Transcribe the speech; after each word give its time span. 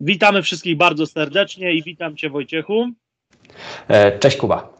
Witamy 0.00 0.42
wszystkich 0.42 0.76
bardzo 0.76 1.06
serdecznie 1.06 1.74
i 1.74 1.82
witam 1.82 2.16
Cię 2.16 2.30
Wojciechu. 2.30 2.86
E, 3.88 4.18
cześć 4.18 4.36
Kuba. 4.36 4.74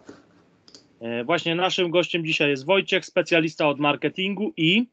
E, 1.01 1.25
właśnie 1.25 1.55
naszym 1.55 1.91
gościem 1.91 2.25
dzisiaj 2.25 2.51
jest 2.51 2.67
Wojciech, 2.67 3.05
specjalista 3.05 3.69
od 3.69 3.79
marketingu 3.79 4.53
i 4.57 4.87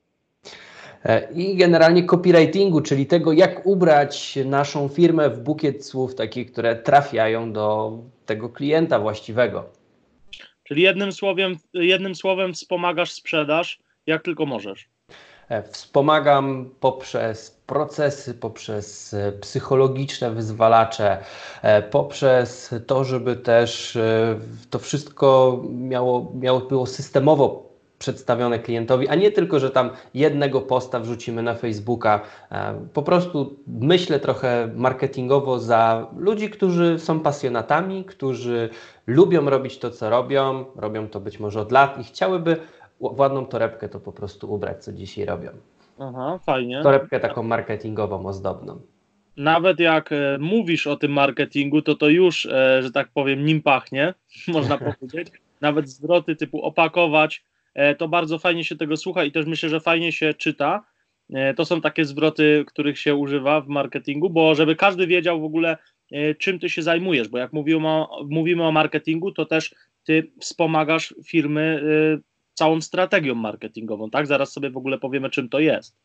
e, 1.03 1.33
i 1.33 1.55
generalnie 1.55 2.03
copywritingu, 2.03 2.81
czyli 2.81 3.05
tego, 3.05 3.33
jak 3.33 3.65
ubrać 3.65 4.39
naszą 4.45 4.87
firmę 4.87 5.29
w 5.29 5.39
bukiet 5.39 5.85
słów 5.85 6.15
takich, 6.15 6.51
które 6.51 6.75
trafiają 6.75 7.53
do 7.53 7.97
tego 8.25 8.49
klienta 8.49 8.99
właściwego. 8.99 9.69
Czyli 10.63 10.81
jednym 10.81 11.11
słowem, 11.11 11.57
jednym 11.73 12.15
słowem 12.15 12.53
wspomagasz 12.53 13.11
sprzedaż, 13.11 13.79
jak 14.07 14.23
tylko 14.23 14.45
możesz. 14.45 14.94
E, 15.49 15.63
wspomagam 15.63 16.69
poprzez 16.79 17.61
procesy, 17.67 18.33
poprzez 18.33 19.13
e, 19.13 19.31
psychologiczne 19.31 20.31
wyzwalacze, 20.31 21.17
e, 21.61 21.81
poprzez 21.81 22.75
to, 22.87 23.03
żeby 23.03 23.35
też 23.35 23.97
to 24.69 24.79
wszystko 24.79 25.59
miało, 25.69 26.31
miało 26.35 26.59
było 26.59 26.85
systemowo 26.85 27.65
przedstawione 27.99 28.59
klientowi, 28.59 29.07
a 29.07 29.15
nie 29.15 29.31
tylko, 29.31 29.59
że 29.59 29.71
tam 29.71 29.89
jednego 30.13 30.61
posta 30.61 30.99
wrzucimy 30.99 31.43
na 31.43 31.55
Facebooka. 31.55 32.21
Po 32.93 33.03
prostu 33.03 33.59
myślę 33.67 34.19
trochę 34.19 34.69
marketingowo 34.75 35.59
za 35.59 36.07
ludzi, 36.17 36.49
którzy 36.49 36.99
są 36.99 37.19
pasjonatami, 37.19 38.05
którzy 38.05 38.69
lubią 39.07 39.49
robić 39.49 39.77
to, 39.77 39.91
co 39.91 40.09
robią, 40.09 40.65
robią 40.75 41.07
to 41.07 41.19
być 41.19 41.39
może 41.39 41.61
od 41.61 41.71
lat 41.71 41.99
i 41.99 42.03
chciałyby 42.03 42.57
ładną 42.99 43.45
torebkę 43.45 43.89
to 43.89 43.99
po 43.99 44.11
prostu 44.11 44.53
ubrać, 44.53 44.83
co 44.83 44.93
dzisiaj 44.93 45.25
robią. 45.25 45.49
Aha, 45.99 46.39
fajnie. 46.45 46.81
Torebkę 46.83 47.19
taką 47.19 47.43
marketingową, 47.43 48.25
ozdobną. 48.25 48.81
Nawet 49.37 49.79
jak 49.79 50.11
e, 50.11 50.37
mówisz 50.39 50.87
o 50.87 50.95
tym 50.95 51.11
marketingu, 51.11 51.81
to 51.81 51.95
to 51.95 52.09
już, 52.09 52.45
e, 52.45 52.83
że 52.83 52.91
tak 52.91 53.07
powiem, 53.13 53.45
nim 53.45 53.61
pachnie, 53.61 54.13
można 54.47 54.77
powiedzieć. 54.99 55.27
Nawet 55.61 55.89
zwroty 55.89 56.35
typu 56.35 56.61
opakować, 56.61 57.43
e, 57.73 57.95
to 57.95 58.07
bardzo 58.07 58.39
fajnie 58.39 58.63
się 58.63 58.75
tego 58.75 58.97
słucha 58.97 59.23
i 59.23 59.31
też 59.31 59.45
myślę, 59.45 59.69
że 59.69 59.79
fajnie 59.79 60.11
się 60.11 60.33
czyta. 60.33 60.83
To 61.55 61.65
są 61.65 61.81
takie 61.81 62.05
zwroty, 62.05 62.63
których 62.67 62.99
się 62.99 63.15
używa 63.15 63.61
w 63.61 63.67
marketingu, 63.67 64.29
bo 64.29 64.55
żeby 64.55 64.75
każdy 64.75 65.07
wiedział 65.07 65.41
w 65.41 65.43
ogóle, 65.43 65.77
czym 66.39 66.59
ty 66.59 66.69
się 66.69 66.81
zajmujesz, 66.81 67.27
bo 67.27 67.37
jak 67.37 67.53
mówimy 67.53 67.87
o, 67.87 68.25
mówimy 68.29 68.63
o 68.63 68.71
marketingu, 68.71 69.31
to 69.31 69.45
też 69.45 69.75
ty 70.03 70.31
wspomagasz 70.39 71.15
firmy 71.27 71.81
całą 72.55 72.81
strategią 72.81 73.35
marketingową, 73.35 74.09
tak? 74.09 74.27
Zaraz 74.27 74.51
sobie 74.51 74.69
w 74.69 74.77
ogóle 74.77 74.97
powiemy, 74.97 75.29
czym 75.29 75.49
to 75.49 75.59
jest. 75.59 75.95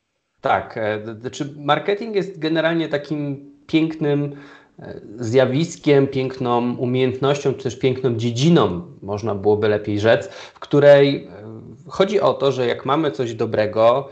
Tak, 0.41 0.79
znaczy 1.20 1.55
marketing 1.57 2.17
jest 2.17 2.39
generalnie 2.39 2.89
takim 2.89 3.51
pięknym 3.67 4.37
e, 4.79 5.01
zjawiskiem, 5.19 6.07
piękną 6.07 6.77
umiejętnością, 6.77 7.55
czy 7.55 7.62
też 7.62 7.79
piękną 7.79 8.15
dziedziną, 8.15 8.83
można 9.03 9.34
byłoby 9.34 9.69
lepiej 9.69 10.01
rzec, 10.01 10.29
w 10.29 10.61
której 10.61 11.25
e, 11.27 11.31
chodzi 11.89 12.20
o 12.20 12.34
to, 12.34 12.53
że 12.53 12.67
jak 12.67 12.87
mamy 12.87 13.11
coś 13.11 13.35
dobrego, 13.35 14.09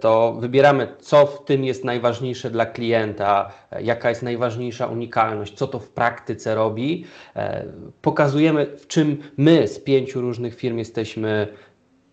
to 0.00 0.36
wybieramy, 0.40 0.88
co 0.98 1.26
w 1.26 1.44
tym 1.44 1.64
jest 1.64 1.84
najważniejsze 1.84 2.50
dla 2.50 2.66
klienta, 2.66 3.52
jaka 3.80 4.08
jest 4.08 4.22
najważniejsza 4.22 4.86
unikalność, 4.86 5.54
co 5.54 5.66
to 5.66 5.78
w 5.78 5.88
praktyce 5.88 6.54
robi. 6.54 7.04
Pokazujemy, 8.02 8.66
w 8.66 8.86
czym 8.86 9.22
my 9.36 9.68
z 9.68 9.78
pięciu 9.78 10.20
różnych 10.20 10.54
firm 10.54 10.78
jesteśmy 10.78 11.48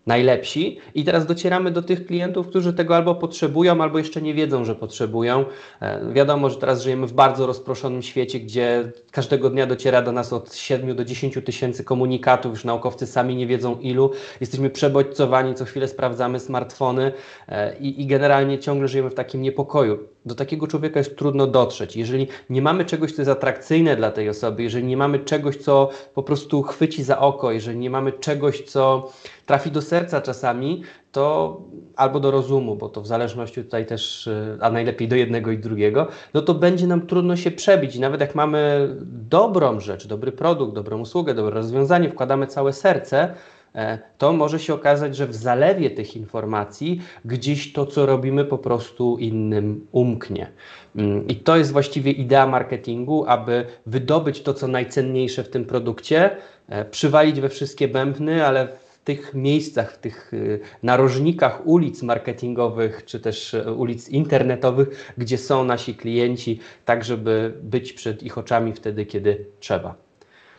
najlepsi 0.06 0.78
i 0.94 1.04
teraz 1.04 1.26
docieramy 1.26 1.70
do 1.70 1.82
tych 1.82 2.06
klientów, 2.06 2.48
którzy 2.48 2.72
tego 2.72 2.96
albo 2.96 3.14
potrzebują, 3.14 3.82
albo 3.82 3.98
jeszcze 3.98 4.22
nie 4.22 4.34
wiedzą, 4.34 4.64
że 4.64 4.74
potrzebują. 4.74 5.44
E, 5.80 6.12
wiadomo, 6.12 6.50
że 6.50 6.56
teraz 6.56 6.82
żyjemy 6.82 7.06
w 7.06 7.12
bardzo 7.12 7.46
rozproszonym 7.46 8.02
świecie, 8.02 8.40
gdzie 8.40 8.92
każdego 9.10 9.50
dnia 9.50 9.66
dociera 9.66 10.02
do 10.02 10.12
nas 10.12 10.32
od 10.32 10.54
7 10.54 10.96
do 10.96 11.04
10 11.04 11.38
tysięcy 11.44 11.84
komunikatów, 11.84 12.52
już 12.52 12.64
naukowcy 12.64 13.06
sami 13.06 13.36
nie 13.36 13.46
wiedzą 13.46 13.78
ilu. 13.78 14.10
Jesteśmy 14.40 14.70
przebodźcowani, 14.70 15.54
co 15.54 15.64
chwilę 15.64 15.88
sprawdzamy 15.88 16.40
smartfony 16.40 17.12
e, 17.48 17.78
i, 17.78 18.02
i 18.02 18.06
generalnie 18.06 18.58
ciągle 18.58 18.88
żyjemy 18.88 19.10
w 19.10 19.14
takim 19.14 19.42
niepokoju. 19.42 19.98
Do 20.26 20.34
takiego 20.34 20.66
człowieka 20.66 21.00
jest 21.00 21.16
trudno 21.16 21.46
dotrzeć. 21.46 21.96
Jeżeli 21.96 22.28
nie 22.50 22.62
mamy 22.62 22.84
czegoś, 22.84 23.12
co 23.12 23.22
jest 23.22 23.30
atrakcyjne 23.30 23.96
dla 23.96 24.10
tej 24.10 24.28
osoby, 24.28 24.62
jeżeli 24.62 24.84
nie 24.86 24.96
mamy 24.96 25.18
czegoś, 25.18 25.56
co 25.56 25.90
po 26.14 26.22
prostu 26.22 26.62
chwyci 26.62 27.02
za 27.02 27.18
oko, 27.18 27.52
jeżeli 27.52 27.78
nie 27.78 27.90
mamy 27.90 28.12
czegoś, 28.12 28.62
co 28.62 29.10
trafi 29.46 29.70
do 29.70 29.82
serca 29.82 30.20
czasami, 30.20 30.82
to 31.12 31.60
albo 31.96 32.20
do 32.20 32.30
rozumu, 32.30 32.76
bo 32.76 32.88
to 32.88 33.00
w 33.00 33.06
zależności 33.06 33.64
tutaj 33.64 33.86
też, 33.86 34.26
y, 34.26 34.58
a 34.60 34.70
najlepiej 34.70 35.08
do 35.08 35.16
jednego 35.16 35.50
i 35.50 35.58
drugiego, 35.58 36.08
no 36.34 36.42
to 36.42 36.54
będzie 36.54 36.86
nam 36.86 37.06
trudno 37.06 37.36
się 37.36 37.50
przebić. 37.50 37.96
I 37.96 38.00
nawet 38.00 38.20
jak 38.20 38.34
mamy 38.34 38.88
dobrą 39.10 39.80
rzecz, 39.80 40.06
dobry 40.06 40.32
produkt, 40.32 40.74
dobrą 40.74 41.00
usługę, 41.00 41.34
dobre 41.34 41.54
rozwiązanie, 41.54 42.08
wkładamy 42.08 42.46
całe 42.46 42.72
serce, 42.72 43.34
e, 43.74 43.98
to 44.18 44.32
może 44.32 44.58
się 44.58 44.74
okazać, 44.74 45.16
że 45.16 45.26
w 45.26 45.34
zalewie 45.34 45.90
tych 45.90 46.16
informacji 46.16 47.00
gdzieś 47.24 47.72
to, 47.72 47.86
co 47.86 48.06
robimy, 48.06 48.44
po 48.44 48.58
prostu 48.58 49.18
innym 49.18 49.86
umknie. 49.92 50.50
Mm, 50.96 51.26
I 51.28 51.36
to 51.36 51.56
jest 51.56 51.72
właściwie 51.72 52.10
idea 52.12 52.46
marketingu, 52.46 53.24
aby 53.28 53.66
wydobyć 53.86 54.42
to, 54.42 54.54
co 54.54 54.68
najcenniejsze 54.68 55.44
w 55.44 55.48
tym 55.48 55.64
produkcie, 55.64 56.36
e, 56.68 56.84
przywalić 56.84 57.40
we 57.40 57.48
wszystkie 57.48 57.88
bębny, 57.88 58.46
ale 58.46 58.83
tych 59.04 59.34
miejscach, 59.34 59.92
w 59.92 59.98
tych 59.98 60.34
y, 60.34 60.60
narożnikach 60.82 61.66
ulic 61.66 62.02
marketingowych, 62.02 63.04
czy 63.04 63.20
też 63.20 63.54
y, 63.54 63.72
ulic 63.72 64.08
internetowych, 64.08 65.14
gdzie 65.18 65.38
są 65.38 65.64
nasi 65.64 65.94
klienci, 65.94 66.60
tak 66.84 67.04
żeby 67.04 67.54
być 67.62 67.92
przed 67.92 68.22
ich 68.22 68.38
oczami 68.38 68.72
wtedy, 68.72 69.06
kiedy 69.06 69.46
trzeba. 69.60 69.94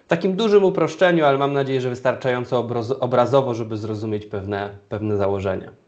W 0.06 0.08
takim 0.08 0.36
dużym 0.36 0.64
uproszczeniu, 0.64 1.26
ale 1.26 1.38
mam 1.38 1.54
nadzieję, 1.54 1.82
że 1.82 1.90
wystarczająco 1.90 2.68
obrazowo, 3.00 3.54
żeby 3.54 3.78
zrozumieć 3.78 4.26
pewne, 4.26 4.78
pewne 4.90 5.18
założenia. 5.18 5.85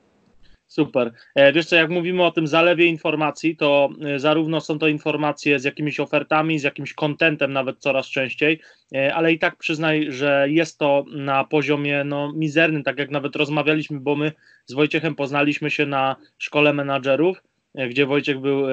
Super. 0.68 1.12
E, 1.36 1.54
wiesz 1.54 1.66
co, 1.66 1.76
jak 1.76 1.90
mówimy 1.90 2.24
o 2.24 2.32
tym 2.32 2.48
zalewie 2.48 2.86
informacji, 2.86 3.56
to 3.56 3.90
e, 4.06 4.20
zarówno 4.20 4.62
są 4.62 4.80
to 4.80 4.88
informacje 4.88 5.60
z 5.60 5.64
jakimiś 5.64 6.00
ofertami, 6.00 6.60
z 6.60 6.64
jakimś 6.64 6.94
kontentem 6.94 7.54
nawet 7.54 7.80
coraz 7.80 8.08
częściej, 8.08 8.62
e, 8.96 9.16
ale 9.16 9.34
i 9.34 9.40
tak 9.40 9.56
przyznaj, 9.56 10.12
że 10.12 10.46
jest 10.50 10.80
to 10.80 11.06
na 11.12 11.44
poziomie 11.44 12.04
no, 12.04 12.34
mizernym, 12.34 12.84
tak 12.84 13.00
jak 13.00 13.12
nawet 13.12 13.36
rozmawialiśmy, 13.36 14.00
bo 14.00 14.16
my 14.16 14.32
z 14.66 14.74
Wojciechem 14.74 15.16
poznaliśmy 15.16 15.72
się 15.72 15.86
na 15.86 16.16
szkole 16.38 16.74
menadżerów, 16.74 17.44
gdzie 17.90 18.06
Wojciech 18.06 18.40
był 18.40 18.64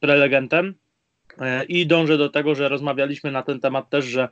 prelegentem 0.00 0.74
i 1.68 1.86
dążę 1.86 2.18
do 2.18 2.28
tego, 2.28 2.54
że 2.54 2.68
rozmawialiśmy 2.68 3.30
na 3.30 3.42
ten 3.42 3.60
temat 3.60 3.90
też, 3.90 4.04
że 4.04 4.28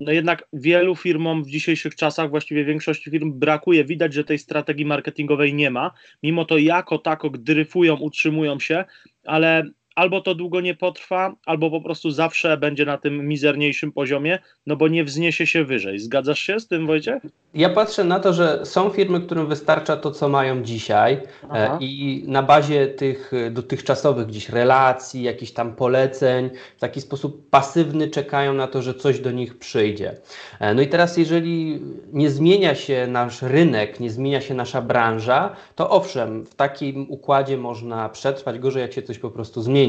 no 0.00 0.12
jednak 0.12 0.48
wielu 0.52 0.96
firmom 0.96 1.44
w 1.44 1.50
dzisiejszych 1.50 1.94
czasach, 1.94 2.30
właściwie 2.30 2.64
większości 2.64 3.10
firm 3.10 3.38
brakuje, 3.38 3.84
widać, 3.84 4.14
że 4.14 4.24
tej 4.24 4.38
strategii 4.38 4.86
marketingowej 4.86 5.54
nie 5.54 5.70
ma, 5.70 5.90
mimo 6.22 6.44
to 6.44 6.58
jako 6.58 6.98
tako 6.98 7.30
dryfują, 7.30 7.96
utrzymują 7.96 8.60
się, 8.60 8.84
ale 9.24 9.64
albo 9.94 10.20
to 10.20 10.34
długo 10.34 10.60
nie 10.60 10.74
potrwa, 10.74 11.34
albo 11.46 11.70
po 11.70 11.80
prostu 11.80 12.10
zawsze 12.10 12.56
będzie 12.56 12.84
na 12.84 12.98
tym 12.98 13.28
mizerniejszym 13.28 13.92
poziomie, 13.92 14.38
no 14.66 14.76
bo 14.76 14.88
nie 14.88 15.04
wzniesie 15.04 15.46
się 15.46 15.64
wyżej. 15.64 15.98
Zgadzasz 15.98 16.40
się 16.40 16.60
z 16.60 16.68
tym, 16.68 16.86
Wojciech? 16.86 17.22
Ja 17.54 17.68
patrzę 17.68 18.04
na 18.04 18.20
to, 18.20 18.32
że 18.32 18.66
są 18.66 18.90
firmy, 18.90 19.20
którym 19.20 19.46
wystarcza 19.46 19.96
to, 19.96 20.10
co 20.10 20.28
mają 20.28 20.62
dzisiaj 20.62 21.12
e, 21.14 21.20
Aha. 21.50 21.78
i 21.80 22.24
na 22.26 22.42
bazie 22.42 22.86
tych 22.86 23.32
e, 23.34 23.50
dotychczasowych 23.50 24.26
gdzieś 24.26 24.48
relacji, 24.48 25.22
jakichś 25.22 25.52
tam 25.52 25.74
poleceń, 25.74 26.50
w 26.76 26.80
taki 26.80 27.00
sposób 27.00 27.50
pasywny 27.50 28.08
czekają 28.08 28.54
na 28.54 28.66
to, 28.66 28.82
że 28.82 28.94
coś 28.94 29.20
do 29.20 29.30
nich 29.30 29.58
przyjdzie. 29.58 30.16
E, 30.60 30.74
no 30.74 30.82
i 30.82 30.88
teraz, 30.88 31.16
jeżeli 31.16 31.82
nie 32.12 32.30
zmienia 32.30 32.74
się 32.74 33.06
nasz 33.06 33.42
rynek, 33.42 34.00
nie 34.00 34.10
zmienia 34.10 34.40
się 34.40 34.54
nasza 34.54 34.82
branża, 34.82 35.56
to 35.74 35.90
owszem, 35.90 36.46
w 36.46 36.54
takim 36.54 37.06
układzie 37.10 37.56
można 37.56 38.08
przetrwać 38.08 38.58
gorzej, 38.58 38.82
jak 38.82 38.92
się 38.92 39.02
coś 39.02 39.18
po 39.18 39.30
prostu 39.30 39.62
zmieni. 39.62 39.81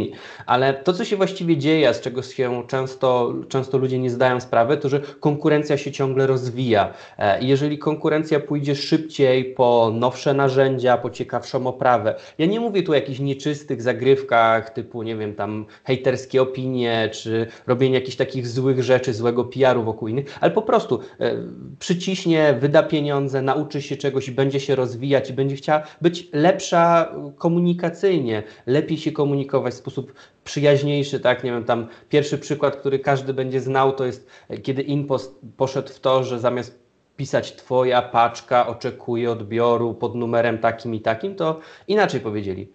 Ale 0.45 0.73
to, 0.73 0.93
co 0.93 1.05
się 1.05 1.15
właściwie 1.15 1.57
dzieje, 1.57 1.93
z 1.93 2.01
czego 2.01 2.23
się 2.23 2.63
często, 2.67 3.33
często 3.49 3.77
ludzie 3.77 3.99
nie 3.99 4.09
zdają 4.09 4.39
sprawy, 4.39 4.77
to 4.77 4.89
że 4.89 4.99
konkurencja 5.19 5.77
się 5.77 5.91
ciągle 5.91 6.27
rozwija. 6.27 6.93
I 7.41 7.47
jeżeli 7.47 7.77
konkurencja 7.77 8.39
pójdzie 8.39 8.75
szybciej 8.75 9.45
po 9.45 9.91
nowsze 9.93 10.33
narzędzia, 10.33 10.97
po 10.97 11.09
ciekawszą 11.09 11.67
oprawę. 11.67 12.15
Ja 12.37 12.45
nie 12.45 12.59
mówię 12.59 12.83
tu 12.83 12.91
o 12.91 12.95
jakichś 12.95 13.19
nieczystych 13.19 13.81
zagrywkach 13.81 14.69
typu, 14.69 15.03
nie 15.03 15.15
wiem, 15.15 15.35
tam 15.35 15.65
hejterskie 15.83 16.41
opinie, 16.41 17.09
czy 17.13 17.47
robienie 17.67 17.95
jakichś 17.95 18.17
takich 18.17 18.47
złych 18.47 18.83
rzeczy, 18.83 19.13
złego 19.13 19.45
PR-u 19.45 19.83
wokół 19.83 20.07
innych, 20.07 20.37
ale 20.41 20.51
po 20.51 20.61
prostu 20.61 20.99
e, 21.19 21.35
przyciśnie, 21.79 22.57
wyda 22.59 22.83
pieniądze, 22.83 23.41
nauczy 23.41 23.81
się 23.81 23.97
czegoś 23.97 24.29
będzie 24.31 24.59
się 24.59 24.75
rozwijać 24.75 25.29
i 25.29 25.33
będzie 25.33 25.55
chciała 25.55 25.83
być 26.01 26.27
lepsza 26.33 27.13
komunikacyjnie, 27.37 28.43
lepiej 28.65 28.97
się 28.97 29.11
komunikować 29.11 29.73
w 29.73 29.77
sposób 29.83 30.13
przyjaźniejszy, 30.43 31.19
tak, 31.19 31.43
nie 31.43 31.51
wiem, 31.51 31.63
tam 31.63 31.87
pierwszy 32.09 32.37
przykład, 32.37 32.75
który 32.75 32.99
każdy 32.99 33.33
będzie 33.33 33.61
znał, 33.61 33.91
to 33.91 34.05
jest 34.05 34.27
e, 34.49 34.57
kiedy 34.57 34.81
Impost 34.81 35.39
poszedł 35.57 35.89
w 35.89 35.99
to, 35.99 36.23
że 36.23 36.39
zamiast 36.39 36.79
pisać 37.17 37.55
Twoja 37.55 38.01
paczka 38.01 38.67
oczekuje 38.67 39.31
odbioru 39.31 39.93
pod 39.93 40.15
numerem 40.15 40.57
takim 40.57 40.95
i 40.95 41.01
takim, 41.01 41.35
to 41.35 41.59
inaczej 41.87 42.21
powiedzieli. 42.21 42.71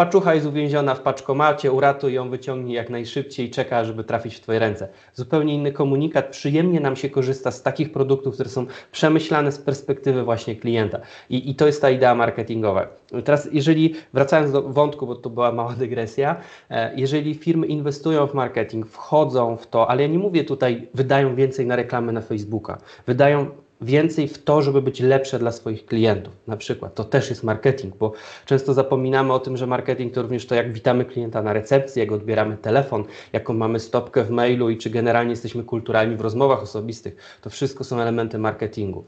Paczucha 0.00 0.34
jest 0.34 0.46
uwięziona 0.46 0.94
w 0.94 1.00
paczkomacie, 1.00 1.72
uratuj 1.72 2.14
ją, 2.14 2.30
wyciągnij 2.30 2.74
jak 2.74 2.90
najszybciej 2.90 3.46
i 3.46 3.50
czeka, 3.50 3.84
żeby 3.84 4.04
trafić 4.04 4.34
w 4.36 4.40
Twoje 4.40 4.58
ręce. 4.58 4.88
Zupełnie 5.14 5.54
inny 5.54 5.72
komunikat, 5.72 6.28
przyjemnie 6.28 6.80
nam 6.80 6.96
się 6.96 7.10
korzysta 7.10 7.50
z 7.50 7.62
takich 7.62 7.92
produktów, 7.92 8.34
które 8.34 8.50
są 8.50 8.66
przemyślane 8.92 9.52
z 9.52 9.58
perspektywy 9.58 10.22
właśnie 10.22 10.56
klienta. 10.56 11.00
I, 11.30 11.50
i 11.50 11.54
to 11.54 11.66
jest 11.66 11.82
ta 11.82 11.90
idea 11.90 12.14
marketingowa. 12.14 12.86
Teraz, 13.24 13.48
jeżeli 13.52 13.94
wracając 14.12 14.52
do 14.52 14.62
wątku, 14.62 15.06
bo 15.06 15.14
to 15.14 15.30
była 15.30 15.52
mała 15.52 15.72
dygresja, 15.72 16.36
e, 16.70 16.92
jeżeli 16.96 17.34
firmy 17.34 17.66
inwestują 17.66 18.26
w 18.26 18.34
marketing, 18.34 18.86
wchodzą 18.86 19.56
w 19.56 19.66
to, 19.66 19.90
ale 19.90 20.02
ja 20.02 20.08
nie 20.08 20.18
mówię 20.18 20.44
tutaj, 20.44 20.88
wydają 20.94 21.34
więcej 21.34 21.66
na 21.66 21.76
reklamy 21.76 22.12
na 22.12 22.20
Facebooka, 22.20 22.78
wydają 23.06 23.46
więcej 23.80 24.28
w 24.28 24.44
to, 24.44 24.62
żeby 24.62 24.82
być 24.82 25.00
lepsze 25.00 25.38
dla 25.38 25.52
swoich 25.52 25.86
klientów. 25.86 26.32
Na 26.46 26.56
przykład 26.56 26.94
to 26.94 27.04
też 27.04 27.30
jest 27.30 27.44
marketing, 27.44 27.96
bo 27.96 28.12
często 28.46 28.74
zapominamy 28.74 29.32
o 29.32 29.38
tym, 29.38 29.56
że 29.56 29.66
marketing 29.66 30.14
to 30.14 30.22
również 30.22 30.46
to, 30.46 30.54
jak 30.54 30.72
witamy 30.72 31.04
klienta 31.04 31.42
na 31.42 31.52
recepcji, 31.52 32.00
jak 32.00 32.12
odbieramy 32.12 32.56
telefon, 32.56 33.04
jaką 33.32 33.54
mamy 33.54 33.80
stopkę 33.80 34.24
w 34.24 34.30
mailu 34.30 34.70
i 34.70 34.78
czy 34.78 34.90
generalnie 34.90 35.30
jesteśmy 35.30 35.64
kulturalni 35.64 36.16
w 36.16 36.20
rozmowach 36.20 36.62
osobistych. 36.62 37.16
To 37.40 37.50
wszystko 37.50 37.84
są 37.84 38.00
elementy 38.00 38.38
marketingu. 38.38 39.04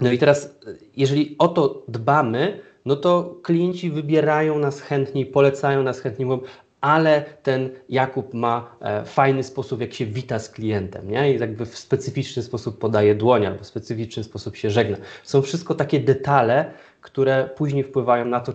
No 0.00 0.12
i 0.12 0.18
teraz, 0.18 0.58
jeżeli 0.96 1.36
o 1.38 1.48
to 1.48 1.82
dbamy, 1.88 2.60
no 2.84 2.96
to 2.96 3.36
klienci 3.42 3.90
wybierają 3.90 4.58
nas 4.58 4.80
chętniej, 4.80 5.26
polecają 5.26 5.82
nas 5.82 6.00
chętniej, 6.00 6.26
mówią, 6.26 6.42
ale 6.84 7.24
ten 7.42 7.70
Jakub 7.88 8.34
ma 8.34 8.76
e, 8.80 9.04
fajny 9.04 9.42
sposób, 9.42 9.80
jak 9.80 9.94
się 9.94 10.06
wita 10.06 10.38
z 10.38 10.50
klientem, 10.50 11.10
nie? 11.10 11.34
I 11.34 11.40
jakby 11.40 11.66
w 11.66 11.78
specyficzny 11.78 12.42
sposób 12.42 12.78
podaje 12.78 13.14
dłoń 13.14 13.46
albo 13.46 13.64
w 13.64 13.66
specyficzny 13.66 14.24
sposób 14.24 14.56
się 14.56 14.70
żegna. 14.70 14.96
Są 15.22 15.42
wszystko 15.42 15.74
takie 15.74 16.00
detale, 16.00 16.70
które 17.00 17.50
później 17.56 17.84
wpływają 17.84 18.24
na 18.24 18.40
to, 18.40 18.52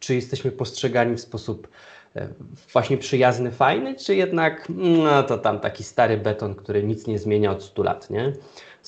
czy 0.00 0.14
jesteśmy 0.14 0.50
postrzegani 0.50 1.16
w 1.16 1.20
sposób 1.20 1.68
e, 2.16 2.28
właśnie 2.72 2.98
przyjazny, 2.98 3.50
fajny, 3.50 3.94
czy 3.94 4.14
jednak 4.16 4.66
no 5.04 5.22
to 5.22 5.38
tam 5.38 5.60
taki 5.60 5.84
stary 5.84 6.16
beton, 6.16 6.54
który 6.54 6.82
nic 6.82 7.06
nie 7.06 7.18
zmienia 7.18 7.50
od 7.50 7.62
100 7.62 7.82
lat, 7.82 8.10
nie? 8.10 8.32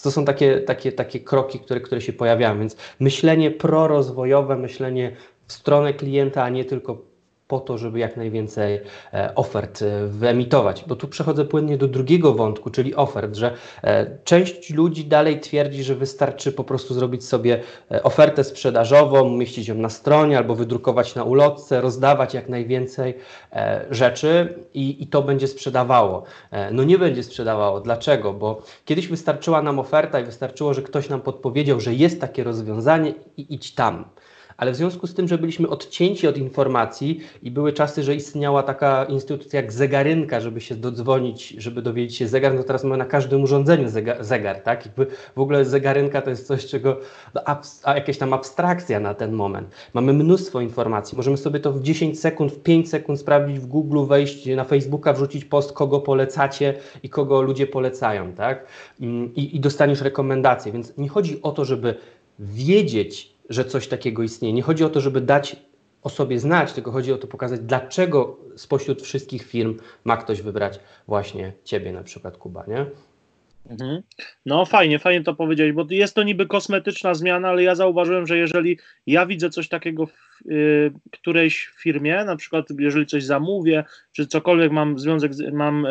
To 0.02 0.10
są 0.10 0.24
takie, 0.24 0.60
takie, 0.60 0.92
takie 0.92 1.20
kroki, 1.20 1.60
które, 1.60 1.80
które 1.80 2.00
się 2.00 2.12
pojawiają, 2.12 2.58
więc 2.58 2.76
myślenie 3.00 3.50
prorozwojowe, 3.50 4.56
myślenie 4.56 5.16
w 5.46 5.52
stronę 5.52 5.94
klienta, 5.94 6.42
a 6.42 6.48
nie 6.48 6.64
tylko 6.64 7.13
po 7.48 7.60
to, 7.60 7.78
żeby 7.78 7.98
jak 7.98 8.16
najwięcej 8.16 8.80
e, 9.12 9.34
ofert 9.34 9.82
e, 9.82 10.06
wyemitować. 10.06 10.84
Bo 10.86 10.96
tu 10.96 11.08
przechodzę 11.08 11.44
płynnie 11.44 11.78
do 11.78 11.88
drugiego 11.88 12.34
wątku, 12.34 12.70
czyli 12.70 12.94
ofert, 12.94 13.36
że 13.36 13.54
e, 13.82 14.18
część 14.24 14.70
ludzi 14.70 15.04
dalej 15.04 15.40
twierdzi, 15.40 15.84
że 15.84 15.94
wystarczy 15.94 16.52
po 16.52 16.64
prostu 16.64 16.94
zrobić 16.94 17.24
sobie 17.24 17.60
ofertę 18.02 18.44
sprzedażową, 18.44 19.22
umieścić 19.22 19.68
ją 19.68 19.74
na 19.74 19.88
stronie 19.88 20.38
albo 20.38 20.54
wydrukować 20.54 21.14
na 21.14 21.24
ulotce, 21.24 21.80
rozdawać 21.80 22.34
jak 22.34 22.48
najwięcej 22.48 23.14
rzeczy 23.90 24.54
i, 24.74 25.02
i 25.02 25.06
to 25.06 25.22
będzie 25.22 25.48
sprzedawało. 25.48 26.22
No 26.72 26.84
nie 26.84 26.98
będzie 26.98 27.22
sprzedawało. 27.22 27.80
Dlaczego? 27.80 28.32
Bo 28.32 28.62
kiedyś 28.84 29.08
wystarczyła 29.08 29.62
nam 29.62 29.78
oferta 29.78 30.20
i 30.20 30.24
wystarczyło, 30.24 30.74
że 30.74 30.82
ktoś 30.82 31.08
nam 31.08 31.20
podpowiedział, 31.20 31.80
że 31.80 31.94
jest 31.94 32.20
takie 32.20 32.44
rozwiązanie 32.44 33.14
i 33.36 33.54
idź 33.54 33.74
tam 33.74 34.04
ale 34.56 34.72
w 34.72 34.76
związku 34.76 35.06
z 35.06 35.14
tym, 35.14 35.28
że 35.28 35.38
byliśmy 35.38 35.68
odcięci 35.68 36.28
od 36.28 36.38
informacji 36.38 37.20
i 37.42 37.50
były 37.50 37.72
czasy, 37.72 38.02
że 38.02 38.14
istniała 38.14 38.62
taka 38.62 39.04
instytucja 39.04 39.60
jak 39.60 39.72
zegarynka, 39.72 40.40
żeby 40.40 40.60
się 40.60 40.74
dodzwonić, 40.74 41.48
żeby 41.48 41.82
dowiedzieć 41.82 42.16
się 42.16 42.28
zegar, 42.28 42.54
no 42.54 42.62
teraz 42.62 42.84
mamy 42.84 42.96
na 42.96 43.04
każdym 43.04 43.42
urządzeniu 43.42 43.88
zegar, 43.88 44.24
zegar 44.24 44.60
tak? 44.60 44.86
Jakby 44.86 45.06
w 45.36 45.40
ogóle 45.40 45.64
zegarynka 45.64 46.22
to 46.22 46.30
jest 46.30 46.46
coś, 46.46 46.66
czego, 46.66 47.00
no, 47.34 47.42
a 47.82 47.94
jakieś 47.94 48.18
tam 48.18 48.32
abstrakcja 48.32 49.00
na 49.00 49.14
ten 49.14 49.32
moment. 49.32 49.68
Mamy 49.94 50.12
mnóstwo 50.12 50.60
informacji, 50.60 51.16
możemy 51.16 51.36
sobie 51.36 51.60
to 51.60 51.72
w 51.72 51.82
10 51.82 52.20
sekund, 52.20 52.52
w 52.52 52.62
5 52.62 52.88
sekund 52.88 53.20
sprawdzić 53.20 53.58
w 53.58 53.66
Google, 53.66 54.06
wejść 54.06 54.46
na 54.46 54.64
Facebooka, 54.64 55.12
wrzucić 55.12 55.44
post, 55.44 55.72
kogo 55.72 56.00
polecacie 56.00 56.74
i 57.02 57.08
kogo 57.08 57.42
ludzie 57.42 57.66
polecają, 57.66 58.32
tak? 58.32 58.66
I, 59.00 59.56
i 59.56 59.60
dostaniesz 59.60 60.00
rekomendacje, 60.00 60.72
więc 60.72 60.92
nie 60.98 61.08
chodzi 61.08 61.42
o 61.42 61.52
to, 61.52 61.64
żeby 61.64 61.94
wiedzieć, 62.38 63.33
że 63.48 63.64
coś 63.64 63.88
takiego 63.88 64.22
istnieje. 64.22 64.54
Nie 64.54 64.62
chodzi 64.62 64.84
o 64.84 64.90
to, 64.90 65.00
żeby 65.00 65.20
dać 65.20 65.56
o 66.02 66.08
sobie 66.08 66.38
znać, 66.38 66.72
tylko 66.72 66.90
chodzi 66.90 67.12
o 67.12 67.18
to 67.18 67.26
pokazać, 67.26 67.60
dlaczego 67.60 68.38
spośród 68.56 69.02
wszystkich 69.02 69.42
firm 69.42 69.78
ma 70.04 70.16
ktoś 70.16 70.42
wybrać 70.42 70.80
właśnie 71.08 71.52
ciebie, 71.64 71.92
na 71.92 72.02
przykład 72.02 72.36
Kuba, 72.36 72.64
nie? 72.68 72.86
Mhm. 73.70 74.02
No 74.46 74.64
fajnie, 74.64 74.98
fajnie 74.98 75.24
to 75.24 75.34
powiedzieć, 75.34 75.72
bo 75.72 75.86
jest 75.90 76.14
to 76.14 76.22
niby 76.22 76.46
kosmetyczna 76.46 77.14
zmiana, 77.14 77.48
ale 77.48 77.62
ja 77.62 77.74
zauważyłem, 77.74 78.26
że 78.26 78.38
jeżeli 78.38 78.78
ja 79.06 79.26
widzę 79.26 79.50
coś 79.50 79.68
takiego 79.68 80.06
w 80.06 80.12
y, 80.50 80.92
którejś 81.12 81.66
firmie, 81.66 82.24
na 82.24 82.36
przykład 82.36 82.66
jeżeli 82.78 83.06
coś 83.06 83.24
zamówię, 83.24 83.84
czy 84.12 84.26
cokolwiek 84.26 84.72
mam 84.72 84.98
związek, 84.98 85.32
mam 85.52 85.86
y, 85.86 85.90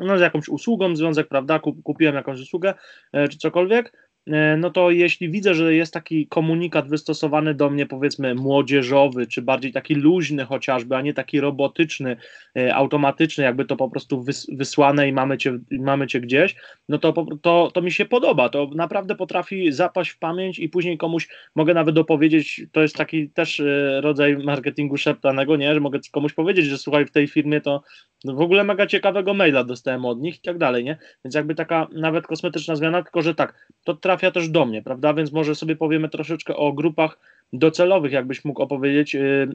no, 0.00 0.18
z 0.18 0.20
jakąś 0.20 0.48
usługą 0.48 0.96
związek, 0.96 1.28
prawda, 1.28 1.60
kupiłem 1.84 2.14
jakąś 2.14 2.40
usługę, 2.40 2.74
y, 3.16 3.28
czy 3.28 3.38
cokolwiek, 3.38 4.11
no 4.58 4.70
to 4.70 4.90
jeśli 4.90 5.30
widzę, 5.30 5.54
że 5.54 5.74
jest 5.74 5.92
taki 5.92 6.26
komunikat 6.26 6.88
wystosowany 6.88 7.54
do 7.54 7.70
mnie, 7.70 7.86
powiedzmy, 7.86 8.34
młodzieżowy, 8.34 9.26
czy 9.26 9.42
bardziej 9.42 9.72
taki 9.72 9.94
luźny 9.94 10.44
chociażby, 10.44 10.96
a 10.96 11.00
nie 11.00 11.14
taki 11.14 11.40
robotyczny, 11.40 12.16
e, 12.56 12.74
automatyczny, 12.74 13.44
jakby 13.44 13.64
to 13.64 13.76
po 13.76 13.90
prostu 13.90 14.24
wysłane 14.52 15.08
i 15.08 15.12
mamy 15.12 15.38
cię, 15.38 15.58
mamy 15.70 16.06
cię 16.06 16.20
gdzieś, 16.20 16.56
no 16.88 16.98
to, 16.98 17.26
to, 17.42 17.70
to 17.74 17.82
mi 17.82 17.92
się 17.92 18.04
podoba. 18.04 18.48
To 18.48 18.70
naprawdę 18.74 19.14
potrafi 19.14 19.72
zapaść 19.72 20.10
w 20.10 20.18
pamięć 20.18 20.58
i 20.58 20.68
później 20.68 20.98
komuś 20.98 21.28
mogę 21.54 21.74
nawet 21.74 21.94
dopowiedzieć, 21.94 22.66
to 22.72 22.82
jest 22.82 22.96
taki 22.96 23.30
też 23.30 23.60
e, 23.60 24.00
rodzaj 24.00 24.36
marketingu 24.36 24.96
szeptanego, 24.96 25.56
nie, 25.56 25.74
że 25.74 25.80
mogę 25.80 25.98
komuś 26.12 26.32
powiedzieć, 26.32 26.66
że 26.66 26.78
słuchaj, 26.78 27.06
w 27.06 27.10
tej 27.10 27.28
firmie 27.28 27.60
to 27.60 27.82
w 28.24 28.40
ogóle 28.40 28.64
mega 28.64 28.86
ciekawego 28.86 29.34
maila 29.34 29.64
dostałem 29.64 30.04
od 30.04 30.20
nich 30.20 30.36
i 30.36 30.40
tak 30.40 30.58
dalej, 30.58 30.84
nie? 30.84 30.98
Więc 31.24 31.34
jakby 31.34 31.54
taka 31.54 31.88
nawet 31.92 32.26
kosmetyczna 32.26 32.76
zmiana, 32.76 33.02
tylko 33.02 33.22
że 33.22 33.34
tak, 33.34 33.68
to 33.84 33.94
trafia 34.12 34.30
też 34.30 34.48
do 34.48 34.64
mnie, 34.64 34.82
prawda? 34.82 35.14
Więc 35.14 35.32
może 35.32 35.54
sobie 35.54 35.76
powiemy 35.76 36.08
troszeczkę 36.08 36.56
o 36.56 36.72
grupach 36.72 37.18
docelowych, 37.52 38.12
jakbyś 38.12 38.44
mógł 38.44 38.62
opowiedzieć, 38.62 39.14
yy, 39.14 39.48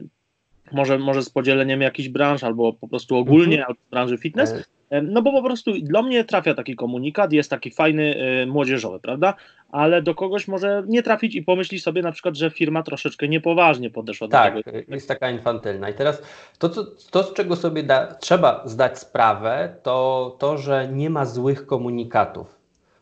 może, 0.72 0.98
może 0.98 1.22
z 1.22 1.30
podzieleniem 1.30 1.80
jakichś 1.80 2.08
branż, 2.08 2.44
albo 2.44 2.72
po 2.72 2.88
prostu 2.88 3.16
ogólnie, 3.16 3.56
mhm. 3.56 3.68
albo 3.68 3.80
branży 3.90 4.18
fitness. 4.18 4.54
E. 4.90 5.02
No 5.02 5.22
bo 5.22 5.32
po 5.32 5.42
prostu 5.42 5.72
dla 5.82 6.02
mnie 6.02 6.24
trafia 6.24 6.54
taki 6.54 6.76
komunikat, 6.76 7.32
jest 7.32 7.50
taki 7.50 7.70
fajny, 7.70 8.14
yy, 8.40 8.46
młodzieżowy, 8.46 9.00
prawda? 9.00 9.34
Ale 9.72 10.02
do 10.02 10.14
kogoś 10.14 10.48
może 10.48 10.82
nie 10.86 11.02
trafić 11.02 11.34
i 11.34 11.42
pomyśli 11.42 11.80
sobie 11.80 12.02
na 12.02 12.12
przykład, 12.12 12.36
że 12.36 12.50
firma 12.50 12.82
troszeczkę 12.82 13.28
niepoważnie 13.28 13.90
podeszła 13.90 14.28
tak, 14.28 14.54
do 14.54 14.62
tego. 14.62 14.78
Tak, 14.78 14.88
jest 14.88 15.08
taka 15.08 15.30
infantylna. 15.30 15.90
I 15.90 15.94
teraz 15.94 16.22
to, 16.58 16.68
to, 16.68 16.84
to 17.10 17.22
z 17.22 17.34
czego 17.34 17.56
sobie 17.56 17.82
da, 17.82 18.06
trzeba 18.06 18.62
zdać 18.64 18.98
sprawę, 18.98 19.76
to 19.82 20.36
to, 20.38 20.58
że 20.58 20.88
nie 20.92 21.10
ma 21.10 21.24
złych 21.24 21.66
komunikatów 21.66 22.57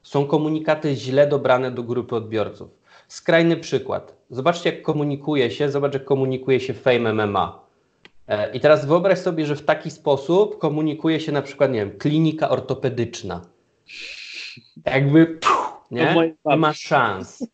są 0.07 0.27
komunikaty 0.27 0.95
źle 0.95 1.27
dobrane 1.27 1.71
do 1.71 1.83
grupy 1.83 2.17
odbiorców. 2.17 2.69
Skrajny 3.09 3.57
przykład. 3.57 4.17
Zobaczcie, 4.31 4.71
jak 4.71 4.83
komunikuje 4.83 5.51
się, 5.51 5.71
zobacz, 5.71 5.95
jak 5.95 6.05
komunikuje 6.05 6.61
się 6.61 6.75
Fame 6.75 7.13
MMA. 7.13 7.61
E, 8.29 8.53
I 8.53 8.61
teraz 8.61 8.87
wyobraź 8.87 9.19
sobie, 9.19 9.47
że 9.47 9.57
w 9.57 9.65
taki 9.65 9.91
sposób 9.91 10.59
komunikuje 10.59 11.21
się 11.21 11.33
na 11.33 11.43
przykład, 11.43 11.73
nie 11.73 11.79
wiem, 11.79 11.99
klinika 11.99 12.49
ortopedyczna. 12.49 13.41
Jakby, 14.85 15.39
nie? 15.91 16.15
Nie 16.45 16.57
ma 16.57 16.73
szans. 16.73 17.47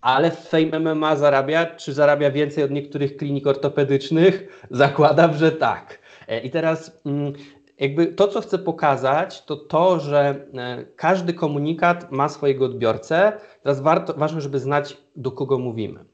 Ale 0.00 0.30
Fame 0.30 0.94
MMA 0.94 1.16
zarabia, 1.16 1.66
czy 1.66 1.92
zarabia 1.92 2.30
więcej 2.30 2.64
od 2.64 2.70
niektórych 2.70 3.16
klinik 3.16 3.46
ortopedycznych? 3.46 4.66
Zakładam, 4.70 5.34
że 5.34 5.52
tak. 5.52 5.98
E, 6.28 6.40
I 6.40 6.50
teraz 6.50 7.00
mm, 7.06 7.32
jakby 7.78 8.06
to, 8.06 8.28
co 8.28 8.40
chcę 8.40 8.58
pokazać, 8.58 9.44
to 9.44 9.56
to, 9.56 10.00
że 10.00 10.46
e, 10.54 10.84
każdy 10.96 11.34
komunikat 11.34 12.12
ma 12.12 12.28
swojego 12.28 12.64
odbiorcę. 12.64 13.32
Teraz 13.62 13.80
warto, 13.80 14.14
ważne, 14.14 14.40
żeby 14.40 14.58
znać, 14.58 14.96
do 15.16 15.32
kogo 15.32 15.58
mówimy. 15.58 16.04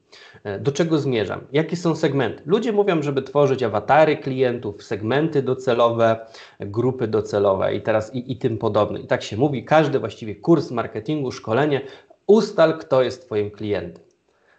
E, 0.43 0.59
do 0.59 0.71
czego 0.71 0.99
zmierzam? 0.99 1.41
Jakie 1.51 1.75
są 1.75 1.95
segmenty? 1.95 2.43
Ludzie 2.45 2.71
mówią, 2.71 3.01
żeby 3.01 3.21
tworzyć 3.21 3.63
awatary 3.63 4.17
klientów, 4.17 4.83
segmenty 4.83 5.41
docelowe, 5.41 6.25
grupy 6.59 7.07
docelowe 7.07 7.75
i 7.75 7.81
teraz 7.81 8.15
i, 8.15 8.31
i 8.31 8.37
tym 8.37 8.57
podobne. 8.57 8.99
I 8.99 9.07
tak 9.07 9.23
się 9.23 9.37
mówi, 9.37 9.65
każdy 9.65 9.99
właściwie 9.99 10.35
kurs 10.35 10.71
marketingu, 10.71 11.31
szkolenie, 11.31 11.81
ustal, 12.27 12.79
kto 12.79 13.03
jest 13.03 13.25
Twoim 13.25 13.51
klientem 13.51 14.12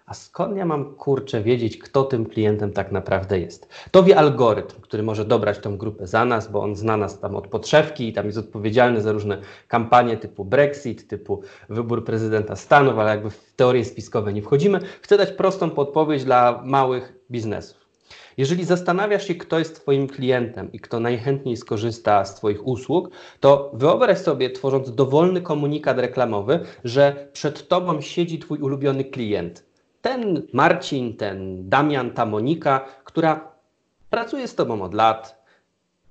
a 0.06 0.14
skąd 0.14 0.56
ja 0.56 0.64
mam 0.64 0.94
kurczę 0.94 1.42
wiedzieć, 1.42 1.78
kto 1.78 2.04
tym 2.04 2.26
klientem 2.26 2.72
tak 2.72 2.92
naprawdę 2.92 3.40
jest? 3.40 3.68
To 3.90 4.02
wie 4.02 4.18
algorytm, 4.18 4.80
który 4.80 5.02
może 5.02 5.24
dobrać 5.24 5.58
tą 5.58 5.76
grupę 5.76 6.06
za 6.06 6.24
nas, 6.24 6.50
bo 6.50 6.62
on 6.62 6.76
zna 6.76 6.96
nas 6.96 7.20
tam 7.20 7.36
od 7.36 7.48
podszewki 7.48 8.08
i 8.08 8.12
tam 8.12 8.26
jest 8.26 8.38
odpowiedzialny 8.38 9.00
za 9.00 9.12
różne 9.12 9.38
kampanie 9.68 10.16
typu 10.16 10.44
Brexit, 10.44 11.08
typu 11.08 11.42
wybór 11.68 12.04
prezydenta 12.04 12.56
Stanów, 12.56 12.98
ale 12.98 13.10
jakby 13.10 13.30
w 13.30 13.52
teorie 13.56 13.84
spiskowe 13.84 14.32
nie 14.32 14.42
wchodzimy. 14.42 14.80
Chcę 15.02 15.16
dać 15.16 15.32
prostą 15.32 15.70
podpowiedź 15.70 16.24
dla 16.24 16.62
małych 16.64 17.12
biznesów. 17.30 17.84
Jeżeli 18.36 18.64
zastanawiasz 18.64 19.26
się, 19.26 19.34
kto 19.34 19.58
jest 19.58 19.80
Twoim 19.80 20.08
klientem 20.08 20.72
i 20.72 20.80
kto 20.80 21.00
najchętniej 21.00 21.56
skorzysta 21.56 22.24
z 22.24 22.34
Twoich 22.34 22.66
usług, 22.66 23.10
to 23.40 23.70
wyobraź 23.74 24.18
sobie, 24.18 24.50
tworząc 24.50 24.94
dowolny 24.94 25.40
komunikat 25.40 25.98
reklamowy, 25.98 26.60
że 26.84 27.28
przed 27.32 27.68
Tobą 27.68 28.00
siedzi 28.00 28.38
Twój 28.38 28.58
ulubiony 28.58 29.04
klient 29.04 29.73
ten 30.04 30.42
Marcin, 30.52 31.16
ten 31.16 31.68
Damian, 31.68 32.10
ta 32.10 32.26
Monika, 32.26 32.84
która 33.04 33.52
pracuje 34.10 34.48
z 34.48 34.54
Tobą 34.54 34.82
od 34.82 34.94
lat, 34.94 35.44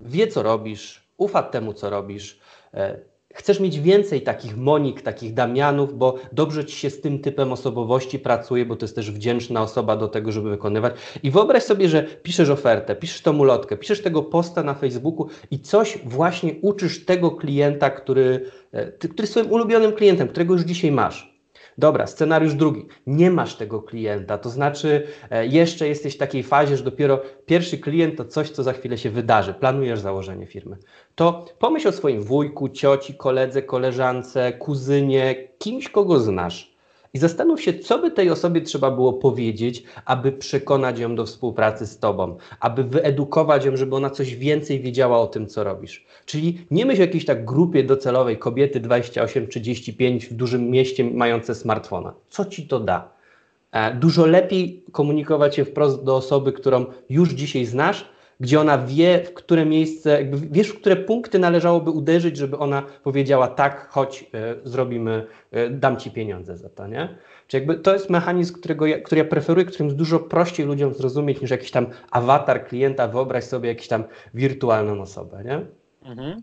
wie 0.02 0.28
co 0.28 0.44
robisz, 0.44 1.08
ufa 1.18 1.44
temu 1.44 1.74
co 1.74 1.90
robisz, 1.90 2.40
e, 2.74 3.00
chcesz 3.34 3.60
mieć 3.60 3.80
więcej 3.80 4.22
takich 4.22 4.58
Monik, 4.58 5.02
takich 5.02 5.34
Damianów, 5.34 5.98
bo 5.98 6.16
dobrze 6.32 6.66
ci 6.66 6.76
się 6.78 6.90
z 6.90 7.02
tym 7.02 7.20
typem 7.20 7.52
osobowości 7.52 8.20
pracuje, 8.20 8.66
bo 8.66 8.76
to 8.76 8.86
jest 8.86 8.96
też 8.96 9.12
wdzięczna 9.12 9.62
osoba 9.62 9.96
do 9.96 10.08
tego, 10.08 10.32
żeby 10.32 10.50
wykonywać. 10.50 10.94
I 11.24 11.32
wyobraź 11.32 11.64
sobie, 11.64 11.90
że 11.90 12.04
piszesz 12.04 12.50
ofertę, 12.50 12.96
piszesz 12.96 13.22
tą 13.22 13.38
ulotkę, 13.38 13.78
piszesz 13.78 14.02
tego 14.02 14.24
posta 14.24 14.64
na 14.64 14.74
Facebooku 14.74 15.28
i 15.52 15.60
coś 15.60 15.98
właśnie 16.06 16.56
uczysz 16.62 17.06
tego 17.06 17.32
klienta, 17.32 17.90
który, 17.90 18.46
e, 18.72 18.92
który 18.92 19.24
jest 19.24 19.32
swoim 19.32 19.52
ulubionym 19.52 19.92
klientem, 19.92 20.28
którego 20.28 20.54
już 20.54 20.64
dzisiaj 20.64 20.92
masz. 20.92 21.33
Dobra, 21.78 22.08
scenariusz 22.08 22.54
drugi. 22.54 22.86
Nie 23.08 23.32
masz 23.32 23.56
tego 23.56 23.82
klienta, 23.82 24.38
to 24.38 24.50
znaczy 24.50 25.08
e, 25.30 25.48
jeszcze 25.48 25.88
jesteś 25.88 26.16
w 26.16 26.18
takiej 26.18 26.44
fazie, 26.44 26.78
że 26.78 26.84
dopiero 26.84 27.22
pierwszy 27.46 27.78
klient 27.78 28.18
to 28.18 28.26
coś, 28.26 28.50
co 28.50 28.64
za 28.64 28.74
chwilę 28.74 28.98
się 28.98 29.10
wydarzy. 29.10 29.54
Planujesz 29.54 30.00
założenie 30.00 30.46
firmy. 30.46 30.78
To 31.16 31.46
pomyśl 31.60 31.88
o 31.88 31.92
swoim 31.92 32.24
wujku, 32.24 32.70
cioci, 32.70 33.14
koledze, 33.14 33.62
koleżance, 33.62 34.54
kuzynie, 34.54 35.36
kimś, 35.60 35.90
kogo 35.90 36.20
znasz 36.20 36.73
i 37.16 37.20
zastanów 37.20 37.62
się, 37.62 37.74
co 37.74 38.00
by 38.00 38.12
tej 38.12 38.30
osobie 38.30 38.62
trzeba 38.62 38.92
było 38.92 39.14
powiedzieć, 39.14 39.84
aby 40.06 40.32
przekonać 40.32 41.00
ją 41.00 41.16
do 41.16 41.26
współpracy 41.26 41.88
z 41.88 42.00
Tobą, 42.00 42.38
aby 42.60 42.84
wyedukować 42.84 43.66
ją, 43.66 43.78
żeby 43.78 43.96
ona 43.96 44.10
coś 44.10 44.36
więcej 44.36 44.80
wiedziała 44.80 45.20
o 45.20 45.28
tym, 45.28 45.48
co 45.48 45.64
robisz. 45.64 46.06
Czyli 46.26 46.66
nie 46.72 46.86
myśl 46.86 47.02
o 47.02 47.06
jakiejś 47.06 47.26
tak 47.26 47.46
grupie 47.46 47.84
docelowej 47.84 48.38
kobiety 48.38 48.82
28-35 48.82 50.30
w 50.30 50.34
dużym 50.34 50.70
mieście 50.70 51.04
mające 51.04 51.56
smartfona. 51.56 52.14
Co 52.30 52.46
Ci 52.46 52.68
to 52.68 52.80
da? 52.80 53.14
E, 53.72 53.96
dużo 53.96 54.26
lepiej 54.26 54.84
komunikować 54.92 55.56
się 55.56 55.66
wprost 55.66 56.04
do 56.04 56.16
osoby, 56.16 56.54
którą 56.54 56.86
już 57.10 57.30
dzisiaj 57.30 57.66
znasz, 57.66 58.13
gdzie 58.44 58.60
ona 58.60 58.78
wie, 58.78 59.24
w 59.24 59.34
które 59.34 59.66
miejsce, 59.66 60.20
wiesz, 60.52 60.68
w 60.68 60.80
które 60.80 60.96
punkty 60.96 61.40
należałoby 61.40 61.92
uderzyć, 61.92 62.38
żeby 62.38 62.58
ona 62.58 62.84
powiedziała 63.04 63.48
tak, 63.48 63.88
chodź, 63.90 64.24
y, 64.24 64.70
zrobimy, 64.70 65.26
y, 65.56 65.70
dam 65.70 65.98
ci 65.98 66.12
pieniądze 66.12 66.58
za 66.58 66.70
to, 66.70 66.88
nie? 66.88 67.18
Czy 67.48 67.58
jakby 67.58 67.76
to 67.76 67.94
jest 67.94 68.10
mechanizm, 68.10 68.54
którego 68.54 68.86
ja, 68.86 69.00
który 69.00 69.20
ja 69.20 69.26
preferuję, 69.26 69.66
którym 69.66 69.88
jest 69.88 69.98
dużo 69.98 70.20
prościej 70.20 70.66
ludziom 70.66 70.94
zrozumieć 70.94 71.42
niż 71.42 71.52
jakiś 71.52 71.72
tam 71.72 71.88
awatar 72.12 72.68
klienta, 72.68 73.08
wyobraź 73.08 73.44
sobie 73.44 73.70
jakiś 73.70 73.88
tam 73.88 74.04
wirtualną 74.34 75.02
osobę, 75.02 75.44
nie? 75.44 75.62
Mhm. 76.10 76.42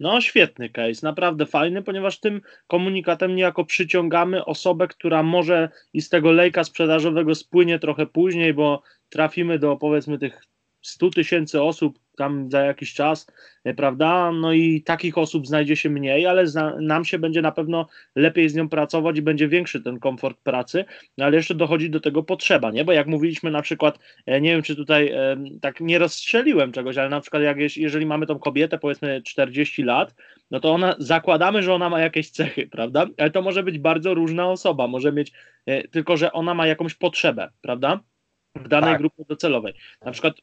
No, 0.00 0.20
świetny 0.20 0.68
case, 0.68 1.06
naprawdę 1.06 1.46
fajny, 1.46 1.82
ponieważ 1.82 2.20
tym 2.20 2.40
komunikatem 2.66 3.36
niejako 3.36 3.64
przyciągamy 3.64 4.44
osobę, 4.44 4.88
która 4.88 5.22
może 5.22 5.68
i 5.92 6.00
z 6.00 6.08
tego 6.08 6.32
lejka 6.32 6.64
sprzedażowego 6.64 7.34
spłynie 7.34 7.78
trochę 7.78 8.06
później, 8.06 8.54
bo 8.54 8.82
trafimy 9.08 9.58
do 9.58 9.76
powiedzmy 9.76 10.18
tych 10.18 10.49
100 10.82 11.10
tysięcy 11.10 11.62
osób 11.62 11.98
tam 12.16 12.50
za 12.50 12.60
jakiś 12.60 12.94
czas, 12.94 13.26
e, 13.64 13.74
prawda? 13.74 14.32
No 14.32 14.52
i 14.52 14.82
takich 14.82 15.18
osób 15.18 15.46
znajdzie 15.46 15.76
się 15.76 15.90
mniej, 15.90 16.26
ale 16.26 16.44
nam 16.80 17.04
się 17.04 17.18
będzie 17.18 17.42
na 17.42 17.52
pewno 17.52 17.86
lepiej 18.16 18.48
z 18.48 18.54
nią 18.54 18.68
pracować 18.68 19.18
i 19.18 19.22
będzie 19.22 19.48
większy 19.48 19.80
ten 19.80 19.98
komfort 19.98 20.38
pracy, 20.40 20.84
no 21.18 21.24
ale 21.24 21.36
jeszcze 21.36 21.54
dochodzi 21.54 21.90
do 21.90 22.00
tego 22.00 22.22
potrzeba, 22.22 22.70
nie? 22.70 22.84
Bo 22.84 22.92
jak 22.92 23.06
mówiliśmy 23.06 23.50
na 23.50 23.62
przykład, 23.62 23.98
e, 24.26 24.40
nie 24.40 24.50
wiem 24.50 24.62
czy 24.62 24.76
tutaj 24.76 25.08
e, 25.08 25.36
tak 25.60 25.80
nie 25.80 25.98
rozstrzeliłem 25.98 26.72
czegoś, 26.72 26.98
ale 26.98 27.08
na 27.08 27.20
przykład 27.20 27.42
jak 27.42 27.58
jeżeli 27.76 28.06
mamy 28.06 28.26
tą 28.26 28.38
kobietę 28.38 28.78
powiedzmy 28.78 29.22
40 29.22 29.82
lat, 29.82 30.14
no 30.50 30.60
to 30.60 30.72
ona, 30.72 30.96
zakładamy, 30.98 31.62
że 31.62 31.74
ona 31.74 31.90
ma 31.90 32.00
jakieś 32.00 32.30
cechy, 32.30 32.66
prawda? 32.66 33.06
Ale 33.18 33.30
to 33.30 33.42
może 33.42 33.62
być 33.62 33.78
bardzo 33.78 34.14
różna 34.14 34.50
osoba, 34.50 34.86
może 34.86 35.12
mieć, 35.12 35.32
tylko 35.90 36.16
że 36.16 36.32
ona 36.32 36.54
ma 36.54 36.66
jakąś 36.66 36.94
potrzebę, 36.94 37.50
prawda? 37.60 38.00
w 38.54 38.68
danej 38.68 38.90
tak. 38.90 39.00
grupie 39.00 39.24
docelowej. 39.28 39.74
Na 40.04 40.12
przykład 40.12 40.34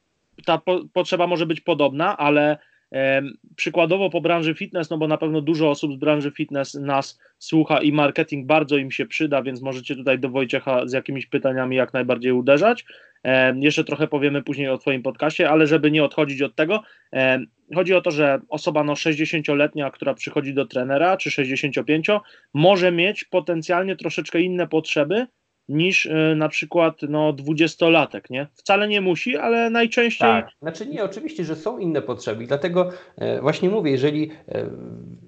ta 0.44 0.58
po, 0.58 0.80
potrzeba 0.92 1.26
może 1.26 1.46
być 1.46 1.60
podobna, 1.60 2.16
ale 2.16 2.58
e, 2.92 3.22
przykładowo 3.56 4.10
po 4.10 4.20
branży 4.20 4.54
fitness, 4.54 4.90
no 4.90 4.98
bo 4.98 5.08
na 5.08 5.18
pewno 5.18 5.40
dużo 5.40 5.70
osób 5.70 5.92
z 5.92 5.96
branży 5.96 6.30
fitness 6.30 6.74
nas 6.74 7.18
słucha 7.38 7.82
i 7.82 7.92
marketing 7.92 8.46
bardzo 8.46 8.76
im 8.76 8.90
się 8.90 9.06
przyda, 9.06 9.42
więc 9.42 9.62
możecie 9.62 9.96
tutaj 9.96 10.18
do 10.18 10.28
Wojciecha 10.28 10.86
z 10.86 10.92
jakimiś 10.92 11.26
pytaniami 11.26 11.76
jak 11.76 11.92
najbardziej 11.92 12.32
uderzać. 12.32 12.84
E, 13.24 13.54
jeszcze 13.60 13.84
trochę 13.84 14.08
powiemy 14.08 14.42
później 14.42 14.68
o 14.68 14.78
Twoim 14.78 15.02
podcaście, 15.02 15.50
ale 15.50 15.66
żeby 15.66 15.90
nie 15.90 16.04
odchodzić 16.04 16.42
od 16.42 16.54
tego, 16.54 16.82
e, 17.12 17.38
chodzi 17.74 17.94
o 17.94 18.00
to, 18.00 18.10
że 18.10 18.40
osoba 18.48 18.84
no 18.84 18.92
60-letnia, 18.92 19.90
która 19.90 20.14
przychodzi 20.14 20.54
do 20.54 20.66
trenera, 20.66 21.16
czy 21.16 21.30
65, 21.30 22.08
może 22.54 22.92
mieć 22.92 23.24
potencjalnie 23.24 23.96
troszeczkę 23.96 24.40
inne 24.40 24.68
potrzeby 24.68 25.26
niż 25.68 26.06
y, 26.06 26.34
na 26.36 26.48
przykład 26.48 26.94
no, 27.08 27.32
dwudziestolatek, 27.32 28.30
nie? 28.30 28.46
Wcale 28.54 28.88
nie 28.88 29.00
musi, 29.00 29.36
ale 29.36 29.70
najczęściej... 29.70 30.28
Tak, 30.28 30.48
znaczy 30.62 30.86
nie, 30.86 31.04
oczywiście, 31.04 31.44
że 31.44 31.56
są 31.56 31.78
inne 31.78 32.02
potrzeby 32.02 32.44
i 32.44 32.46
dlatego 32.46 32.90
e, 33.16 33.40
właśnie 33.40 33.70
mówię, 33.70 33.90
jeżeli... 33.90 34.30
E, 34.48 34.66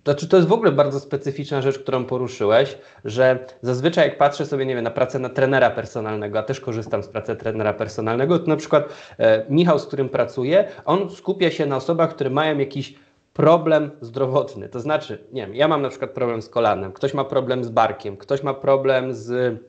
znaczy 0.04 0.28
to 0.28 0.36
jest 0.36 0.48
w 0.48 0.52
ogóle 0.52 0.72
bardzo 0.72 1.00
specyficzna 1.00 1.62
rzecz, 1.62 1.78
którą 1.78 2.04
poruszyłeś, 2.04 2.78
że 3.04 3.38
zazwyczaj 3.62 4.08
jak 4.08 4.18
patrzę 4.18 4.46
sobie, 4.46 4.66
nie 4.66 4.74
wiem, 4.74 4.84
na 4.84 4.90
pracę 4.90 5.18
na 5.18 5.28
trenera 5.28 5.70
personalnego, 5.70 6.38
a 6.38 6.42
też 6.42 6.60
korzystam 6.60 7.02
z 7.02 7.08
pracy 7.08 7.36
trenera 7.36 7.72
personalnego, 7.72 8.38
to 8.38 8.46
na 8.46 8.56
przykład 8.56 9.14
e, 9.18 9.44
Michał, 9.48 9.78
z 9.78 9.86
którym 9.86 10.08
pracuję, 10.08 10.68
on 10.84 11.10
skupia 11.10 11.50
się 11.50 11.66
na 11.66 11.76
osobach, 11.76 12.14
które 12.14 12.30
mają 12.30 12.58
jakiś 12.58 12.94
problem 13.32 13.90
zdrowotny. 14.00 14.68
To 14.68 14.80
znaczy, 14.80 15.18
nie 15.32 15.46
wiem, 15.46 15.54
ja 15.54 15.68
mam 15.68 15.82
na 15.82 15.88
przykład 15.88 16.10
problem 16.10 16.42
z 16.42 16.48
kolanem, 16.48 16.92
ktoś 16.92 17.14
ma 17.14 17.24
problem 17.24 17.64
z 17.64 17.68
barkiem, 17.68 18.16
ktoś 18.16 18.42
ma 18.42 18.54
problem 18.54 19.14
z 19.14 19.60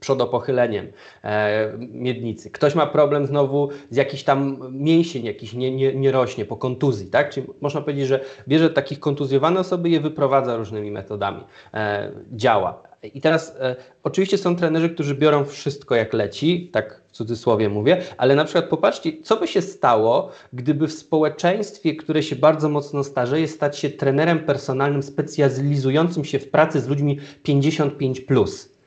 przodopochyleniem 0.00 0.86
e, 1.24 1.72
miednicy. 1.78 2.50
Ktoś 2.50 2.74
ma 2.74 2.86
problem 2.86 3.26
znowu 3.26 3.68
z 3.90 3.96
jakiś 3.96 4.24
tam 4.24 4.58
mięsień 4.72 5.24
jakiś 5.24 5.52
nie, 5.52 5.76
nie, 5.76 5.94
nie 5.94 6.12
rośnie 6.12 6.44
po 6.44 6.56
kontuzji, 6.56 7.06
tak? 7.06 7.30
Czyli 7.30 7.46
można 7.60 7.80
powiedzieć, 7.80 8.06
że 8.06 8.20
bierze 8.48 8.70
takich 8.70 9.00
kontuzjowane 9.00 9.60
osoby 9.60 9.88
je 9.88 10.00
wyprowadza 10.00 10.56
różnymi 10.56 10.90
metodami. 10.90 11.44
E, 11.74 12.12
działa. 12.32 12.88
I 13.02 13.20
teraz 13.20 13.56
e, 13.60 13.76
oczywiście 14.02 14.38
są 14.38 14.56
trenerzy, 14.56 14.90
którzy 14.90 15.14
biorą 15.14 15.44
wszystko 15.44 15.94
jak 15.94 16.12
leci, 16.12 16.70
tak 16.72 17.02
w 17.08 17.12
cudzysłowie 17.12 17.68
mówię, 17.68 18.02
ale 18.16 18.34
na 18.34 18.44
przykład 18.44 18.64
popatrzcie, 18.64 19.12
co 19.22 19.36
by 19.36 19.48
się 19.48 19.62
stało, 19.62 20.30
gdyby 20.52 20.88
w 20.88 20.92
społeczeństwie, 20.92 21.96
które 21.96 22.22
się 22.22 22.36
bardzo 22.36 22.68
mocno 22.68 23.04
starzeje, 23.04 23.48
stać 23.48 23.78
się 23.78 23.90
trenerem 23.90 24.38
personalnym 24.38 25.02
specjalizującym 25.02 26.24
się 26.24 26.38
w 26.38 26.50
pracy 26.50 26.80
z 26.80 26.88
ludźmi 26.88 27.18
55+. 27.44 28.26
Plus 28.26 28.77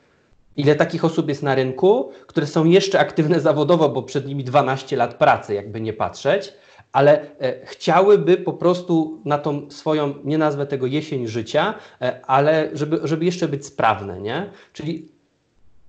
Ile 0.57 0.75
takich 0.75 1.05
osób 1.05 1.29
jest 1.29 1.43
na 1.43 1.55
rynku, 1.55 2.11
które 2.27 2.47
są 2.47 2.65
jeszcze 2.65 2.99
aktywne 2.99 3.39
zawodowo, 3.39 3.89
bo 3.89 4.03
przed 4.03 4.27
nimi 4.27 4.43
12 4.43 4.95
lat 4.95 5.13
pracy, 5.13 5.53
jakby 5.53 5.81
nie 5.81 5.93
patrzeć, 5.93 6.53
ale 6.91 7.39
e, 7.39 7.65
chciałyby 7.65 8.37
po 8.37 8.53
prostu 8.53 9.21
na 9.25 9.37
tą 9.37 9.71
swoją, 9.71 10.13
nie 10.23 10.37
nazwę 10.37 10.65
tego 10.65 10.87
jesień 10.87 11.27
życia, 11.27 11.73
e, 12.01 12.25
ale 12.25 12.69
żeby, 12.73 12.99
żeby 13.03 13.25
jeszcze 13.25 13.47
być 13.47 13.65
sprawne, 13.65 14.21
nie? 14.21 14.49
Czyli 14.73 15.07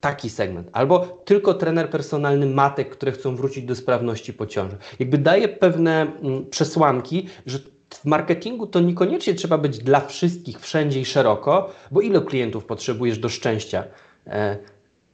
taki 0.01 0.31
segment. 0.31 0.69
Albo 0.73 0.99
tylko 1.25 1.55
trener 1.55 1.91
personalny 1.91 2.47
matek, 2.47 2.91
które 2.91 3.13
chcą 3.13 3.37
wrócić 3.37 3.65
do 3.65 3.75
sprawności 3.75 4.33
po 4.33 4.47
ciąży. 4.47 4.77
Jakby 4.99 5.19
daje 5.19 5.49
pewne 5.49 6.03
mm, 6.23 6.47
przesłanki, 6.51 7.29
że 7.47 7.59
w 7.91 8.05
marketingu 8.05 8.67
to 8.67 8.81
niekoniecznie 8.81 9.35
trzeba 9.35 9.59
być 9.59 9.79
dla 9.79 10.01
wszystkich 10.01 10.61
wszędzie 10.61 11.01
i 11.01 11.05
szeroko, 11.05 11.71
bo 11.91 12.01
ile 12.01 12.21
klientów 12.21 12.65
potrzebujesz 12.65 13.19
do 13.19 13.29
szczęścia? 13.29 13.85
E, 14.27 14.57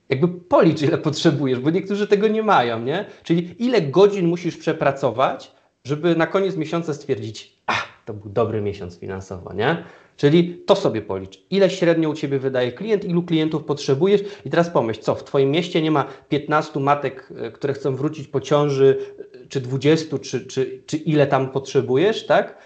jakby 0.09 0.29
policz, 0.29 0.83
ile 0.83 0.99
potrzebujesz, 0.99 1.61
bo 1.61 1.71
niektórzy 1.71 2.07
tego 2.07 2.29
nie 2.29 2.43
mają, 2.43 2.83
nie? 2.83 3.05
Czyli 3.23 3.55
ile 3.59 3.83
godzin 3.83 4.29
musisz 4.29 4.57
przepracować, 4.57 5.53
żeby 5.85 6.17
na 6.17 6.27
koniec 6.27 6.57
miesiąca 6.57 6.95
stwierdzić, 6.95 7.59
a, 7.67 7.75
to 8.05 8.15
był 8.15 8.31
dobry 8.31 8.61
miesiąc 8.61 8.99
finansowo, 8.99 9.53
nie? 9.53 9.85
Czyli 10.17 10.63
to 10.67 10.77
sobie 10.77 11.03
policz. 11.03 11.41
Ile 11.51 11.71
średnio 11.71 12.11
u 12.11 12.15
Ciebie 12.15 12.39
wydaje 12.39 12.73
klient, 12.73 13.05
ilu 13.05 13.23
klientów 13.23 13.65
potrzebujesz 13.65 14.21
i 14.45 14.51
teraz 14.51 14.71
pomyśl, 14.71 15.01
co 15.01 15.15
w 15.15 15.25
Twoim 15.25 15.51
mieście 15.51 15.83
nie 15.83 15.91
ma 15.91 16.05
15 16.29 16.81
matek, 16.81 17.33
e, 17.37 17.51
które 17.51 17.75
chcą 17.75 17.97
wrócić 17.97 18.29
po 18.29 18.41
ciąży, 18.41 18.99
e, 19.45 19.47
czy 19.49 19.61
20, 19.61 20.19
czy, 20.19 20.47
czy, 20.47 20.83
czy 20.87 20.97
ile 20.97 21.27
tam 21.27 21.51
potrzebujesz, 21.51 22.27
tak? 22.27 22.59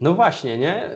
No 0.00 0.14
właśnie, 0.14 0.58
nie? 0.58 0.90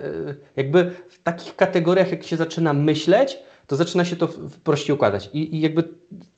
Jakby 0.56 0.90
w 1.08 1.22
takich 1.22 1.56
kategoriach, 1.56 2.10
jak 2.10 2.24
się 2.24 2.36
zaczyna 2.36 2.72
myśleć, 2.72 3.38
to 3.66 3.76
zaczyna 3.76 4.04
się 4.04 4.16
to 4.16 4.28
prościej 4.64 4.96
układać. 4.96 5.30
I, 5.32 5.56
I, 5.56 5.60
jakby 5.60 5.84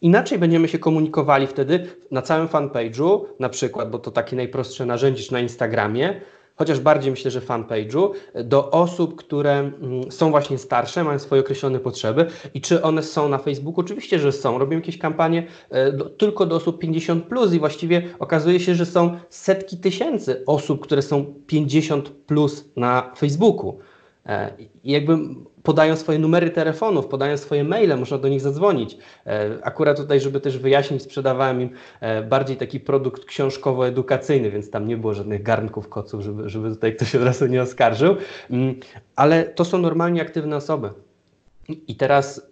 inaczej 0.00 0.38
będziemy 0.38 0.68
się 0.68 0.78
komunikowali 0.78 1.46
wtedy 1.46 1.86
na 2.10 2.22
całym 2.22 2.48
fanpage'u, 2.48 3.20
na 3.40 3.48
przykład, 3.48 3.90
bo 3.90 3.98
to 3.98 4.10
takie 4.10 4.36
najprostsze 4.36 4.86
narzędzie 4.86 5.32
na 5.32 5.40
Instagramie, 5.40 6.20
chociaż 6.56 6.80
bardziej 6.80 7.10
myślę, 7.10 7.30
że 7.30 7.40
fanpage'u, 7.40 8.10
do 8.44 8.70
osób, 8.70 9.16
które 9.16 9.58
mm, 9.58 10.12
są 10.12 10.30
właśnie 10.30 10.58
starsze, 10.58 11.04
mają 11.04 11.18
swoje 11.18 11.40
określone 11.40 11.80
potrzeby 11.80 12.26
i 12.54 12.60
czy 12.60 12.82
one 12.82 13.02
są 13.02 13.28
na 13.28 13.38
Facebooku? 13.38 13.80
Oczywiście, 13.80 14.18
że 14.18 14.32
są. 14.32 14.58
Robimy 14.58 14.80
jakieś 14.80 14.98
kampanie 14.98 15.46
e, 15.70 15.92
do, 15.92 16.04
tylko 16.04 16.46
do 16.46 16.56
osób 16.56 16.78
50 16.78 17.24
plus 17.24 17.52
i 17.52 17.58
właściwie 17.58 18.02
okazuje 18.18 18.60
się, 18.60 18.74
że 18.74 18.86
są 18.86 19.18
setki 19.28 19.76
tysięcy 19.76 20.42
osób, 20.46 20.80
które 20.80 21.02
są 21.02 21.34
50 21.46 22.08
plus 22.10 22.64
na 22.76 23.12
Facebooku. 23.16 23.78
E, 24.26 24.52
I 24.84 24.92
jakby 24.92 25.18
podają 25.62 25.96
swoje 25.96 26.18
numery 26.18 26.50
telefonów, 26.50 27.06
podają 27.06 27.36
swoje 27.36 27.64
maile, 27.64 27.96
można 27.96 28.18
do 28.18 28.28
nich 28.28 28.40
zadzwonić. 28.40 28.98
E, 29.26 29.58
akurat 29.62 29.96
tutaj, 29.96 30.20
żeby 30.20 30.40
też 30.40 30.58
wyjaśnić, 30.58 31.02
sprzedawałem 31.02 31.60
im 31.60 31.70
e, 32.00 32.22
bardziej 32.22 32.56
taki 32.56 32.80
produkt 32.80 33.24
książkowo-edukacyjny, 33.24 34.50
więc 34.50 34.70
tam 34.70 34.88
nie 34.88 34.96
było 34.96 35.14
żadnych 35.14 35.42
garnków 35.42 35.88
koców, 35.88 36.22
żeby, 36.22 36.48
żeby 36.48 36.70
tutaj 36.70 36.96
ktoś 36.96 37.14
od 37.14 37.22
razu 37.22 37.46
nie 37.46 37.62
oskarżył. 37.62 38.16
Mm, 38.50 38.74
ale 39.16 39.44
to 39.44 39.64
są 39.64 39.78
normalnie 39.78 40.22
aktywne 40.22 40.56
osoby. 40.56 40.90
I 41.68 41.96
teraz, 41.96 42.50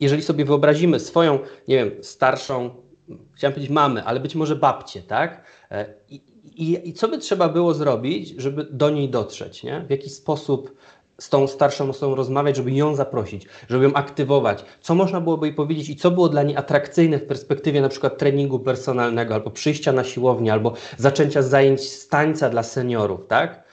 jeżeli 0.00 0.22
sobie 0.22 0.44
wyobrazimy 0.44 1.00
swoją, 1.00 1.38
nie 1.68 1.76
wiem, 1.76 1.90
starszą, 2.02 2.70
chciałem 3.34 3.54
powiedzieć 3.54 3.70
mamy, 3.70 4.04
ale 4.04 4.20
być 4.20 4.34
może 4.34 4.56
babcię, 4.56 5.02
tak? 5.02 5.44
I, 6.08 6.20
i, 6.44 6.88
I, 6.88 6.92
co 6.92 7.08
by 7.08 7.18
trzeba 7.18 7.48
było 7.48 7.74
zrobić, 7.74 8.28
żeby 8.28 8.66
do 8.70 8.90
niej 8.90 9.08
dotrzeć? 9.08 9.62
Nie? 9.62 9.84
W 9.86 9.90
jaki 9.90 10.10
sposób 10.10 10.76
z 11.20 11.28
tą 11.28 11.46
starszą 11.46 11.90
osobą 11.90 12.14
rozmawiać, 12.14 12.56
żeby 12.56 12.70
ją 12.70 12.94
zaprosić, 12.94 13.46
żeby 13.68 13.84
ją 13.84 13.94
aktywować? 13.94 14.64
Co 14.80 14.94
można 14.94 15.20
byłoby 15.20 15.46
jej 15.46 15.54
powiedzieć 15.54 15.88
i 15.88 15.96
co 15.96 16.10
było 16.10 16.28
dla 16.28 16.42
niej 16.42 16.56
atrakcyjne 16.56 17.18
w 17.18 17.26
perspektywie 17.26 17.80
na 17.80 17.88
przykład 17.88 18.18
treningu 18.18 18.58
personalnego, 18.58 19.34
albo 19.34 19.50
przyjścia 19.50 19.92
na 19.92 20.04
siłownię, 20.04 20.52
albo 20.52 20.74
zaczęcia 20.96 21.42
zajęć 21.42 21.80
z 21.80 22.08
tańca 22.08 22.50
dla 22.50 22.62
seniorów, 22.62 23.26
tak? 23.26 23.64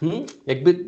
Hmm? 0.00 0.26
Jakby 0.46 0.84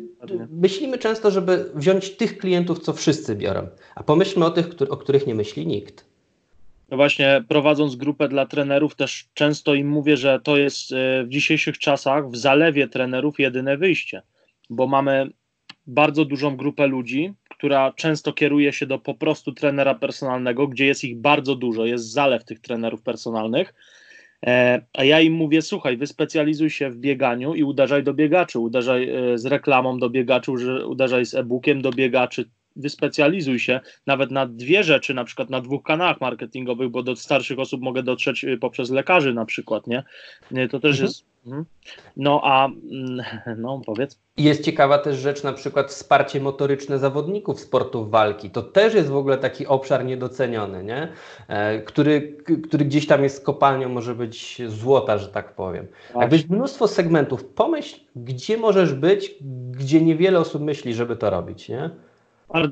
myślimy 0.49 0.97
często, 0.97 1.31
żeby 1.31 1.71
wziąć 1.75 2.09
tych 2.09 2.37
klientów, 2.37 2.79
co 2.79 2.93
wszyscy 2.93 3.35
biorą, 3.35 3.67
a 3.95 4.03
pomyślmy 4.03 4.45
o 4.45 4.51
tych, 4.51 4.67
o 4.89 4.97
których 4.97 5.27
nie 5.27 5.35
myśli 5.35 5.67
nikt. 5.67 6.09
No 6.91 6.97
właśnie, 6.97 7.43
prowadząc 7.47 7.95
grupę 7.95 8.27
dla 8.27 8.45
trenerów, 8.45 8.95
też 8.95 9.27
często 9.33 9.73
im 9.73 9.87
mówię, 9.87 10.17
że 10.17 10.39
to 10.43 10.57
jest 10.57 10.91
e, 10.91 11.23
w 11.23 11.29
dzisiejszych 11.29 11.77
czasach 11.77 12.29
w 12.29 12.37
zalewie 12.37 12.87
trenerów 12.87 13.39
jedyne 13.39 13.77
wyjście, 13.77 14.21
bo 14.69 14.87
mamy 14.87 15.29
bardzo 15.87 16.25
dużą 16.25 16.57
grupę 16.57 16.87
ludzi, 16.87 17.33
która 17.49 17.93
często 17.93 18.33
kieruje 18.33 18.73
się 18.73 18.85
do 18.85 18.99
po 18.99 19.13
prostu 19.13 19.51
trenera 19.51 19.95
personalnego, 19.95 20.67
gdzie 20.67 20.85
jest 20.85 21.03
ich 21.03 21.17
bardzo 21.17 21.55
dużo, 21.55 21.85
jest 21.85 22.11
zalew 22.11 22.45
tych 22.45 22.59
trenerów 22.59 23.01
personalnych. 23.01 23.73
E, 24.45 24.81
a 24.93 25.03
ja 25.03 25.21
im 25.21 25.33
mówię, 25.33 25.61
słuchaj, 25.61 25.97
wyspecjalizuj 25.97 26.69
się 26.69 26.89
w 26.89 26.97
bieganiu 26.97 27.55
i 27.55 27.63
uderzaj 27.63 28.03
do 28.03 28.13
biegaczy, 28.13 28.59
uderzaj 28.59 29.09
e, 29.09 29.37
z 29.37 29.45
reklamą 29.45 29.99
do 29.99 30.09
biegaczy, 30.09 30.51
uderzaj 30.85 31.25
z 31.25 31.35
e-bookiem 31.35 31.81
do 31.81 31.91
biegaczy, 31.91 32.49
wyspecjalizuj 32.75 33.59
się 33.59 33.79
nawet 34.07 34.31
na 34.31 34.45
dwie 34.45 34.83
rzeczy, 34.83 35.13
na 35.13 35.23
przykład 35.23 35.49
na 35.49 35.61
dwóch 35.61 35.83
kanałach 35.83 36.21
marketingowych, 36.21 36.89
bo 36.89 37.03
do 37.03 37.15
starszych 37.15 37.59
osób 37.59 37.81
mogę 37.81 38.03
dotrzeć 38.03 38.43
y, 38.43 38.57
poprzez 38.57 38.89
lekarzy 38.89 39.33
na 39.33 39.45
przykład, 39.45 39.87
nie? 39.87 40.03
To 40.69 40.79
też 40.79 40.91
mhm. 40.91 41.07
jest. 41.07 41.28
Mhm. 41.45 41.65
No 42.17 42.41
a 42.43 42.65
mm, 42.65 43.21
no 43.57 43.81
powiedz. 43.85 44.19
Jest 44.37 44.63
ciekawa 44.63 44.97
też 44.97 45.17
rzecz, 45.17 45.43
na 45.43 45.53
przykład 45.53 45.87
wsparcie 45.87 46.41
motoryczne 46.41 46.99
zawodników 46.99 47.59
sportów 47.59 48.11
walki. 48.11 48.49
To 48.49 48.61
też 48.61 48.93
jest 48.93 49.09
w 49.09 49.15
ogóle 49.15 49.37
taki 49.37 49.67
obszar 49.67 50.05
niedoceniony, 50.05 50.83
nie? 50.83 51.07
E, 51.47 51.81
który, 51.81 52.37
który 52.67 52.85
gdzieś 52.85 53.07
tam 53.07 53.23
jest 53.23 53.45
kopalnią, 53.45 53.89
może 53.89 54.15
być 54.15 54.61
złota, 54.67 55.17
że 55.17 55.27
tak 55.27 55.55
powiem. 55.55 55.87
Jakbyś 56.15 56.49
mnóstwo 56.49 56.87
segmentów. 56.87 57.45
Pomyśl, 57.45 57.99
gdzie 58.15 58.57
możesz 58.57 58.93
być, 58.93 59.35
gdzie 59.71 60.01
niewiele 60.01 60.39
osób 60.39 60.61
myśli, 60.61 60.93
żeby 60.93 61.15
to 61.15 61.29
robić, 61.29 61.69
nie? 61.69 61.89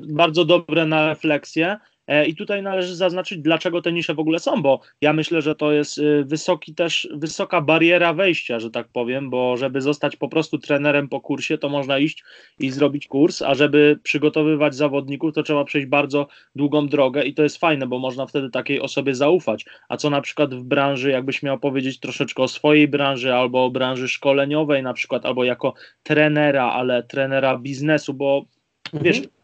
bardzo 0.08 0.44
dobre 0.44 0.86
na 0.86 1.08
refleksję. 1.08 1.76
E, 2.08 2.26
I 2.26 2.34
tutaj 2.34 2.62
należy 2.62 2.96
zaznaczyć, 2.96 3.38
dlaczego 3.38 3.82
te 3.82 3.92
nisze 3.92 4.14
w 4.14 4.18
ogóle 4.18 4.38
są, 4.38 4.62
bo 4.62 4.80
ja 5.00 5.12
myślę, 5.12 5.42
że 5.42 5.54
to 5.54 5.72
jest 5.72 5.98
y, 5.98 6.24
wysoki 6.24 6.74
też, 6.74 7.08
wysoka 7.14 7.60
bariera 7.60 8.14
wejścia, 8.14 8.60
że 8.60 8.70
tak 8.70 8.88
powiem, 8.88 9.30
bo 9.30 9.56
żeby 9.56 9.80
zostać 9.80 10.16
po 10.16 10.28
prostu 10.28 10.58
trenerem 10.58 11.08
po 11.08 11.20
kursie, 11.20 11.58
to 11.58 11.68
można 11.68 11.98
iść 11.98 12.24
i 12.58 12.70
zrobić 12.70 13.06
kurs, 13.06 13.42
a 13.42 13.54
żeby 13.54 13.98
przygotowywać 14.02 14.74
zawodników, 14.74 15.34
to 15.34 15.42
trzeba 15.42 15.64
przejść 15.64 15.86
bardzo 15.86 16.26
długą 16.54 16.88
drogę 16.88 17.22
i 17.22 17.34
to 17.34 17.42
jest 17.42 17.56
fajne, 17.56 17.86
bo 17.86 17.98
można 17.98 18.26
wtedy 18.26 18.50
takiej 18.50 18.80
osobie 18.80 19.14
zaufać. 19.14 19.64
A 19.88 19.96
co 19.96 20.10
na 20.10 20.20
przykład 20.20 20.54
w 20.54 20.62
branży, 20.62 21.10
jakbyś 21.10 21.42
miał 21.42 21.58
powiedzieć 21.58 22.00
troszeczkę 22.00 22.42
o 22.42 22.48
swojej 22.48 22.88
branży 22.88 23.34
albo 23.34 23.64
o 23.64 23.70
branży 23.70 24.08
szkoleniowej 24.08 24.82
na 24.82 24.92
przykład, 24.92 25.26
albo 25.26 25.44
jako 25.44 25.74
trenera, 26.02 26.72
ale 26.72 27.02
trenera 27.02 27.58
biznesu, 27.58 28.14
bo 28.14 28.44
mhm. 28.92 29.37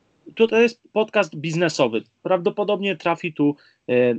To 0.48 0.60
jest 0.60 0.82
podcast 0.92 1.36
biznesowy. 1.36 2.02
Prawdopodobnie 2.22 2.96
trafi 2.96 3.32
tu 3.32 3.56
e, 3.88 4.14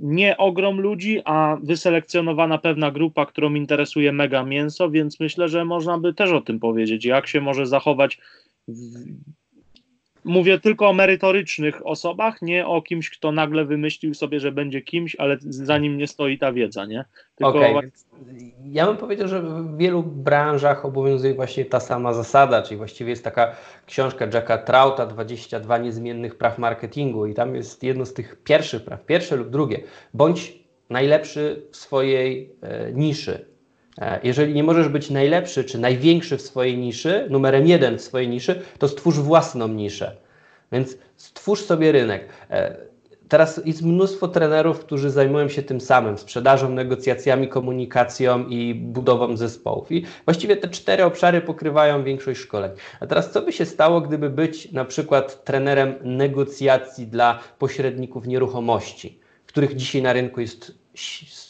nie 0.00 0.36
ogrom 0.36 0.80
ludzi, 0.80 1.22
a 1.24 1.56
wyselekcjonowana 1.62 2.58
pewna 2.58 2.90
grupa, 2.90 3.26
którą 3.26 3.54
interesuje 3.54 4.12
mega 4.12 4.44
mięso, 4.44 4.90
więc 4.90 5.20
myślę, 5.20 5.48
że 5.48 5.64
można 5.64 5.98
by 5.98 6.14
też 6.14 6.30
o 6.30 6.40
tym 6.40 6.60
powiedzieć, 6.60 7.04
jak 7.04 7.26
się 7.26 7.40
może 7.40 7.66
zachować 7.66 8.18
w, 8.68 8.94
Mówię 10.24 10.60
tylko 10.60 10.88
o 10.88 10.92
merytorycznych 10.92 11.86
osobach, 11.86 12.42
nie 12.42 12.66
o 12.66 12.82
kimś, 12.82 13.10
kto 13.10 13.32
nagle 13.32 13.64
wymyślił 13.64 14.14
sobie, 14.14 14.40
że 14.40 14.52
będzie 14.52 14.80
kimś, 14.80 15.16
ale 15.16 15.36
za 15.40 15.78
nim 15.78 15.98
nie 15.98 16.06
stoi 16.06 16.38
ta 16.38 16.52
wiedza, 16.52 16.86
nie? 16.86 17.04
Tylko 17.36 17.58
okay. 17.58 17.90
Ja 18.64 18.86
bym 18.86 18.96
powiedział, 18.96 19.28
że 19.28 19.42
w 19.42 19.76
wielu 19.76 20.02
branżach 20.02 20.84
obowiązuje 20.84 21.34
właśnie 21.34 21.64
ta 21.64 21.80
sama 21.80 22.12
zasada, 22.12 22.62
czyli 22.62 22.76
właściwie 22.76 23.10
jest 23.10 23.24
taka 23.24 23.56
książka 23.86 24.26
Jacka 24.34 24.58
Trauta 24.58 25.06
22 25.06 25.78
niezmiennych 25.78 26.38
praw 26.38 26.58
marketingu 26.58 27.26
i 27.26 27.34
tam 27.34 27.54
jest 27.54 27.82
jedno 27.82 28.06
z 28.06 28.14
tych 28.14 28.42
pierwszych 28.42 28.84
praw, 28.84 29.06
pierwsze 29.06 29.36
lub 29.36 29.50
drugie. 29.50 29.82
Bądź 30.14 30.60
najlepszy 30.90 31.66
w 31.72 31.76
swojej 31.76 32.52
e, 32.62 32.92
niszy. 32.92 33.49
E, 33.98 34.20
jeżeli 34.22 34.54
nie 34.54 34.64
możesz 34.64 34.88
być 34.88 35.10
najlepszy 35.10 35.64
czy 35.64 35.78
największy 35.78 36.36
w 36.36 36.42
swojej 36.42 36.78
niszy, 36.78 37.26
numerem 37.30 37.66
jeden 37.66 37.98
w 37.98 38.02
swojej 38.02 38.28
niszy, 38.28 38.62
to 38.78 38.88
stwórz 38.88 39.18
własną 39.18 39.68
niszę. 39.68 40.16
Więc 40.72 40.98
stwórz 41.16 41.60
sobie 41.60 41.92
rynek. 41.92 42.28
E, 42.50 42.76
teraz 43.28 43.60
jest 43.64 43.82
mnóstwo 43.82 44.28
trenerów, 44.28 44.80
którzy 44.80 45.10
zajmują 45.10 45.48
się 45.48 45.62
tym 45.62 45.80
samym 45.80 46.18
sprzedażą, 46.18 46.70
negocjacjami, 46.70 47.48
komunikacją 47.48 48.46
i 48.48 48.74
budową 48.74 49.36
zespołów. 49.36 49.92
I 49.92 50.04
właściwie 50.24 50.56
te 50.56 50.68
cztery 50.68 51.04
obszary 51.04 51.40
pokrywają 51.40 52.04
większość 52.04 52.40
szkoleń. 52.40 52.70
A 53.00 53.06
teraz, 53.06 53.30
co 53.30 53.42
by 53.42 53.52
się 53.52 53.66
stało, 53.66 54.00
gdyby 54.00 54.30
być 54.30 54.72
na 54.72 54.84
przykład 54.84 55.44
trenerem 55.44 55.94
negocjacji 56.02 57.06
dla 57.06 57.40
pośredników 57.58 58.26
nieruchomości, 58.26 59.18
których 59.46 59.76
dzisiaj 59.76 60.02
na 60.02 60.12
rynku 60.12 60.40
jest 60.40 60.79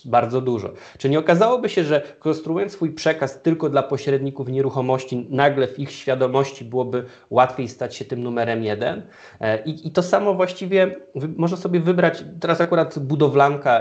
bardzo 0.04 0.40
dużo. 0.40 0.72
Czy 0.98 1.08
nie 1.08 1.18
okazałoby 1.18 1.68
się, 1.68 1.84
że 1.84 2.02
konstruując 2.18 2.72
swój 2.72 2.92
przekaz 2.92 3.42
tylko 3.42 3.68
dla 3.68 3.82
pośredników 3.82 4.48
nieruchomości, 4.48 5.26
nagle 5.30 5.68
w 5.68 5.78
ich 5.78 5.92
świadomości 5.92 6.64
byłoby 6.64 7.04
łatwiej 7.30 7.68
stać 7.68 7.96
się 7.96 8.04
tym 8.04 8.22
numerem 8.22 8.64
jeden? 8.64 9.02
E, 9.40 9.62
I, 9.64 9.88
i 9.88 9.90
to 9.90 10.02
samo 10.02 10.34
właściwie 10.34 10.96
można 11.36 11.56
sobie 11.56 11.80
wybrać, 11.80 12.24
teraz 12.40 12.60
akurat 12.60 12.98
budowlanka 12.98 13.80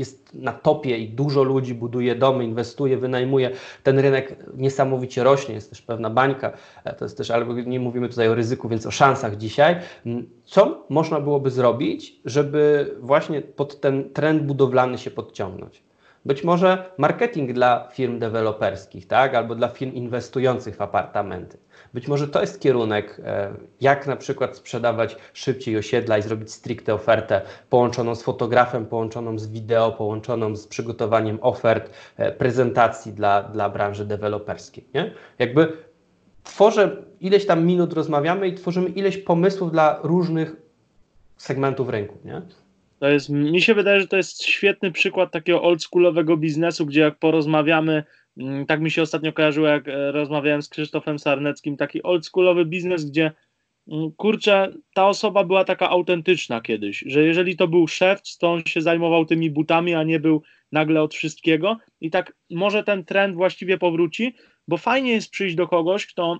jest 0.00 0.34
na 0.34 0.52
topie 0.52 0.98
i 0.98 1.08
dużo 1.08 1.42
ludzi 1.42 1.74
buduje 1.74 2.14
domy, 2.14 2.44
inwestuje, 2.44 2.96
wynajmuje. 2.96 3.50
Ten 3.82 3.98
rynek 3.98 4.36
niesamowicie 4.56 5.24
rośnie, 5.24 5.54
jest 5.54 5.70
też 5.70 5.82
pewna 5.82 6.10
bańka. 6.10 6.52
E, 6.84 6.94
to 6.94 7.04
jest 7.04 7.16
też, 7.16 7.30
ale 7.30 7.46
nie 7.46 7.80
mówimy 7.80 8.08
tutaj 8.08 8.28
o 8.28 8.34
ryzyku, 8.34 8.68
więc 8.68 8.86
o 8.86 8.90
szansach 8.90 9.36
dzisiaj. 9.36 9.76
Mm, 10.06 10.28
co 10.44 10.86
można 10.88 11.20
byłoby 11.20 11.50
zrobić, 11.50 12.20
żeby 12.24 12.94
właśnie 13.00 13.42
pod 13.42 13.80
ten 13.80 14.12
trend 14.12 14.42
budowlany 14.42 14.98
się 14.98 15.10
podciągnąć? 15.10 15.82
Być 16.24 16.44
może 16.44 16.92
marketing 16.98 17.52
dla 17.52 17.88
firm 17.92 18.18
deweloperskich, 18.18 19.06
tak? 19.06 19.34
albo 19.34 19.54
dla 19.54 19.68
firm 19.68 19.92
inwestujących 19.92 20.76
w 20.76 20.82
apartamenty. 20.82 21.58
Być 21.94 22.08
może 22.08 22.28
to 22.28 22.40
jest 22.40 22.60
kierunek, 22.60 23.20
e, 23.24 23.54
jak 23.80 24.06
na 24.06 24.16
przykład 24.16 24.56
sprzedawać 24.56 25.16
szybciej 25.32 25.76
osiedla 25.76 26.18
i 26.18 26.22
zrobić 26.22 26.52
stricte 26.52 26.94
ofertę 26.94 27.40
połączoną 27.70 28.14
z 28.14 28.22
fotografem, 28.22 28.86
połączoną 28.86 29.38
z 29.38 29.46
wideo, 29.46 29.92
połączoną 29.92 30.56
z 30.56 30.66
przygotowaniem 30.66 31.38
ofert, 31.42 31.90
e, 32.16 32.32
prezentacji 32.32 33.12
dla, 33.12 33.42
dla 33.42 33.68
branży 33.68 34.04
deweloperskiej. 34.04 34.84
Nie? 34.94 35.12
Jakby 35.38 35.72
tworzę, 36.44 36.96
ileś 37.20 37.46
tam 37.46 37.66
minut 37.66 37.92
rozmawiamy 37.92 38.48
i 38.48 38.54
tworzymy 38.54 38.88
ileś 38.88 39.18
pomysłów 39.18 39.72
dla 39.72 40.00
różnych 40.02 40.56
segmentów 41.36 41.88
rynku. 41.88 42.18
Nie? 42.24 42.42
To 42.98 43.08
jest, 43.08 43.28
mi 43.28 43.60
się 43.60 43.74
wydaje, 43.74 44.00
że 44.00 44.08
to 44.08 44.16
jest 44.16 44.42
świetny 44.42 44.92
przykład 44.92 45.30
takiego 45.30 45.62
oldschoolowego 45.62 46.36
biznesu, 46.36 46.86
gdzie 46.86 47.00
jak 47.00 47.18
porozmawiamy, 47.18 48.04
tak 48.66 48.80
mi 48.80 48.90
się 48.90 49.02
ostatnio 49.02 49.32
kojarzyło, 49.32 49.68
jak 49.68 49.88
e, 49.88 50.12
rozmawiałem 50.12 50.62
z 50.62 50.68
Krzysztofem 50.68 51.18
Sarneckim, 51.18 51.76
taki 51.76 52.02
oldschoolowy 52.02 52.64
biznes, 52.64 53.10
gdzie 53.10 53.32
mm, 53.88 54.12
kurczę, 54.12 54.72
ta 54.94 55.08
osoba 55.08 55.44
była 55.44 55.64
taka 55.64 55.90
autentyczna 55.90 56.60
kiedyś, 56.60 57.04
że 57.06 57.24
jeżeli 57.24 57.56
to 57.56 57.68
był 57.68 57.88
szef, 57.88 58.20
to 58.38 58.52
on 58.52 58.62
się 58.66 58.80
zajmował 58.80 59.24
tymi 59.24 59.50
butami, 59.50 59.94
a 59.94 60.02
nie 60.02 60.20
był 60.20 60.42
nagle 60.72 61.02
od 61.02 61.14
wszystkiego. 61.14 61.78
I 62.00 62.10
tak 62.10 62.36
może 62.50 62.84
ten 62.84 63.04
trend 63.04 63.34
właściwie 63.34 63.78
powróci, 63.78 64.34
bo 64.68 64.76
fajnie 64.76 65.12
jest 65.12 65.30
przyjść 65.30 65.56
do 65.56 65.68
kogoś, 65.68 66.06
kto 66.06 66.38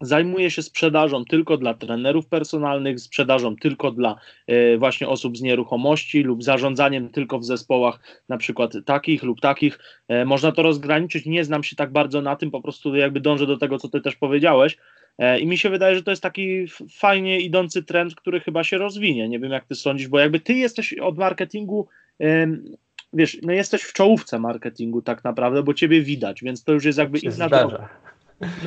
zajmuje 0.00 0.50
się 0.50 0.62
sprzedażą 0.62 1.24
tylko 1.24 1.56
dla 1.56 1.74
trenerów 1.74 2.26
personalnych, 2.26 3.00
sprzedażą 3.00 3.56
tylko 3.56 3.90
dla 3.90 4.16
e, 4.46 4.78
właśnie 4.78 5.08
osób 5.08 5.38
z 5.38 5.42
nieruchomości 5.42 6.22
lub 6.22 6.44
zarządzaniem 6.44 7.08
tylko 7.08 7.38
w 7.38 7.44
zespołach 7.44 8.00
na 8.28 8.38
przykład 8.38 8.72
takich 8.84 9.22
lub 9.22 9.40
takich. 9.40 9.78
E, 10.08 10.24
można 10.24 10.52
to 10.52 10.62
rozgraniczyć, 10.62 11.26
nie 11.26 11.44
znam 11.44 11.62
się 11.62 11.76
tak 11.76 11.92
bardzo 11.92 12.22
na 12.22 12.36
tym, 12.36 12.50
po 12.50 12.62
prostu 12.62 12.94
jakby 12.94 13.20
dążę 13.20 13.46
do 13.46 13.56
tego, 13.56 13.78
co 13.78 13.88
ty 13.88 14.00
też 14.00 14.16
powiedziałeś, 14.16 14.76
E, 15.18 15.40
I 15.40 15.46
mi 15.46 15.58
się 15.58 15.70
wydaje, 15.70 15.96
że 15.96 16.02
to 16.02 16.10
jest 16.10 16.22
taki 16.22 16.66
fajnie 16.98 17.40
idący 17.40 17.82
trend, 17.82 18.14
który 18.14 18.40
chyba 18.40 18.64
się 18.64 18.78
rozwinie. 18.78 19.28
Nie 19.28 19.38
wiem, 19.38 19.52
jak 19.52 19.64
ty 19.64 19.74
sądzisz, 19.74 20.08
bo 20.08 20.18
jakby 20.18 20.40
ty 20.40 20.54
jesteś 20.54 20.92
od 20.92 21.18
marketingu, 21.18 21.88
wiesz, 23.12 23.38
no 23.42 23.52
jesteś 23.52 23.82
w 23.82 23.92
czołówce 23.92 24.38
marketingu 24.38 25.02
tak 25.02 25.24
naprawdę, 25.24 25.62
bo 25.62 25.74
ciebie 25.74 26.02
widać, 26.02 26.42
więc 26.42 26.64
to 26.64 26.72
już 26.72 26.84
jest 26.84 26.98
jakby 26.98 27.18
inna 27.18 27.32
zdarza. 27.32 27.88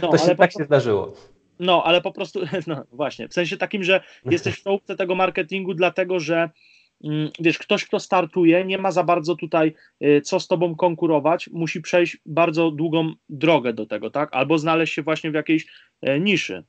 No, 0.02 0.12
to 0.12 0.18
się, 0.18 0.36
tak 0.36 0.52
się 0.52 0.64
zdarzyło. 0.64 1.14
No, 1.60 1.84
ale 1.84 2.02
po 2.02 2.12
prostu, 2.12 2.40
no 2.68 2.84
właśnie, 2.92 3.28
w 3.28 3.34
sensie 3.34 3.58
takim, 3.58 3.84
że 3.84 4.02
jesteś 4.26 4.56
w 4.56 4.64
czołówce 4.64 4.96
tego 4.96 5.16
marketingu, 5.16 5.74
dlatego 5.74 6.20
że 6.20 6.50
mm, 7.04 7.30
wiesz, 7.40 7.60
ktoś, 7.60 7.86
kto 7.86 8.00
startuje, 8.00 8.66
nie 8.66 8.78
ma 8.78 8.92
za 8.92 9.04
bardzo 9.04 9.36
tutaj 9.36 9.74
y, 10.04 10.22
co 10.22 10.40
z 10.40 10.48
tobą 10.48 10.76
konkurować, 10.76 11.50
musi 11.54 11.82
przejść 11.82 12.18
bardzo 12.26 12.72
długą 12.72 13.14
drogę 13.30 13.74
do 13.74 13.86
tego, 13.86 14.12
tak? 14.12 14.30
Albo 14.32 14.58
znaleźć 14.58 14.94
się 14.94 15.02
właśnie 15.02 15.32
w 15.32 15.34
jakiejś 15.34 15.68
y, 16.08 16.20
niszy. 16.20 16.64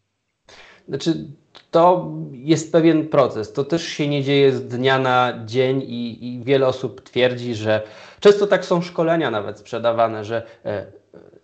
Znaczy, 0.88 1.26
to 1.70 2.10
jest 2.32 2.72
pewien 2.72 3.08
proces. 3.08 3.52
To 3.52 3.64
też 3.64 3.86
się 3.86 4.08
nie 4.08 4.22
dzieje 4.22 4.52
z 4.52 4.68
dnia 4.68 4.98
na 4.98 5.44
dzień 5.44 5.82
i, 5.82 6.26
i 6.26 6.44
wiele 6.44 6.66
osób 6.66 7.00
twierdzi, 7.00 7.54
że 7.54 7.82
często 8.20 8.46
tak 8.46 8.64
są 8.64 8.82
szkolenia 8.82 9.30
nawet 9.30 9.58
sprzedawane, 9.58 10.24
że 10.24 10.42
e, 10.64 10.86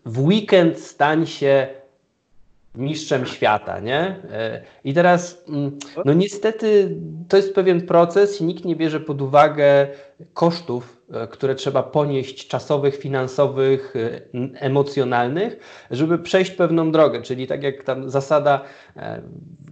w 0.05 0.21
weekend 0.21 0.81
stań 0.81 1.27
się 1.27 1.69
mistrzem 2.75 3.27
świata, 3.27 3.81
nie? 3.81 4.01
E, 4.33 4.63
I 4.85 4.95
teraz, 4.95 5.45
mm, 5.49 5.79
no 6.05 6.13
niestety, 6.13 6.97
to 7.29 7.37
jest 7.37 7.55
pewien 7.55 7.87
proces 7.87 8.41
i 8.41 8.45
nikt 8.45 8.65
nie 8.65 8.77
bierze 8.77 9.01
pod 9.01 9.23
uwagę 9.23 9.89
kosztów, 10.35 10.98
które 11.31 11.55
trzeba 11.55 11.83
ponieść 11.83 12.49
czasowych, 12.49 12.97
finansowych, 12.97 13.95
e, 13.97 14.21
emocjonalnych, 14.61 15.57
żeby 15.91 16.19
przejść 16.19 16.51
pewną 16.51 16.93
drogę. 16.93 17.23
Czyli 17.23 17.47
tak 17.47 17.63
jak 17.63 17.83
tam 17.83 18.11
zasada 18.11 18.65
e, 18.97 19.23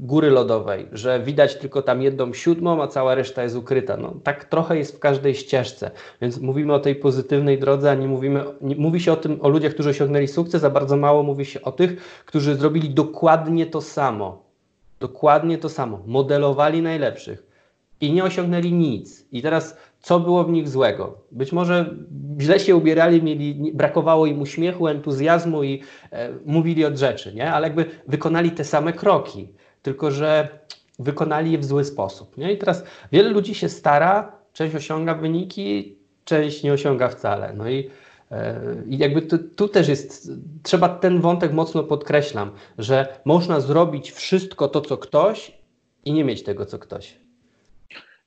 góry 0.00 0.30
lodowej, 0.30 0.88
że 0.92 1.20
widać 1.20 1.54
tylko 1.54 1.82
tam 1.82 2.02
jedną 2.02 2.32
siódmą, 2.32 2.82
a 2.82 2.86
cała 2.88 3.14
reszta 3.14 3.42
jest 3.42 3.56
ukryta. 3.56 3.96
No, 3.96 4.14
tak 4.22 4.44
trochę 4.44 4.78
jest 4.78 4.96
w 4.96 4.98
każdej 4.98 5.34
ścieżce. 5.34 5.90
Więc 6.22 6.38
mówimy 6.38 6.74
o 6.74 6.78
tej 6.78 6.94
pozytywnej 6.94 7.58
drodze, 7.58 7.90
a 7.90 7.94
nie 7.94 8.08
mówimy, 8.08 8.44
nie, 8.60 8.76
mówi 8.76 9.00
się 9.00 9.12
o 9.12 9.16
tym, 9.16 9.38
o 9.40 9.48
ludziach, 9.48 9.72
którzy 9.72 9.90
osiągnęli 9.90 10.28
sukces, 10.28 10.64
a 10.64 10.70
bardzo 10.70 10.96
mało 10.96 11.22
mówi 11.22 11.44
się 11.44 11.62
o 11.62 11.72
tych, 11.72 12.22
którzy 12.26 12.54
zrobili 12.54 12.90
dokładnie 12.90 13.66
to 13.66 13.80
samo. 13.80 14.46
Dokładnie 15.00 15.58
to 15.58 15.68
samo. 15.68 16.02
Modelowali 16.06 16.82
najlepszych 16.82 17.46
i 18.00 18.12
nie 18.12 18.24
osiągnęli 18.24 18.72
nic. 18.72 19.26
I 19.32 19.42
teraz 19.42 19.76
co 20.06 20.20
było 20.20 20.44
w 20.44 20.50
nich 20.50 20.68
złego. 20.68 21.18
Być 21.32 21.52
może 21.52 21.94
źle 22.40 22.60
się 22.60 22.76
ubierali, 22.76 23.22
mieli, 23.22 23.72
brakowało 23.74 24.26
im 24.26 24.40
uśmiechu, 24.40 24.88
entuzjazmu 24.88 25.62
i 25.62 25.82
e, 26.12 26.32
mówili 26.44 26.84
od 26.84 26.98
rzeczy, 26.98 27.34
nie? 27.34 27.52
ale 27.52 27.66
jakby 27.66 27.84
wykonali 28.08 28.50
te 28.50 28.64
same 28.64 28.92
kroki, 28.92 29.48
tylko 29.82 30.10
że 30.10 30.58
wykonali 30.98 31.52
je 31.52 31.58
w 31.58 31.64
zły 31.64 31.84
sposób. 31.84 32.36
Nie? 32.36 32.52
I 32.52 32.58
teraz 32.58 32.84
wiele 33.12 33.28
ludzi 33.28 33.54
się 33.54 33.68
stara, 33.68 34.32
część 34.52 34.74
osiąga 34.74 35.14
wyniki, 35.14 35.98
część 36.24 36.62
nie 36.62 36.72
osiąga 36.72 37.08
wcale. 37.08 37.52
No 37.56 37.68
i, 37.68 37.90
e, 38.30 38.60
i 38.88 38.98
jakby 38.98 39.22
tu, 39.22 39.38
tu 39.38 39.68
też 39.68 39.88
jest, 39.88 40.30
trzeba 40.62 40.88
ten 40.88 41.20
wątek 41.20 41.52
mocno 41.52 41.82
podkreślam, 41.82 42.50
że 42.78 43.18
można 43.24 43.60
zrobić 43.60 44.12
wszystko 44.12 44.68
to, 44.68 44.80
co 44.80 44.96
ktoś 44.98 45.58
i 46.04 46.12
nie 46.12 46.24
mieć 46.24 46.42
tego, 46.42 46.66
co 46.66 46.78
ktoś 46.78 47.25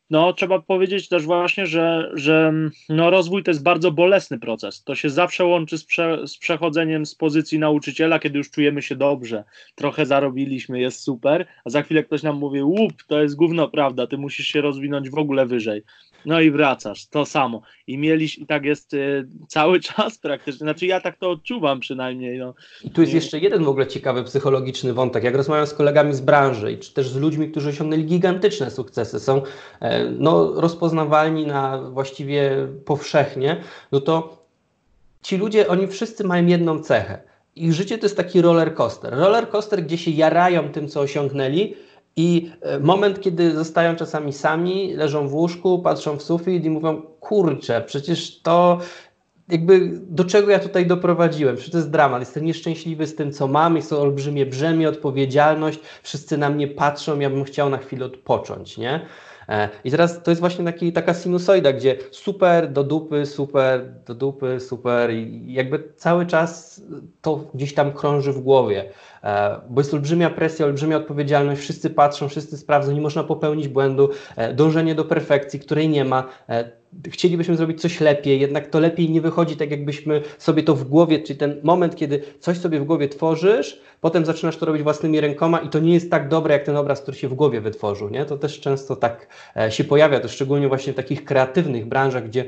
no 0.09 0.33
trzeba 0.33 0.59
powiedzieć 0.59 1.09
też 1.09 1.25
właśnie, 1.25 1.67
że, 1.67 2.11
że 2.13 2.53
no, 2.89 3.09
rozwój 3.09 3.43
to 3.43 3.51
jest 3.51 3.63
bardzo 3.63 3.91
bolesny 3.91 4.39
proces. 4.39 4.83
To 4.83 4.95
się 4.95 5.09
zawsze 5.09 5.45
łączy 5.45 5.77
z, 5.77 5.85
prze, 5.85 6.27
z 6.27 6.37
przechodzeniem 6.37 7.05
z 7.05 7.15
pozycji 7.15 7.59
nauczyciela, 7.59 8.19
kiedy 8.19 8.37
już 8.37 8.51
czujemy 8.51 8.81
się 8.81 8.95
dobrze, 8.95 9.43
trochę 9.75 10.05
zarobiliśmy, 10.05 10.79
jest 10.79 10.99
super, 11.03 11.45
a 11.65 11.69
za 11.69 11.81
chwilę 11.81 12.03
ktoś 12.03 12.23
nam 12.23 12.37
mówi, 12.37 12.63
łup, 12.63 13.03
to 13.07 13.21
jest 13.21 13.35
gówno 13.35 13.67
prawda, 13.67 14.07
ty 14.07 14.17
musisz 14.17 14.47
się 14.47 14.61
rozwinąć 14.61 15.09
w 15.09 15.17
ogóle 15.17 15.45
wyżej. 15.45 15.81
No 16.25 16.41
i 16.41 16.51
wracasz, 16.51 17.07
to 17.07 17.25
samo. 17.25 17.61
I 17.87 17.97
mieliś, 17.97 18.37
i 18.37 18.45
tak 18.45 18.65
jest 18.65 18.93
y, 18.93 19.27
cały 19.47 19.79
czas 19.89 20.17
praktycznie. 20.17 20.57
Znaczy 20.57 20.85
ja 20.85 21.01
tak 21.01 21.17
to 21.17 21.29
odczuwam 21.31 21.79
przynajmniej. 21.79 22.39
No. 22.39 22.53
I 22.83 22.89
tu 22.89 23.01
jest 23.01 23.13
jeszcze 23.13 23.39
jeden 23.39 23.63
w 23.63 23.69
ogóle 23.69 23.87
ciekawy 23.87 24.23
psychologiczny 24.23 24.93
wątek. 24.93 25.23
Jak 25.23 25.35
rozmawiam 25.35 25.67
z 25.67 25.73
kolegami 25.73 26.13
z 26.13 26.21
branży, 26.21 26.77
czy 26.77 26.93
też 26.93 27.09
z 27.09 27.15
ludźmi, 27.15 27.51
którzy 27.51 27.69
osiągnęli 27.69 28.03
gigantyczne 28.03 28.71
sukcesy, 28.71 29.19
są 29.19 29.41
e, 29.79 30.05
no, 30.05 30.61
rozpoznawalni 30.61 31.47
na 31.47 31.81
właściwie 31.81 32.67
powszechnie, 32.85 33.61
no 33.91 34.01
to 34.01 34.39
ci 35.21 35.37
ludzie, 35.37 35.67
oni 35.67 35.87
wszyscy 35.87 36.23
mają 36.23 36.45
jedną 36.45 36.79
cechę. 36.79 37.21
Ich 37.55 37.73
życie 37.73 37.97
to 37.97 38.05
jest 38.05 38.17
taki 38.17 38.41
roller 38.41 38.73
coaster. 38.73 39.13
Roller 39.13 39.49
coaster, 39.49 39.83
gdzie 39.83 39.97
się 39.97 40.11
jarają 40.11 40.69
tym, 40.69 40.87
co 40.87 40.99
osiągnęli, 40.99 41.75
i 42.19 42.51
e, 42.61 42.79
moment, 42.79 43.21
kiedy 43.21 43.51
zostają 43.51 43.95
czasami 43.95 44.33
sami, 44.33 44.93
leżą 44.93 45.27
w 45.27 45.33
łóżku, 45.33 45.79
patrzą 45.79 46.17
w 46.17 46.23
sufit 46.23 46.65
i 46.65 46.69
mówią: 46.69 47.01
Kurczę, 47.19 47.83
przecież 47.85 48.41
to 48.41 48.79
jakby 49.49 49.91
do 49.93 50.25
czego 50.25 50.51
ja 50.51 50.59
tutaj 50.59 50.85
doprowadziłem? 50.85 51.55
Przecież 51.55 51.71
to 51.71 51.77
jest 51.77 51.91
dramat. 51.91 52.19
Jestem 52.21 52.45
nieszczęśliwy 52.45 53.07
z 53.07 53.15
tym, 53.15 53.31
co 53.31 53.47
mam, 53.47 53.75
jest 53.75 53.89
to 53.89 54.01
olbrzymie 54.01 54.45
brzemię, 54.45 54.89
odpowiedzialność, 54.89 55.79
wszyscy 56.03 56.37
na 56.37 56.49
mnie 56.49 56.67
patrzą, 56.67 57.19
ja 57.19 57.29
bym 57.29 57.43
chciał 57.43 57.69
na 57.69 57.77
chwilę 57.77 58.05
odpocząć, 58.05 58.77
nie? 58.77 59.05
E, 59.49 59.69
I 59.83 59.91
teraz 59.91 60.23
to 60.23 60.31
jest 60.31 60.41
właśnie 60.41 60.65
taki, 60.65 60.93
taka 60.93 61.13
sinusoida, 61.13 61.73
gdzie 61.73 61.97
super 62.11 62.71
do 62.71 62.83
dupy, 62.83 63.25
super 63.25 63.85
do 64.05 64.15
dupy, 64.15 64.59
super 64.59 65.13
i 65.13 65.53
jakby 65.53 65.93
cały 65.95 66.25
czas 66.25 66.81
to 67.21 67.39
gdzieś 67.53 67.73
tam 67.73 67.93
krąży 67.93 68.33
w 68.33 68.39
głowie. 68.39 68.85
E, 69.23 69.61
bo 69.69 69.81
jest 69.81 69.93
olbrzymia 69.93 70.29
presja, 70.29 70.65
olbrzymia 70.65 70.97
odpowiedzialność, 70.97 71.61
wszyscy 71.61 71.89
patrzą, 71.89 72.29
wszyscy 72.29 72.57
sprawdzą, 72.57 72.91
nie 72.91 73.01
można 73.01 73.23
popełnić 73.23 73.67
błędu, 73.67 74.09
e, 74.35 74.53
dążenie 74.53 74.95
do 74.95 75.05
perfekcji, 75.05 75.59
której 75.59 75.89
nie 75.89 76.05
ma. 76.05 76.27
E, 76.49 76.71
chcielibyśmy 77.09 77.55
zrobić 77.55 77.81
coś 77.81 77.99
lepiej, 77.99 78.39
jednak 78.39 78.67
to 78.67 78.79
lepiej 78.79 79.09
nie 79.09 79.21
wychodzi 79.21 79.57
tak, 79.57 79.71
jakbyśmy 79.71 80.21
sobie 80.37 80.63
to 80.63 80.75
w 80.75 80.83
głowie, 80.83 81.19
czyli 81.19 81.39
ten 81.39 81.59
moment, 81.63 81.95
kiedy 81.95 82.21
coś 82.39 82.57
sobie 82.57 82.79
w 82.79 82.83
głowie 82.83 83.09
tworzysz, 83.09 83.81
potem 84.01 84.25
zaczynasz 84.25 84.57
to 84.57 84.65
robić 84.65 84.83
własnymi 84.83 85.21
rękoma 85.21 85.59
i 85.59 85.69
to 85.69 85.79
nie 85.79 85.93
jest 85.93 86.11
tak 86.11 86.27
dobre, 86.29 86.53
jak 86.53 86.63
ten 86.63 86.77
obraz, 86.77 87.01
który 87.01 87.17
się 87.17 87.27
w 87.27 87.33
głowie 87.33 87.61
wytworzył. 87.61 88.09
Nie? 88.09 88.25
To 88.25 88.37
też 88.37 88.59
często 88.59 88.95
tak 88.95 89.27
się 89.69 89.83
pojawia, 89.83 90.19
to 90.19 90.27
szczególnie 90.27 90.67
właśnie 90.67 90.93
w 90.93 90.95
takich 90.95 91.25
kreatywnych 91.25 91.85
branżach, 91.85 92.27
gdzie 92.27 92.45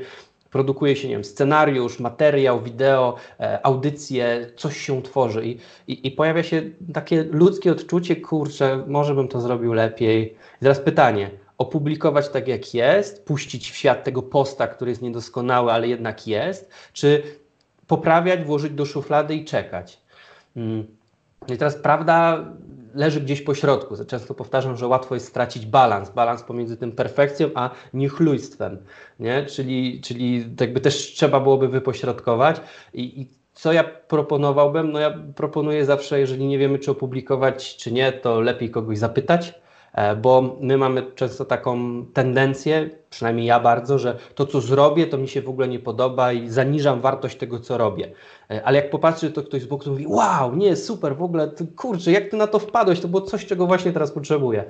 produkuje 0.51 0.95
się, 0.95 1.07
nie 1.07 1.13
wiem, 1.13 1.23
scenariusz, 1.23 1.99
materiał, 1.99 2.61
wideo, 2.61 3.15
e, 3.39 3.65
audycje, 3.65 4.51
coś 4.55 4.77
się 4.77 5.01
tworzy 5.01 5.45
i, 5.45 5.59
i, 5.87 6.07
i, 6.07 6.11
pojawia 6.11 6.43
się 6.43 6.61
takie 6.93 7.23
ludzkie 7.23 7.71
odczucie, 7.71 8.15
kurczę, 8.15 8.83
może 8.87 9.15
bym 9.15 9.27
to 9.27 9.41
zrobił 9.41 9.73
lepiej. 9.73 10.33
I 10.33 10.59
teraz 10.59 10.79
pytanie, 10.79 11.31
opublikować 11.57 12.29
tak 12.29 12.47
jak 12.47 12.73
jest, 12.73 13.25
puścić 13.25 13.71
w 13.71 13.75
świat 13.75 14.03
tego 14.03 14.21
posta, 14.21 14.67
który 14.67 14.91
jest 14.91 15.01
niedoskonały, 15.01 15.71
ale 15.71 15.87
jednak 15.87 16.27
jest, 16.27 16.71
czy 16.93 17.23
poprawiać, 17.87 18.43
włożyć 18.43 18.73
do 18.73 18.85
szuflady 18.85 19.35
i 19.35 19.45
czekać. 19.45 20.01
Hmm. 20.53 21.00
I 21.47 21.57
teraz 21.57 21.75
prawda 21.75 22.45
leży 22.93 23.21
gdzieś 23.21 23.41
po 23.41 23.55
środku. 23.55 23.95
Często 24.07 24.33
powtarzam, 24.33 24.77
że 24.77 24.87
łatwo 24.87 25.15
jest 25.15 25.27
stracić 25.27 25.65
balans, 25.65 26.09
balans 26.09 26.43
pomiędzy 26.43 26.77
tym 26.77 26.91
perfekcją 26.91 27.49
a 27.55 27.69
niechlujstwem, 27.93 28.77
nie? 29.19 29.45
Czyli, 29.45 30.01
czyli 30.01 30.45
jakby 30.59 30.81
też 30.81 30.95
trzeba 30.95 31.39
byłoby 31.39 31.67
wypośrodkować 31.67 32.61
i, 32.93 33.21
i 33.21 33.27
co 33.53 33.73
ja 33.73 33.83
proponowałbym? 33.83 34.91
No 34.91 34.99
ja 34.99 35.17
proponuję 35.35 35.85
zawsze, 35.85 36.19
jeżeli 36.19 36.47
nie 36.47 36.57
wiemy, 36.57 36.79
czy 36.79 36.91
opublikować, 36.91 37.77
czy 37.77 37.91
nie, 37.91 38.11
to 38.11 38.41
lepiej 38.41 38.71
kogoś 38.71 38.97
zapytać, 38.97 39.53
e, 39.93 40.15
bo 40.15 40.57
my 40.61 40.77
mamy 40.77 41.11
często 41.15 41.45
taką 41.45 42.05
tendencję, 42.13 42.89
przynajmniej 43.11 43.45
ja 43.45 43.59
bardzo, 43.59 43.99
że 43.99 44.17
to, 44.35 44.45
co 44.45 44.61
zrobię, 44.61 45.07
to 45.07 45.17
mi 45.17 45.27
się 45.27 45.41
w 45.41 45.49
ogóle 45.49 45.67
nie 45.67 45.79
podoba 45.79 46.33
i 46.33 46.49
zaniżam 46.49 47.01
wartość 47.01 47.37
tego, 47.37 47.59
co 47.59 47.77
robię. 47.77 48.11
E, 48.51 48.63
ale 48.63 48.77
jak 48.77 48.89
popatrzy, 48.89 49.31
to 49.31 49.43
ktoś 49.43 49.61
z 49.61 49.65
boku 49.65 49.89
mówi, 49.89 50.07
wow, 50.07 50.55
nie, 50.55 50.75
super, 50.75 51.17
w 51.17 51.23
ogóle, 51.23 51.51
kurczę, 51.75 52.11
jak 52.11 52.29
ty 52.29 52.37
na 52.37 52.47
to 52.47 52.59
wpadłeś, 52.59 52.99
to 52.99 53.07
było 53.07 53.21
coś, 53.21 53.45
czego 53.45 53.67
właśnie 53.67 53.91
teraz 53.91 54.11
potrzebuję. 54.11 54.63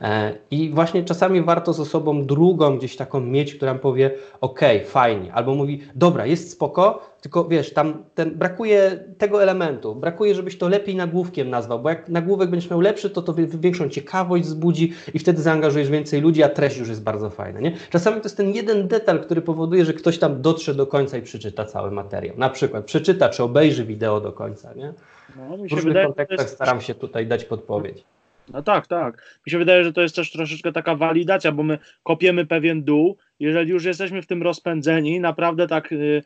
E, 0.00 0.34
I 0.50 0.70
właśnie 0.70 1.04
czasami 1.04 1.42
warto 1.42 1.72
z 1.72 1.80
osobą 1.80 2.26
drugą 2.26 2.78
gdzieś 2.78 2.96
taką 2.96 3.20
mieć, 3.20 3.54
która 3.54 3.74
powie, 3.74 4.10
ok, 4.40 4.60
fajnie, 4.86 5.32
albo 5.32 5.54
mówi, 5.54 5.80
dobra, 5.94 6.26
jest 6.26 6.50
spoko, 6.50 7.02
tylko 7.20 7.44
wiesz, 7.44 7.72
tam 7.72 8.04
ten, 8.14 8.34
brakuje 8.34 9.04
tego 9.18 9.42
elementu, 9.42 9.94
brakuje, 9.94 10.34
żebyś 10.34 10.58
to 10.58 10.68
lepiej 10.68 10.96
nagłówkiem 10.96 11.50
nazwał, 11.50 11.78
bo 11.78 11.88
jak 11.88 12.08
nagłówek 12.08 12.50
będziesz 12.50 12.70
miał 12.70 12.80
lepszy, 12.80 13.10
to 13.10 13.22
to 13.22 13.34
większą 13.34 13.88
ciekawość 13.88 14.44
wzbudzi 14.44 14.92
i 15.14 15.18
wtedy 15.18 15.42
zaangażujesz 15.42 15.90
więcej 15.90 16.20
ludzi, 16.20 16.42
a 16.42 16.48
treść 16.48 16.76
już 16.76 16.88
jest 16.88 17.02
bardzo 17.02 17.30
fajna. 17.30 17.60
Nie? 17.60 17.72
Czasami 17.90 18.16
to 18.16 18.22
jest 18.22 18.36
ten 18.36 18.50
jeden 18.50 18.88
detal, 18.88 19.20
który 19.20 19.42
powoduje, 19.42 19.84
że 19.84 19.92
ktoś 19.92 20.18
tam 20.18 20.42
dotrze 20.42 20.74
do 20.74 20.86
końca 20.86 21.18
i 21.18 21.22
przeczyta 21.22 21.64
cały 21.64 21.90
materiał. 21.90 22.36
Na 22.38 22.50
przykład 22.50 22.84
przeczyta 22.84 23.28
czy 23.28 23.42
obejrzy 23.42 23.84
wideo 23.84 24.20
do 24.20 24.32
końca. 24.32 24.74
Nie? 24.74 24.92
No, 25.36 25.56
w 25.56 25.60
różnych 25.60 25.84
wydaje, 25.84 26.06
kontekstach 26.06 26.38
jest... 26.40 26.54
staram 26.54 26.80
się 26.80 26.94
tutaj 26.94 27.26
dać 27.26 27.44
podpowiedź. 27.44 28.04
No 28.52 28.62
tak, 28.62 28.86
tak. 28.86 29.40
Mi 29.46 29.50
się 29.50 29.58
wydaje, 29.58 29.84
że 29.84 29.92
to 29.92 30.00
jest 30.00 30.16
też 30.16 30.32
troszeczkę 30.32 30.72
taka 30.72 30.94
walidacja, 30.94 31.52
bo 31.52 31.62
my 31.62 31.78
kopiemy 32.02 32.46
pewien 32.46 32.84
dół. 32.84 33.16
Jeżeli 33.40 33.70
już 33.70 33.84
jesteśmy 33.84 34.22
w 34.22 34.26
tym 34.26 34.42
rozpędzeni, 34.42 35.20
naprawdę 35.20 35.66
tak 35.66 35.92
y, 35.92 36.22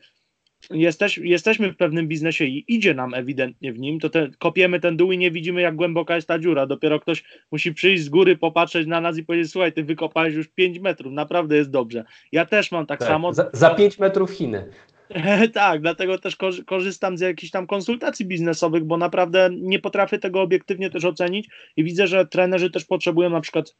jesteś, 0.71 1.17
jesteśmy 1.17 1.71
w 1.71 1.77
pewnym 1.77 2.07
biznesie 2.07 2.45
i 2.45 2.65
idzie 2.67 2.93
nam 2.93 3.13
ewidentnie 3.13 3.73
w 3.73 3.79
nim, 3.79 3.99
to 3.99 4.09
te, 4.09 4.29
kopiemy 4.39 4.79
ten 4.79 4.97
dół 4.97 5.11
i 5.11 5.17
nie 5.17 5.31
widzimy, 5.31 5.61
jak 5.61 5.75
głęboka 5.75 6.15
jest 6.15 6.27
ta 6.27 6.39
dziura. 6.39 6.65
Dopiero 6.65 6.99
ktoś 6.99 7.23
musi 7.51 7.73
przyjść 7.73 8.03
z 8.03 8.09
góry, 8.09 8.37
popatrzeć 8.37 8.87
na 8.87 9.01
nas 9.01 9.17
i 9.17 9.23
powiedzieć: 9.23 9.51
Słuchaj, 9.51 9.73
ty 9.73 9.83
wykopałeś 9.83 10.33
już 10.33 10.47
5 10.47 10.79
metrów, 10.79 11.13
naprawdę 11.13 11.55
jest 11.55 11.69
dobrze. 11.69 12.03
Ja 12.31 12.45
też 12.45 12.71
mam 12.71 12.85
tak, 12.85 12.99
tak 12.99 13.07
samo. 13.07 13.33
Za, 13.33 13.49
za 13.53 13.69
5 13.69 13.99
metrów 13.99 14.31
Chiny. 14.31 14.69
tak, 15.53 15.81
dlatego 15.81 16.17
też 16.17 16.37
korzystam 16.65 17.17
z 17.17 17.21
jakichś 17.21 17.51
tam 17.51 17.67
konsultacji 17.67 18.25
biznesowych, 18.25 18.83
bo 18.83 18.97
naprawdę 18.97 19.49
nie 19.53 19.79
potrafię 19.79 20.19
tego 20.19 20.41
obiektywnie 20.41 20.89
też 20.89 21.05
ocenić 21.05 21.49
i 21.75 21.83
widzę, 21.83 22.07
że 22.07 22.25
trenerzy 22.25 22.71
też 22.71 22.85
potrzebują 22.85 23.29
na 23.29 23.41
przykład 23.41 23.75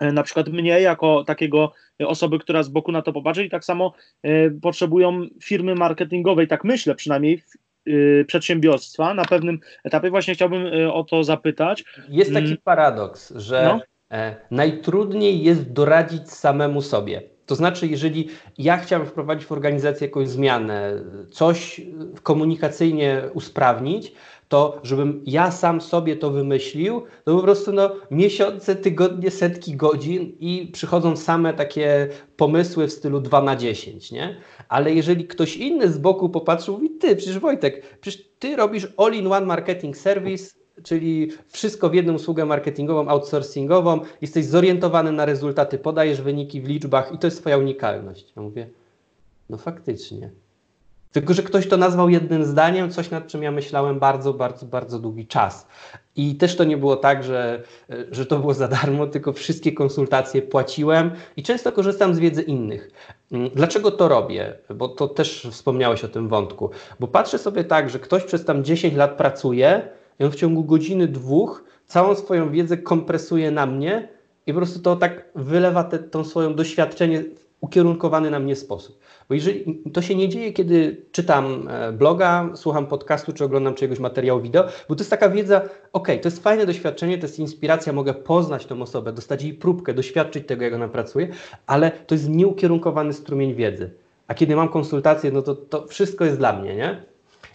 na 0.00 0.22
przykład 0.22 0.48
mnie 0.48 0.80
jako 0.80 1.24
takiego 1.24 1.72
osoby, 1.98 2.38
która 2.38 2.62
z 2.62 2.68
boku 2.68 2.92
na 2.92 3.02
to 3.02 3.12
popatrzy 3.12 3.44
i 3.44 3.50
tak 3.50 3.64
samo 3.64 3.92
y, 4.26 4.58
potrzebują 4.62 5.26
firmy 5.42 5.74
marketingowej, 5.74 6.48
tak 6.48 6.64
myślę 6.64 6.94
przynajmniej, 6.94 7.42
y, 7.88 8.24
przedsiębiorstwa 8.28 9.14
na 9.14 9.24
pewnym 9.24 9.60
etapie. 9.84 10.10
Właśnie 10.10 10.34
chciałbym 10.34 10.90
o 10.92 11.04
to 11.04 11.24
zapytać. 11.24 11.84
Jest 12.08 12.32
taki 12.32 12.46
mm. 12.46 12.58
paradoks, 12.64 13.32
że 13.36 13.64
no. 13.64 13.80
e, 14.18 14.36
najtrudniej 14.50 15.42
jest 15.42 15.72
doradzić 15.72 16.30
samemu 16.30 16.82
sobie. 16.82 17.34
To 17.46 17.54
znaczy, 17.54 17.86
jeżeli 17.86 18.28
ja 18.58 18.76
chciałem 18.76 19.06
wprowadzić 19.06 19.46
w 19.46 19.52
organizacji 19.52 20.04
jakąś 20.04 20.28
zmianę, 20.28 20.92
coś 21.30 21.80
komunikacyjnie 22.22 23.22
usprawnić, 23.34 24.12
to 24.48 24.80
żebym 24.82 25.22
ja 25.26 25.50
sam 25.50 25.80
sobie 25.80 26.16
to 26.16 26.30
wymyślił, 26.30 27.02
to 27.24 27.36
po 27.36 27.42
prostu 27.42 27.72
no, 27.72 27.90
miesiące, 28.10 28.76
tygodnie, 28.76 29.30
setki 29.30 29.76
godzin 29.76 30.36
i 30.40 30.70
przychodzą 30.72 31.16
same 31.16 31.54
takie 31.54 32.08
pomysły 32.36 32.86
w 32.86 32.92
stylu 32.92 33.20
2 33.20 33.42
na 33.42 33.56
10, 33.56 34.12
nie? 34.12 34.36
Ale 34.68 34.94
jeżeli 34.94 35.26
ktoś 35.26 35.56
inny 35.56 35.92
z 35.92 35.98
boku 35.98 36.28
popatrzył, 36.28 36.74
mówi, 36.74 36.90
ty, 36.90 37.16
przecież 37.16 37.38
Wojtek, 37.38 37.98
przecież 38.00 38.22
ty 38.38 38.56
robisz 38.56 38.88
all-in-one 38.96 39.46
marketing 39.46 39.96
service, 39.96 40.54
czyli 40.82 41.30
wszystko 41.48 41.90
w 41.90 41.94
jedną 41.94 42.14
usługę 42.14 42.46
marketingową, 42.46 43.08
outsourcingową, 43.08 44.00
jesteś 44.20 44.44
zorientowany 44.44 45.12
na 45.12 45.24
rezultaty, 45.24 45.78
podajesz 45.78 46.22
wyniki 46.22 46.60
w 46.60 46.68
liczbach 46.68 47.12
i 47.14 47.18
to 47.18 47.26
jest 47.26 47.40
Twoja 47.40 47.58
unikalność. 47.58 48.32
Ja 48.36 48.42
mówię, 48.42 48.68
no 49.50 49.56
faktycznie. 49.56 50.30
Tylko, 51.14 51.34
że 51.34 51.42
ktoś 51.42 51.68
to 51.68 51.76
nazwał 51.76 52.08
jednym 52.08 52.44
zdaniem, 52.44 52.90
coś 52.90 53.10
nad 53.10 53.26
czym 53.26 53.42
ja 53.42 53.50
myślałem 53.50 53.98
bardzo, 53.98 54.34
bardzo, 54.34 54.66
bardzo 54.66 54.98
długi 54.98 55.26
czas. 55.26 55.66
I 56.16 56.36
też 56.36 56.56
to 56.56 56.64
nie 56.64 56.76
było 56.76 56.96
tak, 56.96 57.24
że, 57.24 57.62
że 58.10 58.26
to 58.26 58.38
było 58.38 58.54
za 58.54 58.68
darmo, 58.68 59.06
tylko 59.06 59.32
wszystkie 59.32 59.72
konsultacje 59.72 60.42
płaciłem 60.42 61.10
i 61.36 61.42
często 61.42 61.72
korzystam 61.72 62.14
z 62.14 62.18
wiedzy 62.18 62.42
innych. 62.42 62.90
Mm, 63.32 63.50
dlaczego 63.54 63.90
to 63.90 64.08
robię? 64.08 64.54
Bo 64.74 64.88
to 64.88 65.08
też 65.08 65.48
wspomniałeś 65.50 66.04
o 66.04 66.08
tym 66.08 66.28
wątku. 66.28 66.70
Bo 67.00 67.08
patrzę 67.08 67.38
sobie 67.38 67.64
tak, 67.64 67.90
że 67.90 67.98
ktoś 67.98 68.24
przez 68.24 68.44
tam 68.44 68.64
10 68.64 68.94
lat 68.94 69.16
pracuje, 69.16 69.88
i 70.20 70.24
on 70.24 70.30
w 70.30 70.36
ciągu 70.36 70.64
godziny, 70.64 71.08
dwóch 71.08 71.64
całą 71.86 72.14
swoją 72.14 72.50
wiedzę 72.50 72.76
kompresuje 72.76 73.50
na 73.50 73.66
mnie 73.66 74.08
i 74.46 74.52
po 74.52 74.58
prostu 74.58 74.80
to 74.80 74.96
tak 74.96 75.24
wylewa 75.34 75.84
te, 75.84 75.98
tą 75.98 76.24
swoją 76.24 76.54
doświadczenie 76.54 77.22
w 77.22 77.44
ukierunkowany 77.60 78.30
na 78.30 78.38
mnie 78.38 78.56
sposób. 78.56 78.98
Bo 79.28 79.34
jeżeli 79.34 79.82
to 79.92 80.02
się 80.02 80.14
nie 80.14 80.28
dzieje, 80.28 80.52
kiedy 80.52 81.02
czytam 81.12 81.68
e, 81.68 81.92
bloga, 81.92 82.50
słucham 82.54 82.86
podcastu, 82.86 83.32
czy 83.32 83.44
oglądam 83.44 83.74
czegoś 83.74 83.98
materiału 83.98 84.40
wideo, 84.40 84.64
bo 84.88 84.94
to 84.94 85.00
jest 85.00 85.10
taka 85.10 85.28
wiedza, 85.28 85.62
ok, 85.92 86.06
to 86.06 86.28
jest 86.28 86.42
fajne 86.42 86.66
doświadczenie, 86.66 87.18
to 87.18 87.26
jest 87.26 87.38
inspiracja, 87.38 87.92
mogę 87.92 88.14
poznać 88.14 88.66
tą 88.66 88.82
osobę, 88.82 89.12
dostać 89.12 89.42
jej 89.42 89.54
próbkę, 89.54 89.94
doświadczyć 89.94 90.46
tego, 90.46 90.64
jak 90.64 90.74
ona 90.74 90.88
pracuje, 90.88 91.28
ale 91.66 91.90
to 91.90 92.14
jest 92.14 92.28
nieukierunkowany 92.28 93.12
strumień 93.12 93.54
wiedzy. 93.54 93.90
A 94.26 94.34
kiedy 94.34 94.56
mam 94.56 94.68
konsultację, 94.68 95.30
no 95.30 95.42
to, 95.42 95.54
to 95.54 95.86
wszystko 95.86 96.24
jest 96.24 96.38
dla 96.38 96.52
mnie, 96.52 96.76
nie? 96.76 97.04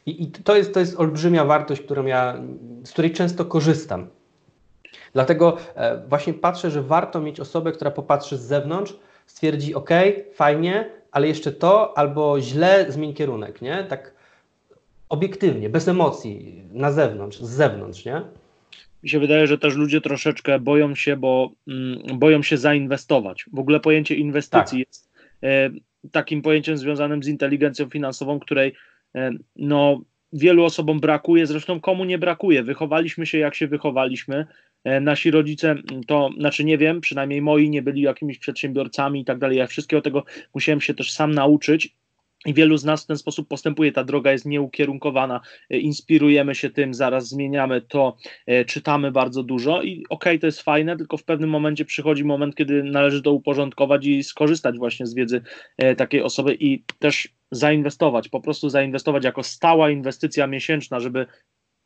I, 0.06 0.24
I, 0.24 0.32
to, 0.32 0.56
jest, 0.56 0.74
to 0.74 0.80
jest 0.80 1.00
olbrzymia 1.00 1.46
wartość, 1.46 1.82
którą 1.82 2.06
ja, 2.06 2.42
z 2.84 2.92
której 2.92 3.12
często 3.12 3.46
korzystam. 3.46 4.08
Dlatego 5.14 5.58
e, 5.76 6.08
właśnie 6.08 6.34
patrzę, 6.34 6.72
że 6.72 6.84
warto 6.84 7.22
mieć 7.22 7.40
osobę, 7.40 7.72
która 7.72 7.92
popatrzy 7.92 8.38
z 8.38 8.42
zewnątrz, 8.42 8.96
stwierdzi, 9.26 9.76
ok, 9.76 9.90
fajnie, 10.34 10.90
ale 11.12 11.28
jeszcze 11.28 11.52
to, 11.52 11.98
albo 11.98 12.42
źle, 12.42 12.92
zmień 12.92 13.14
kierunek, 13.14 13.62
nie? 13.62 13.84
Tak 13.84 14.14
obiektywnie, 15.10 15.70
bez 15.70 15.88
emocji, 15.88 16.64
na 16.72 16.92
zewnątrz, 16.92 17.40
z 17.40 17.50
zewnątrz, 17.50 18.06
nie? 18.06 18.22
Mi 19.04 19.10
się 19.10 19.20
wydaje, 19.20 19.48
że 19.48 19.58
też 19.58 19.76
ludzie 19.76 20.02
troszeczkę 20.02 20.60
boją 20.60 20.96
się, 20.96 21.18
bo 21.18 21.52
mm, 21.68 22.20
boją 22.20 22.44
się 22.44 22.58
zainwestować. 22.58 23.46
W 23.54 23.60
ogóle 23.60 23.80
pojęcie 23.80 24.16
inwestycji 24.16 24.86
tak. 24.86 24.88
jest 24.88 25.12
e, 25.44 25.70
takim 26.12 26.42
pojęciem 26.42 26.78
związanym 26.78 27.24
z 27.24 27.28
inteligencją 27.28 27.90
finansową, 27.90 28.40
której 28.40 28.74
e, 29.16 29.32
no, 29.56 30.02
wielu 30.34 30.64
osobom 30.64 31.00
brakuje, 31.00 31.48
zresztą 31.48 31.82
komu 31.82 32.06
nie 32.06 32.18
brakuje. 32.18 32.64
Wychowaliśmy 32.64 33.26
się 33.26 33.38
jak 33.38 33.56
się 33.56 33.68
wychowaliśmy. 33.68 34.46
E, 34.84 35.00
nasi 35.00 35.32
rodzice, 35.32 35.76
to 36.08 36.30
znaczy 36.40 36.64
nie 36.64 36.78
wiem, 36.78 37.02
przynajmniej 37.02 37.42
moi 37.42 37.70
nie 37.70 37.82
byli 37.82 38.02
jakimiś 38.02 38.40
przedsiębiorcami 38.40 39.22
i 39.22 39.26
tak 39.26 39.40
dalej. 39.40 39.58
Ja 39.58 39.68
wszystkiego 39.68 40.02
tego 40.02 40.24
musiałem 40.54 40.82
się 40.82 40.94
też 40.94 41.12
sam 41.12 41.32
nauczyć. 41.32 42.00
I 42.46 42.54
wielu 42.54 42.78
z 42.78 42.86
nas 42.86 43.04
w 43.04 43.08
ten 43.08 43.18
sposób 43.18 43.48
postępuje. 43.48 43.92
Ta 43.92 44.04
droga 44.04 44.32
jest 44.32 44.46
nieukierunkowana, 44.46 45.42
e, 45.70 45.78
inspirujemy 45.78 46.56
się 46.56 46.70
tym, 46.70 46.94
zaraz 46.94 47.28
zmieniamy 47.28 47.82
to, 47.82 48.18
e, 48.46 48.66
czytamy 48.66 49.12
bardzo 49.12 49.44
dużo 49.44 49.82
i 49.82 49.92
okej, 49.92 50.06
okay, 50.10 50.40
to 50.40 50.46
jest 50.46 50.62
fajne, 50.62 50.98
tylko 50.98 51.18
w 51.18 51.24
pewnym 51.24 51.50
momencie 51.50 51.86
przychodzi 51.86 52.24
moment, 52.24 52.56
kiedy 52.56 52.84
należy 52.84 53.22
to 53.22 53.34
uporządkować 53.34 54.06
i 54.06 54.24
skorzystać 54.24 54.78
właśnie 54.78 55.06
z 55.06 55.14
wiedzy 55.14 55.42
takiej 55.98 56.22
osoby 56.22 56.58
i 56.60 56.84
też 57.00 57.30
zainwestować, 57.52 58.30
po 58.30 58.42
prostu 58.42 58.70
zainwestować 58.70 59.24
jako 59.24 59.44
stała 59.44 59.90
inwestycja 59.90 60.48
miesięczna, 60.48 61.00
żeby 61.00 61.26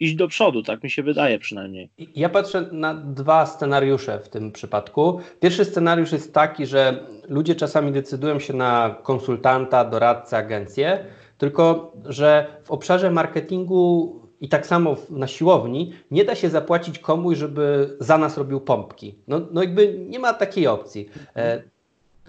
iść 0.04 0.16
do 0.16 0.28
przodu, 0.28 0.64
tak 0.64 0.84
mi 0.84 0.90
się 0.90 1.04
wydaje 1.04 1.40
przynajmniej. 1.40 1.90
Ja 2.16 2.30
patrzę 2.30 2.70
na 2.72 2.94
dwa 2.94 3.46
scenariusze 3.46 4.20
w 4.20 4.30
tym 4.30 4.52
przypadku. 4.52 5.20
Pierwszy 5.40 5.66
scenariusz 5.66 6.12
jest 6.12 6.34
taki, 6.34 6.66
że 6.66 7.08
ludzie 7.30 7.56
czasami 7.56 7.92
decydują 7.92 8.40
się 8.40 8.54
na 8.54 8.96
konsultanta, 9.04 9.86
doradcę, 9.86 10.38
agencję, 10.38 11.06
tylko 11.38 11.94
że 12.06 12.46
w 12.64 12.72
obszarze 12.72 13.12
marketingu 13.12 14.20
i 14.42 14.50
tak 14.50 14.66
samo 14.66 14.96
na 15.10 15.28
siłowni 15.28 15.94
nie 16.12 16.26
da 16.26 16.36
się 16.36 16.50
zapłacić 16.50 17.00
komuś, 17.00 17.38
żeby 17.38 17.98
za 18.00 18.18
nas 18.18 18.38
robił 18.38 18.62
pompki. 18.62 19.16
No, 19.28 19.42
no 19.52 19.62
jakby 19.62 19.96
nie 20.10 20.20
ma 20.20 20.34
takiej 20.34 20.68
opcji. 20.68 21.10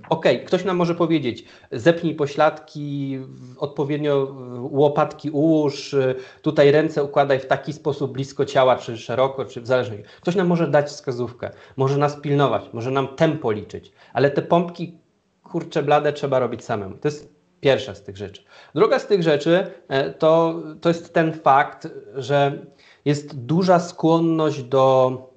Okej, 0.09 0.37
okay, 0.37 0.46
ktoś 0.46 0.64
nam 0.64 0.76
może 0.76 0.94
powiedzieć, 0.94 1.44
zepnij 1.72 2.14
pośladki, 2.14 3.18
odpowiednio 3.59 4.35
łopatki 4.61 5.30
ułóż, 5.30 5.96
tutaj 6.42 6.70
ręce 6.70 7.04
układaj 7.04 7.40
w 7.40 7.46
taki 7.46 7.72
sposób 7.72 8.12
blisko 8.12 8.44
ciała, 8.44 8.76
czy 8.76 8.98
szeroko, 8.98 9.44
czy 9.44 9.61
w 9.61 9.66
zależności. 9.66 10.04
Ktoś 10.20 10.35
nam 10.35 10.46
może 10.46 10.68
dać 10.68 10.87
wskazówkę, 10.87 11.50
może 11.76 11.98
nas 11.98 12.16
pilnować, 12.16 12.64
może 12.72 12.90
nam 12.90 13.09
tempo 13.09 13.52
liczyć, 13.52 13.92
ale 14.12 14.30
te 14.30 14.42
pompki, 14.42 14.98
kurcze 15.42 15.83
blade, 15.83 16.12
trzeba 16.12 16.38
robić 16.38 16.64
samemu. 16.64 16.96
To 16.98 17.09
jest 17.09 17.35
pierwsza 17.61 17.94
z 17.94 18.02
tych 18.02 18.16
rzeczy. 18.16 18.42
Druga 18.74 18.98
z 18.98 19.07
tych 19.07 19.22
rzeczy 19.22 19.66
e, 19.88 20.11
to, 20.11 20.62
to 20.80 20.88
jest 20.88 21.14
ten 21.14 21.33
fakt, 21.33 21.88
że 22.14 22.66
jest 23.04 23.44
duża 23.44 23.80
skłonność 23.80 24.62
do 24.62 25.33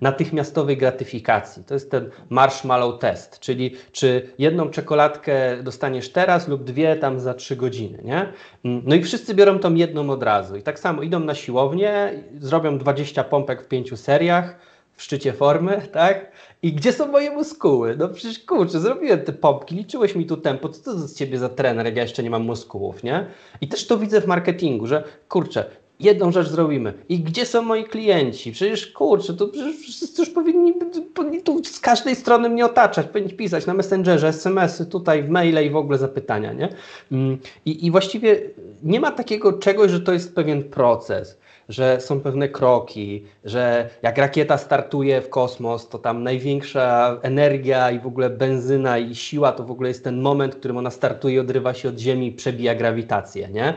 natychmiastowej 0.00 0.76
gratyfikacji. 0.76 1.64
To 1.64 1.74
jest 1.74 1.90
ten 1.90 2.10
marshmallow 2.30 2.98
test, 2.98 3.40
czyli 3.40 3.76
czy 3.92 4.30
jedną 4.38 4.70
czekoladkę 4.70 5.62
dostaniesz 5.62 6.12
teraz 6.12 6.48
lub 6.48 6.64
dwie 6.64 6.96
tam 6.96 7.20
za 7.20 7.34
trzy 7.34 7.56
godziny, 7.56 8.02
nie? 8.04 8.32
Mm, 8.64 8.82
no 8.86 8.94
i 8.94 9.02
wszyscy 9.02 9.34
biorą 9.34 9.58
tą 9.58 9.74
jedną 9.74 10.10
od 10.10 10.22
razu. 10.22 10.56
I 10.56 10.62
tak 10.62 10.78
samo 10.78 11.02
idą 11.02 11.20
na 11.20 11.34
siłownię, 11.34 12.10
zrobią 12.40 12.78
20 12.78 13.24
pompek 13.24 13.62
w 13.62 13.68
pięciu 13.68 13.96
seriach, 13.96 14.58
w 14.96 15.02
szczycie 15.02 15.32
formy, 15.32 15.82
tak? 15.92 16.32
I 16.62 16.72
gdzie 16.72 16.92
są 16.92 17.06
moje 17.06 17.30
muskuły? 17.30 17.96
No 17.96 18.08
przecież 18.08 18.38
kurczę, 18.38 18.80
zrobiłem 18.80 19.20
te 19.20 19.32
pompki, 19.32 19.74
liczyłeś 19.74 20.14
mi 20.14 20.26
tu 20.26 20.36
tempo, 20.36 20.68
co 20.68 20.82
to 20.82 20.98
z 20.98 21.14
ciebie 21.14 21.38
za 21.38 21.48
trener, 21.48 21.86
jak 21.86 21.96
ja 21.96 22.02
jeszcze 22.02 22.22
nie 22.22 22.30
mam 22.30 22.42
muskułów, 22.42 23.02
nie? 23.02 23.26
I 23.60 23.68
też 23.68 23.86
to 23.86 23.98
widzę 23.98 24.20
w 24.20 24.26
marketingu, 24.26 24.86
że 24.86 25.04
kurczę, 25.28 25.64
jedną 26.00 26.32
rzecz 26.32 26.48
zrobimy. 26.48 26.92
I 27.08 27.18
gdzie 27.18 27.46
są 27.46 27.62
moi 27.62 27.84
klienci? 27.84 28.52
Przecież 28.52 28.86
kurczę, 28.86 29.34
to 29.34 29.48
przecież 29.48 29.76
wszyscy 29.76 30.22
już 30.22 30.30
powinni, 30.30 30.74
powinni 31.14 31.42
tu 31.42 31.64
z 31.64 31.80
każdej 31.80 32.16
strony 32.16 32.48
mnie 32.48 32.64
otaczać, 32.64 33.06
powinni 33.06 33.32
pisać 33.32 33.66
na 33.66 33.74
Messengerze, 33.74 34.28
SMS-y, 34.28 34.86
tutaj 34.86 35.22
w 35.22 35.28
maile 35.28 35.66
i 35.66 35.70
w 35.70 35.76
ogóle 35.76 35.98
zapytania, 35.98 36.52
nie? 36.52 36.68
Mm, 37.12 37.38
I, 37.66 37.86
I 37.86 37.90
właściwie 37.90 38.40
nie 38.82 39.00
ma 39.00 39.12
takiego 39.12 39.52
czegoś, 39.52 39.90
że 39.90 40.00
to 40.00 40.12
jest 40.12 40.34
pewien 40.34 40.64
proces 40.64 41.38
że 41.68 42.00
są 42.00 42.20
pewne 42.20 42.48
kroki, 42.48 43.24
że 43.44 43.90
jak 44.02 44.18
rakieta 44.18 44.58
startuje 44.58 45.20
w 45.20 45.28
kosmos, 45.28 45.88
to 45.88 45.98
tam 45.98 46.22
największa 46.22 47.18
energia 47.22 47.90
i 47.90 47.98
w 47.98 48.06
ogóle 48.06 48.30
benzyna 48.30 48.98
i 48.98 49.14
siła 49.14 49.52
to 49.52 49.64
w 49.64 49.70
ogóle 49.70 49.88
jest 49.88 50.04
ten 50.04 50.20
moment, 50.20 50.54
w 50.54 50.58
którym 50.58 50.76
ona 50.76 50.90
startuje, 50.90 51.40
odrywa 51.40 51.74
się 51.74 51.88
od 51.88 51.98
Ziemi 51.98 52.32
przebija 52.32 52.74
grawitację, 52.74 53.48
nie? 53.48 53.74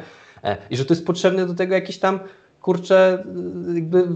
E, 0.47 0.57
I 0.69 0.77
że 0.77 0.85
to 0.85 0.93
jest 0.93 1.05
potrzebne 1.05 1.45
do 1.45 1.53
tego 1.53 1.73
jakieś 1.73 1.97
tam, 1.97 2.19
kurcze, 2.61 3.23
jakby 3.75 4.07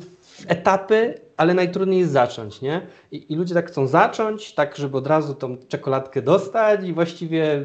etapy, 0.48 1.20
ale 1.38 1.54
najtrudniej 1.54 2.00
jest 2.00 2.12
zacząć, 2.12 2.62
nie? 2.62 2.82
I, 3.12 3.34
I, 3.34 3.36
ludzie 3.36 3.54
tak 3.54 3.68
chcą 3.68 3.88
zacząć, 3.88 4.54
tak 4.54 4.76
żeby 4.76 4.98
od 4.98 5.08
razu 5.08 5.34
tą 5.34 5.58
czekoladkę 5.68 6.22
dostać 6.22 6.84
i 6.84 6.94
właściwie 6.94 7.64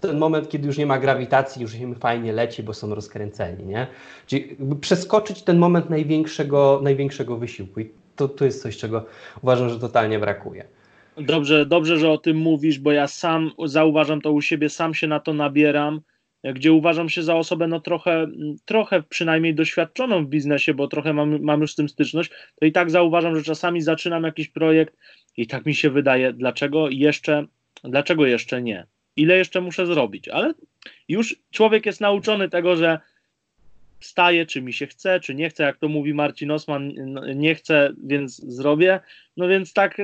ten 0.00 0.18
moment, 0.18 0.48
kiedy 0.48 0.66
już 0.66 0.78
nie 0.78 0.86
ma 0.86 0.98
grawitacji, 0.98 1.62
już 1.62 1.74
im 1.74 1.94
fajnie 1.94 2.32
leci, 2.32 2.62
bo 2.62 2.74
są 2.74 2.94
rozkręceni, 2.94 3.66
nie? 3.66 3.86
Czyli 4.26 4.56
przeskoczyć 4.80 5.42
ten 5.42 5.58
moment 5.58 5.90
największego, 5.90 6.80
największego 6.82 7.36
wysiłku 7.36 7.80
i 7.80 7.90
to, 8.16 8.28
to 8.28 8.44
jest 8.44 8.62
coś, 8.62 8.76
czego 8.76 9.04
uważam, 9.42 9.68
że 9.68 9.78
totalnie 9.78 10.18
brakuje. 10.18 10.64
Dobrze, 11.16 11.66
dobrze, 11.66 11.98
że 11.98 12.10
o 12.10 12.18
tym 12.18 12.36
mówisz, 12.36 12.78
bo 12.78 12.92
ja 12.92 13.06
sam 13.06 13.50
zauważam 13.64 14.20
to 14.20 14.32
u 14.32 14.40
siebie, 14.40 14.68
sam 14.68 14.94
się 14.94 15.06
na 15.06 15.20
to 15.20 15.32
nabieram, 15.32 16.00
gdzie 16.52 16.72
uważam 16.72 17.08
się 17.08 17.22
za 17.22 17.36
osobę 17.36 17.66
no 17.66 17.80
trochę, 17.80 18.26
trochę 18.64 19.02
przynajmniej 19.02 19.54
doświadczoną 19.54 20.24
w 20.24 20.28
biznesie, 20.28 20.74
bo 20.74 20.88
trochę 20.88 21.12
mam, 21.12 21.42
mam 21.42 21.60
już 21.60 21.72
z 21.72 21.74
tym 21.74 21.88
styczność, 21.88 22.30
to 22.60 22.66
i 22.66 22.72
tak 22.72 22.90
zauważam, 22.90 23.36
że 23.36 23.42
czasami 23.42 23.82
zaczynam 23.82 24.22
jakiś 24.22 24.48
projekt 24.48 24.96
i 25.36 25.46
tak 25.46 25.66
mi 25.66 25.74
się 25.74 25.90
wydaje, 25.90 26.32
dlaczego 26.32 26.88
jeszcze, 26.90 27.46
dlaczego 27.84 28.26
jeszcze 28.26 28.62
nie? 28.62 28.86
Ile 29.16 29.36
jeszcze 29.36 29.60
muszę 29.60 29.86
zrobić? 29.86 30.28
Ale 30.28 30.54
już 31.08 31.36
człowiek 31.50 31.86
jest 31.86 32.00
nauczony 32.00 32.48
tego, 32.48 32.76
że 32.76 32.98
staje, 34.00 34.46
czy 34.46 34.62
mi 34.62 34.72
się 34.72 34.86
chce, 34.86 35.20
czy 35.20 35.34
nie 35.34 35.50
chce, 35.50 35.62
jak 35.62 35.76
to 35.76 35.88
mówi 35.88 36.14
Marcin 36.14 36.50
Osman, 36.50 36.92
no, 36.96 37.32
nie 37.32 37.54
chcę, 37.54 37.92
więc 38.04 38.36
zrobię. 38.36 39.00
No 39.36 39.48
więc 39.48 39.72
tak, 39.72 39.96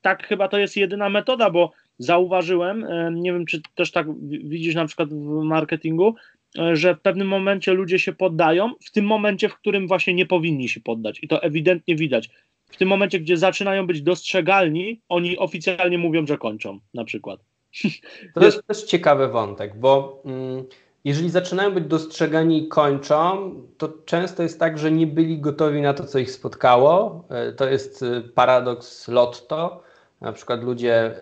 tak 0.00 0.26
chyba 0.26 0.48
to 0.48 0.58
jest 0.58 0.76
jedyna 0.76 1.08
metoda, 1.08 1.50
bo 1.50 1.72
zauważyłem, 1.98 2.84
e, 2.84 3.10
nie 3.12 3.32
wiem, 3.32 3.46
czy 3.46 3.60
też 3.74 3.92
tak 3.92 4.06
widzisz 4.22 4.74
na 4.74 4.86
przykład 4.86 5.14
w 5.14 5.42
marketingu, 5.42 6.14
e, 6.58 6.76
że 6.76 6.94
w 6.94 7.00
pewnym 7.00 7.28
momencie 7.28 7.72
ludzie 7.72 7.98
się 7.98 8.12
poddają, 8.12 8.72
w 8.84 8.90
tym 8.90 9.04
momencie, 9.04 9.48
w 9.48 9.54
którym 9.54 9.88
właśnie 9.88 10.14
nie 10.14 10.26
powinni 10.26 10.68
się 10.68 10.80
poddać. 10.80 11.22
I 11.22 11.28
to 11.28 11.42
ewidentnie 11.42 11.96
widać. 11.96 12.30
W 12.70 12.76
tym 12.76 12.88
momencie, 12.88 13.20
gdzie 13.20 13.36
zaczynają 13.36 13.86
być 13.86 14.02
dostrzegalni, 14.02 15.00
oni 15.08 15.38
oficjalnie 15.38 15.98
mówią, 15.98 16.26
że 16.26 16.38
kończą, 16.38 16.80
na 16.94 17.04
przykład. 17.04 17.40
To 18.34 18.44
jest 18.44 18.66
też 18.66 18.82
ciekawy 18.82 19.28
wątek, 19.28 19.80
bo 19.80 20.22
mm, 20.24 20.64
jeżeli 21.04 21.30
zaczynają 21.30 21.70
być 21.70 21.84
dostrzegani 21.84 22.64
i 22.64 22.68
kończą, 22.68 23.54
to 23.78 23.92
często 24.04 24.42
jest 24.42 24.60
tak, 24.60 24.78
że 24.78 24.90
nie 24.90 25.06
byli 25.06 25.38
gotowi 25.38 25.80
na 25.80 25.94
to, 25.94 26.04
co 26.04 26.18
ich 26.18 26.30
spotkało. 26.30 27.24
E, 27.30 27.52
to 27.52 27.68
jest 27.68 28.04
paradoks 28.34 29.08
lotto. 29.08 29.82
Na 30.20 30.32
przykład 30.32 30.62
ludzie 30.62 31.14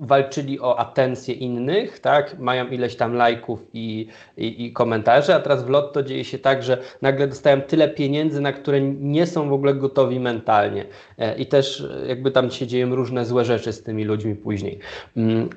walczyli 0.00 0.60
o 0.60 0.78
atencję 0.78 1.34
innych, 1.34 1.98
tak? 1.98 2.38
mają 2.38 2.68
ileś 2.68 2.96
tam 2.96 3.14
lajków 3.14 3.66
i, 3.74 4.08
i, 4.36 4.64
i, 4.66 4.72
komentarzy, 4.72 5.34
a 5.34 5.40
teraz 5.40 5.64
w 5.64 5.68
Lotto 5.68 6.02
dzieje 6.02 6.24
się 6.24 6.38
tak, 6.38 6.62
że 6.62 6.78
nagle 7.02 7.28
dostają 7.28 7.60
tyle 7.60 7.88
pieniędzy, 7.88 8.40
na 8.40 8.52
które 8.52 8.80
nie 8.80 9.26
są 9.26 9.48
w 9.48 9.52
ogóle 9.52 9.74
gotowi 9.74 10.20
mentalnie 10.20 10.84
e, 11.18 11.38
i 11.38 11.46
też 11.46 11.80
e, 11.80 12.06
jakby 12.06 12.30
tam 12.30 12.50
się 12.50 12.66
dzieją 12.66 12.94
różne 12.94 13.26
złe 13.26 13.44
rzeczy 13.44 13.72
z 13.72 13.82
tymi 13.82 14.04
ludźmi 14.04 14.34
później. 14.34 14.78
Mm, 15.16 15.48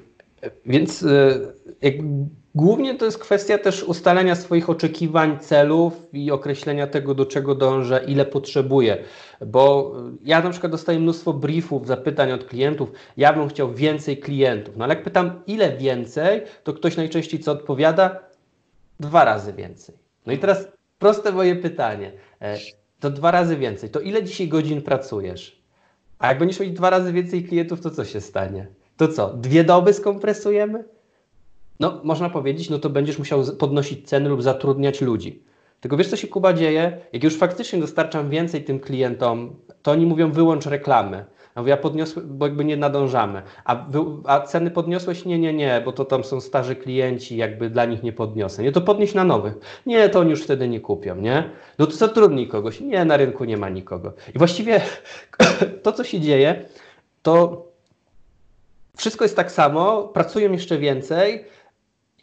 więc 0.65 1.03
e, 1.03 1.39
jakby 1.81 2.25
Głównie 2.55 2.95
to 2.95 3.05
jest 3.05 3.17
kwestia 3.17 3.57
też 3.57 3.83
ustalenia 3.83 4.35
swoich 4.35 4.69
oczekiwań, 4.69 5.39
celów 5.39 5.93
i 6.13 6.31
określenia 6.31 6.87
tego, 6.87 7.13
do 7.15 7.25
czego 7.25 7.55
dążę, 7.55 8.03
ile 8.07 8.25
potrzebuję. 8.25 8.97
Bo 9.45 9.95
ja 10.23 10.41
na 10.41 10.49
przykład 10.49 10.71
dostaję 10.71 10.99
mnóstwo 10.99 11.33
briefów, 11.33 11.87
zapytań 11.87 12.31
od 12.31 12.45
klientów, 12.45 12.91
ja 13.17 13.33
bym 13.33 13.49
chciał 13.49 13.73
więcej 13.73 14.17
klientów. 14.17 14.77
No 14.77 14.83
ale 14.83 14.95
jak 14.95 15.03
pytam, 15.03 15.43
ile 15.47 15.77
więcej, 15.77 16.41
to 16.63 16.73
ktoś 16.73 16.97
najczęściej 16.97 17.39
co 17.39 17.51
odpowiada? 17.51 18.19
Dwa 18.99 19.25
razy 19.25 19.53
więcej. 19.53 19.95
No 20.25 20.33
i 20.33 20.37
teraz 20.37 20.67
proste 20.99 21.31
moje 21.31 21.55
pytanie. 21.55 22.11
E, 22.41 22.57
to 22.99 23.09
dwa 23.09 23.31
razy 23.31 23.57
więcej. 23.57 23.89
To 23.89 23.99
ile 23.99 24.23
dzisiaj 24.23 24.47
godzin 24.47 24.81
pracujesz? 24.81 25.61
A 26.19 26.27
jak 26.27 26.39
będziesz 26.39 26.59
mieć 26.59 26.71
dwa 26.71 26.89
razy 26.89 27.13
więcej 27.13 27.43
klientów, 27.43 27.81
to 27.81 27.91
co 27.91 28.05
się 28.05 28.21
stanie? 28.21 28.67
To 28.97 29.07
co? 29.07 29.33
Dwie 29.33 29.63
doby 29.63 29.93
skompresujemy? 29.93 30.94
No 31.79 32.01
można 32.03 32.29
powiedzieć, 32.29 32.69
no 32.69 32.79
to 32.79 32.89
będziesz 32.89 33.19
musiał 33.19 33.43
podnosić 33.59 34.07
ceny 34.07 34.29
lub 34.29 34.43
zatrudniać 34.43 35.01
ludzi. 35.01 35.43
Tylko 35.79 35.97
wiesz, 35.97 36.07
co 36.07 36.15
się 36.15 36.27
Kuba 36.27 36.53
dzieje? 36.53 36.97
Jak 37.13 37.23
już 37.23 37.37
faktycznie 37.37 37.79
dostarczam 37.79 38.29
więcej 38.29 38.63
tym 38.63 38.79
klientom, 38.79 39.55
to 39.81 39.91
oni 39.91 40.05
mówią 40.05 40.31
wyłącz 40.31 40.65
reklamy. 40.65 41.25
Ja 41.55 41.61
mówię, 41.61 41.69
ja 41.69 41.77
podniosłem, 41.77 42.37
bo 42.37 42.45
jakby 42.45 42.65
nie 42.65 42.77
nadążamy. 42.77 43.41
A, 43.65 43.75
wy, 43.75 43.99
a 44.25 44.41
ceny 44.41 44.71
podniosłeś? 44.71 45.25
Nie, 45.25 45.39
nie, 45.39 45.53
nie, 45.53 45.81
bo 45.85 45.91
to 45.91 46.05
tam 46.05 46.23
są 46.23 46.41
starzy 46.41 46.75
klienci, 46.75 47.37
jakby 47.37 47.69
dla 47.69 47.85
nich 47.85 48.03
nie 48.03 48.13
podniosę. 48.13 48.63
Nie, 48.63 48.71
to 48.71 48.81
podnieś 48.81 49.13
na 49.13 49.23
nowych. 49.23 49.53
Nie, 49.85 50.09
to 50.09 50.19
oni 50.19 50.29
już 50.29 50.43
wtedy 50.43 50.67
nie 50.67 50.79
kupią, 50.79 51.15
nie? 51.15 51.49
No 51.79 51.85
to 51.85 51.91
zatrudnij 51.91 52.47
kogoś. 52.47 52.81
Nie, 52.81 53.05
na 53.05 53.17
rynku 53.17 53.45
nie 53.45 53.57
ma 53.57 53.69
nikogo. 53.69 54.13
I 54.35 54.37
właściwie 54.37 54.81
to, 55.83 55.91
co 55.91 56.03
się 56.03 56.19
dzieje, 56.19 56.65
to 57.21 57.65
wszystko 58.97 59.25
jest 59.25 59.35
tak 59.35 59.51
samo, 59.51 60.03
pracują 60.03 60.51
jeszcze 60.51 60.77
więcej, 60.77 61.45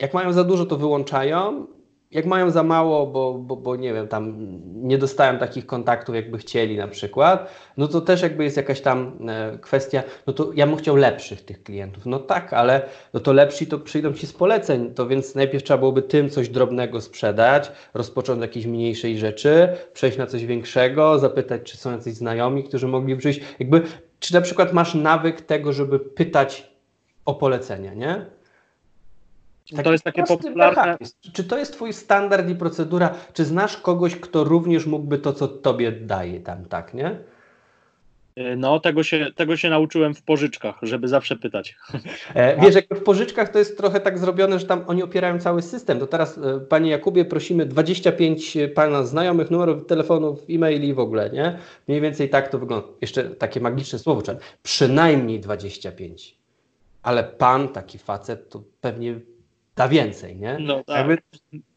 jak 0.03 0.15
mają 0.15 0.33
za 0.33 0.45
dużo, 0.45 0.67
to 0.67 0.77
wyłączają. 0.77 1.67
Jak 2.11 2.27
mają 2.27 2.51
za 2.51 2.63
mało, 2.63 3.07
bo, 3.07 3.35
bo, 3.35 3.57
bo 3.57 3.77
nie 3.77 3.95
wiem, 3.95 4.09
tam 4.09 4.35
nie 4.75 4.99
dostają 4.99 5.39
takich 5.39 5.67
kontaktów, 5.67 6.15
jakby 6.15 6.39
chcieli 6.39 6.77
na 6.77 6.89
przykład, 6.89 7.51
no 7.77 7.89
to 7.89 8.01
też 8.01 8.23
jakby 8.23 8.45
jest 8.45 8.57
jakaś 8.57 8.81
tam 8.81 9.19
e, 9.29 9.59
kwestia, 9.59 10.03
no 10.27 10.33
to 10.33 10.51
ja 10.55 10.67
bym 10.67 10.77
chciał 10.77 10.97
lepszych 10.97 11.45
tych 11.45 11.63
klientów. 11.63 12.07
No 12.07 12.19
tak, 12.19 12.53
ale 12.53 12.83
no 13.15 13.21
to 13.21 13.33
lepsi 13.33 13.67
to 13.67 13.79
przyjdą 13.79 14.13
ci 14.13 14.27
z 14.27 14.33
poleceń, 14.33 14.95
to 14.95 15.07
więc 15.07 15.35
najpierw 15.35 15.65
trzeba 15.65 15.79
byłoby 15.79 16.03
tym 16.03 16.31
coś 16.31 16.49
drobnego 16.49 17.01
sprzedać, 17.01 17.73
rozpocząć 17.95 18.37
od 18.37 18.43
jakiejś 18.43 18.67
mniejszej 18.67 19.19
rzeczy, 19.19 19.69
przejść 19.93 20.19
na 20.19 20.27
coś 20.27 20.47
większego, 20.47 21.19
zapytać, 21.19 21.63
czy 21.63 21.77
są 21.77 21.93
jacyś 21.93 22.15
znajomi, 22.15 22.65
którzy 22.65 22.89
mogli 22.89 23.17
przyjść. 23.17 23.41
Jakby, 23.59 23.83
czy 24.19 24.35
na 24.35 24.41
przykład 24.41 24.73
masz 24.73 24.95
nawyk 24.95 25.41
tego, 25.41 25.73
żeby 25.73 26.01
pytać 26.01 26.73
o 27.25 27.35
polecenia, 27.35 27.95
nie? 27.95 28.27
Taki 29.71 29.83
to 29.83 29.93
jest 29.93 30.05
takie 30.05 30.23
popularne. 30.23 30.97
Czy 31.33 31.45
to 31.45 31.59
jest 31.59 31.73
Twój 31.73 31.93
standard 31.93 32.49
i 32.49 32.55
procedura? 32.55 33.15
Czy 33.33 33.45
znasz 33.45 33.77
kogoś, 33.77 34.17
kto 34.17 34.45
również 34.45 34.87
mógłby 34.87 35.19
to, 35.19 35.33
co 35.33 35.49
Tobie 35.49 35.93
daje 35.93 36.41
tam, 36.41 36.65
tak, 36.65 36.95
nie? 36.95 37.19
E, 38.37 38.57
no, 38.57 38.81
tego 38.81 39.03
się, 39.03 39.27
tego 39.37 39.57
się 39.57 39.71
nauczyłem 39.71 40.15
w 40.15 40.23
pożyczkach, 40.23 40.79
żeby 40.83 41.09
zawsze 41.09 41.37
pytać. 41.37 41.77
E, 42.35 42.57
wiesz, 42.63 42.75
jak 42.75 42.87
w 42.91 43.03
pożyczkach 43.03 43.49
to 43.49 43.59
jest 43.59 43.77
trochę 43.77 44.01
tak 44.01 44.19
zrobione, 44.19 44.59
że 44.59 44.67
tam 44.67 44.85
oni 44.87 45.03
opierają 45.03 45.39
cały 45.39 45.63
system. 45.63 45.99
To 45.99 46.07
teraz, 46.07 46.39
e, 46.39 46.61
Panie 46.61 46.91
Jakubie, 46.91 47.25
prosimy 47.25 47.67
25 47.67 48.59
Pana 48.75 49.03
znajomych 49.05 49.51
numerów 49.51 49.87
telefonów, 49.87 50.41
e-maili 50.51 50.95
w 50.95 50.99
ogóle, 50.99 51.31
nie? 51.31 51.59
Mniej 51.89 52.01
więcej 52.01 52.29
tak 52.29 52.49
to 52.49 52.59
wygląda. 52.59 52.89
Jeszcze 53.01 53.25
takie 53.25 53.61
magiczne 53.61 53.99
słowo, 53.99 54.23
przynajmniej 54.63 55.41
25. 55.41 56.37
Ale 57.03 57.25
Pan, 57.25 57.69
taki 57.69 57.99
facet, 57.99 58.49
to 58.49 58.63
pewnie 58.81 59.21
da 59.77 59.89
więcej, 59.89 60.37
nie? 60.37 60.59
No 60.61 60.85
tak. 60.85 60.97
Jakby, 60.97 61.19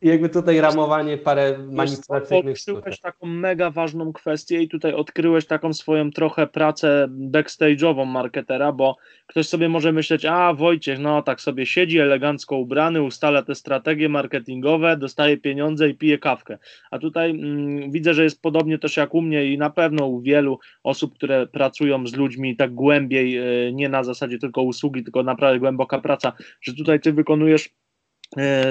jakby 0.01 0.29
tutaj 0.29 0.62
ramowanie 0.62 1.17
parę 1.17 1.58
manipulacyjnych 1.58 2.58
Odkryłeś 2.58 2.99
taką 2.99 3.27
mega 3.27 3.71
ważną 3.71 4.13
kwestię 4.13 4.62
i 4.62 4.69
tutaj 4.69 4.93
odkryłeś 4.93 5.45
taką 5.45 5.73
swoją 5.73 6.12
trochę 6.12 6.47
pracę 6.47 7.08
backstage'ową 7.10 8.05
marketera, 8.05 8.71
bo 8.71 8.97
ktoś 9.27 9.47
sobie 9.47 9.69
może 9.69 9.91
myśleć, 9.91 10.25
a 10.25 10.53
Wojciech, 10.53 10.99
no 10.99 11.21
tak 11.21 11.41
sobie 11.41 11.65
siedzi 11.65 11.99
elegancko 11.99 12.58
ubrany, 12.58 13.01
ustala 13.01 13.43
te 13.43 13.55
strategie 13.55 14.10
marketingowe, 14.10 14.97
dostaje 14.97 15.38
pieniądze 15.38 15.89
i 15.89 15.93
pije 15.93 16.17
kawkę. 16.17 16.58
A 16.91 16.99
tutaj 16.99 17.29
mm, 17.31 17.91
widzę, 17.91 18.13
że 18.13 18.23
jest 18.23 18.41
podobnie 18.41 18.79
też 18.79 18.97
jak 18.97 19.13
u 19.15 19.21
mnie 19.21 19.45
i 19.45 19.58
na 19.58 19.69
pewno 19.69 20.08
u 20.08 20.21
wielu 20.21 20.60
osób, 20.84 21.13
które 21.13 21.47
pracują 21.47 22.08
z 22.08 22.15
ludźmi 22.15 22.55
tak 22.55 22.73
głębiej, 22.73 23.38
e, 23.38 23.73
nie 23.73 23.89
na 23.89 24.03
zasadzie 24.03 24.39
tylko 24.39 24.62
usługi, 24.62 25.03
tylko 25.03 25.23
naprawdę 25.23 25.60
głęboka 25.60 26.01
praca, 26.01 26.34
że 26.62 26.73
tutaj 26.73 26.99
ty 26.99 27.13
wykonujesz 27.13 27.69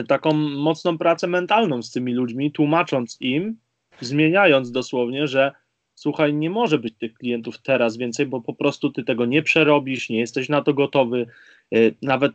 taką 0.08 0.32
mocną 0.34 0.98
pracę 0.98 1.26
mentalną 1.26 1.82
z 1.82 1.90
tymi 1.90 2.14
ludźmi, 2.14 2.52
tłumacząc 2.52 3.16
im, 3.20 3.56
zmieniając 4.00 4.70
dosłownie, 4.70 5.26
że 5.26 5.52
słuchaj, 5.94 6.34
nie 6.34 6.50
może 6.50 6.78
być 6.78 6.94
tych 6.98 7.14
klientów 7.14 7.58
teraz 7.62 7.96
więcej, 7.96 8.26
bo 8.26 8.40
po 8.40 8.54
prostu 8.54 8.90
ty 8.90 9.04
tego 9.04 9.26
nie 9.26 9.42
przerobisz, 9.42 10.10
nie 10.10 10.18
jesteś 10.18 10.48
na 10.48 10.62
to 10.62 10.74
gotowy. 10.74 11.26
E, 11.74 11.78
nawet 12.02 12.32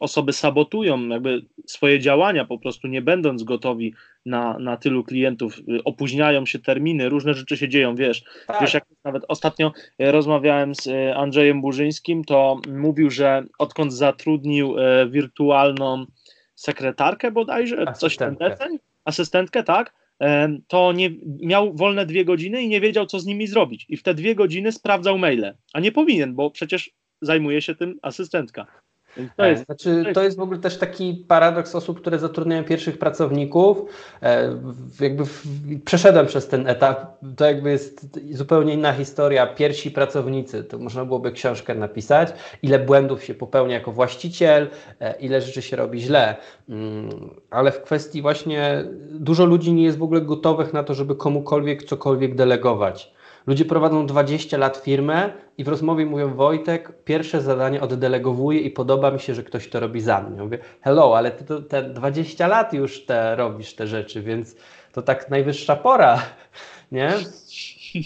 osoby 0.00 0.32
sabotują 0.32 1.08
jakby 1.08 1.42
swoje 1.66 2.00
działania, 2.00 2.44
po 2.44 2.58
prostu 2.58 2.88
nie 2.88 3.02
będąc 3.02 3.42
gotowi 3.42 3.94
na, 4.26 4.58
na 4.58 4.76
tylu 4.76 5.04
klientów, 5.04 5.58
e, 5.58 5.84
opóźniają 5.84 6.46
się 6.46 6.58
terminy, 6.58 7.08
różne 7.08 7.34
rzeczy 7.34 7.56
się 7.56 7.68
dzieją, 7.68 7.96
wiesz. 7.96 8.24
Tak. 8.46 8.60
Wiesz, 8.60 8.74
jak 8.74 8.84
nawet 9.04 9.22
ostatnio 9.28 9.72
rozmawiałem 9.98 10.74
z 10.74 10.88
Andrzejem 11.16 11.60
Burzyńskim, 11.60 12.24
to 12.24 12.60
mówił, 12.68 13.10
że 13.10 13.44
odkąd 13.58 13.92
zatrudnił 13.92 14.74
wirtualną 15.10 16.06
sekretarkę 16.58 17.30
bodajże, 17.30 17.84
coś 17.96 18.16
ten 18.16 18.36
asystentkę, 19.04 19.62
tak, 19.62 19.94
to 20.68 20.92
nie, 20.92 21.10
miał 21.40 21.74
wolne 21.74 22.06
dwie 22.06 22.24
godziny 22.24 22.62
i 22.62 22.68
nie 22.68 22.80
wiedział, 22.80 23.06
co 23.06 23.20
z 23.20 23.26
nimi 23.26 23.46
zrobić. 23.46 23.86
I 23.88 23.96
w 23.96 24.02
te 24.02 24.14
dwie 24.14 24.34
godziny 24.34 24.72
sprawdzał 24.72 25.18
maile, 25.18 25.54
a 25.72 25.80
nie 25.80 25.92
powinien, 25.92 26.34
bo 26.34 26.50
przecież 26.50 26.90
zajmuje 27.20 27.62
się 27.62 27.74
tym 27.74 27.98
asystentka. 28.02 28.66
To 29.36 29.46
jest, 29.46 29.64
znaczy, 29.64 30.04
to 30.14 30.22
jest 30.22 30.36
w 30.36 30.40
ogóle 30.40 30.58
też 30.58 30.78
taki 30.78 31.24
paradoks 31.28 31.74
osób, 31.74 32.00
które 32.00 32.18
zatrudniają 32.18 32.64
pierwszych 32.64 32.98
pracowników. 32.98 33.78
E, 34.22 34.60
jakby 35.00 35.24
przeszedłem 35.84 36.26
przez 36.26 36.48
ten 36.48 36.66
etap. 36.66 37.16
To 37.36 37.44
jakby 37.44 37.70
jest 37.70 38.18
zupełnie 38.32 38.74
inna 38.74 38.92
historia. 38.92 39.46
Pierwsi 39.46 39.90
pracownicy, 39.90 40.64
to 40.64 40.78
można 40.78 41.04
byłoby 41.04 41.32
książkę 41.32 41.74
napisać, 41.74 42.28
ile 42.62 42.78
błędów 42.78 43.24
się 43.24 43.34
popełnia 43.34 43.74
jako 43.74 43.92
właściciel, 43.92 44.68
e, 45.00 45.14
ile 45.20 45.40
rzeczy 45.40 45.62
się 45.62 45.76
robi 45.76 46.00
źle. 46.00 46.36
Mm, 46.68 47.30
ale 47.50 47.72
w 47.72 47.82
kwestii 47.82 48.22
właśnie 48.22 48.84
dużo 49.10 49.44
ludzi 49.44 49.72
nie 49.72 49.84
jest 49.84 49.98
w 49.98 50.02
ogóle 50.02 50.20
gotowych 50.20 50.72
na 50.72 50.84
to, 50.84 50.94
żeby 50.94 51.16
komukolwiek 51.16 51.82
cokolwiek 51.82 52.34
delegować. 52.34 53.17
Ludzie 53.48 53.64
prowadzą 53.64 54.06
20 54.06 54.58
lat 54.58 54.76
firmę 54.76 55.32
i 55.58 55.64
w 55.64 55.68
rozmowie 55.68 56.06
mówią 56.06 56.34
Wojtek, 56.34 57.04
pierwsze 57.04 57.40
zadanie 57.40 57.80
oddelegowuję 57.80 58.60
i 58.60 58.70
podoba 58.70 59.10
mi 59.10 59.20
się, 59.20 59.34
że 59.34 59.42
ktoś 59.42 59.68
to 59.68 59.80
robi 59.80 60.00
za 60.00 60.20
mnie. 60.20 60.36
Ja 60.36 60.44
mówię, 60.44 60.58
hello, 60.80 61.16
ale 61.16 61.30
ty 61.30 61.44
to, 61.44 61.62
te 61.62 61.82
20 61.82 62.46
lat 62.46 62.72
już 62.72 63.04
te 63.06 63.36
robisz 63.36 63.74
te 63.74 63.86
rzeczy, 63.86 64.22
więc 64.22 64.56
to 64.92 65.02
tak 65.02 65.30
najwyższa 65.30 65.76
pora, 65.76 66.22
nie? 66.92 67.12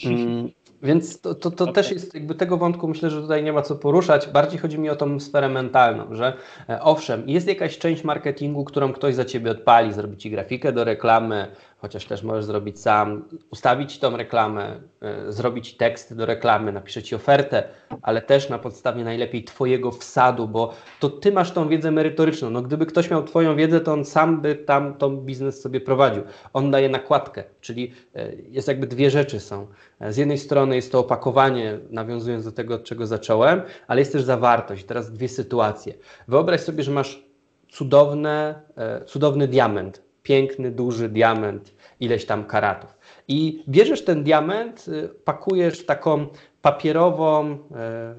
Mm, 0.04 0.50
więc 0.82 1.20
to, 1.20 1.34
to, 1.34 1.50
to 1.50 1.64
okay. 1.64 1.74
też 1.74 1.90
jest, 1.90 2.14
jakby 2.14 2.34
tego 2.34 2.56
wątku 2.56 2.88
myślę, 2.88 3.10
że 3.10 3.22
tutaj 3.22 3.44
nie 3.44 3.52
ma 3.52 3.62
co 3.62 3.76
poruszać. 3.76 4.28
Bardziej 4.28 4.58
chodzi 4.58 4.78
mi 4.78 4.90
o 4.90 4.96
tą 4.96 5.20
sferę 5.20 5.48
mentalną, 5.48 6.14
że 6.14 6.36
e, 6.68 6.82
owszem, 6.82 7.28
jest 7.28 7.48
jakaś 7.48 7.78
część 7.78 8.04
marketingu, 8.04 8.64
którą 8.64 8.92
ktoś 8.92 9.14
za 9.14 9.24
ciebie 9.24 9.50
odpali, 9.50 9.92
zrobi 9.92 10.16
ci 10.16 10.30
grafikę 10.30 10.72
do 10.72 10.84
reklamy, 10.84 11.46
chociaż 11.82 12.04
też 12.04 12.22
możesz 12.22 12.44
zrobić 12.44 12.80
sam, 12.80 13.24
ustawić 13.50 13.98
tą 13.98 14.16
reklamę, 14.16 14.80
y, 15.28 15.32
zrobić 15.32 15.76
tekst 15.76 16.16
do 16.16 16.26
reklamy, 16.26 16.72
napisze 16.72 17.02
ci 17.02 17.14
ofertę, 17.14 17.64
ale 18.02 18.22
też 18.22 18.48
na 18.48 18.58
podstawie 18.58 19.04
najlepiej 19.04 19.44
Twojego 19.44 19.90
wsadu, 19.90 20.48
bo 20.48 20.74
to 21.00 21.10
Ty 21.10 21.32
masz 21.32 21.50
tą 21.50 21.68
wiedzę 21.68 21.90
merytoryczną. 21.90 22.50
No, 22.50 22.62
gdyby 22.62 22.86
ktoś 22.86 23.10
miał 23.10 23.24
Twoją 23.24 23.56
wiedzę, 23.56 23.80
to 23.80 23.92
on 23.92 24.04
sam 24.04 24.40
by 24.40 24.54
tam 24.54 24.94
tą 24.94 25.16
biznes 25.16 25.60
sobie 25.60 25.80
prowadził. 25.80 26.22
On 26.52 26.70
daje 26.70 26.88
nakładkę, 26.88 27.44
czyli 27.60 27.92
y, 28.16 28.44
jest 28.50 28.68
jakby 28.68 28.86
dwie 28.86 29.10
rzeczy 29.10 29.40
są. 29.40 29.66
Z 30.00 30.16
jednej 30.16 30.38
strony 30.38 30.76
jest 30.76 30.92
to 30.92 30.98
opakowanie, 30.98 31.78
nawiązując 31.90 32.44
do 32.44 32.52
tego, 32.52 32.74
od 32.74 32.84
czego 32.84 33.06
zacząłem, 33.06 33.62
ale 33.86 34.00
jest 34.00 34.12
też 34.12 34.22
zawartość. 34.22 34.84
Teraz 34.84 35.12
dwie 35.12 35.28
sytuacje. 35.28 35.94
Wyobraź 36.28 36.60
sobie, 36.60 36.82
że 36.82 36.90
masz 36.90 37.22
cudowne, 37.68 38.60
cudowny 39.06 39.48
diament, 39.48 40.02
piękny, 40.22 40.70
duży 40.70 41.08
diament, 41.08 41.74
ileś 42.00 42.26
tam 42.26 42.44
karatów. 42.44 42.98
I 43.28 43.64
bierzesz 43.68 44.04
ten 44.04 44.24
diament, 44.24 44.88
y, 44.88 45.08
pakujesz 45.08 45.78
w 45.78 45.86
taką 45.86 46.26
papierową 46.62 47.50
e, 47.50 48.14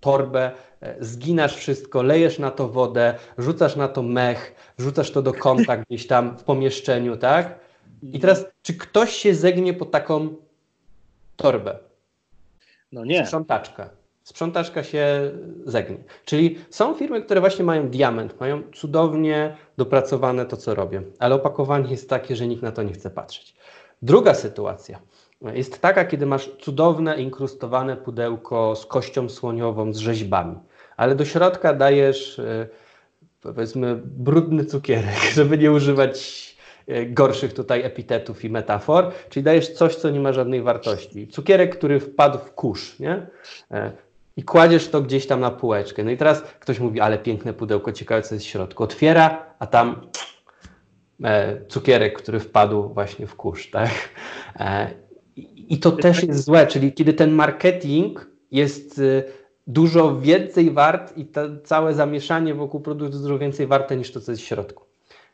torbę, 0.00 0.50
e, 0.80 1.04
zginasz 1.04 1.56
wszystko, 1.56 2.02
lejesz 2.02 2.38
na 2.38 2.50
to 2.50 2.68
wodę, 2.68 3.14
rzucasz 3.38 3.76
na 3.76 3.88
to 3.88 4.02
mech, 4.02 4.72
rzucasz 4.78 5.10
to 5.10 5.22
do 5.22 5.32
kąta 5.32 5.76
gdzieś 5.88 6.06
tam 6.06 6.38
w 6.38 6.44
pomieszczeniu, 6.44 7.16
tak? 7.16 7.58
I 8.02 8.20
teraz, 8.20 8.46
czy 8.62 8.74
ktoś 8.74 9.12
się 9.12 9.34
zegnie 9.34 9.74
po 9.74 9.86
taką 9.86 10.36
torbę? 11.36 11.78
No 12.92 13.04
nie. 13.04 13.26
Sprzątaczka 13.26 13.90
sprzątaczka 14.28 14.82
się 14.82 15.32
zegnie. 15.64 15.96
Czyli 16.24 16.58
są 16.70 16.94
firmy, 16.94 17.22
które 17.22 17.40
właśnie 17.40 17.64
mają 17.64 17.88
diament, 17.88 18.40
mają 18.40 18.62
cudownie 18.74 19.56
dopracowane 19.76 20.46
to, 20.46 20.56
co 20.56 20.74
robią, 20.74 21.02
ale 21.18 21.34
opakowanie 21.34 21.90
jest 21.90 22.10
takie, 22.10 22.36
że 22.36 22.46
nikt 22.46 22.62
na 22.62 22.72
to 22.72 22.82
nie 22.82 22.92
chce 22.92 23.10
patrzeć. 23.10 23.56
Druga 24.02 24.34
sytuacja 24.34 24.98
jest 25.54 25.80
taka, 25.80 26.04
kiedy 26.04 26.26
masz 26.26 26.50
cudowne, 26.60 27.20
inkrustowane 27.20 27.96
pudełko 27.96 28.76
z 28.76 28.86
kością 28.86 29.28
słoniową, 29.28 29.92
z 29.92 29.98
rzeźbami, 29.98 30.56
ale 30.96 31.14
do 31.14 31.24
środka 31.24 31.74
dajesz 31.74 32.38
e, 32.38 32.68
powiedzmy 33.42 34.00
brudny 34.04 34.64
cukierek, 34.64 35.20
żeby 35.36 35.58
nie 35.58 35.72
używać 35.72 36.48
e, 36.86 37.06
gorszych 37.06 37.52
tutaj 37.52 37.82
epitetów 37.82 38.44
i 38.44 38.50
metafor, 38.50 39.12
czyli 39.28 39.44
dajesz 39.44 39.72
coś, 39.72 39.94
co 39.94 40.10
nie 40.10 40.20
ma 40.20 40.32
żadnej 40.32 40.62
wartości. 40.62 41.28
Cukierek, 41.28 41.76
który 41.76 42.00
wpadł 42.00 42.38
w 42.38 42.52
kurz, 42.52 42.98
nie? 42.98 43.26
I 44.38 44.42
kładziesz 44.42 44.88
to 44.88 45.02
gdzieś 45.02 45.26
tam 45.26 45.40
na 45.40 45.50
półeczkę. 45.50 46.04
No 46.04 46.10
i 46.10 46.16
teraz 46.16 46.42
ktoś 46.42 46.80
mówi, 46.80 47.00
ale 47.00 47.18
piękne 47.18 47.54
pudełko, 47.54 47.92
ciekawe 47.92 48.22
co 48.22 48.34
jest 48.34 48.46
w 48.46 48.48
środku. 48.48 48.82
Otwiera, 48.82 49.54
a 49.58 49.66
tam 49.66 50.00
e, 51.24 51.60
cukierek, 51.68 52.18
który 52.18 52.40
wpadł 52.40 52.88
właśnie 52.88 53.26
w 53.26 53.34
kurz, 53.34 53.70
tak? 53.70 53.90
E, 54.56 54.90
I 55.56 55.78
to 55.78 55.92
też 55.92 56.22
jest 56.22 56.44
złe, 56.44 56.66
czyli 56.66 56.92
kiedy 56.92 57.12
ten 57.12 57.32
marketing 57.32 58.30
jest 58.50 58.98
y, 58.98 59.24
dużo 59.66 60.20
więcej 60.20 60.70
wart 60.70 61.16
i 61.16 61.26
to 61.26 61.40
całe 61.64 61.94
zamieszanie 61.94 62.54
wokół 62.54 62.80
produktu 62.80 63.12
jest 63.12 63.24
dużo 63.24 63.38
więcej 63.38 63.66
warte 63.66 63.96
niż 63.96 64.12
to, 64.12 64.20
co 64.20 64.32
jest 64.32 64.42
w 64.42 64.46
środku. 64.46 64.87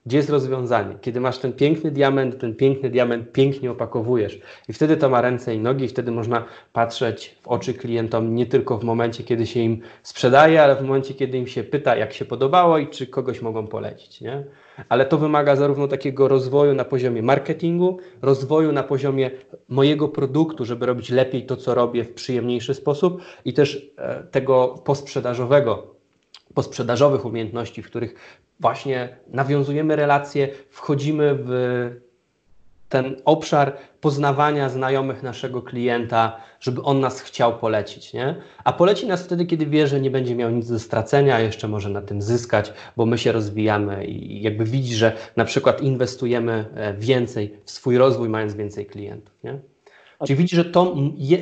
Gdzie 0.06 0.16
jest 0.16 0.30
rozwiązanie? 0.30 0.96
Kiedy 1.00 1.20
masz 1.20 1.38
ten 1.38 1.52
piękny 1.52 1.90
diament, 1.90 2.38
ten 2.38 2.54
piękny 2.54 2.90
diament 2.90 3.32
pięknie 3.32 3.70
opakowujesz 3.70 4.40
i 4.68 4.72
wtedy 4.72 4.96
to 4.96 5.08
ma 5.08 5.20
ręce 5.20 5.54
i 5.54 5.58
nogi 5.58 5.84
i 5.84 5.88
wtedy 5.88 6.10
można 6.10 6.44
patrzeć 6.72 7.38
w 7.42 7.48
oczy 7.48 7.74
klientom 7.74 8.34
nie 8.34 8.46
tylko 8.46 8.78
w 8.78 8.84
momencie, 8.84 9.24
kiedy 9.24 9.46
się 9.46 9.60
im 9.60 9.80
sprzedaje, 10.02 10.62
ale 10.62 10.76
w 10.76 10.82
momencie, 10.82 11.14
kiedy 11.14 11.38
im 11.38 11.46
się 11.46 11.64
pyta, 11.64 11.96
jak 11.96 12.12
się 12.12 12.24
podobało 12.24 12.78
i 12.78 12.88
czy 12.88 13.06
kogoś 13.06 13.42
mogą 13.42 13.66
polecić. 13.66 14.20
Nie? 14.20 14.44
Ale 14.88 15.06
to 15.06 15.18
wymaga 15.18 15.56
zarówno 15.56 15.88
takiego 15.88 16.28
rozwoju 16.28 16.74
na 16.74 16.84
poziomie 16.84 17.22
marketingu, 17.22 17.98
rozwoju 18.22 18.72
na 18.72 18.82
poziomie 18.82 19.30
mojego 19.68 20.08
produktu, 20.08 20.64
żeby 20.64 20.86
robić 20.86 21.10
lepiej 21.10 21.46
to, 21.46 21.56
co 21.56 21.74
robię 21.74 22.04
w 22.04 22.14
przyjemniejszy 22.14 22.74
sposób 22.74 23.22
i 23.44 23.52
też 23.52 23.92
e, 23.98 24.24
tego 24.30 24.68
posprzedażowego 24.84 25.93
posprzedażowych 26.54 27.24
umiejętności, 27.24 27.82
w 27.82 27.86
których 27.86 28.14
właśnie 28.60 29.16
nawiązujemy 29.28 29.96
relacje, 29.96 30.48
wchodzimy 30.70 31.34
w 31.34 31.50
ten 32.88 33.16
obszar 33.24 33.76
poznawania 34.00 34.68
znajomych 34.68 35.22
naszego 35.22 35.62
klienta, 35.62 36.40
żeby 36.60 36.82
on 36.82 37.00
nas 37.00 37.20
chciał 37.20 37.58
polecić, 37.58 38.12
nie? 38.12 38.36
A 38.64 38.72
poleci 38.72 39.06
nas 39.06 39.24
wtedy, 39.24 39.46
kiedy 39.46 39.66
wie, 39.66 39.86
że 39.86 40.00
nie 40.00 40.10
będzie 40.10 40.34
miał 40.34 40.50
nic 40.50 40.68
do 40.68 40.78
stracenia, 40.78 41.34
a 41.34 41.40
jeszcze 41.40 41.68
może 41.68 41.90
na 41.90 42.02
tym 42.02 42.22
zyskać, 42.22 42.72
bo 42.96 43.06
my 43.06 43.18
się 43.18 43.32
rozwijamy 43.32 44.06
i 44.06 44.42
jakby 44.42 44.64
widzi, 44.64 44.94
że 44.94 45.16
na 45.36 45.44
przykład 45.44 45.82
inwestujemy 45.82 46.64
e, 46.74 46.94
więcej 46.94 47.56
w 47.64 47.70
swój 47.70 47.98
rozwój, 47.98 48.28
mając 48.28 48.54
więcej 48.54 48.86
klientów, 48.86 49.34
nie? 49.44 49.58
Czyli 50.26 50.36
widzi, 50.36 50.56
że 50.56 50.64
to, 50.64 50.96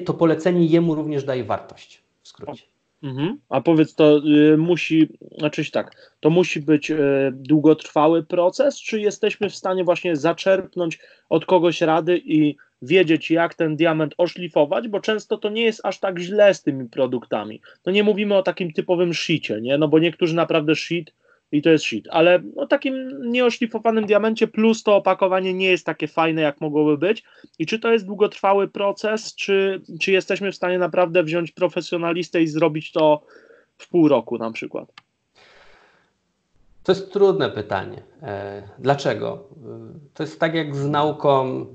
to 0.04 0.14
polecenie 0.14 0.66
jemu 0.66 0.94
również 0.94 1.24
daje 1.24 1.44
wartość, 1.44 2.02
w 2.22 2.28
skrócie. 2.28 2.71
Mhm. 3.02 3.38
A 3.48 3.60
powiedz, 3.60 3.94
to 3.94 4.22
y, 4.52 4.56
musi, 4.56 5.08
znaczy 5.38 5.70
tak, 5.70 6.12
to 6.20 6.30
musi 6.30 6.60
być 6.60 6.90
y, 6.90 6.96
długotrwały 7.32 8.22
proces, 8.22 8.80
czy 8.80 9.00
jesteśmy 9.00 9.50
w 9.50 9.56
stanie 9.56 9.84
właśnie 9.84 10.16
zaczerpnąć 10.16 10.98
od 11.28 11.46
kogoś 11.46 11.80
rady 11.80 12.22
i 12.24 12.56
wiedzieć, 12.82 13.30
jak 13.30 13.54
ten 13.54 13.76
diament 13.76 14.14
oszlifować, 14.18 14.88
bo 14.88 15.00
często 15.00 15.38
to 15.38 15.50
nie 15.50 15.62
jest 15.62 15.80
aż 15.84 15.98
tak 15.98 16.18
źle 16.18 16.54
z 16.54 16.62
tymi 16.62 16.88
produktami. 16.88 17.60
No 17.86 17.92
nie 17.92 18.04
mówimy 18.04 18.34
o 18.34 18.42
takim 18.42 18.72
typowym 18.72 19.14
shicie, 19.14 19.60
nie? 19.60 19.78
No 19.78 19.88
bo 19.88 19.98
niektórzy 19.98 20.34
naprawdę 20.34 20.74
shit 20.74 21.12
i 21.52 21.62
to 21.62 21.70
jest 21.70 21.84
shit. 21.84 22.08
Ale 22.10 22.42
o 22.56 22.66
takim 22.66 23.20
nieoszlifowanym 23.30 24.06
diamencie 24.06 24.46
plus 24.46 24.82
to 24.82 24.96
opakowanie 24.96 25.54
nie 25.54 25.70
jest 25.70 25.86
takie 25.86 26.08
fajne, 26.08 26.42
jak 26.42 26.60
mogłoby 26.60 26.98
być. 26.98 27.24
I 27.58 27.66
czy 27.66 27.78
to 27.78 27.92
jest 27.92 28.06
długotrwały 28.06 28.68
proces, 28.68 29.34
czy, 29.34 29.82
czy 30.00 30.12
jesteśmy 30.12 30.52
w 30.52 30.56
stanie 30.56 30.78
naprawdę 30.78 31.22
wziąć 31.22 31.52
profesjonalistę 31.52 32.42
i 32.42 32.46
zrobić 32.46 32.92
to 32.92 33.22
w 33.78 33.88
pół 33.88 34.08
roku 34.08 34.38
na 34.38 34.52
przykład? 34.52 34.92
To 36.82 36.92
jest 36.92 37.12
trudne 37.12 37.50
pytanie. 37.50 38.02
E, 38.22 38.62
dlaczego? 38.78 39.48
To 40.14 40.22
jest 40.22 40.40
tak 40.40 40.54
jak 40.54 40.76
z 40.76 40.88
nauką 40.88 41.66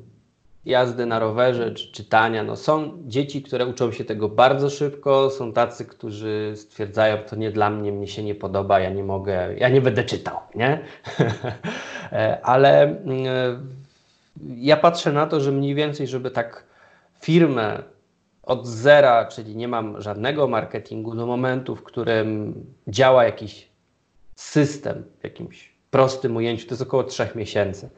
jazdy 0.68 1.06
na 1.06 1.20
rowerze 1.20 1.72
czy 1.72 1.92
czytania. 1.92 2.44
No, 2.44 2.56
są 2.56 2.98
dzieci, 3.06 3.44
które 3.44 3.66
uczą 3.66 3.92
się 3.92 4.06
tego 4.06 4.30
bardzo 4.30 4.70
szybko, 4.70 5.30
są 5.30 5.54
tacy, 5.54 5.86
którzy 5.86 6.54
stwierdzają, 6.56 7.18
to 7.18 7.36
nie 7.36 7.52
dla 7.52 7.70
mnie, 7.70 7.92
mnie 7.92 8.08
się 8.08 8.24
nie 8.24 8.36
podoba, 8.36 8.80
ja 8.80 8.90
nie 8.90 9.04
mogę, 9.04 9.56
ja 9.58 9.70
nie 9.70 9.82
będę 9.82 10.04
czytał, 10.04 10.40
nie? 10.56 10.80
Ale 12.44 12.82
mm, 12.82 13.26
ja 14.58 14.78
patrzę 14.78 15.14
na 15.14 15.28
to, 15.28 15.40
że 15.42 15.52
mniej 15.52 15.76
więcej, 15.76 16.08
żeby 16.08 16.32
tak 16.32 16.64
firmę 17.22 17.84
od 18.44 18.68
zera, 18.68 19.26
czyli 19.26 19.56
nie 19.56 19.68
mam 19.68 20.02
żadnego 20.02 20.48
marketingu 20.48 21.16
do 21.16 21.26
momentu, 21.26 21.76
w 21.76 21.84
którym 21.84 22.54
działa 22.88 23.24
jakiś 23.24 23.68
system 24.36 25.04
jakimś 25.24 25.77
prostym 25.98 26.36
ujęciu, 26.36 26.68
to 26.68 26.74
jest 26.74 26.82
około 26.82 27.04
trzech 27.04 27.36
miesięcy. 27.36 27.90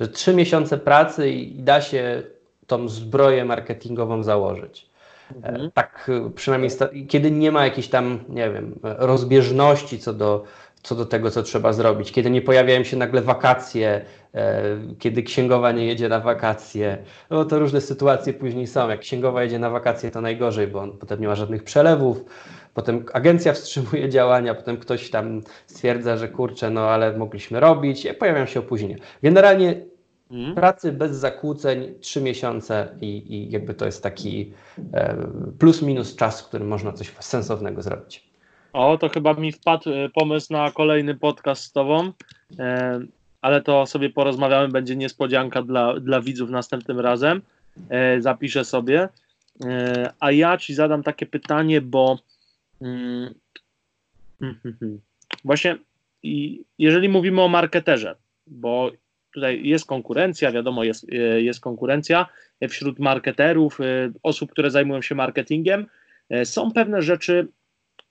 Że 0.00 0.08
trzy 0.08 0.34
miesiące 0.34 0.78
pracy 0.78 1.30
i 1.30 1.62
da 1.62 1.80
się 1.80 2.22
tą 2.66 2.88
zbroję 2.88 3.44
marketingową 3.44 4.22
założyć. 4.22 4.86
E, 5.30 5.48
mhm. 5.48 5.70
Tak 5.70 6.10
przynajmniej, 6.34 6.70
kiedy 7.08 7.30
nie 7.30 7.52
ma 7.52 7.64
jakiejś 7.64 7.88
tam, 7.88 8.18
nie 8.28 8.50
wiem, 8.50 8.78
rozbieżności 8.82 9.98
co 9.98 10.12
do, 10.12 10.44
co 10.82 10.94
do 10.94 11.06
tego, 11.06 11.30
co 11.30 11.42
trzeba 11.42 11.72
zrobić, 11.72 12.12
kiedy 12.12 12.30
nie 12.30 12.42
pojawiają 12.42 12.84
się 12.84 12.96
nagle 12.96 13.22
wakacje, 13.22 14.04
e, 14.34 14.62
kiedy 14.98 15.22
księgowa 15.22 15.72
nie 15.72 15.86
jedzie 15.86 16.08
na 16.08 16.20
wakacje, 16.20 16.98
no 17.30 17.44
to 17.44 17.58
różne 17.58 17.80
sytuacje 17.80 18.32
później 18.32 18.66
są. 18.66 18.88
Jak 18.88 19.00
księgowa 19.00 19.42
jedzie 19.42 19.58
na 19.58 19.70
wakacje, 19.70 20.10
to 20.10 20.20
najgorzej, 20.20 20.66
bo 20.66 20.80
on 20.80 20.98
potem 20.98 21.20
nie 21.20 21.28
ma 21.28 21.34
żadnych 21.34 21.64
przelewów, 21.64 22.24
potem 22.76 23.04
agencja 23.12 23.52
wstrzymuje 23.52 24.08
działania, 24.16 24.54
potem 24.54 24.76
ktoś 24.76 25.10
tam 25.10 25.42
stwierdza, 25.66 26.16
że 26.16 26.28
kurczę, 26.28 26.70
no 26.70 26.80
ale 26.80 27.18
mogliśmy 27.18 27.60
robić, 27.60 28.06
pojawiają 28.18 28.46
się 28.46 28.60
opóźnienia. 28.60 28.96
Generalnie 29.22 29.80
hmm. 30.28 30.54
pracy 30.54 30.92
bez 30.92 31.16
zakłóceń, 31.16 31.94
trzy 32.00 32.20
miesiące 32.20 32.88
i, 33.00 33.34
i 33.34 33.50
jakby 33.50 33.74
to 33.74 33.86
jest 33.86 34.02
taki 34.02 34.52
e, 34.92 35.16
plus 35.58 35.82
minus 35.82 36.16
czas, 36.16 36.42
w 36.42 36.48
którym 36.48 36.68
można 36.68 36.92
coś 36.92 37.12
sensownego 37.20 37.82
zrobić. 37.82 38.26
O, 38.72 38.98
to 38.98 39.08
chyba 39.08 39.34
mi 39.34 39.52
wpadł 39.52 39.90
e, 39.90 40.08
pomysł 40.08 40.52
na 40.52 40.70
kolejny 40.70 41.14
podcast 41.14 41.62
z 41.62 41.72
Tobą, 41.72 42.12
e, 42.58 43.00
ale 43.42 43.62
to 43.62 43.86
sobie 43.86 44.10
porozmawiamy, 44.10 44.68
będzie 44.68 44.96
niespodzianka 44.96 45.62
dla, 45.62 46.00
dla 46.00 46.20
widzów 46.20 46.50
następnym 46.50 47.00
razem. 47.00 47.42
E, 47.88 48.20
zapiszę 48.20 48.64
sobie. 48.64 49.08
A 50.20 50.32
ja 50.32 50.58
Ci 50.58 50.74
zadam 50.74 51.02
takie 51.02 51.26
pytanie, 51.26 51.80
bo 51.80 52.18
mm, 52.80 53.34
właśnie 55.44 55.78
jeżeli 56.78 57.08
mówimy 57.08 57.42
o 57.42 57.48
marketerze, 57.48 58.16
bo 58.46 58.90
tutaj 59.30 59.66
jest 59.66 59.86
konkurencja, 59.86 60.52
wiadomo, 60.52 60.84
jest, 60.84 61.06
jest 61.38 61.60
konkurencja 61.60 62.26
wśród 62.68 62.98
marketerów, 62.98 63.78
osób, 64.22 64.50
które 64.50 64.70
zajmują 64.70 65.02
się 65.02 65.14
marketingiem, 65.14 65.86
są 66.44 66.72
pewne 66.72 67.02
rzeczy, 67.02 67.48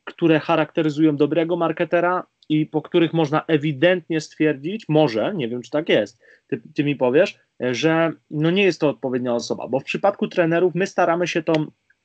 które 0.04 0.40
charakteryzują 0.40 1.18
dobrego 1.18 1.56
marketera 1.56 2.28
i 2.50 2.66
po 2.66 2.82
których 2.82 3.14
można 3.14 3.44
ewidentnie 3.48 4.22
stwierdzić, 4.22 4.86
może, 4.90 5.34
nie 5.36 5.48
wiem 5.48 5.62
czy 5.62 5.72
tak 5.72 5.90
jest, 5.90 6.22
ty, 6.48 6.62
ty 6.76 6.84
mi 6.84 6.96
powiesz, 6.96 7.40
że 7.60 8.12
no 8.32 8.52
nie 8.52 8.64
jest 8.64 8.82
to 8.82 8.90
odpowiednia 8.90 9.36
osoba, 9.36 9.68
bo 9.68 9.80
w 9.80 9.84
przypadku 9.84 10.28
trenerów 10.28 10.76
my 10.76 10.88
staramy 10.88 11.28
się 11.28 11.44
tą 11.44 11.54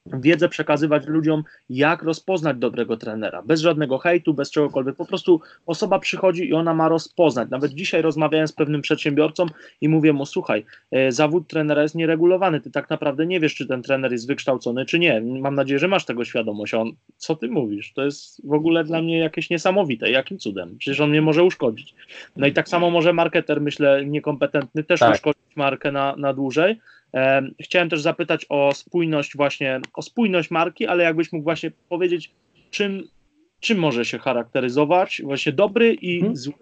wiedzę 0.07 0.48
przekazywać 0.48 1.07
ludziom, 1.07 1.44
jak 1.70 2.03
rozpoznać 2.03 2.57
dobrego 2.57 2.96
trenera. 2.96 3.42
Bez 3.42 3.61
żadnego 3.61 3.98
hejtu, 3.98 4.34
bez 4.34 4.51
czegokolwiek. 4.51 4.96
Po 4.96 5.05
prostu 5.05 5.40
osoba 5.66 5.98
przychodzi 5.98 6.48
i 6.48 6.55
ona 6.55 6.74
ma 6.74 6.88
rozpoznać. 6.88 7.51
Nawet 7.51 7.72
dzisiaj 7.72 8.03
rozmawiałem 8.03 8.48
z 8.48 8.53
pewnym 8.53 8.82
przedsiębiorcą 8.82 9.46
i 9.80 9.88
mówię 9.88 10.12
mu, 10.12 10.26
słuchaj, 10.26 10.64
e, 10.90 11.12
zawód 11.12 11.48
trenera 11.48 11.82
jest 11.82 11.94
nieregulowany. 11.94 12.61
Ty 12.61 12.70
tak 12.70 12.90
naprawdę 12.90 13.26
nie 13.26 13.40
wiesz, 13.40 13.55
czy 13.55 13.66
ten 13.66 13.82
trener 13.82 14.12
jest 14.12 14.26
wykształcony, 14.26 14.86
czy 14.86 14.98
nie. 14.98 15.20
Mam 15.20 15.55
nadzieję, 15.55 15.78
że 15.78 15.88
masz 15.88 16.05
tego 16.05 16.24
świadomość. 16.24 16.74
On, 16.74 16.92
co 17.16 17.36
ty 17.36 17.48
mówisz? 17.48 17.92
To 17.92 18.05
jest 18.05 18.46
w 18.46 18.53
ogóle 18.53 18.84
dla 18.84 19.03
mnie 19.03 19.18
jakieś 19.18 19.51
niesamowite. 19.51 20.11
Jakim 20.11 20.38
cudem? 20.38 20.78
Przecież 20.78 21.01
on 21.01 21.11
mnie 21.11 21.22
może 21.22 21.44
uszkodzić. 21.44 21.94
No 22.36 22.46
i 22.46 22.53
tak 22.53 22.68
samo 22.68 22.90
może 22.90 23.12
marketer, 23.12 23.61
myślę, 23.61 24.07
niekompetentny 24.07 24.84
też 24.84 25.01
tak. 25.01 25.14
uszkodzić 25.14 25.57
markę 25.57 25.92
na, 25.92 26.16
na 26.16 26.34
dłużej. 26.34 26.80
Chciałem 27.61 27.88
też 27.90 28.02
zapytać 28.02 28.46
o 28.48 28.74
spójność 28.74 29.36
właśnie, 29.36 29.80
o 29.94 30.02
spójność 30.02 30.50
marki, 30.50 30.86
ale 30.86 31.04
jakbyś 31.04 31.32
mógł 31.32 31.44
właśnie 31.44 31.70
powiedzieć, 31.88 32.30
czym, 32.70 33.02
czym 33.61 33.78
może 33.78 34.04
się 34.04 34.18
charakteryzować 34.18 35.22
właśnie 35.24 35.52
dobry 35.52 35.94
i 35.94 36.20
hmm. 36.20 36.36
zły. 36.36 36.54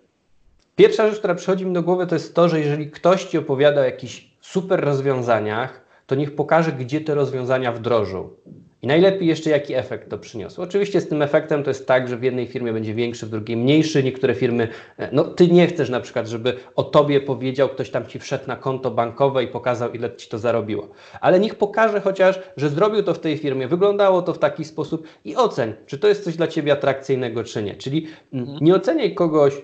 Pierwsza 0.76 1.08
rzecz, 1.08 1.18
która 1.18 1.34
przychodzi 1.34 1.66
mi 1.66 1.72
do 1.72 1.82
głowy, 1.82 2.06
to 2.06 2.14
jest 2.14 2.34
to, 2.34 2.48
że 2.48 2.60
jeżeli 2.60 2.90
ktoś 2.90 3.24
ci 3.24 3.38
opowiada 3.38 3.80
o 3.80 3.84
jakichś 3.84 4.28
super 4.40 4.80
rozwiązaniach, 4.80 5.84
to 6.06 6.14
niech 6.14 6.34
pokaże, 6.34 6.72
gdzie 6.72 7.00
te 7.00 7.14
rozwiązania 7.14 7.72
wdrożył. 7.72 8.36
I 8.82 8.86
najlepiej 8.86 9.28
jeszcze 9.28 9.50
jaki 9.50 9.74
efekt 9.74 10.10
to 10.10 10.18
przyniosło. 10.18 10.64
Oczywiście 10.64 11.00
z 11.00 11.08
tym 11.08 11.22
efektem 11.22 11.64
to 11.64 11.70
jest 11.70 11.86
tak, 11.86 12.08
że 12.08 12.16
w 12.16 12.22
jednej 12.22 12.46
firmie 12.46 12.72
będzie 12.72 12.94
większy, 12.94 13.26
w 13.26 13.28
drugiej 13.30 13.56
mniejszy. 13.56 14.02
Niektóre 14.02 14.34
firmy, 14.34 14.68
e, 14.96 15.08
no 15.12 15.24
ty 15.24 15.48
nie 15.48 15.66
chcesz 15.66 15.90
na 15.90 16.00
przykład, 16.00 16.28
żeby 16.28 16.56
o 16.76 16.84
tobie 16.84 17.20
powiedział, 17.20 17.68
ktoś 17.68 17.90
tam 17.90 18.06
ci 18.06 18.18
wszedł 18.18 18.44
na 18.46 18.56
konto 18.56 18.90
bankowe 18.90 19.44
i 19.44 19.46
pokazał, 19.46 19.92
ile 19.92 20.16
ci 20.16 20.28
to 20.28 20.38
zarobiło. 20.38 20.88
Ale 21.20 21.40
niech 21.40 21.54
pokaże 21.54 22.00
chociaż, 22.00 22.40
że 22.56 22.68
zrobił 22.68 23.02
to 23.02 23.14
w 23.14 23.18
tej 23.18 23.38
firmie, 23.38 23.68
wyglądało 23.68 24.22
to 24.22 24.32
w 24.34 24.38
taki 24.38 24.64
sposób 24.64 25.06
i 25.24 25.36
oceń, 25.36 25.72
czy 25.86 25.98
to 25.98 26.08
jest 26.08 26.24
coś 26.24 26.36
dla 26.36 26.46
ciebie 26.46 26.72
atrakcyjnego, 26.72 27.44
czy 27.44 27.62
nie. 27.62 27.74
Czyli 27.74 28.06
mhm. 28.32 28.58
nie 28.60 28.74
oceniaj 28.74 29.14
kogoś, 29.14 29.54
e, 29.54 29.60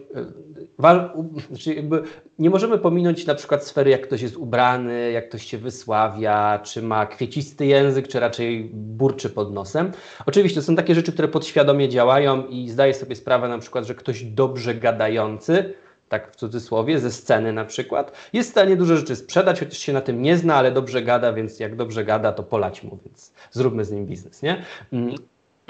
znaczy 1.49 1.75
jakby 1.75 2.03
nie 2.39 2.51
możemy 2.51 2.79
pominąć 2.79 3.27
na 3.27 3.35
przykład 3.35 3.65
sfery, 3.65 3.91
jak 3.91 4.03
ktoś 4.03 4.23
jest 4.23 4.37
ubrany, 4.37 5.13
jak 5.13 5.29
ktoś 5.29 5.47
się 5.47 5.59
wysławia, 5.59 6.59
czy 6.59 6.83
ma 6.83 7.07
kwiecisty 7.07 7.67
język, 7.67 8.09
czy 8.09 8.21
raczej 8.21 8.71
burczy 8.75 9.31
pod 9.31 9.53
nosem. 9.53 9.93
Oczywiście 10.27 10.63
są 10.63 10.77
takie 10.77 10.95
rzeczy, 10.95 11.13
które 11.13 11.29
podświadomie 11.29 11.89
działają 11.89 12.47
i 12.47 12.69
zdaję 12.69 12.95
sobie 12.95 13.17
sprawę 13.17 13.49
na 13.49 13.59
przykład, 13.59 13.85
że 13.85 13.95
ktoś 13.95 14.23
dobrze 14.23 14.75
gadający, 14.75 15.75
tak 16.09 16.33
w 16.33 16.37
cudzysłowie, 16.37 16.99
ze 16.99 17.13
sceny 17.13 17.53
na 17.53 17.65
przykład, 17.65 18.13
jest 18.33 18.49
w 18.49 18.53
stanie 18.53 18.77
dużo 18.77 18.97
rzeczy 18.97 19.17
sprzedać, 19.17 19.61
chociaż 19.61 19.79
się 19.79 19.93
na 19.93 20.01
tym 20.01 20.23
nie 20.23 20.37
zna, 20.37 20.55
ale 20.55 20.73
dobrze 20.73 21.03
gada, 21.03 21.33
więc 21.33 21.61
jak 21.61 21.77
dobrze 21.77 22.05
gada, 22.05 22.33
to 22.33 22.43
polać 22.43 22.83
mu, 22.83 22.99
więc 23.05 23.33
zróbmy 23.51 23.85
z 23.85 23.91
nim 23.91 24.07
biznes, 24.07 24.43
nie? 24.43 24.65
Mm. 24.93 25.15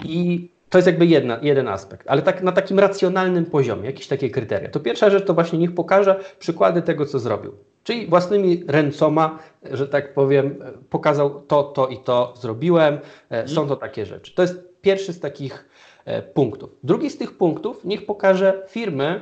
I 0.05 0.49
to 0.69 0.79
jest 0.79 0.87
jakby 0.87 1.07
jedna, 1.07 1.39
jeden 1.43 1.69
aspekt, 1.69 2.07
ale 2.09 2.23
tak 2.23 2.43
na 2.43 2.53
takim 2.53 2.79
racjonalnym 2.79 3.45
poziomie, 3.45 3.87
jakieś 3.87 4.07
takie 4.07 4.31
kryteria. 4.31 4.69
To 4.69 4.81
pierwsza 4.81 5.11
rzecz 5.11 5.25
to 5.27 5.35
właśnie 5.35 5.59
niech 5.59 5.75
pokaże 5.75 6.21
przykłady 6.39 6.83
tego, 6.83 7.07
co 7.07 7.19
zrobił. 7.19 7.53
Czyli 7.85 8.07
własnymi 8.07 8.65
ręcoma, 8.69 9.39
że 9.73 9.89
tak 9.89 10.15
powiem, 10.15 10.65
pokazał 10.91 11.41
to, 11.41 11.63
to 11.63 11.89
i 11.89 11.99
to 11.99 12.35
zrobiłem. 12.37 12.99
E, 13.31 13.49
są 13.49 13.69
to 13.69 13.77
takie 13.77 14.07
rzeczy. 14.07 14.35
To 14.35 14.43
jest 14.43 14.81
pierwszy 14.83 15.13
z 15.13 15.21
takich 15.21 15.69
e, 16.05 16.23
punktów. 16.23 16.71
Drugi 16.85 17.11
z 17.11 17.19
tych 17.19 17.37
punktów, 17.37 17.85
niech 17.85 18.07
pokaże 18.07 18.63
firmy 18.69 19.21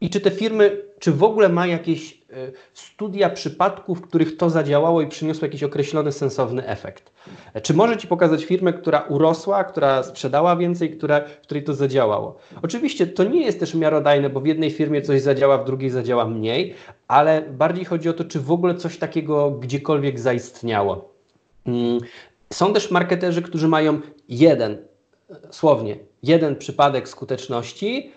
i 0.00 0.10
czy 0.10 0.20
te 0.20 0.30
firmy, 0.30 0.82
czy 0.98 1.12
w 1.12 1.22
ogóle 1.22 1.48
ma 1.48 1.66
jakieś 1.66 2.12
e, 2.12 2.34
studia 2.74 3.30
przypadków, 3.30 3.98
w 3.98 4.02
których 4.02 4.36
to 4.36 4.50
zadziałało 4.50 5.02
i 5.02 5.06
przyniosło 5.06 5.46
jakiś 5.46 5.62
określony 5.62 6.12
sensowny 6.12 6.66
efekt. 6.66 7.12
Czy 7.62 7.74
może 7.74 7.96
Ci 7.96 8.08
pokazać 8.08 8.44
firmę, 8.44 8.72
która 8.72 9.00
urosła, 9.00 9.64
która 9.64 10.02
sprzedała 10.02 10.56
więcej, 10.56 10.96
która, 10.96 11.20
w 11.20 11.40
której 11.40 11.64
to 11.64 11.74
zadziałało? 11.74 12.38
Oczywiście 12.62 13.06
to 13.06 13.24
nie 13.24 13.42
jest 13.46 13.60
też 13.60 13.74
miarodajne, 13.74 14.30
bo 14.30 14.40
w 14.40 14.46
jednej 14.46 14.70
firmie 14.70 15.02
coś 15.02 15.22
zadziała, 15.22 15.58
w 15.58 15.64
drugiej 15.64 15.90
zadziała 15.90 16.26
mniej, 16.26 16.74
ale 17.08 17.42
bardziej 17.42 17.84
chodzi 17.84 18.08
o 18.08 18.12
to, 18.12 18.24
czy 18.24 18.40
w 18.40 18.52
ogóle 18.52 18.74
coś 18.74 18.98
takiego 18.98 19.50
gdziekolwiek 19.50 20.20
zaistniało. 20.20 21.14
Mm, 21.66 22.00
są 22.52 22.72
też 22.72 22.90
marketerzy, 22.90 23.42
którzy 23.42 23.68
mają 23.68 24.00
jeden, 24.28 24.78
słownie, 25.50 25.96
jeden 26.22 26.56
przypadek 26.56 27.08
skuteczności, 27.08 28.12
E, 28.12 28.15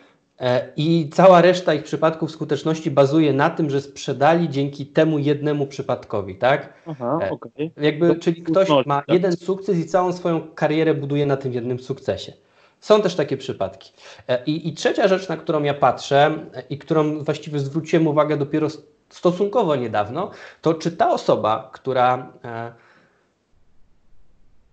I 0.75 1.09
cała 1.13 1.41
reszta 1.41 1.73
ich 1.73 1.83
przypadków 1.83 2.31
skuteczności 2.31 2.91
bazuje 2.91 3.33
na 3.33 3.49
tym, 3.49 3.69
że 3.69 3.81
sprzedali 3.81 4.49
dzięki 4.49 4.85
temu 4.85 5.19
jednemu 5.19 5.67
przypadkowi, 5.67 6.35
tak? 6.35 6.73
Aha, 6.87 7.19
e, 7.21 7.29
okay. 7.29 7.71
Jakby, 7.77 8.15
czyli 8.15 8.43
ktoś 8.43 8.69
ma 8.85 9.01
tak? 9.01 9.09
jeden 9.09 9.37
sukces 9.37 9.77
i 9.77 9.85
całą 9.85 10.13
swoją 10.13 10.41
karierę 10.55 10.93
buduje 10.93 11.25
na 11.25 11.37
tym 11.37 11.53
jednym 11.53 11.79
sukcesie. 11.79 12.33
Są 12.79 13.01
też 13.01 13.15
takie 13.15 13.37
przypadki. 13.37 13.91
E, 14.27 14.43
I, 14.45 14.67
I, 14.67 14.73
trzecia 14.73 15.07
rzecz, 15.07 15.29
na 15.29 15.37
którą 15.37 15.63
ja 15.63 15.73
patrzę 15.73 16.35
i 16.69 16.77
którą 16.77 17.23
właściwie 17.23 17.59
zwróciłem 17.59 18.07
uwagę 18.07 18.37
dopiero 18.37 18.67
stosunkowo 19.09 19.75
niedawno, 19.75 20.31
to 20.61 20.73
czy 20.73 20.91
ta 20.91 21.11
osoba, 21.11 21.69
która 21.73 22.33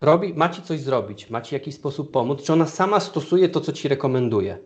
robi, 0.01 0.35
ma 0.35 0.49
ci 0.49 0.63
coś 0.63 0.81
zrobić, 0.81 1.31
ma 1.31 1.41
ci 1.41 1.49
w 1.49 1.53
jakiś 1.53 1.75
sposób 1.75 2.11
pomóc, 2.11 2.43
czy 2.43 2.53
ona 2.53 2.67
sama 2.67 3.01
stosuje 3.01 3.49
to, 3.49 3.61
co 3.61 3.73
ci 3.73 3.89
rekomenduje. 3.89 4.59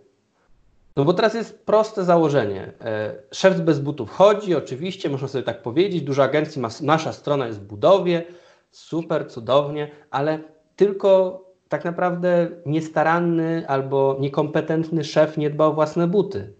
No 0.96 1.04
bo 1.04 1.12
teraz 1.12 1.34
jest 1.34 1.66
proste 1.66 2.04
założenie. 2.04 2.72
E, 2.80 3.14
szef 3.32 3.60
bez 3.60 3.80
butów 3.80 4.10
chodzi, 4.10 4.54
oczywiście, 4.54 5.10
można 5.10 5.28
sobie 5.28 5.44
tak 5.44 5.62
powiedzieć, 5.62 6.02
dużo 6.02 6.22
agencji, 6.22 6.62
nasza 6.82 7.12
strona 7.12 7.46
jest 7.46 7.60
w 7.60 7.64
budowie, 7.64 8.24
super, 8.70 9.30
cudownie, 9.30 9.90
ale 10.10 10.38
tylko 10.76 11.44
tak 11.68 11.84
naprawdę 11.84 12.48
niestaranny 12.66 13.64
albo 13.68 14.16
niekompetentny 14.20 15.04
szef 15.04 15.36
nie 15.36 15.50
dba 15.50 15.66
o 15.66 15.72
własne 15.72 16.06
buty. 16.06 16.52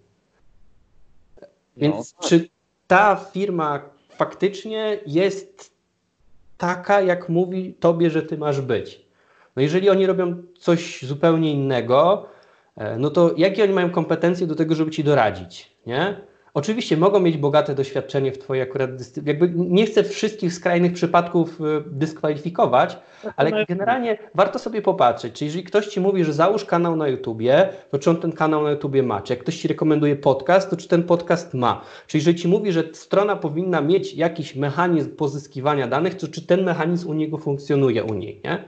Więc 1.77 2.15
no, 2.23 2.29
czy 2.29 2.49
ta 2.87 3.17
firma 3.17 3.81
faktycznie 4.17 5.01
jest 5.07 5.75
taka, 6.59 7.01
jak 7.01 7.29
mówi 7.29 7.75
tobie, 7.75 8.11
że 8.11 8.23
ty 8.23 8.39
masz 8.39 8.61
być? 8.61 9.07
No 9.57 9.63
jeżeli 9.63 9.91
oni 9.91 10.07
robią 10.07 10.43
coś 10.59 11.03
zupełnie 11.03 11.53
innego, 11.53 12.27
no 12.99 13.11
to 13.11 13.35
jakie 13.37 13.65
oni 13.65 13.73
mają 13.73 13.91
kompetencje 13.91 14.47
do 14.47 14.55
tego, 14.55 14.75
żeby 14.75 14.91
ci 14.91 15.05
doradzić, 15.05 15.77
nie? 15.87 16.31
Oczywiście 16.55 16.97
mogą 16.97 17.21
mieć 17.21 17.37
bogate 17.37 17.75
doświadczenie 17.75 18.33
w 18.33 18.39
Twojej 18.39 18.63
akurat. 18.63 18.91
Jakby 19.25 19.53
nie 19.57 19.87
chcę 19.87 20.05
wszystkich 20.05 20.55
skrajnych 20.55 20.93
przypadków 20.93 21.61
e, 21.61 21.65
dyskwalifikować, 21.87 22.99
ale 23.37 23.67
generalnie 23.67 24.19
warto 24.35 24.59
sobie 24.59 24.83
popatrzeć, 24.83 25.35
czy 25.35 25.45
jeżeli 25.45 25.65
ktoś 25.65 25.87
Ci 25.87 26.01
mówi, 26.01 26.25
że 26.25 26.33
załóż 26.33 26.65
kanał 26.65 26.97
na 26.97 27.09
YouTubie, 27.09 27.69
to 27.91 27.99
czy 27.99 28.11
on 28.11 28.17
ten 28.17 28.33
kanał 28.33 28.63
na 28.63 28.71
YouTubie 28.71 29.03
ma? 29.03 29.21
Czy 29.21 29.33
jak 29.33 29.41
ktoś 29.41 29.57
Ci 29.57 29.69
rekomenduje 29.69 30.17
podcast, 30.17 30.71
to 30.71 30.77
czy 30.77 30.89
ten 30.89 31.03
podcast 31.03 31.55
ma? 31.55 31.83
Czy 32.07 32.17
jeżeli 32.17 32.39
Ci 32.39 32.49
mówi, 32.49 32.73
że 32.73 32.85
strona 32.93 33.37
powinna 33.37 33.81
mieć 33.81 34.15
jakiś 34.15 34.57
mechanizm 34.57 35.17
pozyskiwania 35.17 35.89
danych, 35.89 36.15
to 36.15 36.29
czy 36.29 36.47
ten 36.47 36.65
mechanizm 36.65 37.11
u 37.11 37.15
niego 37.15 37.39
funkcjonuje 37.39 38.05
u 38.05 38.15
niej, 38.15 38.41
nie? 38.45 38.65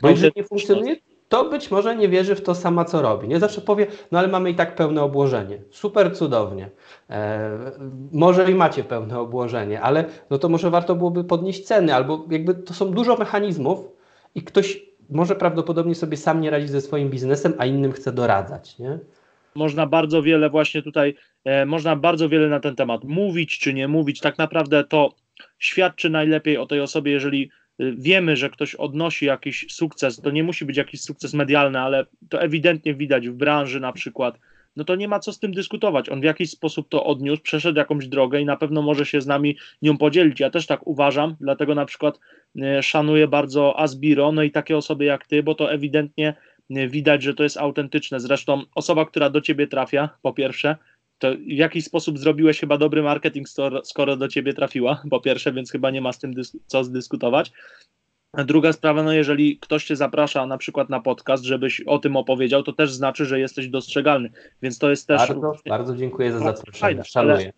Bo 0.00 0.08
jeżeli 0.08 0.32
nie 0.36 0.44
funkcjonuje, 0.44 0.96
to 1.34 1.44
być 1.44 1.70
może 1.70 1.96
nie 1.96 2.08
wierzy 2.08 2.34
w 2.34 2.42
to 2.42 2.54
sama, 2.54 2.84
co 2.84 3.02
robi. 3.02 3.28
Nie 3.28 3.40
zawsze 3.40 3.60
powie, 3.60 3.86
no 4.12 4.18
ale 4.18 4.28
mamy 4.28 4.50
i 4.50 4.54
tak 4.54 4.74
pełne 4.74 5.02
obłożenie. 5.02 5.58
Super 5.70 6.16
cudownie. 6.16 6.70
E, 7.10 7.50
może 8.12 8.50
i 8.50 8.54
macie 8.54 8.84
pełne 8.84 9.18
obłożenie, 9.18 9.80
ale 9.80 10.04
no 10.30 10.38
to 10.38 10.48
może 10.48 10.70
warto 10.70 10.94
byłoby 10.94 11.24
podnieść 11.24 11.64
ceny, 11.64 11.94
albo 11.94 12.26
jakby 12.30 12.54
to 12.54 12.74
są 12.74 12.90
dużo 12.90 13.16
mechanizmów 13.16 13.88
i 14.34 14.42
ktoś 14.42 14.82
może 15.10 15.36
prawdopodobnie 15.36 15.94
sobie 15.94 16.16
sam 16.16 16.40
nie 16.40 16.50
radzi 16.50 16.68
ze 16.68 16.80
swoim 16.80 17.10
biznesem, 17.10 17.54
a 17.58 17.66
innym 17.66 17.92
chce 17.92 18.12
doradzać, 18.12 18.78
nie? 18.78 18.98
Można 19.54 19.86
bardzo 19.86 20.22
wiele 20.22 20.50
właśnie 20.50 20.82
tutaj, 20.82 21.16
e, 21.44 21.66
można 21.66 21.96
bardzo 21.96 22.28
wiele 22.28 22.48
na 22.48 22.60
ten 22.60 22.76
temat 22.76 23.04
mówić 23.04 23.58
czy 23.58 23.74
nie 23.74 23.88
mówić. 23.88 24.20
Tak 24.20 24.38
naprawdę 24.38 24.84
to 24.84 25.14
świadczy 25.58 26.10
najlepiej 26.10 26.58
o 26.58 26.66
tej 26.66 26.80
osobie, 26.80 27.12
jeżeli 27.12 27.50
wiemy, 27.78 28.36
że 28.36 28.50
ktoś 28.50 28.74
odnosi 28.74 29.26
jakiś 29.26 29.66
sukces, 29.70 30.20
to 30.20 30.30
nie 30.30 30.44
musi 30.44 30.64
być 30.64 30.76
jakiś 30.76 31.00
sukces 31.00 31.34
medialny, 31.34 31.80
ale 31.80 32.06
to 32.28 32.42
ewidentnie 32.42 32.94
widać 32.94 33.28
w 33.28 33.34
branży 33.34 33.80
na 33.80 33.92
przykład, 33.92 34.38
no 34.76 34.84
to 34.84 34.94
nie 34.94 35.08
ma 35.08 35.20
co 35.20 35.32
z 35.32 35.38
tym 35.38 35.52
dyskutować. 35.52 36.08
On 36.08 36.20
w 36.20 36.24
jakiś 36.24 36.50
sposób 36.50 36.88
to 36.88 37.04
odniósł, 37.04 37.42
przeszedł 37.42 37.78
jakąś 37.78 38.08
drogę 38.08 38.40
i 38.40 38.44
na 38.44 38.56
pewno 38.56 38.82
może 38.82 39.06
się 39.06 39.20
z 39.20 39.26
nami 39.26 39.56
nią 39.82 39.98
podzielić. 39.98 40.40
Ja 40.40 40.50
też 40.50 40.66
tak 40.66 40.86
uważam, 40.86 41.36
dlatego 41.40 41.74
na 41.74 41.86
przykład 41.86 42.20
y, 42.56 42.82
szanuję 42.82 43.28
bardzo 43.28 43.80
Asbiro, 43.80 44.32
no 44.32 44.42
i 44.42 44.50
takie 44.50 44.76
osoby 44.76 45.04
jak 45.04 45.26
ty, 45.26 45.42
bo 45.42 45.54
to 45.54 45.72
ewidentnie 45.72 46.34
y, 46.70 46.88
widać, 46.88 47.22
że 47.22 47.34
to 47.34 47.42
jest 47.42 47.56
autentyczne. 47.56 48.20
Zresztą 48.20 48.62
osoba, 48.74 49.06
która 49.06 49.30
do 49.30 49.40
ciebie 49.40 49.66
trafia, 49.66 50.08
po 50.22 50.32
pierwsze, 50.32 50.76
to 51.18 51.32
w 51.34 51.48
jakiś 51.48 51.84
sposób 51.84 52.18
zrobiłeś 52.18 52.60
chyba 52.60 52.78
dobry 52.78 53.02
marketing, 53.02 53.46
skoro 53.84 54.16
do 54.16 54.28
ciebie 54.28 54.54
trafiła, 54.54 55.02
po 55.10 55.20
pierwsze, 55.20 55.52
więc 55.52 55.72
chyba 55.72 55.90
nie 55.90 56.00
ma 56.00 56.12
z 56.12 56.18
tym 56.18 56.32
co 56.66 56.84
zdyskutować. 56.84 57.52
Druga 58.44 58.72
sprawa, 58.72 59.02
no 59.02 59.12
jeżeli 59.12 59.58
ktoś 59.58 59.84
cię 59.84 59.96
zaprasza 59.96 60.46
na 60.46 60.58
przykład 60.58 60.90
na 60.90 61.00
podcast, 61.00 61.44
żebyś 61.44 61.80
o 61.80 61.98
tym 61.98 62.16
opowiedział, 62.16 62.62
to 62.62 62.72
też 62.72 62.92
znaczy, 62.92 63.26
że 63.26 63.40
jesteś 63.40 63.68
dostrzegalny, 63.68 64.30
więc 64.62 64.78
to 64.78 64.90
jest 64.90 65.08
też... 65.08 65.18
Bardzo, 65.18 65.52
bardzo 65.66 65.96
dziękuję 65.96 66.32
za 66.32 66.38
zaproszenie, 66.38 67.04
szanuję. 67.04 67.52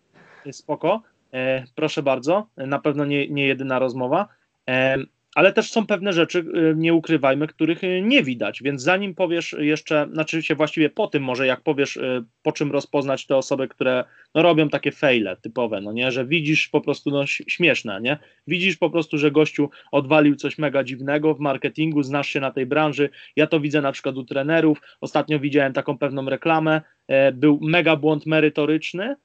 Spoko, 0.51 1.01
e, 1.33 1.63
proszę 1.75 2.03
bardzo, 2.03 2.47
na 2.57 2.79
pewno 2.79 3.05
nie, 3.05 3.29
nie 3.29 3.47
jedyna 3.47 3.79
rozmowa. 3.79 4.27
E, 4.69 4.97
ale 5.37 5.53
też 5.53 5.71
są 5.71 5.85
pewne 5.87 6.13
rzeczy, 6.13 6.39
y, 6.39 6.73
nie 6.77 6.93
ukrywajmy, 6.93 7.47
których 7.47 7.83
y, 7.83 8.01
nie 8.01 8.23
widać, 8.23 8.63
więc 8.63 8.81
zanim 8.81 9.15
powiesz 9.15 9.55
jeszcze, 9.59 10.07
znaczy 10.13 10.43
się 10.43 10.55
właściwie 10.55 10.89
po 10.89 11.07
tym 11.07 11.23
może, 11.23 11.47
jak 11.47 11.61
powiesz, 11.61 11.97
y, 11.97 12.23
po 12.41 12.51
czym 12.51 12.71
rozpoznać 12.71 13.25
te 13.25 13.37
osoby, 13.37 13.67
które 13.67 14.03
no, 14.35 14.41
robią 14.41 14.69
takie 14.69 14.91
fejle 14.91 15.37
typowe, 15.37 15.81
no 15.81 15.91
nie, 15.91 16.11
że 16.11 16.25
widzisz 16.25 16.67
po 16.67 16.81
prostu, 16.81 17.11
no 17.11 17.25
śmieszne, 17.25 18.01
nie, 18.01 18.17
widzisz 18.47 18.77
po 18.77 18.89
prostu, 18.89 19.17
że 19.17 19.31
gościu 19.31 19.69
odwalił 19.91 20.35
coś 20.35 20.57
mega 20.57 20.83
dziwnego 20.83 21.33
w 21.33 21.39
marketingu, 21.39 22.03
znasz 22.03 22.27
się 22.27 22.39
na 22.39 22.51
tej 22.51 22.65
branży, 22.65 23.09
ja 23.35 23.47
to 23.47 23.59
widzę 23.59 23.81
na 23.81 23.91
przykład 23.91 24.17
u 24.17 24.23
trenerów, 24.23 24.81
ostatnio 25.01 25.39
widziałem 25.39 25.73
taką 25.73 25.97
pewną 25.97 26.29
reklamę, 26.29 26.81
e, 27.07 27.31
był 27.31 27.59
mega 27.61 27.95
błąd 27.95 28.25
merytoryczny, 28.25 29.15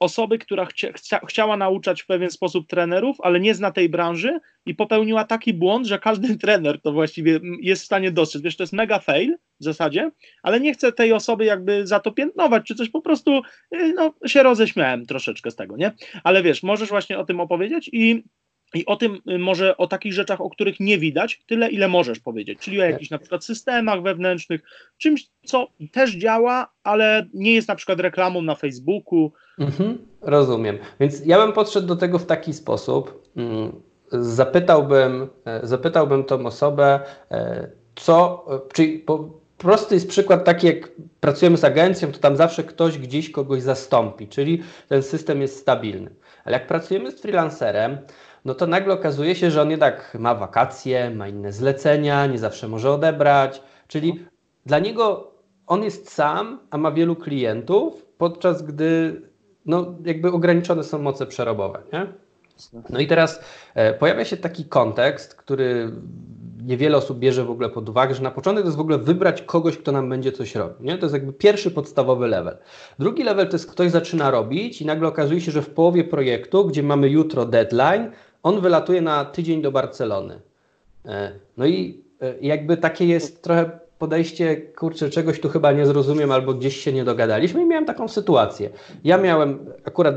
osoby, 0.00 0.38
która 0.38 0.64
chcia, 0.64 0.92
chcia, 0.92 1.20
chciała 1.28 1.56
nauczać 1.56 2.02
w 2.02 2.06
pewien 2.06 2.30
sposób 2.30 2.66
trenerów, 2.68 3.16
ale 3.20 3.40
nie 3.40 3.54
zna 3.54 3.72
tej 3.72 3.88
branży 3.88 4.40
i 4.66 4.74
popełniła 4.74 5.24
taki 5.24 5.54
błąd, 5.54 5.86
że 5.86 5.98
każdy 5.98 6.36
trener 6.38 6.80
to 6.80 6.92
właściwie 6.92 7.40
jest 7.60 7.82
w 7.82 7.86
stanie 7.86 8.10
dostrzec. 8.10 8.42
Wiesz, 8.42 8.56
to 8.56 8.62
jest 8.62 8.72
mega 8.72 8.98
fail 8.98 9.36
w 9.60 9.64
zasadzie, 9.64 10.10
ale 10.42 10.60
nie 10.60 10.74
chcę 10.74 10.92
tej 10.92 11.12
osoby 11.12 11.44
jakby 11.44 11.86
za 11.86 12.00
to 12.00 12.12
piętnować, 12.12 12.66
czy 12.66 12.74
coś 12.74 12.88
po 12.88 13.00
prostu 13.00 13.40
y, 13.74 13.92
no, 13.96 14.14
się 14.26 14.42
roześmiałem 14.42 15.06
troszeczkę 15.06 15.50
z 15.50 15.56
tego, 15.56 15.76
nie? 15.76 15.92
Ale 16.24 16.42
wiesz, 16.42 16.62
możesz 16.62 16.88
właśnie 16.88 17.18
o 17.18 17.24
tym 17.24 17.40
opowiedzieć 17.40 17.90
i 17.92 18.24
i 18.74 18.86
o 18.86 18.96
tym 18.96 19.18
y, 19.30 19.38
może 19.38 19.76
o 19.76 19.86
takich 19.86 20.12
rzeczach, 20.12 20.40
o 20.40 20.50
których 20.50 20.80
nie 20.80 20.98
widać, 20.98 21.40
tyle 21.46 21.68
ile 21.68 21.88
możesz 21.88 22.20
powiedzieć, 22.20 22.58
czyli 22.58 22.80
o 22.80 22.84
jakichś 22.84 23.10
na 23.10 23.18
przykład 23.18 23.44
systemach 23.44 24.02
wewnętrznych, 24.02 24.60
czymś, 24.98 25.26
co 25.44 25.68
też 25.92 26.14
działa, 26.14 26.72
ale 26.84 27.26
nie 27.34 27.54
jest 27.54 27.68
na 27.68 27.74
przykład 27.74 28.00
reklamą 28.00 28.42
na 28.42 28.54
Facebooku. 28.54 29.32
Mhm, 29.58 29.98
rozumiem. 30.20 30.78
Więc 31.00 31.26
ja 31.26 31.38
bym 31.38 31.52
podszedł 31.52 31.86
do 31.86 31.96
tego 31.96 32.18
w 32.18 32.26
taki 32.26 32.52
sposób. 32.52 33.22
Mm, 33.36 33.72
zapytałbym, 34.12 35.28
e, 35.44 35.66
zapytałbym 35.66 36.24
tą 36.24 36.46
osobę, 36.46 37.00
e, 37.30 37.68
co, 37.96 38.46
e, 38.50 38.72
czyli 38.72 38.98
po, 38.98 39.30
prosty 39.58 39.94
jest 39.94 40.08
przykład 40.08 40.44
taki, 40.44 40.66
jak 40.66 40.88
pracujemy 41.20 41.56
z 41.56 41.64
agencją, 41.64 42.12
to 42.12 42.18
tam 42.18 42.36
zawsze 42.36 42.64
ktoś 42.64 42.98
gdzieś 42.98 43.30
kogoś 43.30 43.62
zastąpi, 43.62 44.28
czyli 44.28 44.62
ten 44.88 45.02
system 45.02 45.40
jest 45.40 45.58
stabilny. 45.58 46.10
Ale 46.44 46.52
jak 46.52 46.66
pracujemy 46.66 47.10
z 47.10 47.20
freelancerem, 47.20 47.98
no 48.44 48.54
to 48.54 48.66
nagle 48.66 48.94
okazuje 48.94 49.34
się, 49.34 49.50
że 49.50 49.62
on 49.62 49.70
jednak 49.70 50.16
ma 50.20 50.34
wakacje, 50.34 51.10
ma 51.10 51.28
inne 51.28 51.52
zlecenia, 51.52 52.26
nie 52.26 52.38
zawsze 52.38 52.68
może 52.68 52.92
odebrać, 52.92 53.62
czyli 53.88 54.24
dla 54.66 54.78
niego 54.78 55.34
on 55.66 55.82
jest 55.82 56.12
sam, 56.12 56.60
a 56.70 56.78
ma 56.78 56.92
wielu 56.92 57.16
klientów, 57.16 58.06
podczas 58.18 58.62
gdy 58.62 59.22
no, 59.66 59.94
jakby 60.04 60.32
ograniczone 60.32 60.84
są 60.84 60.98
moce 60.98 61.26
przerobowe. 61.26 61.82
Nie? 61.92 62.06
No 62.90 63.00
i 63.00 63.06
teraz 63.06 63.40
e, 63.74 63.94
pojawia 63.94 64.24
się 64.24 64.36
taki 64.36 64.64
kontekst, 64.64 65.34
który 65.34 65.92
niewiele 66.62 66.96
osób 66.96 67.18
bierze 67.18 67.44
w 67.44 67.50
ogóle 67.50 67.68
pod 67.68 67.88
uwagę, 67.88 68.14
że 68.14 68.22
na 68.22 68.30
początek 68.30 68.62
to 68.62 68.68
jest 68.68 68.76
w 68.76 68.80
ogóle 68.80 68.98
wybrać 68.98 69.42
kogoś, 69.42 69.78
kto 69.78 69.92
nam 69.92 70.08
będzie 70.08 70.32
coś 70.32 70.54
robił. 70.54 70.86
Nie? 70.86 70.98
To 70.98 71.06
jest 71.06 71.14
jakby 71.14 71.32
pierwszy 71.32 71.70
podstawowy 71.70 72.26
level. 72.26 72.58
Drugi 72.98 73.22
level 73.22 73.48
to 73.48 73.52
jest 73.52 73.70
ktoś 73.70 73.90
zaczyna 73.90 74.30
robić 74.30 74.82
i 74.82 74.86
nagle 74.86 75.08
okazuje 75.08 75.40
się, 75.40 75.52
że 75.52 75.62
w 75.62 75.70
połowie 75.70 76.04
projektu, 76.04 76.64
gdzie 76.64 76.82
mamy 76.82 77.08
jutro 77.08 77.46
deadline, 77.46 78.10
on 78.42 78.60
wylatuje 78.60 79.00
na 79.00 79.24
tydzień 79.24 79.62
do 79.62 79.72
Barcelony. 79.72 80.40
E, 81.06 81.32
no 81.56 81.66
i 81.66 82.02
e, 82.22 82.34
jakby 82.40 82.76
takie 82.76 83.06
jest 83.06 83.42
trochę 83.42 83.70
podejście, 83.98 84.56
kurczę, 84.56 85.10
czegoś 85.10 85.40
tu 85.40 85.48
chyba 85.48 85.72
nie 85.72 85.86
zrozumiem 85.86 86.32
albo 86.32 86.54
gdzieś 86.54 86.76
się 86.76 86.92
nie 86.92 87.04
dogadaliśmy 87.04 87.62
i 87.62 87.66
miałem 87.66 87.84
taką 87.84 88.08
sytuację. 88.08 88.70
Ja 89.04 89.18
miałem 89.18 89.58
akurat 89.84 90.14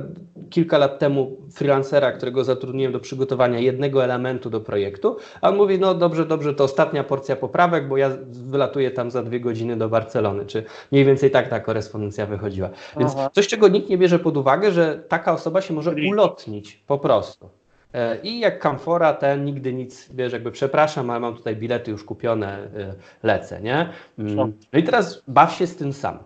kilka 0.49 0.77
lat 0.77 0.99
temu 0.99 1.37
freelancera, 1.53 2.11
którego 2.11 2.43
zatrudniłem 2.43 2.93
do 2.93 2.99
przygotowania 2.99 3.59
jednego 3.59 4.03
elementu 4.03 4.49
do 4.49 4.61
projektu, 4.61 5.17
a 5.41 5.49
on 5.49 5.57
mówi, 5.57 5.79
no 5.79 5.93
dobrze, 5.93 6.25
dobrze, 6.25 6.53
to 6.53 6.63
ostatnia 6.63 7.03
porcja 7.03 7.35
poprawek, 7.35 7.87
bo 7.87 7.97
ja 7.97 8.11
wylatuję 8.31 8.91
tam 8.91 9.11
za 9.11 9.23
dwie 9.23 9.39
godziny 9.39 9.77
do 9.77 9.89
Barcelony, 9.89 10.45
czy 10.45 10.63
mniej 10.91 11.05
więcej 11.05 11.31
tak 11.31 11.49
ta 11.49 11.59
korespondencja 11.59 12.25
wychodziła. 12.25 12.69
Więc 12.99 13.11
Aha. 13.17 13.29
coś, 13.33 13.47
czego 13.47 13.67
nikt 13.67 13.89
nie 13.89 13.97
bierze 13.97 14.19
pod 14.19 14.37
uwagę, 14.37 14.71
że 14.71 15.03
taka 15.07 15.33
osoba 15.33 15.61
się 15.61 15.73
może 15.73 15.95
ulotnić 16.09 16.83
po 16.87 16.97
prostu. 16.97 17.49
E, 17.93 18.17
I 18.23 18.39
jak 18.39 18.59
Kamfora, 18.59 19.13
ten 19.13 19.45
nigdy 19.45 19.73
nic, 19.73 20.09
wiesz, 20.13 20.33
jakby 20.33 20.51
przepraszam, 20.51 21.09
ale 21.09 21.19
mam 21.19 21.35
tutaj 21.35 21.55
bilety 21.55 21.91
już 21.91 22.03
kupione, 22.03 22.57
e, 22.57 22.93
lecę, 23.23 23.61
nie? 23.61 23.89
Mm. 24.19 24.35
No 24.73 24.79
i 24.79 24.83
teraz 24.83 25.23
baw 25.27 25.53
się 25.53 25.67
z 25.67 25.75
tym 25.75 25.93
sam. 25.93 26.19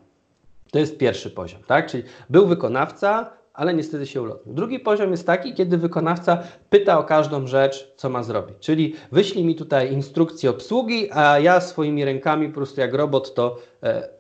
To 0.72 0.80
jest 0.80 0.98
pierwszy 0.98 1.30
poziom, 1.30 1.62
tak? 1.68 1.88
Czyli 1.88 2.04
był 2.30 2.48
wykonawca, 2.48 3.30
ale 3.54 3.74
niestety 3.74 4.06
się 4.06 4.22
ulotnił. 4.22 4.56
Drugi 4.56 4.80
poziom 4.80 5.12
jest 5.12 5.26
taki, 5.28 5.54
kiedy 5.54 5.78
wykonawca 5.78 6.44
pyta 6.70 7.00
o 7.00 7.04
każdą 7.04 7.48
rzecz, 7.48 7.94
co 7.96 8.10
ma 8.10 8.24
zrobić. 8.24 8.58
Czyli 8.60 8.96
wyślij 9.12 9.46
mi 9.46 9.56
tutaj 9.56 9.94
instrukcję 9.94 10.50
obsługi, 10.50 11.12
a 11.12 11.40
ja 11.40 11.62
swoimi 11.62 12.06
rękami 12.06 12.48
po 12.48 12.56
prostu 12.56 12.82
jak 12.82 12.94
robot 12.94 13.34
to 13.34 13.58
e, 13.84 14.15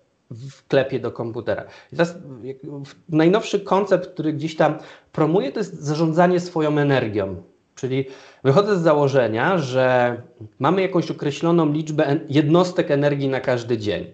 wklepie 0.51 0.99
do 0.99 1.11
komputera. 1.11 1.63
Teraz 1.89 2.15
najnowszy 3.09 3.59
koncept, 3.59 4.07
który 4.07 4.33
gdzieś 4.33 4.55
tam 4.55 4.77
promuje, 5.11 5.51
to 5.51 5.59
jest 5.59 5.83
zarządzanie 5.83 6.39
swoją 6.39 6.77
energią. 6.77 7.43
Czyli 7.75 8.05
wychodzę 8.43 8.79
z 8.79 8.81
założenia, 8.81 9.57
że 9.57 10.21
mamy 10.59 10.81
jakąś 10.81 11.11
określoną 11.11 11.71
liczbę 11.71 12.19
jednostek 12.29 12.91
energii 12.91 13.29
na 13.29 13.39
każdy 13.39 13.77
dzień. 13.77 14.05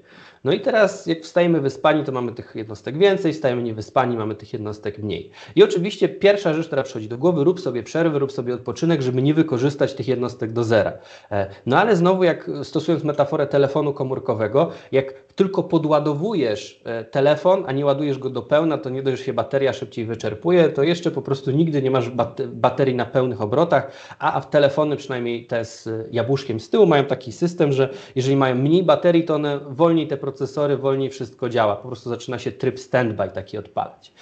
No 0.44 0.52
i 0.52 0.62
teraz, 0.62 1.06
jak 1.06 1.22
wstajemy 1.24 1.62
wyspani, 1.62 2.04
to 2.04 2.12
mamy 2.12 2.32
tych 2.32 2.56
jednostek 2.56 2.98
więcej, 2.98 3.34
wstajemy 3.34 3.64
niewyspani, 3.64 4.18
mamy 4.18 4.36
tych 4.36 4.54
jednostek 4.54 4.98
mniej. 4.98 5.32
I 5.56 5.64
oczywiście 5.64 6.10
pierwsza 6.10 6.54
rzecz, 6.54 6.68
która 6.68 6.84
przychodzi 6.84 7.08
do 7.08 7.18
głowy, 7.18 7.44
rób 7.44 7.60
sobie 7.62 7.84
przerwy, 7.84 8.20
rób 8.20 8.32
sobie 8.32 8.54
odpoczynek, 8.54 9.02
żeby 9.02 9.22
nie 9.22 9.34
wykorzystać 9.34 9.94
tych 9.94 10.08
jednostek 10.08 10.52
do 10.52 10.64
zera. 10.64 10.94
E, 11.32 11.48
no 11.66 11.78
ale 11.78 11.96
znowu, 11.96 12.24
jak 12.24 12.50
stosując 12.64 13.04
metaforę 13.04 13.48
telefonu 13.48 13.94
komórkowego, 13.94 14.72
jak 14.92 15.21
tylko 15.36 15.64
podładowujesz 15.64 16.82
e, 16.86 17.04
telefon, 17.04 17.64
a 17.68 17.72
nie 17.72 17.86
ładujesz 17.86 18.18
go 18.20 18.30
do 18.30 18.42
pełna, 18.42 18.78
to 18.78 18.90
nie 18.90 19.04
dość, 19.04 19.18
że 19.18 19.26
się 19.26 19.34
bateria 19.34 19.74
szybciej 19.74 20.06
wyczerpuje, 20.06 20.70
to 20.70 20.84
jeszcze 20.84 21.12
po 21.12 21.22
prostu 21.22 21.52
nigdy 21.52 21.82
nie 21.82 21.92
masz 21.92 22.10
baterii 22.48 22.96
na 22.96 23.06
pełnych 23.06 23.42
obrotach, 23.42 23.92
a 24.20 24.42
w 24.42 24.50
telefony, 24.50 24.98
przynajmniej 24.98 25.46
te 25.48 25.66
z 25.66 25.90
jabłuszkiem 26.12 26.60
z 26.60 26.70
tyłu, 26.70 26.86
mają 26.86 27.06
taki 27.06 27.32
system, 27.32 27.72
że 27.72 27.90
jeżeli 28.16 28.36
mają 28.36 28.56
mniej 28.56 28.84
baterii, 28.84 29.24
to 29.24 29.36
one 29.36 29.60
wolniej 29.60 30.08
te 30.08 30.18
procesory, 30.18 30.78
wolniej 30.78 31.10
wszystko 31.10 31.50
działa. 31.50 31.76
Po 31.76 31.88
prostu 31.88 32.10
zaczyna 32.10 32.40
się 32.40 32.52
tryb 32.52 32.80
standby 32.80 33.30
taki 33.34 33.58
odpalać. 33.58 34.14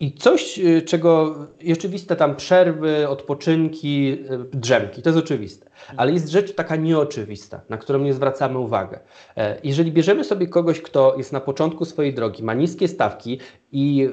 I 0.00 0.12
coś, 0.12 0.58
y, 0.58 0.82
czego 0.82 1.36
oczywiste 1.72 2.16
tam 2.16 2.36
przerwy, 2.36 3.08
odpoczynki, 3.08 4.18
y, 4.54 4.58
drzemki, 4.58 5.02
to 5.02 5.10
jest 5.10 5.18
oczywiste. 5.18 5.70
Ale 5.96 6.12
jest 6.12 6.28
rzecz 6.28 6.54
taka 6.54 6.76
nieoczywista, 6.76 7.60
na 7.68 7.76
którą 7.76 7.98
nie 7.98 8.14
zwracamy 8.14 8.58
uwagi. 8.58 8.96
E, 9.36 9.60
jeżeli 9.64 9.92
bierzemy 9.92 10.24
sobie 10.24 10.46
kogoś, 10.46 10.80
kto 10.80 11.14
jest 11.16 11.32
na 11.32 11.40
początku 11.40 11.84
swojej 11.84 12.14
drogi, 12.14 12.42
ma 12.42 12.54
niskie 12.54 12.88
stawki 12.88 13.40
i 13.72 14.04
y, 14.04 14.10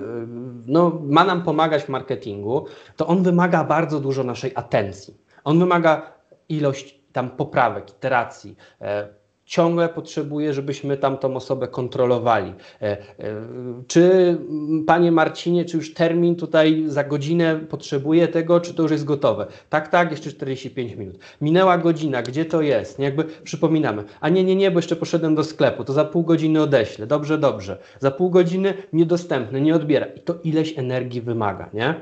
no, 0.66 1.02
ma 1.04 1.26
nam 1.26 1.44
pomagać 1.44 1.84
w 1.84 1.90
marketingu, 1.90 2.66
to 2.96 3.08
on 3.08 3.24
wymaga 3.24 3.64
bardzo 3.64 4.00
dużo 4.00 4.24
naszej 4.24 4.52
atencji. 4.56 5.18
On 5.44 5.60
wymaga 5.60 6.14
ilość 6.50 7.00
tam 7.12 7.30
poprawek, 7.30 7.90
iteracji, 7.90 8.56
e, 8.82 9.08
ciągle 9.46 9.90
potrzebuje, 9.90 10.54
żebyśmy 10.54 10.98
tamtą 10.98 11.36
osobę 11.36 11.68
kontrolowali. 11.68 12.54
E, 12.82 12.84
e, 12.84 12.98
czy 13.88 14.38
panie 14.88 15.12
Marcinie, 15.12 15.66
czy 15.66 15.78
już 15.78 15.94
termin 15.94 16.36
tutaj 16.36 16.84
za 16.88 17.04
godzinę 17.04 17.60
potrzebuje 17.70 18.28
tego, 18.28 18.62
czy 18.62 18.74
to 18.74 18.84
już 18.84 18.92
jest 18.92 19.06
gotowe? 19.06 19.48
Tak, 19.70 19.88
tak, 19.88 20.12
jeszcze 20.12 20.30
45 20.30 20.96
minut. 20.96 21.20
Minęła 21.42 21.78
godzina, 21.78 22.22
gdzie 22.22 22.46
to 22.46 22.62
jest? 22.62 23.00
Nie, 23.00 23.06
jakby 23.06 23.24
przypominamy. 23.24 24.04
A 24.20 24.30
nie, 24.30 24.44
nie, 24.44 24.56
nie, 24.56 24.72
bo 24.72 24.80
jeszcze 24.80 24.96
poszedłem 24.96 25.36
do 25.36 25.44
sklepu, 25.44 25.84
to 25.84 25.94
za 25.94 26.06
pół 26.06 26.24
godziny 26.24 26.62
odeślę. 26.62 27.08
Dobrze, 27.08 27.38
dobrze. 27.38 27.78
Za 28.00 28.12
pół 28.12 28.30
godziny 28.30 28.74
niedostępny, 28.94 29.62
nie 29.62 29.76
odbiera. 29.76 30.06
I 30.06 30.20
to 30.20 30.36
ileś 30.44 30.80
energii 30.80 31.22
wymaga, 31.22 31.70
nie? 31.74 31.96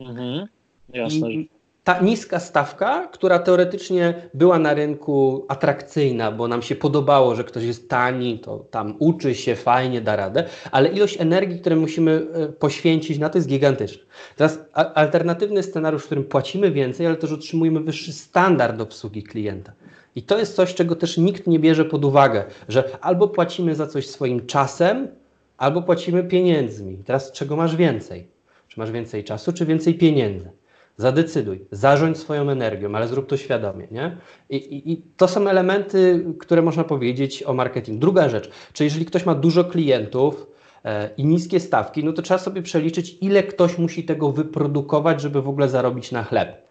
Mhm. 0.00 0.46
Jasne. 0.88 1.30
I, 1.30 1.55
ta 1.86 2.00
niska 2.00 2.40
stawka, 2.40 3.08
która 3.12 3.38
teoretycznie 3.38 4.14
była 4.34 4.58
na 4.58 4.74
rynku 4.74 5.46
atrakcyjna, 5.48 6.32
bo 6.32 6.48
nam 6.48 6.62
się 6.62 6.76
podobało, 6.76 7.34
że 7.34 7.44
ktoś 7.44 7.64
jest 7.64 7.90
tani, 7.90 8.38
to 8.38 8.58
tam 8.58 8.94
uczy 8.98 9.34
się, 9.34 9.56
fajnie 9.56 10.00
da 10.00 10.16
radę, 10.16 10.44
ale 10.70 10.88
ilość 10.88 11.20
energii, 11.20 11.60
którą 11.60 11.76
musimy 11.76 12.26
e, 12.32 12.48
poświęcić 12.48 13.18
na 13.18 13.28
to 13.28 13.38
jest 13.38 13.48
gigantyczna. 13.48 14.02
Teraz 14.36 14.58
alternatywny 14.72 15.62
scenariusz, 15.62 16.02
w 16.02 16.06
którym 16.06 16.24
płacimy 16.24 16.70
więcej, 16.70 17.06
ale 17.06 17.16
też 17.16 17.32
otrzymujemy 17.32 17.80
wyższy 17.80 18.12
standard 18.12 18.80
obsługi 18.80 19.22
klienta. 19.22 19.72
I 20.16 20.22
to 20.22 20.38
jest 20.38 20.56
coś, 20.56 20.74
czego 20.74 20.96
też 20.96 21.16
nikt 21.16 21.46
nie 21.46 21.58
bierze 21.58 21.84
pod 21.84 22.04
uwagę, 22.04 22.44
że 22.68 22.98
albo 23.00 23.28
płacimy 23.28 23.74
za 23.74 23.86
coś 23.86 24.06
swoim 24.06 24.46
czasem, 24.46 25.08
albo 25.56 25.82
płacimy 25.82 26.24
pieniędzmi. 26.24 26.98
Teraz 27.04 27.32
czego 27.32 27.56
masz 27.56 27.76
więcej? 27.76 28.26
Czy 28.68 28.80
masz 28.80 28.90
więcej 28.90 29.24
czasu, 29.24 29.52
czy 29.52 29.66
więcej 29.66 29.94
pieniędzy? 29.94 30.50
Zadecyduj, 30.96 31.64
zarządź 31.70 32.18
swoją 32.18 32.50
energią, 32.50 32.94
ale 32.94 33.08
zrób 33.08 33.26
to 33.26 33.36
świadomie. 33.36 33.86
Nie? 33.90 34.16
I, 34.50 34.56
i, 34.56 34.92
I, 34.92 35.02
to 35.16 35.28
są 35.28 35.48
elementy, 35.48 36.24
które 36.40 36.62
można 36.62 36.84
powiedzieć 36.84 37.42
o 37.42 37.54
marketingu. 37.54 38.00
Druga 38.00 38.28
rzecz, 38.28 38.50
czy 38.72 38.84
jeżeli 38.84 39.06
ktoś 39.06 39.26
ma 39.26 39.34
dużo 39.34 39.64
klientów 39.64 40.46
e, 40.84 41.10
i 41.16 41.24
niskie 41.24 41.60
stawki, 41.60 42.04
no 42.04 42.12
to 42.12 42.22
trzeba 42.22 42.38
sobie 42.38 42.62
przeliczyć, 42.62 43.18
ile 43.20 43.42
ktoś 43.42 43.78
musi 43.78 44.04
tego 44.04 44.32
wyprodukować, 44.32 45.20
żeby 45.20 45.42
w 45.42 45.48
ogóle 45.48 45.68
zarobić 45.68 46.12
na 46.12 46.24
chleb. 46.24 46.66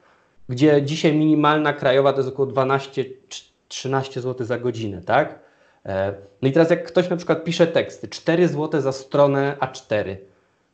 Gdzie 0.50 0.84
dzisiaj 0.84 1.16
minimalna 1.16 1.74
krajowa 1.74 2.14
to 2.14 2.20
jest 2.20 2.30
około 2.30 2.48
12-13 2.48 4.22
zł 4.22 4.48
za 4.48 4.58
godzinę, 4.58 5.02
tak? 5.02 5.40
E, 5.86 6.14
no 6.42 6.48
i 6.48 6.52
teraz 6.52 6.70
jak 6.70 6.88
ktoś 6.88 7.10
na 7.10 7.18
przykład 7.18 7.44
pisze 7.44 7.68
teksty, 7.68 8.08
4 8.08 8.48
zł 8.48 8.82
za 8.82 8.92
stronę 8.92 9.58
A4, 9.60 10.16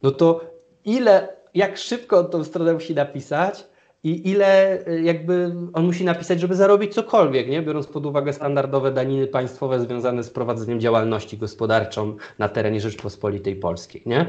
no 0.04 0.12
to 0.12 0.41
ile 0.86 1.40
jak 1.54 1.78
szybko 1.78 2.20
on 2.20 2.30
tą 2.30 2.43
stronę 2.43 2.74
musi 2.74 2.95
napisać 2.95 3.66
i 4.04 4.30
ile 4.30 4.80
y, 4.88 5.02
jakby 5.02 5.56
on 5.74 5.86
musi 5.86 6.06
napisać, 6.06 6.39
żeby 6.39 6.56
zarobić 6.56 6.93
cokolwiek, 6.93 7.49
nie? 7.49 7.62
biorąc 7.62 7.88
pod 7.88 8.06
uwagę 8.06 8.34
standardowe 8.34 8.91
daniny 8.91 9.28
państwowe 9.28 9.80
związane 9.80 10.24
z 10.24 10.30
prowadzeniem 10.30 10.80
działalności 10.80 11.38
gospodarczą 11.38 12.18
na 12.39 12.49
terenie 12.49 12.82
Rzeczpospolitej 12.82 13.56
Polskiej. 13.56 14.04
Nie? 14.06 14.26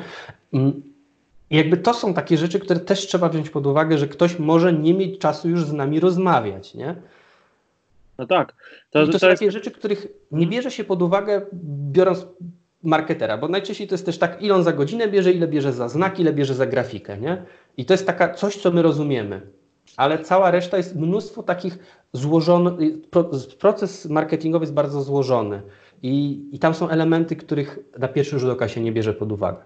Mm, 0.52 0.82
jakby 1.50 1.76
to 1.76 1.94
są 1.94 2.14
takie 2.14 2.36
rzeczy, 2.36 2.60
które 2.60 2.80
też 2.80 3.06
trzeba 3.06 3.28
wziąć 3.28 3.50
pod 3.50 3.66
uwagę, 3.66 3.98
że 3.98 4.08
ktoś 4.08 4.38
może 4.38 4.72
nie 4.72 4.94
mieć 4.94 5.18
czasu 5.18 5.48
już 5.48 5.64
z 5.64 5.72
nami 5.72 6.00
rozmawiać. 6.00 6.74
Nie? 6.74 6.96
No 8.18 8.26
tak. 8.26 8.54
To, 8.90 9.06
to, 9.06 9.12
to 9.12 9.18
są 9.18 9.26
jest... 9.28 9.40
takie 9.40 9.52
rzeczy, 9.52 9.70
których 9.70 10.06
nie 10.32 10.46
bierze 10.46 10.70
się 10.70 10.84
pod 10.84 11.02
uwagę, 11.02 11.46
biorąc 11.92 12.26
marketera, 12.82 13.38
bo 13.38 13.48
najczęściej 13.48 13.88
to 13.88 13.94
jest 13.94 14.06
też 14.06 14.18
tak, 14.18 14.42
ile 14.42 14.54
on 14.54 14.64
za 14.64 14.72
godzinę 14.72 15.08
bierze, 15.08 15.32
ile 15.32 15.48
bierze 15.48 15.72
za 15.72 15.88
znak, 15.88 16.20
ile 16.20 16.32
bierze 16.32 16.54
za 16.54 16.66
grafikę, 16.66 17.18
nie? 17.18 17.42
I 17.76 17.84
to 17.84 17.94
jest 17.94 18.06
taka 18.06 18.34
coś, 18.34 18.56
co 18.56 18.70
my 18.70 18.82
rozumiemy. 18.82 19.40
Ale 19.96 20.18
cała 20.18 20.50
reszta 20.50 20.76
jest 20.76 20.96
mnóstwo 20.96 21.42
takich 21.42 21.78
złożonych, 22.12 22.74
proces 23.58 24.06
marketingowy 24.06 24.62
jest 24.62 24.74
bardzo 24.74 25.02
złożony 25.02 25.62
i, 26.02 26.44
i 26.52 26.58
tam 26.58 26.74
są 26.74 26.88
elementy, 26.88 27.36
których 27.36 27.78
na 27.98 28.08
pierwszy 28.08 28.38
rzut 28.38 28.50
oka 28.50 28.68
się 28.68 28.80
nie 28.80 28.92
bierze 28.92 29.14
pod 29.14 29.32
uwagę 29.32 29.62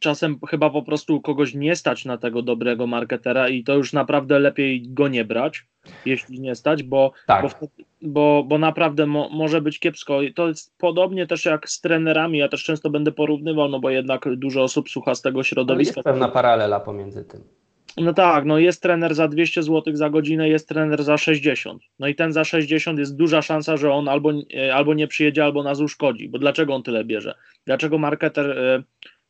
czasem 0.00 0.38
chyba 0.48 0.70
po 0.70 0.82
prostu 0.82 1.20
kogoś 1.20 1.54
nie 1.54 1.76
stać 1.76 2.04
na 2.04 2.18
tego 2.18 2.42
dobrego 2.42 2.86
marketera 2.86 3.48
i 3.48 3.64
to 3.64 3.74
już 3.74 3.92
naprawdę 3.92 4.38
lepiej 4.38 4.82
go 4.88 5.08
nie 5.08 5.24
brać, 5.24 5.64
jeśli 6.04 6.40
nie 6.40 6.54
stać, 6.54 6.82
bo, 6.82 7.12
tak. 7.26 7.42
bo, 7.42 7.68
bo, 8.02 8.44
bo, 8.46 8.58
naprawdę 8.58 9.06
mo, 9.06 9.28
może 9.28 9.60
być 9.60 9.78
kiepsko. 9.78 10.22
I 10.22 10.34
to 10.34 10.48
jest 10.48 10.78
podobnie 10.78 11.26
też 11.26 11.44
jak 11.44 11.70
z 11.70 11.80
trenerami, 11.80 12.38
ja 12.38 12.48
też 12.48 12.64
często 12.64 12.90
będę 12.90 13.12
porównywał, 13.12 13.68
no 13.68 13.80
bo 13.80 13.90
jednak 13.90 14.36
dużo 14.36 14.62
osób 14.62 14.90
słucha 14.90 15.14
z 15.14 15.22
tego 15.22 15.42
środowiska. 15.42 15.98
jest 15.98 16.04
pewna 16.04 16.28
paralela 16.28 16.80
pomiędzy 16.80 17.24
tym. 17.24 17.56
No 17.96 18.12
tak, 18.12 18.44
no 18.44 18.58
jest 18.58 18.82
trener 18.82 19.14
za 19.14 19.28
200 19.28 19.62
zł 19.62 19.96
za 19.96 20.10
godzinę, 20.10 20.48
jest 20.48 20.68
trener 20.68 21.04
za 21.04 21.18
60. 21.18 21.82
No 21.98 22.08
i 22.08 22.14
ten 22.14 22.32
za 22.32 22.44
60 22.44 22.98
jest 22.98 23.16
duża 23.16 23.42
szansa, 23.42 23.76
że 23.76 23.92
on 23.92 24.08
albo, 24.08 24.32
e, 24.56 24.74
albo 24.74 24.94
nie 24.94 25.08
przyjedzie, 25.08 25.44
albo 25.44 25.62
nas 25.62 25.80
uszkodzi. 25.80 26.28
Bo 26.28 26.38
dlaczego 26.38 26.74
on 26.74 26.82
tyle 26.82 27.04
bierze? 27.04 27.34
Dlaczego 27.64 27.98
marketer 27.98 28.50
e, 28.50 28.82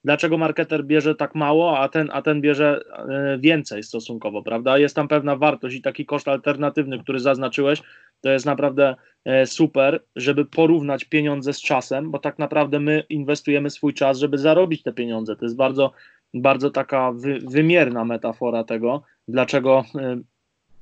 dlaczego 0.04 0.38
marketer 0.38 0.84
bierze 0.84 1.14
tak 1.14 1.34
mało, 1.34 1.78
a 1.78 1.88
ten, 1.88 2.08
a 2.12 2.22
ten 2.22 2.40
bierze 2.40 2.80
e, 3.08 3.38
więcej 3.38 3.82
stosunkowo, 3.82 4.42
prawda? 4.42 4.78
Jest 4.78 4.96
tam 4.96 5.08
pewna 5.08 5.36
wartość 5.36 5.76
i 5.76 5.82
taki 5.82 6.06
koszt 6.06 6.28
alternatywny, 6.28 6.98
który 6.98 7.20
zaznaczyłeś, 7.20 7.82
to 8.20 8.30
jest 8.30 8.46
naprawdę 8.46 8.94
e, 9.24 9.46
super, 9.46 10.04
żeby 10.16 10.44
porównać 10.44 11.04
pieniądze 11.04 11.52
z 11.52 11.60
czasem, 11.60 12.10
bo 12.10 12.18
tak 12.18 12.38
naprawdę 12.38 12.80
my 12.80 13.04
inwestujemy 13.08 13.70
swój 13.70 13.94
czas, 13.94 14.18
żeby 14.18 14.38
zarobić 14.38 14.82
te 14.82 14.92
pieniądze. 14.92 15.36
To 15.36 15.44
jest 15.44 15.56
bardzo, 15.56 15.92
bardzo 16.34 16.70
taka 16.70 17.12
wy, 17.12 17.38
wymierna 17.38 18.04
metafora 18.04 18.64
tego, 18.64 19.02
dlaczego 19.28 19.84
e, 19.94 20.20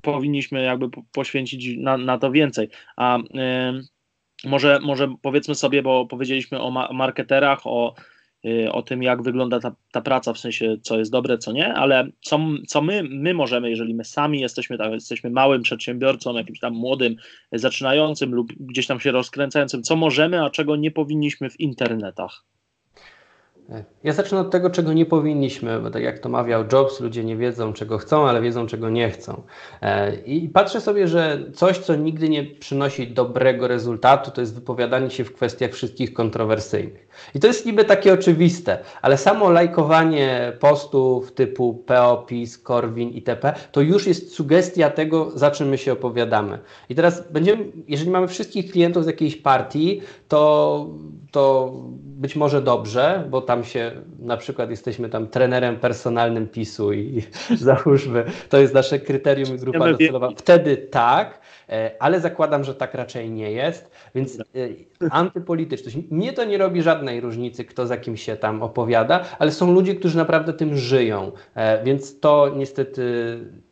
powinniśmy 0.02 0.62
jakby 0.62 0.88
poświęcić 1.12 1.76
na, 1.76 1.96
na 1.96 2.18
to 2.18 2.30
więcej. 2.30 2.68
A 2.96 3.18
może, 4.44 4.80
może 4.82 5.14
powiedzmy 5.22 5.54
sobie, 5.54 5.82
bo 5.82 6.06
powiedzieliśmy 6.06 6.60
o 6.60 6.70
marketerach, 6.92 7.60
o 7.64 7.94
o 8.72 8.82
tym, 8.82 9.03
jak 9.03 9.22
wygląda 9.22 9.61
ta, 9.61 9.74
ta 9.92 10.01
praca, 10.01 10.32
w 10.32 10.38
sensie 10.38 10.76
co 10.82 10.99
jest 10.99 11.12
dobre, 11.12 11.38
co 11.38 11.53
nie, 11.53 11.74
ale 11.74 12.09
co, 12.20 12.40
co 12.68 12.82
my, 12.82 13.03
my 13.11 13.34
możemy, 13.34 13.70
jeżeli 13.70 13.95
my 13.95 14.05
sami 14.05 14.40
jesteśmy, 14.40 14.78
tak, 14.78 14.92
jesteśmy 14.92 15.30
małym 15.30 15.62
przedsiębiorcą, 15.62 16.34
jakimś 16.34 16.61
tam 16.61 16.74
młodym, 16.74 17.16
zaczynającym 17.53 18.34
lub 18.34 18.53
gdzieś 18.61 18.86
tam 18.86 19.01
się 19.01 19.12
rozkręcającym, 19.12 19.82
co 19.82 19.97
możemy, 19.97 20.45
a 20.45 20.51
czego 20.51 20.76
nie 20.76 20.90
powinniśmy 20.90 21.51
w 21.51 21.61
internetach? 21.61 22.45
Ja 24.04 24.12
zacznę 24.12 24.40
od 24.40 24.50
tego, 24.50 24.70
czego 24.70 24.92
nie 24.92 25.06
powinniśmy, 25.06 25.80
bo 25.80 25.90
tak 25.90 26.02
jak 26.02 26.18
to 26.18 26.28
mawiał 26.28 26.64
Jobs, 26.72 27.00
ludzie 27.00 27.24
nie 27.24 27.36
wiedzą, 27.36 27.72
czego 27.72 27.98
chcą, 27.98 28.28
ale 28.28 28.40
wiedzą, 28.40 28.66
czego 28.66 28.90
nie 28.90 29.10
chcą. 29.10 29.42
E, 29.82 30.16
I 30.16 30.48
patrzę 30.48 30.80
sobie, 30.80 31.08
że 31.08 31.38
coś, 31.54 31.78
co 31.78 31.96
nigdy 31.96 32.28
nie 32.28 32.44
przynosi 32.44 33.08
dobrego 33.08 33.68
rezultatu, 33.68 34.30
to 34.30 34.40
jest 34.40 34.54
wypowiadanie 34.54 35.10
się 35.10 35.24
w 35.24 35.34
kwestiach 35.34 35.72
wszystkich 35.72 36.12
kontrowersyjnych. 36.12 37.08
I 37.34 37.40
to 37.40 37.46
jest 37.46 37.66
niby 37.66 37.84
takie 37.84 38.12
oczywiste, 38.12 38.78
ale 39.02 39.16
samo 39.16 39.50
lajkowanie 39.50 40.52
postów 40.60 41.32
typu 41.32 41.74
PO, 41.74 42.24
PiS, 42.28 42.58
Korwin 42.58 43.10
itp., 43.10 43.52
to 43.72 43.80
już 43.80 44.06
jest 44.06 44.34
sugestia 44.34 44.90
tego, 44.90 45.30
za 45.34 45.50
czym 45.50 45.68
my 45.68 45.78
się 45.78 45.92
opowiadamy. 45.92 46.58
I 46.88 46.94
teraz 46.94 47.32
będziemy, 47.32 47.64
jeżeli 47.88 48.10
mamy 48.10 48.28
wszystkich 48.28 48.72
klientów 48.72 49.04
z 49.04 49.06
jakiejś 49.06 49.36
partii, 49.36 50.00
to, 50.28 50.86
to 51.30 51.72
być 52.04 52.36
może 52.36 52.62
dobrze, 52.62 53.28
bo 53.30 53.40
tam 53.40 53.53
się 53.62 53.92
na 54.18 54.36
przykład 54.36 54.70
jesteśmy 54.70 55.09
tam 55.09 55.28
trenerem 55.28 55.76
personalnym 55.76 56.48
PiSu 56.48 56.92
i 56.92 57.22
załóżmy, 57.57 58.24
to 58.48 58.59
jest 58.59 58.74
nasze 58.74 58.98
kryterium 58.98 59.57
i 59.57 59.59
grupa 59.59 59.92
docelowa. 59.92 60.30
Wtedy 60.36 60.76
tak, 60.76 61.40
e, 61.68 61.90
ale 61.98 62.20
zakładam, 62.20 62.64
że 62.64 62.74
tak 62.74 62.94
raczej 62.94 63.30
nie 63.30 63.52
jest, 63.52 63.90
więc 64.14 64.40
e, 64.40 64.44
antypolityczność. 65.10 65.96
Mnie 66.10 66.32
to 66.32 66.44
nie 66.44 66.58
robi 66.58 66.82
żadnej 66.82 67.20
różnicy, 67.20 67.64
kto 67.64 67.86
za 67.86 67.96
kim 67.96 68.16
się 68.16 68.36
tam 68.36 68.62
opowiada, 68.62 69.24
ale 69.38 69.52
są 69.52 69.72
ludzie, 69.72 69.94
którzy 69.94 70.16
naprawdę 70.16 70.52
tym 70.52 70.76
żyją, 70.76 71.32
e, 71.54 71.84
więc 71.84 72.20
to 72.20 72.52
niestety 72.56 73.04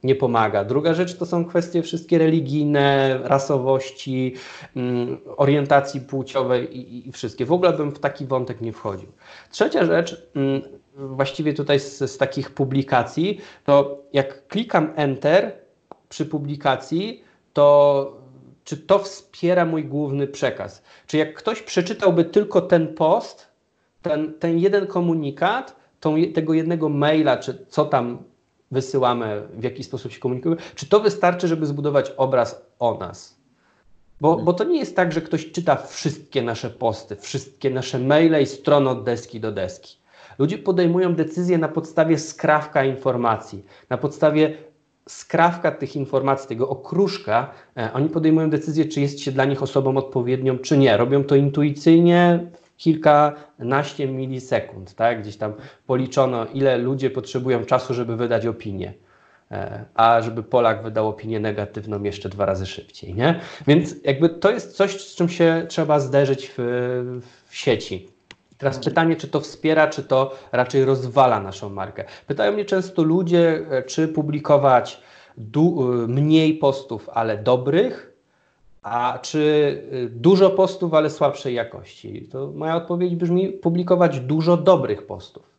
nie 0.02 0.14
pomaga. 0.14 0.64
Druga 0.64 0.94
rzecz 0.94 1.16
to 1.16 1.26
są 1.26 1.44
kwestie 1.44 1.82
wszystkie 1.82 2.18
religijne, 2.18 3.18
rasowości, 3.22 4.34
mm, 4.76 5.18
orientacji 5.36 6.00
płciowej 6.00 6.78
i, 6.78 7.08
i 7.08 7.12
wszystkie. 7.12 7.46
W 7.46 7.52
ogóle 7.52 7.72
bym 7.72 7.90
w 7.90 7.98
taki 7.98 8.26
wątek 8.26 8.60
nie 8.60 8.72
wchodził. 8.72 9.08
Trzecia 9.50 9.84
rzecz, 9.84 10.30
mm, 10.36 10.62
właściwie 10.96 11.54
tutaj 11.54 11.80
z, 11.80 11.98
z 11.98 12.18
takich 12.18 12.50
publikacji, 12.50 13.40
to 13.64 14.02
jak 14.12 14.46
klikam 14.48 14.92
Enter 14.96 15.52
przy 16.08 16.26
publikacji, 16.26 17.24
to 17.52 18.21
czy 18.64 18.76
to 18.76 18.98
wspiera 18.98 19.64
mój 19.64 19.84
główny 19.84 20.26
przekaz? 20.26 20.82
Czy 21.06 21.16
jak 21.16 21.34
ktoś 21.34 21.62
przeczytałby 21.62 22.24
tylko 22.24 22.60
ten 22.60 22.94
post, 22.94 23.48
ten, 24.02 24.34
ten 24.38 24.58
jeden 24.58 24.86
komunikat, 24.86 25.76
tą, 26.00 26.14
tego 26.34 26.54
jednego 26.54 26.88
maila, 26.88 27.36
czy 27.36 27.66
co 27.68 27.84
tam 27.84 28.18
wysyłamy, 28.70 29.42
w 29.54 29.64
jaki 29.64 29.84
sposób 29.84 30.12
się 30.12 30.20
komunikujemy, 30.20 30.62
czy 30.74 30.88
to 30.88 31.00
wystarczy, 31.00 31.48
żeby 31.48 31.66
zbudować 31.66 32.12
obraz 32.16 32.66
o 32.78 32.98
nas? 32.98 33.42
Bo, 34.20 34.36
bo 34.36 34.52
to 34.52 34.64
nie 34.64 34.78
jest 34.78 34.96
tak, 34.96 35.12
że 35.12 35.20
ktoś 35.20 35.52
czyta 35.52 35.76
wszystkie 35.76 36.42
nasze 36.42 36.70
posty, 36.70 37.16
wszystkie 37.16 37.70
nasze 37.70 37.98
maile 37.98 38.42
i 38.42 38.46
strony 38.46 38.90
od 38.90 39.04
deski 39.04 39.40
do 39.40 39.52
deski. 39.52 39.96
Ludzie 40.38 40.58
podejmują 40.58 41.14
decyzje 41.14 41.58
na 41.58 41.68
podstawie 41.68 42.18
skrawka 42.18 42.84
informacji, 42.84 43.64
na 43.90 43.98
podstawie 43.98 44.56
skrawka 45.08 45.70
tych 45.72 45.96
informacji, 45.96 46.48
tego 46.48 46.68
okruszka, 46.68 47.50
e, 47.76 47.92
oni 47.92 48.08
podejmują 48.08 48.50
decyzję, 48.50 48.84
czy 48.84 49.00
jest 49.00 49.20
się 49.20 49.32
dla 49.32 49.44
nich 49.44 49.62
osobą 49.62 49.96
odpowiednią, 49.96 50.58
czy 50.58 50.78
nie. 50.78 50.96
Robią 50.96 51.24
to 51.24 51.36
intuicyjnie, 51.36 52.46
kilkanaście 52.76 54.06
milisekund, 54.06 54.94
tak? 54.94 55.22
Gdzieś 55.22 55.36
tam 55.36 55.52
policzono, 55.86 56.46
ile 56.46 56.78
ludzie 56.78 57.10
potrzebują 57.10 57.64
czasu, 57.64 57.94
żeby 57.94 58.16
wydać 58.16 58.46
opinię. 58.46 58.94
E, 59.50 59.84
a 59.94 60.22
żeby 60.22 60.42
Polak 60.42 60.82
wydał 60.82 61.08
opinię 61.08 61.40
negatywną 61.40 62.02
jeszcze 62.02 62.28
dwa 62.28 62.46
razy 62.46 62.66
szybciej, 62.66 63.14
nie? 63.14 63.40
Więc 63.66 63.94
jakby 64.04 64.28
to 64.28 64.50
jest 64.50 64.76
coś, 64.76 65.00
z 65.00 65.14
czym 65.14 65.28
się 65.28 65.66
trzeba 65.68 66.00
zderzyć 66.00 66.52
w, 66.58 66.62
w 67.46 67.56
sieci. 67.56 68.11
Teraz 68.62 68.78
pytanie, 68.78 69.16
czy 69.16 69.28
to 69.28 69.40
wspiera, 69.40 69.88
czy 69.88 70.02
to 70.02 70.34
raczej 70.52 70.84
rozwala 70.84 71.40
naszą 71.40 71.68
markę. 71.68 72.04
Pytają 72.26 72.52
mnie 72.52 72.64
często 72.64 73.02
ludzie, 73.02 73.62
e, 73.70 73.82
czy 73.82 74.08
publikować 74.08 75.00
e, 75.38 75.42
mniej 76.08 76.54
postów, 76.54 77.08
ale 77.08 77.38
dobrych, 77.38 78.12
a 78.82 79.18
czy 79.22 79.82
dużo 80.10 80.50
postów, 80.50 80.94
ale 80.94 81.10
słabszej 81.10 81.54
jakości. 81.54 82.28
To 82.32 82.52
moja 82.54 82.76
odpowiedź 82.76 83.16
brzmi 83.16 83.48
publikować 83.48 84.20
dużo 84.20 84.56
dobrych 84.56 85.06
postów. 85.06 85.52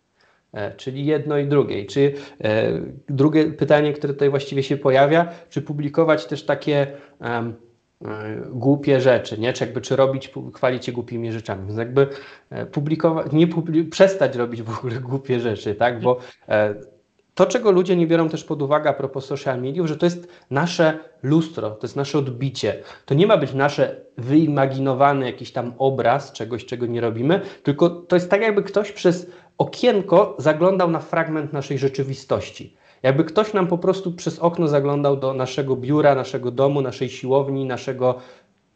E, 0.53 0.75
czyli 0.75 1.05
jedno 1.05 1.37
i 1.37 1.47
drugie. 1.47 1.85
Czy 1.85 2.13
e, 2.43 2.71
drugie 3.09 3.45
pytanie, 3.45 3.93
które 3.93 4.13
tutaj 4.13 4.29
właściwie 4.29 4.63
się 4.63 4.77
pojawia, 4.77 5.29
czy 5.49 5.61
publikować 5.61 6.25
też 6.25 6.45
takie 6.45 6.87
głupie 8.51 9.01
rzeczy, 9.01 9.39
nie? 9.39 9.53
Czy 9.53 9.65
jakby 9.65 9.81
czy 9.81 9.95
robić, 9.95 10.31
chwalić 10.55 10.85
się 10.85 10.91
głupimi 10.91 11.31
rzeczami. 11.31 11.67
Więc 11.67 11.77
jakby 11.79 12.07
publikować, 12.71 13.31
nie 13.31 13.47
publi 13.47 13.85
przestać 13.85 14.35
robić 14.35 14.61
w 14.61 14.77
ogóle 14.77 14.99
głupie 15.09 15.39
rzeczy, 15.39 15.75
tak? 15.75 16.01
Bo 16.01 16.19
to, 17.35 17.45
czego 17.45 17.71
ludzie 17.71 17.95
nie 17.95 18.07
biorą 18.07 18.29
też 18.29 18.43
pod 18.43 18.61
uwagę 18.61 18.89
a 18.89 18.93
propos 18.93 19.25
social 19.25 19.61
mediów, 19.61 19.87
że 19.87 19.97
to 19.97 20.05
jest 20.05 20.27
nasze 20.49 20.99
lustro, 21.23 21.71
to 21.71 21.87
jest 21.87 21.95
nasze 21.95 22.17
odbicie. 22.17 22.83
To 23.05 23.13
nie 23.15 23.27
ma 23.27 23.37
być 23.37 23.53
nasze 23.53 24.01
wyimaginowany 24.17 25.25
jakiś 25.25 25.51
tam 25.51 25.73
obraz 25.77 26.31
czegoś, 26.31 26.65
czego 26.65 26.85
nie 26.85 27.01
robimy, 27.01 27.41
tylko 27.63 27.89
to 27.89 28.15
jest 28.15 28.29
tak, 28.29 28.41
jakby 28.41 28.63
ktoś 28.63 28.91
przez 28.91 29.31
okienko 29.57 30.35
zaglądał 30.39 30.91
na 30.91 30.99
fragment 30.99 31.53
naszej 31.53 31.77
rzeczywistości. 31.77 32.77
Jakby 33.03 33.23
ktoś 33.23 33.53
nam 33.53 33.67
po 33.67 33.77
prostu 33.77 34.11
przez 34.11 34.39
okno 34.39 34.67
zaglądał 34.67 35.17
do 35.17 35.33
naszego 35.33 35.75
biura, 35.75 36.15
naszego 36.15 36.51
domu, 36.51 36.81
naszej 36.81 37.09
siłowni, 37.09 37.65
naszego 37.65 38.15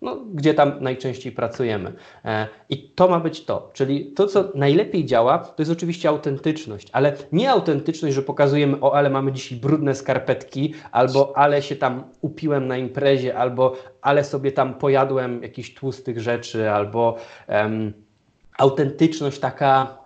no, 0.01 0.17
gdzie 0.34 0.53
tam 0.53 0.73
najczęściej 0.80 1.32
pracujemy. 1.32 1.93
E, 2.25 2.47
I 2.69 2.89
to 2.89 3.07
ma 3.07 3.19
być 3.19 3.45
to. 3.45 3.69
Czyli 3.73 4.11
to, 4.11 4.28
co 4.28 4.51
najlepiej 4.55 5.05
działa, 5.05 5.38
to 5.38 5.55
jest 5.59 5.71
oczywiście 5.71 6.09
autentyczność, 6.09 6.89
ale 6.91 7.15
nie 7.32 7.51
autentyczność, 7.51 8.15
że 8.15 8.21
pokazujemy, 8.21 8.78
o, 8.82 8.95
ale 8.95 9.09
mamy 9.09 9.32
dzisiaj 9.32 9.57
brudne 9.59 9.95
skarpetki, 9.95 10.73
albo 10.91 11.38
ale 11.38 11.61
się 11.61 11.75
tam 11.75 12.03
upiłem 12.21 12.67
na 12.67 12.78
imprezie, 12.78 13.38
albo 13.38 13.75
ale 14.01 14.23
sobie 14.23 14.51
tam 14.51 14.73
pojadłem 14.73 15.43
jakichś 15.43 15.73
tłustych 15.73 16.19
rzeczy, 16.19 16.71
albo 16.71 17.17
um, 17.47 17.93
autentyczność 18.57 19.39
taka, 19.39 19.97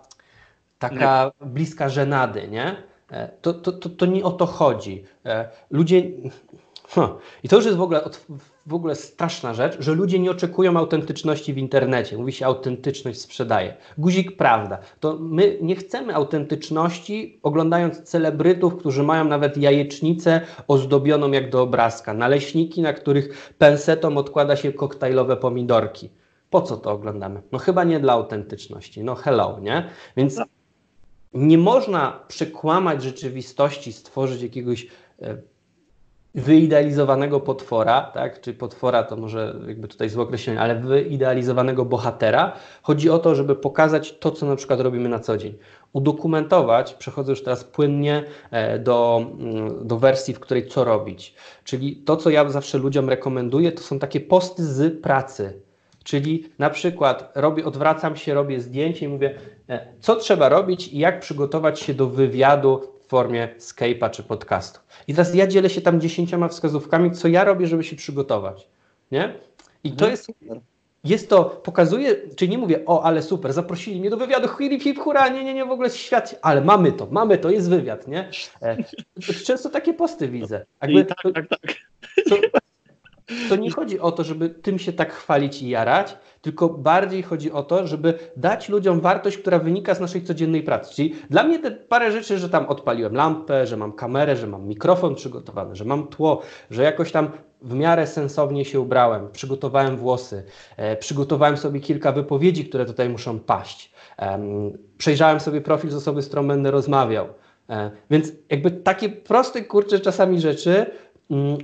taka 0.78 1.30
bliska 1.40 1.88
żenady, 1.88 2.48
nie? 2.48 2.91
E, 3.12 3.28
to, 3.42 3.54
to, 3.54 3.72
to, 3.72 3.88
to 3.88 4.06
nie 4.06 4.24
o 4.24 4.30
to 4.30 4.46
chodzi. 4.46 5.04
E, 5.26 5.48
ludzie. 5.70 6.02
I 7.44 7.48
to 7.48 7.56
już 7.56 7.64
jest 7.64 7.78
w 7.78 7.82
ogóle 7.82 8.00
w 8.66 8.74
ogóle 8.74 8.94
straszna 8.94 9.54
rzecz, 9.54 9.76
że 9.80 9.94
ludzie 9.94 10.18
nie 10.18 10.30
oczekują 10.30 10.76
autentyczności 10.76 11.54
w 11.54 11.58
internecie. 11.58 12.18
Mówi 12.18 12.32
się, 12.32 12.46
autentyczność 12.46 13.20
sprzedaje. 13.20 13.76
Guzik 13.98 14.36
prawda. 14.36 14.78
To 15.00 15.18
my 15.20 15.58
nie 15.62 15.76
chcemy 15.76 16.14
autentyczności 16.14 17.40
oglądając 17.42 18.02
celebrytów, 18.02 18.76
którzy 18.76 19.02
mają 19.02 19.24
nawet 19.24 19.56
jajecznicę 19.56 20.40
ozdobioną 20.68 21.30
jak 21.30 21.50
do 21.50 21.62
obrazka, 21.62 22.14
naleśniki, 22.14 22.82
na 22.82 22.92
których 22.92 23.52
pensetą 23.58 24.16
odkłada 24.16 24.56
się 24.56 24.72
koktajlowe 24.72 25.36
pomidorki. 25.36 26.10
Po 26.50 26.62
co 26.62 26.76
to 26.76 26.90
oglądamy? 26.90 27.42
No 27.52 27.58
chyba 27.58 27.84
nie 27.84 28.00
dla 28.00 28.12
autentyczności. 28.12 29.04
No 29.04 29.14
hello, 29.14 29.58
nie? 29.60 29.88
Więc 30.16 30.40
nie 31.34 31.58
można 31.58 32.20
przekłamać 32.28 33.02
rzeczywistości, 33.02 33.92
stworzyć 33.92 34.42
jakiegoś 34.42 34.86
e, 35.22 35.36
wyidealizowanego 36.34 37.40
potwora, 37.40 38.00
tak, 38.14 38.40
czy 38.40 38.54
potwora 38.54 39.02
to 39.02 39.16
może 39.16 39.60
jakby 39.66 39.88
tutaj 39.88 40.08
złe 40.08 40.22
określenie, 40.22 40.60
ale 40.60 40.80
wyidealizowanego 40.80 41.84
bohatera. 41.84 42.52
Chodzi 42.82 43.10
o 43.10 43.18
to, 43.18 43.34
żeby 43.34 43.56
pokazać 43.56 44.18
to, 44.18 44.30
co 44.30 44.46
na 44.46 44.56
przykład 44.56 44.80
robimy 44.80 45.08
na 45.08 45.18
co 45.18 45.36
dzień. 45.36 45.54
Udokumentować, 45.92 46.94
przechodzę 46.94 47.32
już 47.32 47.42
teraz 47.42 47.64
płynnie 47.64 48.24
e, 48.50 48.78
do, 48.78 49.26
mm, 49.38 49.86
do 49.86 49.98
wersji, 49.98 50.34
w 50.34 50.40
której 50.40 50.68
co 50.68 50.84
robić. 50.84 51.34
Czyli 51.64 51.96
to, 51.96 52.16
co 52.16 52.30
ja 52.30 52.50
zawsze 52.50 52.78
ludziom 52.78 53.08
rekomenduję, 53.08 53.72
to 53.72 53.82
są 53.82 53.98
takie 53.98 54.20
posty 54.20 54.64
z 54.64 55.02
pracy. 55.02 55.60
Czyli 56.04 56.44
na 56.58 56.70
przykład 56.70 57.32
robię, 57.34 57.64
odwracam 57.64 58.16
się, 58.16 58.34
robię 58.34 58.60
zdjęcie 58.60 59.06
i 59.06 59.08
mówię, 59.08 59.38
e, 59.68 59.86
co 60.00 60.16
trzeba 60.16 60.48
robić 60.48 60.88
i 60.88 60.98
jak 60.98 61.20
przygotować 61.20 61.80
się 61.80 61.94
do 61.94 62.06
wywiadu 62.06 62.92
formie 63.08 63.48
Skype'a 63.58 64.10
czy 64.10 64.22
podcastu. 64.22 64.80
I 65.08 65.14
teraz 65.14 65.34
ja 65.34 65.46
dzielę 65.46 65.70
się 65.70 65.80
tam 65.80 66.00
dziesięcioma 66.00 66.48
wskazówkami, 66.48 67.10
co 67.10 67.28
ja 67.28 67.44
robię, 67.44 67.66
żeby 67.66 67.84
się 67.84 67.96
przygotować. 67.96 68.68
Nie? 69.10 69.34
I 69.84 69.92
to 69.92 70.08
mhm. 70.08 70.10
jest. 70.10 70.32
Jest 71.04 71.28
to, 71.28 71.44
pokazuje, 71.44 72.16
czyli 72.36 72.50
nie 72.50 72.58
mówię, 72.58 72.80
o, 72.86 73.02
ale 73.02 73.22
super, 73.22 73.52
zaprosili 73.52 74.00
mnie 74.00 74.10
do 74.10 74.16
wywiadu, 74.16 74.48
hip, 74.48 74.82
hip, 74.82 74.98
hura, 74.98 75.28
nie, 75.28 75.44
nie, 75.44 75.54
nie, 75.54 75.64
w 75.64 75.70
ogóle 75.70 75.90
świat, 75.90 76.38
ale 76.42 76.60
mamy 76.60 76.92
to, 76.92 77.08
mamy 77.10 77.38
to, 77.38 77.50
jest 77.50 77.70
wywiad, 77.70 78.08
nie? 78.08 78.30
E, 78.62 78.76
często 79.44 79.70
takie 79.70 79.94
posty 79.94 80.28
widzę. 80.28 80.64
Jakby, 80.82 81.04
tak, 81.04 81.18
tak, 81.34 81.48
tak. 81.48 81.60
To, 82.28 82.36
to 83.48 83.56
nie 83.56 83.70
chodzi 83.70 84.00
o 84.00 84.12
to, 84.12 84.24
żeby 84.24 84.50
tym 84.50 84.78
się 84.78 84.92
tak 84.92 85.12
chwalić 85.12 85.62
i 85.62 85.68
jarać, 85.68 86.16
tylko 86.42 86.68
bardziej 86.68 87.22
chodzi 87.22 87.52
o 87.52 87.62
to, 87.62 87.86
żeby 87.86 88.14
dać 88.36 88.68
ludziom 88.68 89.00
wartość, 89.00 89.38
która 89.38 89.58
wynika 89.58 89.94
z 89.94 90.00
naszej 90.00 90.22
codziennej 90.22 90.62
pracy. 90.62 90.94
Czyli 90.94 91.14
dla 91.30 91.44
mnie 91.44 91.58
te 91.58 91.70
parę 91.70 92.12
rzeczy, 92.12 92.38
że 92.38 92.48
tam 92.48 92.66
odpaliłem 92.66 93.14
lampę, 93.14 93.66
że 93.66 93.76
mam 93.76 93.92
kamerę, 93.92 94.36
że 94.36 94.46
mam 94.46 94.66
mikrofon 94.66 95.14
przygotowany, 95.14 95.76
że 95.76 95.84
mam 95.84 96.06
tło, 96.06 96.42
że 96.70 96.82
jakoś 96.82 97.12
tam 97.12 97.30
w 97.62 97.74
miarę 97.74 98.06
sensownie 98.06 98.64
się 98.64 98.80
ubrałem, 98.80 99.28
przygotowałem 99.32 99.96
włosy, 99.96 100.44
e, 100.76 100.96
przygotowałem 100.96 101.56
sobie 101.56 101.80
kilka 101.80 102.12
wypowiedzi, 102.12 102.64
które 102.64 102.84
tutaj 102.84 103.08
muszą 103.08 103.40
paść. 103.40 103.92
E, 104.18 104.40
przejrzałem 104.98 105.40
sobie 105.40 105.60
profil 105.60 105.90
z 105.90 105.94
osoby, 105.94 106.22
z 106.22 106.26
którą 106.26 106.48
będę 106.48 106.70
rozmawiał. 106.70 107.26
E, 107.70 107.90
więc 108.10 108.32
jakby 108.50 108.70
takie 108.70 109.08
proste, 109.08 109.62
kurcze 109.62 110.00
czasami 110.00 110.40
rzeczy, 110.40 110.86
mm, 111.30 111.58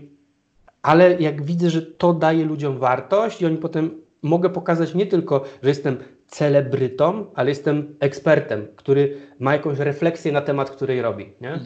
ale 0.83 1.15
jak 1.15 1.43
widzę, 1.43 1.71
że 1.71 1.83
to 1.83 2.15
daje 2.15 2.45
ludziom 2.45 2.79
wartość 2.79 3.43
i 3.43 3.47
oni 3.47 3.57
potem 3.57 3.91
mogę 4.23 4.51
pokazać 4.51 4.95
nie 4.95 5.07
tylko, 5.07 5.45
że 5.63 5.69
jestem 5.69 5.99
celebrytą, 6.27 7.27
ale 7.35 7.49
jestem 7.49 7.97
ekspertem, 8.01 8.67
który 8.77 9.17
ma 9.39 9.53
jakąś 9.53 9.79
refleksję 9.79 10.33
na 10.33 10.41
temat, 10.41 10.71
której 10.71 11.03
robi. 11.03 11.33
Nie? 11.41 11.61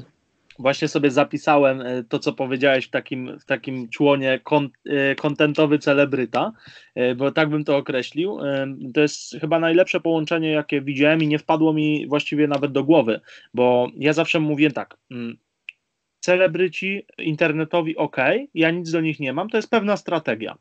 Właśnie 0.58 0.88
sobie 0.88 1.10
zapisałem 1.10 1.80
e, 1.80 2.04
to, 2.04 2.18
co 2.18 2.32
powiedziałeś 2.32 2.86
w 2.86 2.90
takim, 2.90 3.38
w 3.38 3.44
takim 3.44 3.88
członie 3.88 4.40
e, 4.86 5.14
kontentowy 5.14 5.78
celebryta, 5.78 6.52
e, 6.94 7.14
bo 7.14 7.32
tak 7.32 7.48
bym 7.48 7.64
to 7.64 7.76
określił. 7.76 8.38
To 8.94 9.00
jest 9.00 9.36
chyba 9.40 9.58
najlepsze 9.58 10.00
połączenie, 10.00 10.50
jakie 10.50 10.80
widziałem 10.80 11.22
i 11.22 11.26
nie 11.26 11.38
wpadło 11.38 11.72
mi 11.72 12.06
właściwie 12.08 12.48
nawet 12.48 12.72
do 12.72 12.84
głowy, 12.84 13.20
bo 13.54 13.88
ja 13.96 14.12
zawsze 14.12 14.40
mówię 14.40 14.70
tak, 14.70 14.96
mm, 15.10 15.36
celebryci 16.22 17.06
internetowi 17.18 17.96
ok, 17.96 18.16
ja 18.54 18.70
nic 18.70 18.90
do 18.90 19.00
nich 19.00 19.20
nie 19.20 19.32
mam, 19.32 19.48
to 19.48 19.56
jest 19.56 19.70
pewna 19.70 19.96
strategia. 19.96 20.58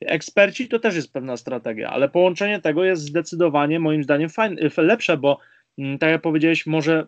Eksperci 0.00 0.68
to 0.68 0.78
też 0.78 0.94
jest 0.94 1.12
pewna 1.12 1.36
strategia, 1.36 1.90
ale 1.90 2.08
połączenie 2.08 2.60
tego 2.60 2.84
jest 2.84 3.02
zdecydowanie 3.02 3.80
moim 3.80 4.02
zdaniem 4.02 4.28
fajne, 4.28 4.56
lepsze, 4.76 5.16
bo 5.16 5.38
mm, 5.78 5.98
tak 5.98 6.10
jak 6.10 6.22
powiedziałeś, 6.22 6.66
może 6.66 7.06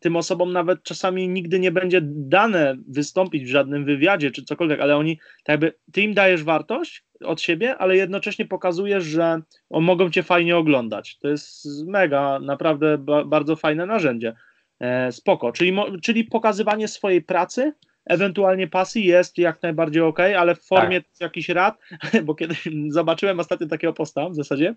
tym 0.00 0.16
osobom 0.16 0.52
nawet 0.52 0.82
czasami 0.82 1.28
nigdy 1.28 1.58
nie 1.58 1.72
będzie 1.72 2.00
dane 2.04 2.76
wystąpić 2.88 3.44
w 3.44 3.50
żadnym 3.50 3.84
wywiadzie 3.84 4.30
czy 4.30 4.44
cokolwiek, 4.44 4.80
ale 4.80 4.96
oni, 4.96 5.18
tak 5.44 5.48
jakby, 5.54 5.72
ty 5.92 6.02
im 6.02 6.14
dajesz 6.14 6.44
wartość 6.44 7.04
od 7.24 7.40
siebie, 7.40 7.76
ale 7.76 7.96
jednocześnie 7.96 8.46
pokazujesz, 8.46 9.04
że 9.04 9.40
mogą 9.70 10.10
cię 10.10 10.22
fajnie 10.22 10.56
oglądać. 10.56 11.18
To 11.18 11.28
jest 11.28 11.66
mega, 11.86 12.38
naprawdę 12.40 12.98
ba 12.98 13.24
bardzo 13.24 13.56
fajne 13.56 13.86
narzędzie. 13.86 14.34
E, 14.80 15.12
spoko, 15.12 15.52
czyli, 15.52 15.76
czyli 16.02 16.24
pokazywanie 16.24 16.88
swojej 16.88 17.22
pracy, 17.22 17.72
ewentualnie 18.06 18.68
pasji 18.68 19.04
jest 19.04 19.38
jak 19.38 19.62
najbardziej 19.62 20.02
ok, 20.02 20.20
ale 20.20 20.54
w 20.54 20.62
formie 20.62 21.02
tak. 21.02 21.20
jakichś 21.20 21.48
rad, 21.48 21.78
bo 22.24 22.34
kiedy 22.34 22.54
zobaczyłem 22.88 23.40
ostatnio 23.40 23.66
takiego 23.66 23.92
posta 23.92 24.28
w 24.28 24.34
zasadzie, 24.34 24.74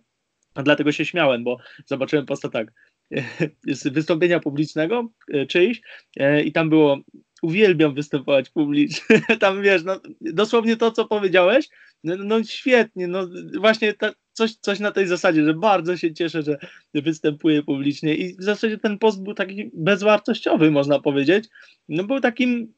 a 0.56 0.64
dlatego 0.64 0.92
się 0.92 1.06
śmiałem, 1.06 1.44
bo 1.44 1.58
zobaczyłem 1.86 2.26
posta 2.26 2.50
tak, 2.50 2.74
z 3.68 3.88
wystąpienia 3.88 4.40
publicznego 4.40 5.10
e, 5.34 5.46
czyjś 5.46 5.82
e, 6.18 6.44
i 6.44 6.52
tam 6.52 6.70
było 6.70 6.98
uwielbiam 7.42 7.94
występować 7.94 8.50
publicznie, 8.50 9.22
tam 9.40 9.62
wiesz, 9.62 9.84
no, 9.84 10.00
dosłownie 10.22 10.78
to, 10.78 10.92
co 10.92 11.06
powiedziałeś, 11.06 11.70
no, 12.04 12.16
no 12.18 12.44
świetnie, 12.44 13.08
no 13.08 13.28
właśnie 13.60 13.94
ta, 13.94 14.12
coś, 14.42 14.56
coś 14.56 14.80
na 14.80 14.92
tej 14.92 15.08
zasadzie, 15.08 15.46
że 15.46 15.54
bardzo 15.54 15.98
się 15.98 16.14
cieszę, 16.14 16.42
że 16.42 16.58
występuję 16.94 17.64
publicznie 17.64 18.16
i 18.16 18.38
w 18.38 18.44
zasadzie 18.44 18.78
ten 18.78 19.00
post 19.00 19.24
był 19.24 19.34
taki 19.34 19.72
bezwartościowy, 19.74 20.72
można 20.72 21.00
powiedzieć, 21.00 21.50
no 21.90 22.04
był 22.04 22.20
takim 22.20 22.74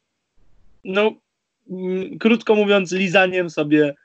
no 0.83 1.11
mm, 1.69 2.17
krótko 2.17 2.55
mówiąc, 2.55 2.91
lizaniem 2.91 3.49
sobie 3.49 3.95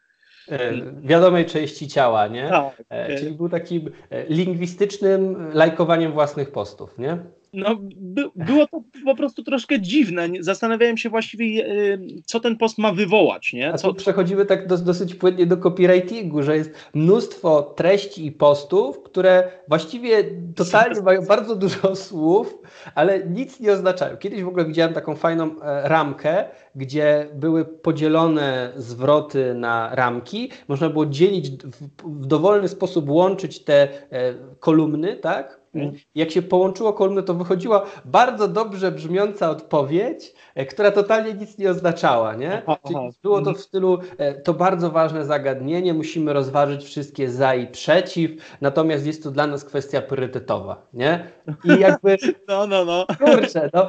e, 0.48 0.72
wiadomej 1.02 1.46
części 1.46 1.88
ciała, 1.88 2.26
nie? 2.26 2.48
Tak. 2.48 2.82
E, 2.88 3.18
czyli 3.18 3.32
był 3.32 3.48
takim 3.48 3.90
lingwistycznym 4.28 5.50
lajkowaniem 5.52 6.12
własnych 6.12 6.50
postów, 6.50 6.98
nie? 6.98 7.18
No, 7.58 7.76
by, 7.96 8.30
było 8.34 8.66
to 8.66 8.82
po 9.04 9.14
prostu 9.14 9.42
troszkę 9.42 9.80
dziwne. 9.80 10.28
Zastanawiałem 10.40 10.96
się 10.96 11.10
właściwie, 11.10 11.66
e, 11.66 11.98
co 12.26 12.40
ten 12.40 12.56
post 12.56 12.78
ma 12.78 12.92
wywołać. 12.92 13.52
Nie? 13.52 13.74
Co... 13.74 13.88
A 13.88 13.90
tu 13.90 13.96
przechodzimy 13.96 14.46
tak 14.46 14.66
do, 14.66 14.78
dosyć 14.78 15.14
płynnie 15.14 15.46
do 15.46 15.56
copywritingu, 15.56 16.42
że 16.42 16.56
jest 16.56 16.74
mnóstwo 16.94 17.62
treści 17.62 18.26
i 18.26 18.32
postów, 18.32 19.02
które 19.02 19.50
właściwie 19.68 20.24
totalnie 20.56 21.00
mają 21.00 21.26
bardzo 21.26 21.56
dużo 21.56 21.96
słów, 21.96 22.58
ale 22.94 23.24
nic 23.24 23.60
nie 23.60 23.72
oznaczają. 23.72 24.16
Kiedyś 24.16 24.42
w 24.42 24.48
ogóle 24.48 24.64
widziałem 24.64 24.94
taką 24.94 25.16
fajną 25.16 25.60
e, 25.62 25.88
ramkę, 25.88 26.44
gdzie 26.74 27.28
były 27.34 27.64
podzielone 27.64 28.72
zwroty 28.76 29.54
na 29.54 29.94
ramki. 29.94 30.50
Można 30.68 30.90
było 30.90 31.06
dzielić 31.06 31.50
w, 31.50 32.02
w 32.04 32.26
dowolny 32.26 32.68
sposób, 32.68 33.08
łączyć 33.08 33.64
te 33.64 33.82
e, 33.82 34.34
kolumny, 34.60 35.16
tak? 35.16 35.57
Mhm. 35.74 35.94
Jak 36.14 36.30
się 36.30 36.42
połączyło 36.42 36.92
kolumny, 36.92 37.22
to 37.22 37.34
wychodziła 37.34 37.86
bardzo 38.04 38.48
dobrze 38.48 38.92
brzmiąca 38.92 39.50
odpowiedź, 39.50 40.34
e, 40.54 40.66
która 40.66 40.90
totalnie 40.90 41.34
nic 41.34 41.58
nie 41.58 41.70
oznaczała, 41.70 42.34
nie? 42.34 42.62
Czyli 42.86 42.98
było 43.22 43.34
to 43.34 43.38
mhm. 43.38 43.56
w 43.56 43.60
stylu, 43.60 43.98
e, 44.18 44.34
to 44.34 44.54
bardzo 44.54 44.90
ważne 44.90 45.24
zagadnienie, 45.24 45.94
musimy 45.94 46.32
rozważyć 46.32 46.84
wszystkie 46.84 47.30
za 47.30 47.54
i 47.54 47.66
przeciw, 47.66 48.30
natomiast 48.60 49.06
jest 49.06 49.22
to 49.22 49.30
dla 49.30 49.46
nas 49.46 49.64
kwestia 49.64 50.02
priorytetowa, 50.02 50.86
nie? 50.94 51.28
I 51.64 51.80
jakby... 51.80 52.16
No, 52.48 52.66
no, 52.66 52.84
no. 52.84 53.06
Kurczę, 53.18 53.70
no 53.74 53.88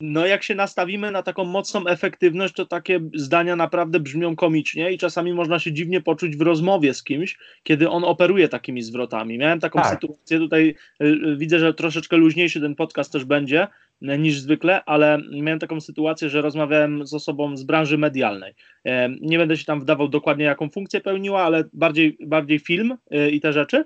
No, 0.01 0.25
jak 0.25 0.43
się 0.43 0.55
nastawimy 0.55 1.11
na 1.11 1.23
taką 1.23 1.43
mocną 1.43 1.87
efektywność, 1.87 2.53
to 2.53 2.65
takie 2.65 2.99
zdania 3.15 3.55
naprawdę 3.55 3.99
brzmią 3.99 4.35
komicznie 4.35 4.91
i 4.91 4.97
czasami 4.97 5.33
można 5.33 5.59
się 5.59 5.73
dziwnie 5.73 6.01
poczuć 6.01 6.37
w 6.37 6.41
rozmowie 6.41 6.93
z 6.93 7.03
kimś, 7.03 7.37
kiedy 7.63 7.89
on 7.89 8.03
operuje 8.03 8.47
takimi 8.47 8.81
zwrotami. 8.81 9.37
Miałem 9.37 9.59
taką 9.59 9.81
tak. 9.81 9.91
sytuację, 9.91 10.39
tutaj 10.39 10.75
y, 11.01 11.05
y, 11.05 11.37
widzę, 11.37 11.59
że 11.59 11.73
troszeczkę 11.73 12.17
luźniejszy 12.17 12.61
ten 12.61 12.75
podcast 12.75 13.11
też 13.11 13.25
będzie 13.25 13.67
niż 14.01 14.39
zwykle, 14.39 14.83
ale 14.85 15.21
miałem 15.41 15.59
taką 15.59 15.81
sytuację, 15.81 16.29
że 16.29 16.41
rozmawiałem 16.41 17.07
z 17.07 17.13
osobą 17.13 17.57
z 17.57 17.63
branży 17.63 17.97
medialnej. 17.97 18.53
Nie 19.21 19.37
będę 19.37 19.57
się 19.57 19.65
tam 19.65 19.79
wdawał 19.79 20.07
dokładnie, 20.07 20.45
jaką 20.45 20.69
funkcję 20.69 21.01
pełniła, 21.01 21.43
ale 21.43 21.63
bardziej, 21.73 22.17
bardziej 22.27 22.59
film 22.59 22.97
i 23.31 23.41
te 23.41 23.53
rzeczy. 23.53 23.83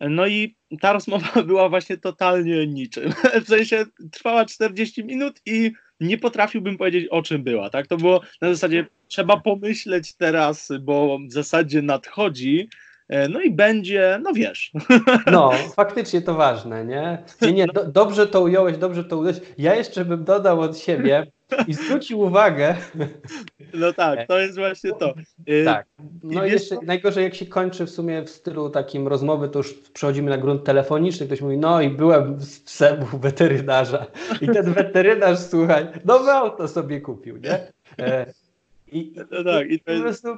No 0.00 0.26
i 0.26 0.56
ta 0.80 0.92
rozmowa 0.92 1.42
była 1.46 1.68
właśnie 1.68 1.96
totalnie 1.96 2.66
niczym. 2.66 3.12
W 3.44 3.48
sensie 3.48 3.84
trwała 4.12 4.44
40 4.44 5.04
minut 5.04 5.40
i 5.46 5.72
nie 6.00 6.18
potrafiłbym 6.18 6.76
powiedzieć, 6.76 7.08
o 7.10 7.22
czym 7.22 7.42
była. 7.42 7.70
Tak? 7.70 7.86
To 7.86 7.96
było 7.96 8.20
na 8.40 8.48
zasadzie, 8.54 8.86
trzeba 9.08 9.40
pomyśleć 9.40 10.14
teraz, 10.16 10.68
bo 10.80 11.18
w 11.28 11.32
zasadzie 11.32 11.82
nadchodzi. 11.82 12.68
E, 13.12 13.28
no 13.28 13.40
i 13.40 13.50
będzie, 13.50 14.20
no 14.22 14.32
wiesz. 14.32 14.72
No, 15.32 15.52
faktycznie 15.76 16.22
to 16.22 16.34
ważne, 16.34 16.84
nie? 16.84 17.22
Nie, 17.42 17.52
nie, 17.52 17.66
do, 17.66 17.84
dobrze 17.84 18.26
to 18.26 18.40
ująłeś, 18.40 18.76
dobrze 18.76 19.04
to 19.04 19.18
ująłeś. 19.18 19.40
Ja 19.58 19.74
jeszcze 19.74 20.04
bym 20.04 20.24
dodał 20.24 20.60
od 20.60 20.78
siebie, 20.78 21.26
i 21.68 21.74
zwrócił 21.74 22.20
uwagę. 22.20 22.74
No 23.74 23.92
tak, 23.92 24.28
to 24.28 24.38
jest 24.38 24.58
właśnie 24.58 24.90
to. 24.92 25.14
Y, 25.48 25.64
tak. 25.64 25.86
No 26.22 26.46
i 26.46 26.50
jeszcze 26.50 26.76
najgorzej, 26.82 27.24
jak 27.24 27.34
się 27.34 27.46
kończy 27.46 27.86
w 27.86 27.90
sumie 27.90 28.22
w 28.22 28.30
stylu 28.30 28.70
takim 28.70 29.08
rozmowy, 29.08 29.48
to 29.48 29.58
już 29.58 29.74
przechodzimy 29.74 30.30
na 30.30 30.38
grunt 30.38 30.64
telefoniczny. 30.64 31.26
Ktoś 31.26 31.40
mówi, 31.40 31.58
no 31.58 31.80
i 31.80 31.90
byłem 31.90 32.38
w 32.38 32.70
Sebu 32.70 33.18
weterynarza. 33.18 34.06
I 34.40 34.48
ten 34.48 34.72
weterynarz, 34.72 35.38
słuchaj, 35.38 35.86
nowe 36.04 36.32
auto 36.32 36.68
sobie 36.68 37.00
kupił, 37.00 37.36
nie? 37.36 37.72
E, 37.98 38.26
I, 38.92 39.14
no 39.30 39.44
tak, 39.44 39.66
i, 39.70 39.74
i 39.74 39.78
po 39.78 40.00
prostu, 40.02 40.28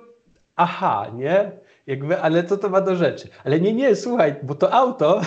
aha, 0.57 1.07
nie? 1.15 1.53
Jakby, 1.87 2.21
ale 2.21 2.45
co 2.45 2.57
to 2.57 2.69
ma 2.69 2.81
do 2.81 2.97
rzeczy? 2.97 3.29
Ale 3.45 3.61
nie, 3.61 3.73
nie, 3.73 3.97
słuchaj, 3.97 4.35
bo 4.43 4.55
to 4.55 4.73
auto, 4.73 5.21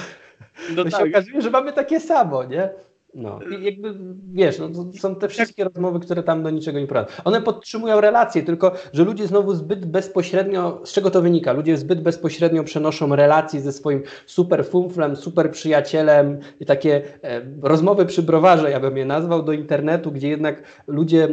no 0.75 0.83
to 0.83 0.89
tak. 0.89 1.01
się 1.01 1.09
okazuje, 1.09 1.41
że 1.41 1.51
mamy 1.51 1.73
takie 1.73 1.99
samo, 1.99 2.43
nie? 2.43 2.69
No, 3.13 3.39
i 3.59 3.63
jakby 3.63 3.93
wiesz, 4.33 4.59
no, 4.59 4.69
są 4.99 5.15
te 5.15 5.27
wszystkie 5.27 5.63
rozmowy, 5.63 5.99
które 5.99 6.23
tam 6.23 6.43
do 6.43 6.49
niczego 6.49 6.79
nie 6.79 6.87
prowadzą. 6.87 7.13
One 7.23 7.41
podtrzymują 7.41 8.01
relacje, 8.01 8.43
tylko 8.43 8.71
że 8.93 9.03
ludzie 9.03 9.27
znowu 9.27 9.55
zbyt 9.55 9.85
bezpośrednio, 9.85 10.81
z 10.83 10.93
czego 10.93 11.11
to 11.11 11.21
wynika? 11.21 11.53
Ludzie 11.53 11.77
zbyt 11.77 12.01
bezpośrednio 12.01 12.63
przenoszą 12.63 13.15
relacje 13.15 13.61
ze 13.61 13.71
swoim 13.71 14.03
super 14.25 14.65
fumflem, 14.65 15.15
super 15.15 15.51
przyjacielem 15.51 16.39
i 16.59 16.65
takie 16.65 17.01
e, 17.23 17.41
rozmowy 17.61 18.05
przy 18.05 18.23
browarze, 18.23 18.71
ja 18.71 18.79
bym 18.79 18.97
je 18.97 19.05
nazwał, 19.05 19.43
do 19.43 19.51
internetu, 19.51 20.11
gdzie 20.11 20.29
jednak 20.29 20.63
ludzie 20.87 21.27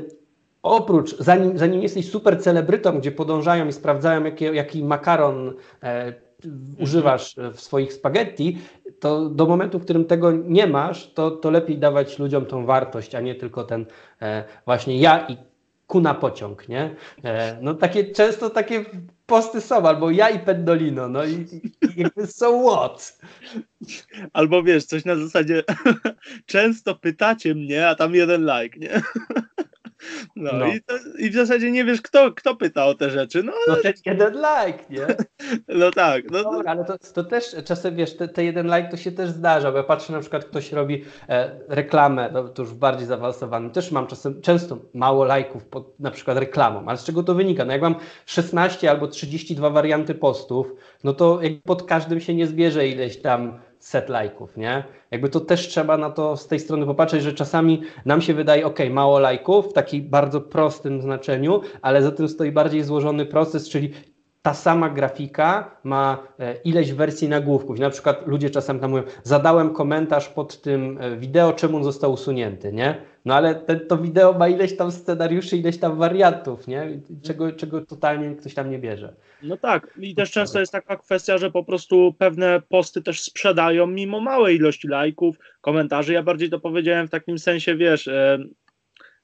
oprócz, 0.65 1.17
zanim, 1.19 1.59
zanim 1.59 1.83
jesteś 1.83 2.11
super 2.11 2.43
celebrytą, 2.43 2.99
gdzie 2.99 3.13
podążają 3.13 3.69
i 3.69 3.73
sprawdzają, 3.73 4.25
jaki, 4.25 4.45
jaki 4.45 4.85
makaron 4.85 5.55
e, 5.83 6.13
używasz 6.79 7.37
w 7.55 7.61
swoich 7.61 7.93
spaghetti, 7.93 8.59
to 9.01 9.29
do 9.29 9.47
momentu, 9.47 9.79
w 9.79 9.85
którym 9.85 10.05
tego 10.05 10.33
nie 10.33 10.67
masz, 10.67 11.13
to, 11.13 11.31
to 11.31 11.51
lepiej 11.51 11.79
dawać 11.79 12.19
ludziom 12.19 12.47
tą 12.47 12.67
wartość, 12.67 13.15
a 13.15 13.21
nie 13.21 13.35
tylko 13.35 13.65
ten 13.65 13.87
e, 14.23 14.45
właśnie 14.65 14.99
ja 14.99 15.27
i 15.29 15.37
ku 15.87 16.01
na 16.01 16.15
pociąg, 16.15 16.69
nie? 16.69 16.95
E, 17.25 17.59
no 17.63 17.75
takie 17.75 18.05
często 18.05 18.51
takie 18.51 18.85
posty 19.27 19.61
są, 19.61 19.89
albo 19.89 20.11
ja 20.11 20.31
i 20.31 20.39
Pendolino, 20.39 21.09
no 21.09 21.25
i, 21.25 21.33
i 21.83 22.01
jakby 22.01 22.27
so 22.27 22.63
what? 22.63 23.19
Albo 24.33 24.63
wiesz, 24.63 24.85
coś 24.85 25.05
na 25.05 25.17
zasadzie 25.17 25.63
często 26.47 26.95
pytacie 26.95 27.55
mnie, 27.55 27.89
a 27.89 27.95
tam 27.95 28.15
jeden 28.15 28.47
like, 28.47 28.79
nie? 28.79 28.91
No, 30.37 30.53
no. 30.53 30.67
I, 30.67 30.83
to, 30.83 30.95
I, 31.19 31.31
w 31.31 31.35
zasadzie 31.35 31.71
nie 31.71 31.85
wiesz, 31.85 32.03
kto, 32.03 32.33
kto 32.33 32.57
pyta 32.57 32.87
o 32.87 32.95
te 32.95 33.11
rzeczy. 33.11 33.43
No, 33.43 33.53
no 33.69 33.77
ten 33.77 33.93
jeden 34.07 34.33
like, 34.35 34.85
nie? 34.91 35.07
No 35.69 35.91
tak. 35.91 36.31
No, 36.31 36.43
Dobra, 36.43 36.71
ale 36.71 36.85
to, 36.85 36.99
to 37.15 37.25
też 37.25 37.57
czasem, 37.65 37.97
wiesz, 37.97 38.17
te, 38.17 38.29
te, 38.29 38.45
jeden 38.45 38.67
like 38.67 38.89
to 38.89 38.97
się 38.97 39.13
też 39.13 39.31
zdarza, 39.31 39.73
bo 39.73 39.79
ja 39.79 39.85
patrzę 39.85 40.13
na 40.13 40.21
przykład, 40.21 40.45
ktoś 40.45 40.73
robi 40.73 41.05
e, 41.29 41.61
reklamę, 41.69 42.31
no, 42.33 42.49
to 42.49 42.63
już 42.63 42.75
bardziej 42.75 43.07
zaawansowanym, 43.07 43.71
też 43.71 43.91
mam 43.91 44.07
czasem, 44.07 44.41
często 44.41 44.79
mało 44.95 45.25
lajków 45.25 45.65
pod 45.65 46.01
na 46.01 46.11
przykład 46.11 46.39
reklamą, 46.39 46.85
ale 46.87 46.99
z 46.99 47.05
czego 47.05 47.23
to 47.23 47.35
wynika? 47.35 47.65
No 47.65 47.73
jak 47.73 47.83
mam 47.83 47.95
16 48.27 48.91
albo 48.91 49.07
32 49.07 49.71
warianty 49.71 50.15
postów, 50.15 50.75
no 51.05 51.13
to 51.13 51.43
jak 51.43 51.53
pod 51.63 51.83
każdym 51.83 52.21
się 52.21 52.35
nie 52.35 52.47
zbierze 52.47 52.89
ileś 52.89 53.17
tam 53.17 53.61
set 53.85 54.09
lajków, 54.09 54.57
nie? 54.57 54.85
Jakby 55.11 55.29
to 55.29 55.41
też 55.41 55.69
trzeba 55.69 55.97
na 55.97 56.11
to 56.11 56.37
z 56.37 56.47
tej 56.47 56.61
strony 56.61 56.87
popatrzeć, 56.87 57.23
że 57.23 57.33
czasami 57.33 57.83
nam 58.05 58.23
się 58.23 58.35
wydaje, 58.35 58.67
ok, 58.67 58.79
mało 58.91 59.19
lajków 59.19 59.71
w 59.71 59.73
takim 59.73 60.09
bardzo 60.09 60.41
prostym 60.41 61.03
znaczeniu, 61.03 61.61
ale 61.83 62.03
za 62.03 62.11
tym 62.11 62.29
stoi 62.29 62.53
bardziej 62.53 62.83
złożony 62.83 63.27
proces, 63.27 63.69
czyli 63.69 63.93
ta 64.43 64.55
sama 64.55 64.91
grafika 64.91 65.71
ma 65.85 66.19
e, 66.39 66.55
ileś 66.65 66.93
wersji 66.93 67.29
nagłówków. 67.29 67.79
Na 67.79 67.91
przykład 67.91 68.27
ludzie 68.27 68.51
czasem 68.51 68.81
tam 68.81 68.91
mówią, 68.91 69.03
zadałem 69.23 69.75
komentarz 69.75 70.29
pod 70.29 70.61
tym 70.61 70.99
e, 71.01 71.17
wideo, 71.17 71.53
czemu 71.53 71.77
on 71.77 71.85
został 71.85 72.13
usunięty, 72.13 72.73
nie? 72.73 72.97
No 73.25 73.35
ale 73.35 73.55
te, 73.55 73.77
to 73.77 73.97
wideo 73.97 74.33
ma 74.33 74.49
ileś 74.49 74.77
tam 74.77 74.93
scenariuszy, 74.93 75.57
ileś 75.57 75.79
tam 75.79 75.99
wariantów, 75.99 76.67
nie? 76.67 77.01
Czego, 77.23 77.53
czego 77.53 77.87
totalnie 77.87 78.37
ktoś 78.37 78.55
tam 78.55 78.71
nie 78.71 78.79
bierze. 78.79 79.15
No 79.45 79.57
tak, 79.57 79.99
i 80.01 80.15
też 80.15 80.31
często 80.31 80.61
jest 80.61 80.73
taka 80.73 80.97
kwestia, 80.97 81.39
że 81.39 81.51
po 81.51 81.65
prostu 81.65 82.15
pewne 82.19 82.63
posty 82.69 83.03
też 83.03 83.21
sprzedają 83.21 83.87
mimo 83.87 84.21
małej 84.21 84.57
ilości 84.57 84.89
lajków, 84.89 85.37
komentarzy. 85.61 86.13
Ja 86.13 86.23
bardziej 86.23 86.51
to 86.51 86.61
powiedziałem 86.61 87.07
w 87.07 87.11
takim 87.11 87.39
sensie, 87.39 87.77
wiesz, 87.77 88.09
e, 88.09 88.39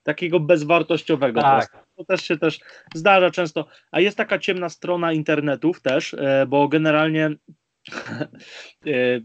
takiego 0.03 0.41
bezwartościowego. 0.41 1.41
Tak. 1.41 1.87
To 1.97 2.05
też 2.05 2.23
się 2.23 2.39
też 2.39 2.61
zdarza 2.95 3.31
często. 3.31 3.67
A 3.91 4.01
jest 4.01 4.17
taka 4.17 4.39
ciemna 4.39 4.69
strona 4.69 5.13
internetów 5.13 5.83
też, 5.83 6.15
e, 6.15 6.47
bo 6.49 6.69
generalnie 6.69 7.27
e, 8.87 9.21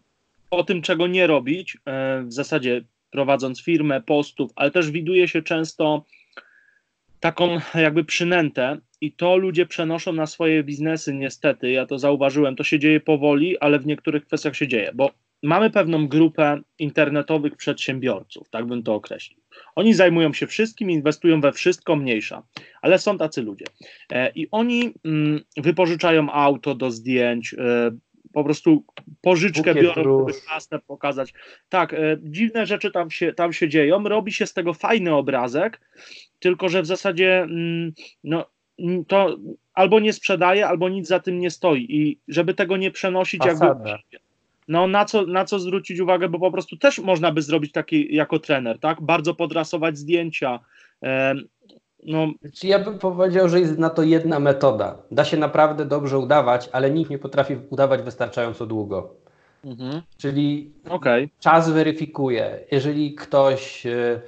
o 0.52 0.64
tym, 0.64 0.82
czego 0.82 1.08
nie 1.08 1.28
robić, 1.28 1.78
e, 1.86 2.24
w 2.24 2.34
zasadzie 2.34 2.82
prowadząc 3.10 3.64
firmę, 3.64 4.02
postów, 4.02 4.52
ale 4.56 4.72
też 4.72 4.92
widuje 4.92 5.28
się 5.28 5.42
często 5.42 6.06
taką 7.20 7.60
jakby 7.76 8.06
przynętę 8.06 8.78
i 9.02 9.12
to 9.12 9.38
ludzie 9.38 9.66
przenoszą 9.66 10.14
na 10.14 10.26
swoje 10.26 10.64
biznesy 10.64 11.14
niestety, 11.14 11.72
ja 11.72 11.86
to 11.86 12.00
zauważyłem, 12.00 12.56
to 12.56 12.64
się 12.64 12.80
dzieje 12.80 13.00
powoli, 13.00 13.60
ale 13.60 13.80
w 13.80 13.86
niektórych 13.86 14.26
kwestiach 14.26 14.56
się 14.56 14.68
dzieje, 14.68 14.92
bo 14.96 15.12
mamy 15.44 15.70
pewną 15.70 16.08
grupę 16.08 16.62
internetowych 16.80 17.56
przedsiębiorców, 17.56 18.50
tak 18.50 18.66
bym 18.66 18.84
to 18.84 18.94
określił. 18.96 19.40
Oni 19.76 19.94
zajmują 19.94 20.34
się 20.34 20.48
wszystkim, 20.48 20.92
inwestują 20.92 21.42
we 21.42 21.52
wszystko 21.52 21.96
mniejsza, 21.96 22.44
ale 22.82 23.00
są 23.00 23.18
tacy 23.18 23.42
ludzie. 23.42 23.66
E, 24.12 24.32
I 24.36 24.48
oni 24.52 24.94
mm, 25.06 25.40
wypożyczają 25.58 26.32
auto 26.32 26.76
do 26.76 26.92
zdjęć, 26.92 27.54
e, 27.54 27.92
po 28.36 28.44
prostu 28.44 28.84
pożyczkę 29.22 29.74
Bukiet 29.74 29.84
biorą, 29.84 30.28
żeby 30.28 30.42
klasę 30.42 30.80
pokazać. 30.88 31.34
Tak, 31.70 31.94
e, 31.94 32.18
dziwne 32.24 32.66
rzeczy 32.66 32.92
tam 32.92 33.12
się, 33.12 33.34
tam 33.34 33.54
się 33.54 33.70
dzieją, 33.70 34.04
robi 34.04 34.32
się 34.32 34.46
z 34.46 34.54
tego 34.54 34.74
fajny 34.74 35.16
obrazek, 35.16 35.82
tylko 36.40 36.70
że 36.70 36.82
w 36.82 36.86
zasadzie 36.86 37.42
mm, 37.42 37.94
no, 38.24 38.46
to 39.08 39.38
albo 39.74 40.00
nie 40.00 40.14
sprzedaje, 40.14 40.68
albo 40.68 40.90
nic 40.90 41.08
za 41.08 41.20
tym 41.20 41.40
nie 41.40 41.52
stoi. 41.52 41.86
I 41.90 42.20
żeby 42.28 42.54
tego 42.54 42.78
nie 42.78 42.92
przenosić, 42.92 43.42
Fasada. 43.42 43.90
jakby. 43.90 44.20
No 44.68 44.88
na 44.88 45.06
co, 45.06 45.26
na 45.26 45.46
co 45.46 45.60
zwrócić 45.60 46.00
uwagę, 46.00 46.30
bo 46.30 46.40
po 46.40 46.52
prostu 46.52 46.78
też 46.78 47.00
można 47.00 47.32
by 47.32 47.42
zrobić 47.42 47.72
taki 47.72 48.16
jako 48.16 48.40
trener, 48.40 48.80
tak? 48.80 49.02
Bardzo 49.02 49.36
podrasować 49.36 49.98
zdjęcia. 49.98 50.60
E, 51.04 51.36
no, 52.06 52.28
Czy 52.54 52.68
ja 52.68 52.80
bym 52.80 53.00
powiedział, 53.00 53.50
że 53.50 53.60
jest 53.60 53.78
na 53.78 53.90
to 53.90 54.04
jedna 54.04 54.40
metoda. 54.40 54.98
Da 55.12 55.26
się 55.26 55.38
naprawdę 55.38 55.86
dobrze 55.86 56.18
udawać, 56.20 56.70
ale 56.72 56.92
nikt 56.92 57.10
nie 57.12 57.18
potrafi 57.20 57.58
udawać 57.70 58.02
wystarczająco 58.02 58.66
długo. 58.66 59.14
mhm. 59.66 60.02
Czyli 60.18 60.72
okej. 60.90 61.30
czas 61.40 61.70
weryfikuje. 61.70 62.60
Jeżeli 62.72 63.16
ktoś 63.16 63.86
e, 63.86 64.22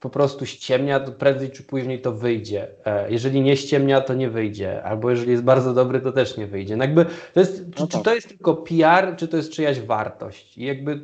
po 0.00 0.10
prostu 0.10 0.46
ściemnia, 0.46 1.00
to 1.00 1.12
prędzej 1.12 1.50
czy 1.50 1.62
później 1.62 2.00
to 2.02 2.12
wyjdzie. 2.12 2.68
E, 2.84 3.10
Jeżeli 3.10 3.40
nie 3.40 3.56
ściemnia, 3.56 4.00
to 4.00 4.14
nie 4.14 4.30
wyjdzie. 4.30 4.82
Albo 4.84 5.10
jeżeli 5.10 5.30
jest 5.30 5.42
bardzo 5.44 5.74
dobry, 5.74 6.00
to 6.00 6.12
też 6.12 6.36
nie 6.36 6.46
wyjdzie. 6.46 6.76
No 6.76 6.84
jakby 6.84 7.04
to 7.34 7.40
jest, 7.40 7.56
czy, 7.74 7.80
No 7.80 7.86
czy 7.86 7.92
tak. 7.92 8.02
to 8.04 8.14
jest 8.14 8.28
tylko 8.28 8.54
PR, 8.54 9.16
czy 9.16 9.28
to 9.28 9.36
jest 9.36 9.52
czyjaś 9.52 9.80
wartość? 9.80 10.58
I 10.58 10.64
jakby 10.64 11.00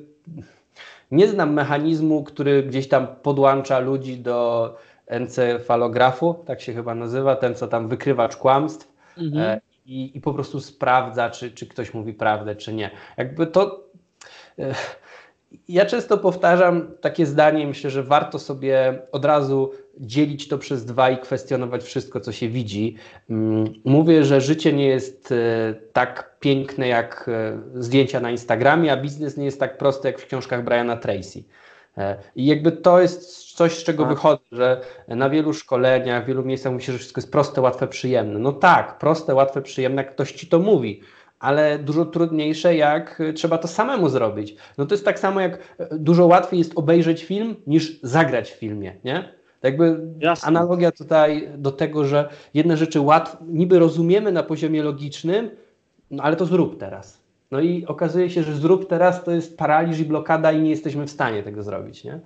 nie 1.11 1.29
znam 1.29 1.53
mechanizmu, 1.53 2.25
który 2.25 2.63
gdzieś 2.63 2.89
tam 2.89 3.07
podłącza 3.23 3.79
ludzi 3.79 4.17
do 4.19 4.77
encefalografu, 5.07 6.35
tak 6.47 6.61
się 6.61 6.73
chyba 6.75 6.95
nazywa, 6.95 7.37
ten 7.37 7.55
co 7.55 7.69
tam 7.69 7.89
wykrywacz 7.89 8.37
kłamstw 8.37 8.95
Mhm. 9.19 9.43
e, 9.45 9.61
i, 9.87 10.17
i 10.17 10.21
po 10.21 10.35
prostu 10.35 10.61
sprawdza, 10.61 11.31
czy, 11.31 11.51
czy 11.51 11.67
ktoś 11.67 11.95
mówi 11.95 12.13
prawdę, 12.15 12.57
czy 12.57 12.73
nie. 12.75 12.91
Jakby 13.17 13.47
to. 13.47 13.85
e, 14.59 14.75
Ja 15.69 15.87
często 15.87 16.19
powtarzam 16.19 16.91
takie 17.01 17.27
zdanie, 17.27 17.67
myślę, 17.67 17.91
że 17.91 18.03
warto 18.03 18.39
sobie 18.39 19.03
od 19.13 19.25
razu 19.25 19.71
dzielić 20.01 20.49
to 20.49 20.59
przez 20.59 20.85
dwa 20.85 21.11
i 21.11 21.19
kwestionować 21.19 21.83
wszystko, 21.83 22.21
co 22.21 22.33
się 22.33 22.49
widzi. 22.49 22.97
Mm, 23.31 23.73
Mówię, 23.85 24.25
że 24.25 24.41
życie 24.41 24.73
nie 24.73 24.87
jest 24.87 25.33
e, 25.33 25.75
tak 25.93 26.37
piękne 26.41 26.89
jak 26.89 27.31
zdjęcia 27.75 28.21
na 28.21 28.31
Instagramie, 28.31 28.93
a 28.93 28.97
biznes 28.97 29.37
nie 29.37 29.45
jest 29.45 29.61
tak 29.61 29.79
prosty 29.79 30.09
jak 30.09 30.19
w 30.21 30.27
książkach 30.27 30.65
Briana 30.65 30.97
Tracy. 30.97 31.45
E, 31.99 32.17
I 32.37 32.47
jakby 32.47 32.73
to 32.73 33.01
jest 33.01 33.53
coś, 33.53 33.79
z 33.79 33.85
czego 33.85 34.03
Tak. 34.03 34.13
wychodzę, 34.13 34.43
że 34.53 34.81
na 35.09 35.31
wielu 35.31 35.53
szkoleniach, 35.53 36.25
w 36.25 36.27
wielu 36.27 36.45
miejscach 36.45 36.73
mówi 36.73 36.85
się, 36.85 36.93
że 36.93 36.99
wszystko 36.99 37.19
jest 37.21 37.33
proste, 37.33 37.61
łatwe, 37.61 37.87
przyjemne. 37.89 38.39
No 38.39 38.53
tak, 38.53 38.99
proste, 38.99 39.35
łatwe, 39.35 39.63
przyjemne, 39.63 40.03
jak 40.03 40.15
ktoś 40.15 40.33
ci 40.33 40.47
to 40.47 40.59
mówi, 40.59 41.01
ale 41.41 41.79
dużo 41.79 42.05
trudniejsze, 42.05 42.77
jak 42.77 43.23
trzeba 43.35 43.59
to 43.59 43.69
samemu 43.69 44.09
zrobić. 44.09 44.57
No 44.79 44.87
to 44.87 44.95
jest 44.95 45.05
tak 45.05 45.19
samo, 45.19 45.41
jak 45.41 45.59
e, 45.79 45.99
dużo 45.99 46.27
łatwiej 46.27 46.59
jest 46.59 46.73
obejrzeć 46.77 47.25
film, 47.25 47.57
niż 47.67 48.01
zagrać 48.03 48.53
w 48.53 48.55
filmie, 48.55 48.97
nie? 49.05 49.15
Tak 49.15 49.73
Jakby 49.73 50.01
Jasne. 50.19 50.49
analogia 50.49 50.93
tutaj 50.93 51.49
do 51.59 51.73
tego, 51.73 52.05
że 52.05 52.29
jedne 52.55 52.77
rzeczy 52.77 53.01
łatwo, 53.01 53.39
niby 53.49 53.79
rozumiemy 53.79 54.33
na 54.33 54.43
poziomie 54.43 54.83
logicznym, 54.83 55.51
no 56.11 56.23
ale 56.23 56.37
to 56.37 56.47
zrób 56.47 56.79
teraz. 56.81 57.24
No 57.55 57.61
i 57.61 57.87
okazuje 57.87 58.31
się, 58.31 58.43
że 58.43 58.55
zrób 58.55 58.89
teraz 58.89 59.25
to 59.25 59.31
jest 59.31 59.59
paraliż 59.59 60.01
i 60.01 60.05
blokada 60.05 60.53
i 60.53 60.63
nie 60.63 60.71
jesteśmy 60.71 61.07
w 61.07 61.11
stanie 61.11 61.43
tego 61.43 61.63
zrobić, 61.63 62.05
nie? 62.05 62.21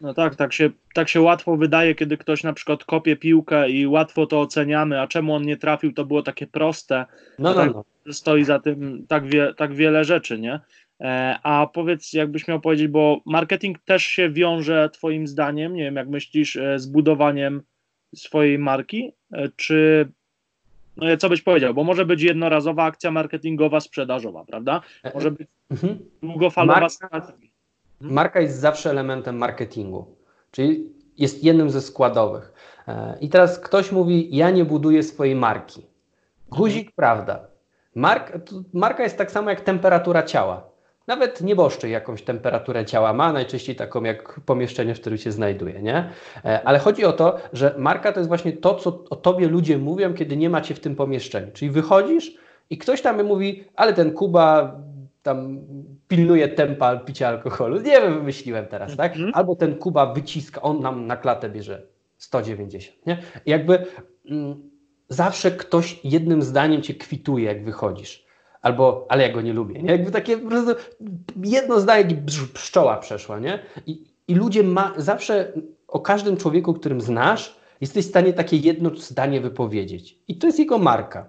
No 0.00 0.14
tak, 0.14 0.36
tak 0.36 0.52
się, 0.52 0.70
tak 0.94 1.08
się 1.08 1.20
łatwo 1.20 1.56
wydaje, 1.56 1.94
kiedy 1.94 2.16
ktoś 2.16 2.44
na 2.44 2.52
przykład 2.52 2.84
kopie 2.84 3.16
piłkę 3.16 3.70
i 3.70 3.86
łatwo 3.86 4.26
to 4.26 4.40
oceniamy, 4.40 5.00
a 5.00 5.06
czemu 5.06 5.34
on 5.34 5.42
nie 5.42 5.56
trafił, 5.56 5.92
to 5.92 6.04
było 6.04 6.22
takie 6.22 6.46
proste. 6.46 7.06
No, 7.38 7.48
no, 7.50 7.54
tak. 7.54 7.74
no. 7.74 7.84
Stoi 8.12 8.44
za 8.44 8.58
tym 8.58 9.06
tak, 9.08 9.26
wie, 9.26 9.54
tak 9.56 9.74
wiele 9.74 10.04
rzeczy, 10.04 10.38
nie? 10.38 10.60
E, 11.00 11.38
A 11.42 11.66
powiedz, 11.66 12.12
jakbyś 12.12 12.48
miał 12.48 12.60
powiedzieć, 12.60 12.88
bo 12.88 13.20
marketing 13.26 13.78
też 13.78 14.04
się 14.04 14.30
wiąże 14.30 14.90
Twoim 14.92 15.26
zdaniem, 15.26 15.74
nie 15.74 15.84
wiem, 15.84 15.96
jak 15.96 16.08
myślisz, 16.08 16.56
e, 16.56 16.78
z 16.78 16.86
budowaniem 16.86 17.62
swojej 18.14 18.58
marki, 18.58 19.12
e, 19.32 19.48
czy 19.56 20.08
co 21.18 21.28
byś 21.28 21.42
powiedział, 21.42 21.74
bo 21.74 21.84
może 21.84 22.06
być 22.06 22.22
jednorazowa 22.22 22.84
akcja 22.84 23.10
marketingowa, 23.10 23.80
sprzedażowa, 23.80 24.44
prawda? 24.44 24.80
Może 25.14 25.30
być 25.30 25.48
Mhm. 25.70 25.98
długofalowa 26.22 26.80
Marka- 26.80 26.88
strategia. 26.88 27.48
Marka 28.00 28.40
jest 28.40 28.58
zawsze 28.60 28.90
elementem 28.90 29.36
marketingu, 29.36 30.16
czyli 30.50 30.92
jest 31.18 31.44
jednym 31.44 31.70
ze 31.70 31.80
składowych. 31.80 32.52
E, 32.88 33.18
I 33.20 33.28
teraz 33.28 33.58
ktoś 33.60 33.92
mówi, 33.92 34.36
ja 34.36 34.50
nie 34.50 34.64
buduję 34.64 35.02
swojej 35.02 35.34
marki. 35.34 35.86
Guzik, 36.50 36.92
prawda. 36.92 37.46
Mark, 37.94 38.32
marka 38.72 39.02
jest 39.02 39.18
tak 39.18 39.30
samo 39.30 39.50
jak 39.50 39.60
temperatura 39.60 40.22
ciała. 40.22 40.70
Nawet 41.08 41.40
nieboszczyk 41.40 41.90
jakąś 41.90 42.22
temperaturę 42.22 42.84
ciała 42.84 43.12
ma, 43.12 43.32
najczęściej 43.32 43.76
taką 43.76 44.04
jak 44.04 44.40
pomieszczenie, 44.40 44.94
w 44.94 45.00
którym 45.00 45.18
się 45.18 45.32
znajduje, 45.32 45.82
nie? 45.82 46.10
E, 46.44 46.62
Ale 46.64 46.78
chodzi 46.78 47.04
o 47.04 47.12
to, 47.12 47.36
że 47.52 47.74
marka 47.78 48.12
to 48.12 48.20
jest 48.20 48.28
właśnie 48.28 48.52
to, 48.52 48.74
co 48.74 49.04
o 49.10 49.16
tobie 49.16 49.48
ludzie 49.48 49.78
mówią, 49.78 50.14
kiedy 50.14 50.36
nie 50.36 50.50
macie 50.50 50.74
w 50.74 50.80
tym 50.80 50.96
pomieszczeniu. 50.96 51.52
Czyli 51.52 51.70
wychodzisz 51.70 52.34
i 52.70 52.78
ktoś 52.78 53.02
tam 53.02 53.24
mówi, 53.24 53.64
ale 53.76 53.92
ten 53.94 54.12
Kuba 54.12 54.76
tam 55.22 55.60
pilnuje 56.08 56.48
tempa 56.48 56.96
picia 56.96 57.28
alkoholu. 57.28 57.76
Nie 57.76 58.00
wiem, 58.00 58.14
wymyśliłem 58.14 58.66
teraz, 58.66 58.96
tak? 58.96 59.12
Mhm. 59.12 59.32
Albo 59.34 59.56
ten 59.56 59.74
Kuba 59.74 60.12
wyciska, 60.12 60.62
on 60.62 60.80
nam 60.80 61.06
na 61.06 61.16
klatę 61.16 61.50
bierze 61.50 61.82
190, 62.18 63.06
nie? 63.06 63.18
Jakby 63.46 63.86
mm, 64.30 64.70
zawsze 65.08 65.50
ktoś 65.50 66.00
jednym 66.04 66.42
zdaniem 66.42 66.82
cię 66.82 66.94
kwituje, 66.94 67.44
jak 67.44 67.64
wychodzisz. 67.64 68.27
Albo, 68.62 69.06
ale 69.08 69.22
ja 69.22 69.32
go 69.32 69.40
nie 69.40 69.52
lubię, 69.52 69.82
nie? 69.82 69.90
Jakby 69.90 70.10
takie 70.10 70.38
po 70.38 70.48
prostu 70.48 70.74
jedno 71.44 71.80
zdanie, 71.80 72.22
pszczoła 72.54 72.96
przeszła, 72.96 73.38
nie? 73.38 73.58
I, 73.86 74.04
i 74.28 74.34
ludzie 74.34 74.62
ma, 74.62 74.94
zawsze 74.96 75.52
o 75.88 76.00
każdym 76.00 76.36
człowieku, 76.36 76.74
którym 76.74 77.00
znasz, 77.00 77.56
jesteś 77.80 78.06
w 78.06 78.08
stanie 78.08 78.32
takie 78.32 78.56
jedno 78.56 78.90
zdanie 78.96 79.40
wypowiedzieć. 79.40 80.18
I 80.28 80.38
to 80.38 80.46
jest 80.46 80.58
jego 80.58 80.78
marka. 80.78 81.28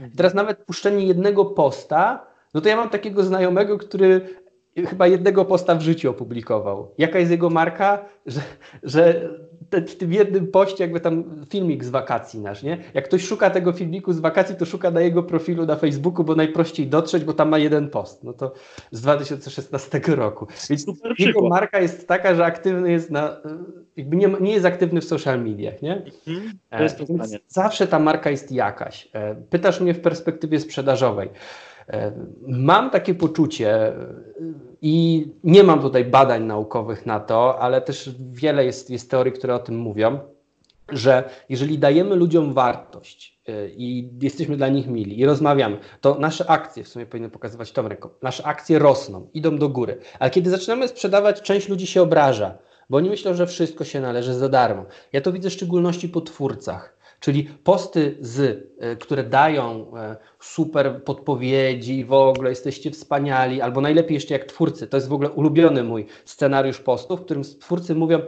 I 0.00 0.16
teraz 0.16 0.34
nawet 0.34 0.58
puszczenie 0.58 1.06
jednego 1.06 1.44
posta, 1.44 2.26
no 2.54 2.60
to 2.60 2.68
ja 2.68 2.76
mam 2.76 2.90
takiego 2.90 3.22
znajomego, 3.22 3.78
który 3.78 4.40
chyba 4.86 5.06
jednego 5.06 5.44
posta 5.44 5.74
w 5.74 5.80
życiu 5.82 6.10
opublikował. 6.10 6.94
Jaka 6.98 7.18
jest 7.18 7.30
jego 7.30 7.50
marka? 7.50 8.04
Że, 8.26 8.40
że 8.82 9.28
te, 9.70 9.82
w 9.82 9.96
tym 9.96 10.12
jednym 10.12 10.46
poście 10.46 10.84
jakby 10.84 11.00
tam 11.00 11.24
filmik 11.50 11.84
z 11.84 11.90
wakacji 11.90 12.40
nasz, 12.40 12.62
nie? 12.62 12.78
Jak 12.94 13.04
ktoś 13.04 13.24
szuka 13.24 13.50
tego 13.50 13.72
filmiku 13.72 14.12
z 14.12 14.20
wakacji, 14.20 14.56
to 14.56 14.64
szuka 14.66 14.90
na 14.90 15.00
jego 15.00 15.22
profilu 15.22 15.66
na 15.66 15.76
Facebooku, 15.76 16.24
bo 16.24 16.34
najprościej 16.34 16.86
dotrzeć, 16.86 17.24
bo 17.24 17.32
tam 17.32 17.48
ma 17.48 17.58
jeden 17.58 17.88
post. 17.90 18.24
No 18.24 18.32
to 18.32 18.52
z 18.90 19.00
2016 19.00 20.00
roku. 20.06 20.46
Więc 20.70 20.84
Super 20.84 21.10
jego 21.18 21.32
przykład. 21.32 21.50
marka 21.50 21.80
jest 21.80 22.08
taka, 22.08 22.34
że 22.34 22.44
aktywny 22.44 22.90
jest 22.92 23.10
na, 23.10 23.36
jakby 23.96 24.16
nie, 24.16 24.28
nie 24.40 24.52
jest 24.52 24.66
aktywny 24.66 25.00
w 25.00 25.04
social 25.04 25.42
mediach, 25.44 25.82
nie? 25.82 26.02
Mhm. 26.26 26.58
To 26.70 26.82
jest 26.82 26.98
to 26.98 27.04
E. 27.04 27.38
Zawsze 27.48 27.86
ta 27.86 27.98
marka 27.98 28.30
jest 28.30 28.52
jakaś. 28.52 29.08
E, 29.12 29.34
Pytasz 29.34 29.80
mnie 29.80 29.94
w 29.94 30.00
perspektywie 30.00 30.60
sprzedażowej. 30.60 31.28
E, 31.88 32.12
Mam 32.46 32.90
takie 32.90 33.14
poczucie 33.14 33.86
e, 33.86 33.94
i 34.82 35.26
nie 35.44 35.64
mam 35.64 35.80
tutaj 35.80 36.04
badań 36.04 36.44
naukowych 36.44 37.06
na 37.06 37.20
to, 37.20 37.60
ale 37.60 37.80
też 37.80 38.10
wiele 38.32 38.64
jest, 38.64 38.90
jest 38.90 39.10
teorii, 39.10 39.32
które 39.32 39.54
o 39.54 39.58
tym 39.58 39.78
mówią, 39.78 40.18
że 40.88 41.30
jeżeli 41.48 41.78
dajemy 41.78 42.16
ludziom 42.16 42.52
wartość 42.52 43.40
e, 43.48 43.68
i 43.68 44.10
jesteśmy 44.22 44.56
dla 44.56 44.68
nich 44.68 44.86
mili 44.86 45.20
i 45.20 45.26
rozmawiamy, 45.26 45.78
to 46.00 46.14
nasze 46.14 46.50
akcje, 46.50 46.84
w 46.84 46.88
sumie 46.88 47.06
powinny 47.06 47.30
pokazywać 47.30 47.72
tą 47.72 47.88
ręką, 47.88 48.08
nasze 48.22 48.46
akcje 48.46 48.78
rosną, 48.78 49.30
idą 49.34 49.58
do 49.58 49.68
góry. 49.68 49.98
Ale 50.18 50.30
kiedy 50.30 50.50
zaczynamy 50.50 50.88
sprzedawać, 50.88 51.42
część 51.42 51.68
ludzi 51.68 51.86
się 51.86 52.02
obraża, 52.02 52.58
bo 52.90 52.96
oni 52.96 53.10
myślą, 53.10 53.34
że 53.34 53.46
wszystko 53.46 53.84
się 53.84 54.00
należy 54.00 54.34
za 54.34 54.48
darmo. 54.48 54.84
Ja 55.12 55.20
to 55.20 55.32
widzę 55.32 55.50
w 55.50 55.52
szczególności 55.52 56.08
po 56.08 56.20
twórcach. 56.20 56.97
Czyli 57.20 57.44
posty, 57.44 58.16
z, 58.20 58.66
e, 58.78 58.96
które 58.96 59.24
dają 59.24 59.96
e, 59.96 60.16
super 60.40 61.04
podpowiedzi, 61.04 62.04
w 62.04 62.12
ogóle 62.12 62.50
jesteście 62.50 62.90
wspaniali, 62.90 63.60
albo 63.60 63.80
najlepiej 63.80 64.14
jeszcze 64.14 64.34
jak 64.34 64.44
twórcy. 64.44 64.86
To 64.86 64.96
jest 64.96 65.08
w 65.08 65.12
ogóle 65.12 65.30
ulubiony 65.30 65.84
mój 65.84 66.06
scenariusz 66.24 66.80
postów, 66.80 67.20
w 67.20 67.24
którym 67.24 67.42
twórcy 67.42 67.94
mówią, 67.94 68.20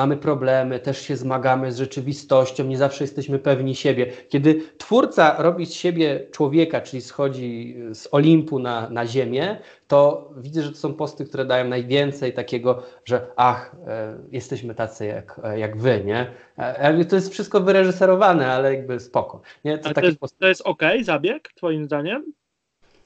mamy 0.00 0.16
problemy, 0.16 0.78
też 0.78 1.00
się 1.00 1.16
zmagamy 1.16 1.72
z 1.72 1.78
rzeczywistością, 1.78 2.64
nie 2.64 2.78
zawsze 2.78 3.04
jesteśmy 3.04 3.38
pewni 3.38 3.74
siebie. 3.74 4.06
Kiedy 4.28 4.62
twórca 4.78 5.42
robi 5.42 5.66
z 5.66 5.72
siebie 5.72 6.26
człowieka, 6.30 6.80
czyli 6.80 7.02
schodzi 7.02 7.76
z 7.92 8.08
Olimpu 8.12 8.58
na, 8.58 8.90
na 8.90 9.06
ziemię, 9.06 9.56
to 9.88 10.30
widzę, 10.36 10.62
że 10.62 10.70
to 10.70 10.76
są 10.76 10.94
posty, 10.94 11.24
które 11.24 11.44
dają 11.44 11.68
najwięcej 11.68 12.32
takiego, 12.32 12.82
że 13.04 13.26
ach, 13.36 13.76
e, 13.86 14.18
jesteśmy 14.32 14.74
tacy 14.74 15.06
jak, 15.06 15.40
e, 15.44 15.58
jak 15.58 15.76
wy, 15.76 16.02
nie? 16.04 16.30
E, 16.58 16.82
jakby 16.82 17.04
to 17.04 17.16
jest 17.16 17.32
wszystko 17.32 17.60
wyreżyserowane, 17.60 18.52
ale 18.52 18.74
jakby 18.74 19.00
spoko. 19.00 19.42
Nie? 19.64 19.78
To 19.78 19.94
to 19.94 20.00
jest, 20.00 20.18
posty. 20.18 20.38
to 20.38 20.48
jest 20.48 20.62
ok, 20.64 20.82
zabieg, 21.02 21.48
twoim 21.56 21.84
zdaniem? 21.84 22.32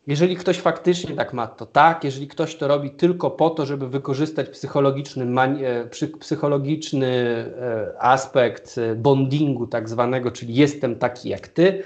Jeżeli 0.06 0.36
ktoś 0.36 0.58
faktycznie 0.58 1.16
tak 1.16 1.32
ma, 1.32 1.46
to 1.46 1.66
tak. 1.66 2.04
Jeżeli 2.04 2.28
ktoś 2.28 2.56
to 2.56 2.68
robi 2.68 2.90
tylko 2.90 3.30
po 3.30 3.50
to, 3.50 3.66
żeby 3.66 3.88
wykorzystać 3.88 4.48
psychologiczny, 4.48 5.24
e, 5.42 5.86
psy- 5.86 6.18
psychologiczny 6.18 7.06
e, 7.06 8.02
aspekt 8.02 8.78
e, 8.78 8.94
bondingu 8.94 9.66
tak 9.66 9.88
zwanego, 9.88 10.30
czyli 10.30 10.54
jestem 10.54 10.96
taki 10.96 11.28
jak 11.28 11.48
ty, 11.48 11.82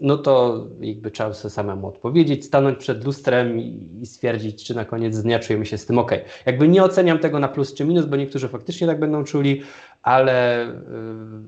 no 0.00 0.18
to 0.18 0.64
jakby 0.80 1.10
trzeba 1.10 1.34
sobie 1.34 1.52
samemu 1.52 1.86
odpowiedzieć, 1.86 2.44
stanąć 2.44 2.78
przed 2.78 3.04
lustrem 3.04 3.58
i 3.58 4.06
stwierdzić, 4.06 4.64
czy 4.64 4.74
na 4.74 4.84
koniec 4.84 5.22
dnia 5.22 5.38
czujemy 5.38 5.66
się 5.66 5.78
z 5.78 5.86
tym 5.86 5.98
ok. 5.98 6.12
Jakby 6.46 6.68
nie 6.68 6.84
oceniam 6.84 7.18
tego 7.18 7.38
na 7.38 7.48
plus 7.48 7.74
czy 7.74 7.84
minus, 7.84 8.06
bo 8.06 8.16
niektórzy 8.16 8.48
faktycznie 8.48 8.86
tak 8.86 9.00
będą 9.00 9.24
czuli, 9.24 9.62
ale 10.02 10.66
y, 10.68 10.72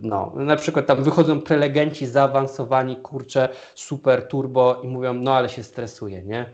no, 0.02 0.32
na 0.36 0.56
przykład 0.56 0.86
tam 0.86 1.05
wychodzą 1.05 1.40
prelegenci 1.40 2.06
zaawansowani, 2.06 2.97
kurczę, 2.97 3.48
super 3.74 4.28
turbo 4.28 4.81
i 4.85 4.89
mówią, 4.89 5.14
no 5.14 5.35
ale 5.35 5.48
się 5.48 5.62
stresuje, 5.62 6.22
nie? 6.22 6.47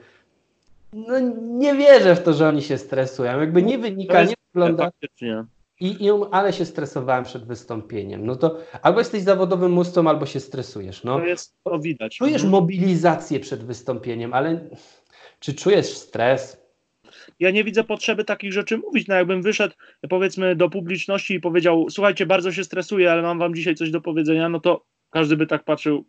No 0.93 1.18
nie 1.40 1.74
wierzę 1.74 2.16
w 2.16 2.23
to, 2.23 2.32
że 2.32 2.48
oni 2.48 2.62
się 2.62 2.78
stresują. 2.78 3.40
Jakby 3.40 3.62
nie 3.62 3.78
wynika, 3.78 4.24
nie 4.24 4.35
wygląda. 4.55 4.90
I, 5.81 6.05
I 6.05 6.10
ale 6.31 6.52
się 6.52 6.64
stresowałem 6.64 7.24
przed 7.24 7.47
wystąpieniem. 7.47 8.27
No 8.27 8.36
to 8.36 8.59
albo 8.82 8.98
jesteś 8.98 9.23
zawodowym 9.23 9.73
mustą, 9.73 10.09
albo 10.09 10.27
się 10.27 10.40
stresujesz. 10.40 11.05
No. 11.05 11.18
To 11.18 11.24
jest, 11.24 11.55
to 11.64 11.78
widać. 11.78 12.16
Czujesz 12.16 12.44
mhm. 12.44 12.51
mobilizację 12.51 13.40
przed 13.40 13.64
wystąpieniem, 13.64 14.35
ale 14.35 14.60
czy 15.40 15.55
czujesz 15.55 15.86
stres? 15.86 16.65
Ja 17.38 17.50
nie 17.50 17.64
widzę 17.64 17.84
potrzeby 17.84 18.24
takich 18.24 18.52
rzeczy 18.52 18.78
mówić. 18.78 19.08
No 19.08 19.14
jakbym 19.14 19.42
wyszedł 19.42 19.74
powiedzmy 20.08 20.56
do 20.56 20.70
publiczności 20.70 21.34
i 21.34 21.40
powiedział, 21.40 21.86
słuchajcie, 21.90 22.26
bardzo 22.26 22.52
się 22.52 22.64
stresuję, 22.64 23.12
ale 23.12 23.22
mam 23.22 23.38
wam 23.38 23.54
dzisiaj 23.54 23.74
coś 23.74 23.90
do 23.90 24.00
powiedzenia, 24.00 24.48
no 24.48 24.60
to 24.60 24.84
każdy 25.10 25.36
by 25.36 25.46
tak 25.46 25.64
patrzył, 25.64 26.04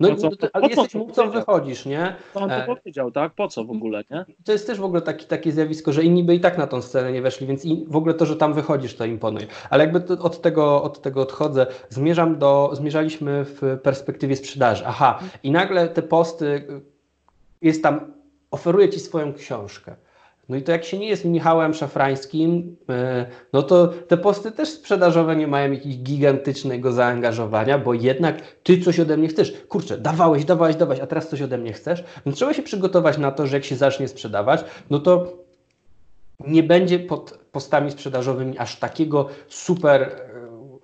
no, 0.00 0.08
po 0.08 0.16
co, 0.16 0.30
no 0.30 0.36
to, 0.36 0.48
ale 0.52 0.62
po 0.62 0.68
jesteś 0.68 0.94
mówcą, 0.94 1.30
wychodzisz, 1.30 1.86
nie? 1.86 2.16
To 2.34 2.40
on 2.40 2.48
to 2.48 2.56
e... 2.56 2.66
powiedział, 2.66 3.10
tak? 3.10 3.34
Po 3.34 3.48
co 3.48 3.64
w 3.64 3.70
ogóle, 3.70 4.04
nie? 4.10 4.24
To 4.44 4.52
jest 4.52 4.66
też 4.66 4.78
w 4.78 4.84
ogóle 4.84 5.02
taki, 5.02 5.26
takie 5.26 5.52
zjawisko, 5.52 5.92
że 5.92 6.02
inni 6.02 6.24
by 6.24 6.34
i 6.34 6.40
tak 6.40 6.58
na 6.58 6.66
tą 6.66 6.82
scenę 6.82 7.12
nie 7.12 7.22
weszli, 7.22 7.46
więc 7.46 7.66
w 7.86 7.96
ogóle 7.96 8.14
to, 8.14 8.26
że 8.26 8.36
tam 8.36 8.54
wychodzisz, 8.54 8.94
to 8.94 9.04
imponuje. 9.04 9.46
Ale 9.70 9.84
jakby 9.84 10.00
to, 10.00 10.18
od, 10.22 10.42
tego, 10.42 10.82
od 10.82 11.02
tego 11.02 11.20
odchodzę, 11.20 11.66
zmierzam 11.88 12.38
do, 12.38 12.70
zmierzaliśmy 12.72 13.44
w 13.44 13.78
perspektywie 13.82 14.36
sprzedaży. 14.36 14.84
Aha, 14.86 15.18
i 15.42 15.50
nagle 15.50 15.88
te 15.88 16.02
posty, 16.02 16.66
jest 17.62 17.82
tam, 17.82 18.12
oferuje 18.50 18.88
ci 18.88 19.00
swoją 19.00 19.34
książkę. 19.34 19.96
No 20.48 20.56
i 20.56 20.62
to 20.62 20.72
jak 20.72 20.84
się 20.84 20.98
nie 20.98 21.08
jest 21.08 21.24
Michałem 21.24 21.74
Szafrańskim, 21.74 22.76
e, 22.88 23.26
no 23.52 23.62
to 23.62 23.88
te 23.88 24.16
posty 24.16 24.52
też 24.52 24.68
sprzedażowe 24.68 25.36
nie 25.36 25.46
mają 25.46 25.72
jakiegoś 25.72 25.98
gigantycznego 25.98 26.92
zaangażowania, 26.92 27.78
bo 27.78 27.94
jednak 27.94 28.42
ty 28.62 28.78
coś 28.78 29.00
ode 29.00 29.16
mnie 29.16 29.28
chcesz. 29.28 29.52
Kurczę, 29.68 29.98
dawałeś, 29.98 30.44
dawałeś, 30.44 30.76
dawałeś, 30.76 31.00
a 31.00 31.06
teraz 31.06 31.28
coś 31.28 31.42
ode 31.42 31.58
mnie 31.58 31.72
chcesz. 31.72 32.04
Więc 32.26 32.36
trzeba 32.38 32.54
się 32.54 32.62
przygotować 32.62 33.18
na 33.18 33.32
to, 33.32 33.46
że 33.46 33.56
jak 33.56 33.64
się 33.64 33.76
zacznie 33.76 34.08
sprzedawać, 34.08 34.64
no 34.90 34.98
to 34.98 35.32
nie 36.40 36.62
będzie 36.62 36.98
pod 36.98 37.38
postami 37.52 37.90
sprzedażowymi 37.90 38.58
aż 38.58 38.76
takiego 38.76 39.28
super 39.48 40.02
e, 40.02 40.18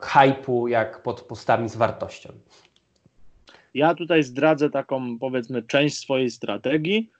hypu 0.00 0.68
jak 0.68 1.02
pod 1.02 1.20
postami 1.20 1.68
z 1.68 1.76
wartością. 1.76 2.32
Ja 3.74 3.94
tutaj 3.94 4.22
zdradzę 4.22 4.70
taką, 4.70 5.18
powiedzmy, 5.18 5.62
część 5.62 5.98
swojej 5.98 6.30
strategii 6.30 7.10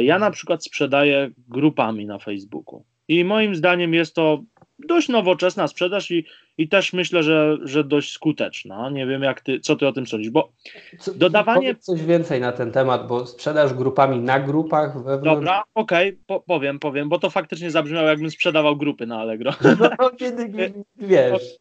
ja 0.00 0.18
na 0.18 0.30
przykład 0.30 0.64
sprzedaję 0.64 1.30
grupami 1.48 2.06
na 2.06 2.18
Facebooku 2.18 2.84
i 3.10 3.24
moim 3.24 3.54
zdaniem 3.54 3.94
jest 3.94 4.14
to 4.14 4.42
dość 4.78 5.08
nowoczesna 5.08 5.68
sprzedaż 5.68 6.10
i, 6.10 6.24
i 6.58 6.68
też 6.68 6.92
myślę, 6.92 7.22
że, 7.22 7.58
że 7.62 7.84
dość 7.84 8.12
skuteczna. 8.12 8.90
Nie 8.90 9.06
wiem, 9.06 9.22
jak 9.22 9.40
ty, 9.40 9.60
co 9.60 9.76
ty 9.76 9.86
o 9.86 9.92
tym 9.92 10.06
sądzisz, 10.06 10.30
bo 10.30 10.52
co, 10.98 11.14
dodawanie... 11.14 11.74
coś 11.74 12.02
więcej 12.02 12.40
na 12.40 12.52
ten 12.52 12.72
temat, 12.72 13.06
bo 13.06 13.26
sprzedaż 13.26 13.74
grupami 13.74 14.20
na 14.20 14.40
grupach 14.40 15.04
wewnątrz... 15.04 15.24
Dobra, 15.24 15.62
okej, 15.74 16.08
okay, 16.08 16.20
po, 16.26 16.40
powiem, 16.40 16.78
powiem, 16.78 17.08
bo 17.08 17.18
to 17.18 17.30
faktycznie 17.30 17.70
zabrzmiało, 17.70 18.08
jakbym 18.08 18.30
sprzedawał 18.30 18.76
grupy 18.76 19.06
na 19.06 19.20
Allegro. 19.20 19.52
No, 19.98 20.10
kiedy 20.10 20.52
wiesz. 20.96 21.58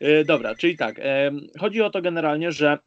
E, 0.00 0.24
dobra, 0.24 0.54
czyli 0.54 0.76
tak, 0.76 1.00
chodzi 1.60 1.82
o 1.82 1.90
to 1.90 2.02
generalnie, 2.02 2.52
że 2.52 2.78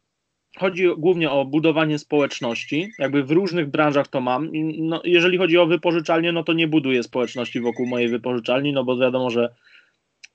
Chodzi 0.58 0.88
głównie 0.98 1.30
o 1.30 1.44
budowanie 1.44 1.98
społeczności, 1.98 2.92
jakby 2.98 3.24
w 3.24 3.30
różnych 3.30 3.70
branżach 3.70 4.08
to 4.08 4.20
mam. 4.20 4.50
No, 4.78 5.00
jeżeli 5.04 5.38
chodzi 5.38 5.58
o 5.58 5.66
wypożyczalnie, 5.66 6.32
no 6.32 6.44
to 6.44 6.52
nie 6.52 6.68
buduję 6.68 7.02
społeczności 7.02 7.60
wokół 7.60 7.86
mojej 7.86 8.08
wypożyczalni, 8.08 8.72
no 8.72 8.84
bo 8.84 8.96
wiadomo, 8.96 9.30
że 9.30 9.54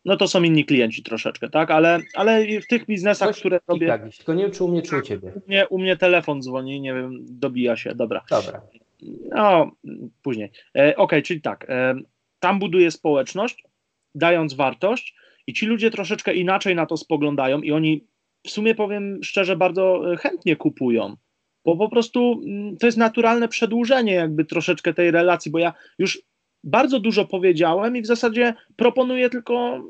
no 0.05 0.17
to 0.17 0.27
są 0.27 0.43
inni 0.43 0.65
klienci 0.65 1.03
troszeczkę, 1.03 1.49
tak, 1.49 1.71
ale, 1.71 1.99
ale 2.15 2.45
w 2.61 2.67
tych 2.67 2.85
biznesach, 2.85 3.29
Coś 3.29 3.39
które 3.39 3.59
robię... 3.67 3.87
Tak, 3.87 4.15
tylko 4.17 4.33
nie 4.33 4.43
wiem, 4.43 4.51
czy 4.51 4.63
u 4.63 4.67
mnie, 4.67 4.81
czy 4.81 4.97
u 4.97 5.01
Ciebie. 5.01 5.31
U 5.35 5.41
mnie, 5.47 5.67
u 5.67 5.79
mnie 5.79 5.97
telefon 5.97 6.41
dzwoni, 6.41 6.81
nie 6.81 6.93
wiem, 6.93 7.17
dobija 7.21 7.75
się, 7.75 7.95
dobra. 7.95 8.21
Dobra. 8.29 8.61
No, 9.35 9.71
później. 10.23 10.51
E, 10.77 10.95
ok, 10.95 11.11
czyli 11.23 11.41
tak, 11.41 11.65
e, 11.69 11.95
tam 12.39 12.59
buduję 12.59 12.91
społeczność, 12.91 13.63
dając 14.15 14.53
wartość 14.53 15.15
i 15.47 15.53
ci 15.53 15.65
ludzie 15.65 15.91
troszeczkę 15.91 16.33
inaczej 16.33 16.75
na 16.75 16.85
to 16.85 16.97
spoglądają 16.97 17.61
i 17.61 17.71
oni 17.71 18.03
w 18.44 18.49
sumie 18.49 18.76
powiem 18.76 19.24
szczerze, 19.24 19.56
bardzo 19.56 20.14
e, 20.14 20.18
chętnie 20.18 20.56
kupują. 20.56 21.16
Bo 21.66 21.78
po 21.78 21.90
prostu 21.90 22.41
mm, 22.45 22.78
to 22.78 22.86
jest 22.86 22.98
naturalne 22.98 23.48
przedłużenie 23.48 24.14
jakby 24.14 24.45
troszeczkę 24.45 24.94
tej 24.94 25.11
relacji, 25.11 25.52
bo 25.52 25.60
ja 25.60 25.74
już 25.98 26.22
bardzo 26.64 26.99
dużo 26.99 27.26
powiedziałem 27.26 27.95
i 27.98 28.02
w 28.02 28.07
zasadzie 28.07 28.53
proponuję 28.76 29.30
tylko 29.30 29.84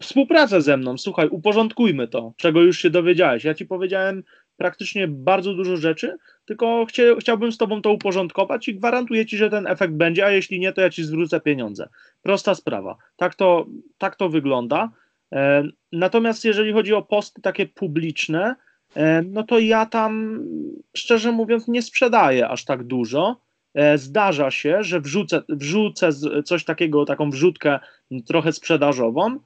współpracę 0.00 0.62
ze 0.62 0.76
mną. 0.76 0.98
Słuchaj, 0.98 1.28
uporządkujmy 1.28 2.08
to, 2.08 2.32
czego 2.36 2.62
już 2.62 2.78
się 2.78 2.90
dowiedziałeś. 2.90 3.44
Ja 3.44 3.54
ci 3.54 3.66
powiedziałem 3.66 4.22
praktycznie 4.56 5.08
bardzo 5.08 5.54
dużo 5.54 5.76
rzeczy, 5.76 6.16
tylko 6.44 6.86
chciałbym 7.20 7.52
z 7.52 7.58
tobą 7.58 7.82
to 7.82 7.92
uporządkować 7.92 8.68
i 8.68 8.74
gwarantuję 8.74 9.26
ci, 9.26 9.36
że 9.36 9.50
ten 9.50 9.66
efekt 9.66 9.94
będzie, 9.94 10.26
a 10.26 10.30
jeśli 10.30 10.60
nie, 10.60 10.72
to 10.72 10.80
ja 10.80 10.90
ci 10.90 11.04
zwrócę 11.04 11.40
pieniądze. 11.40 11.88
Prosta 12.22 12.54
sprawa. 12.54 12.96
Tak 13.16 13.34
to, 13.34 13.66
tak 13.98 14.16
to 14.16 14.28
wygląda. 14.28 14.90
E, 15.32 15.64
natomiast 15.92 16.44
jeżeli 16.44 16.72
chodzi 16.72 16.94
o 16.94 17.02
posty 17.02 17.42
takie 17.42 17.66
publiczne, 17.66 18.56
e, 18.96 19.22
no 19.22 19.42
to 19.42 19.58
ja 19.58 19.86
tam 19.86 20.44
szczerze 20.96 21.32
mówiąc 21.32 21.68
nie 21.68 21.82
sprzedaję 21.82 22.48
aż 22.48 22.64
tak 22.64 22.84
dużo. 22.84 23.40
E, 23.74 23.98
zdarza 23.98 24.50
się, 24.50 24.82
że 24.82 25.00
wrzucę, 25.00 25.42
wrzucę 25.48 26.10
coś 26.44 26.64
takiego, 26.64 27.04
taką 27.04 27.30
wrzutkę 27.30 27.78
trochę 28.26 28.52
sprzedażową, 28.52 29.38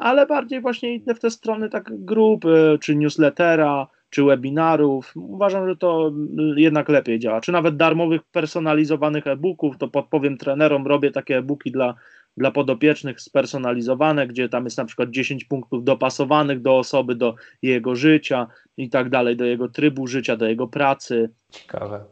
ale 0.00 0.26
bardziej 0.26 0.60
właśnie 0.60 0.94
idę 0.94 1.14
w 1.14 1.20
te 1.20 1.30
strony 1.30 1.68
tak 1.68 2.04
grupy, 2.04 2.78
czy 2.80 2.96
newslettera, 2.96 3.86
czy 4.10 4.24
webinarów. 4.24 5.12
Uważam, 5.16 5.68
że 5.68 5.76
to 5.76 6.12
jednak 6.56 6.88
lepiej 6.88 7.18
działa. 7.18 7.40
Czy 7.40 7.52
nawet 7.52 7.76
darmowych, 7.76 8.22
personalizowanych 8.22 9.26
e-booków, 9.26 9.78
to 9.78 9.88
podpowiem 9.88 10.38
trenerom, 10.38 10.86
robię 10.86 11.10
takie 11.10 11.38
e-booki 11.38 11.72
dla 11.72 11.94
dla 12.36 12.50
podopiecznych 12.50 13.20
spersonalizowane, 13.20 14.26
gdzie 14.26 14.48
tam 14.48 14.64
jest 14.64 14.78
na 14.78 14.84
przykład 14.84 15.10
10 15.10 15.44
punktów 15.44 15.84
dopasowanych 15.84 16.62
do 16.62 16.78
osoby, 16.78 17.14
do 17.14 17.34
jego 17.62 17.96
życia 17.96 18.46
i 18.76 18.90
tak 18.90 19.10
dalej, 19.10 19.36
do 19.36 19.44
jego 19.44 19.68
trybu 19.68 20.06
życia, 20.06 20.36
do 20.36 20.46
jego 20.46 20.68
pracy. 20.68 21.30
Ciekawe. 21.50 22.04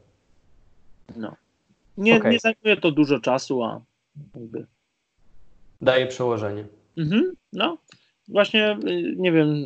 No. 1.16 1.36
Nie, 1.98 2.16
okay. 2.16 2.32
nie 2.32 2.38
zajmuje 2.38 2.76
to 2.76 2.90
dużo 2.90 3.20
czasu, 3.20 3.62
a 3.62 3.80
jakby... 4.34 4.66
Daje 5.80 6.06
przełożenie. 6.06 6.64
Mhm, 6.96 7.32
no. 7.52 7.78
Właśnie 8.28 8.78
y, 8.88 9.14
nie 9.16 9.32
wiem 9.32 9.64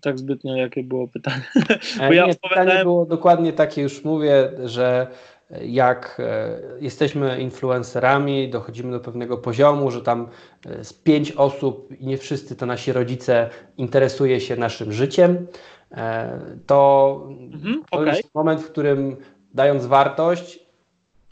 tak 0.00 0.18
zbytnio, 0.18 0.56
jakie 0.56 0.82
było 0.82 1.08
pytanie. 1.08 1.44
Bo 1.98 2.12
ja 2.12 2.26
nie, 2.26 2.34
pytanie 2.34 2.82
było 2.82 3.06
dokładnie 3.06 3.52
takie, 3.52 3.82
już 3.82 4.04
mówię, 4.04 4.50
że 4.64 5.06
jak 5.62 6.16
e, 6.20 6.60
jesteśmy 6.80 7.40
influencerami, 7.40 8.50
dochodzimy 8.50 8.92
do 8.92 9.00
pewnego 9.00 9.38
poziomu, 9.38 9.90
że 9.90 10.02
tam 10.02 10.28
e, 10.66 10.84
z 10.84 10.92
pięć 10.92 11.32
osób 11.32 11.88
i 12.00 12.06
nie 12.06 12.18
wszyscy 12.18 12.56
to 12.56 12.66
nasi 12.66 12.92
rodzice 12.92 13.50
interesuje 13.76 14.40
się 14.40 14.56
naszym 14.56 14.92
życiem, 14.92 15.46
e, 15.92 16.40
to, 16.66 17.20
mhm, 17.52 17.82
to 17.90 17.98
okay. 17.98 18.16
jest 18.16 18.34
moment, 18.34 18.60
w 18.60 18.70
którym 18.70 19.16
dając 19.54 19.86
wartość, 19.86 20.64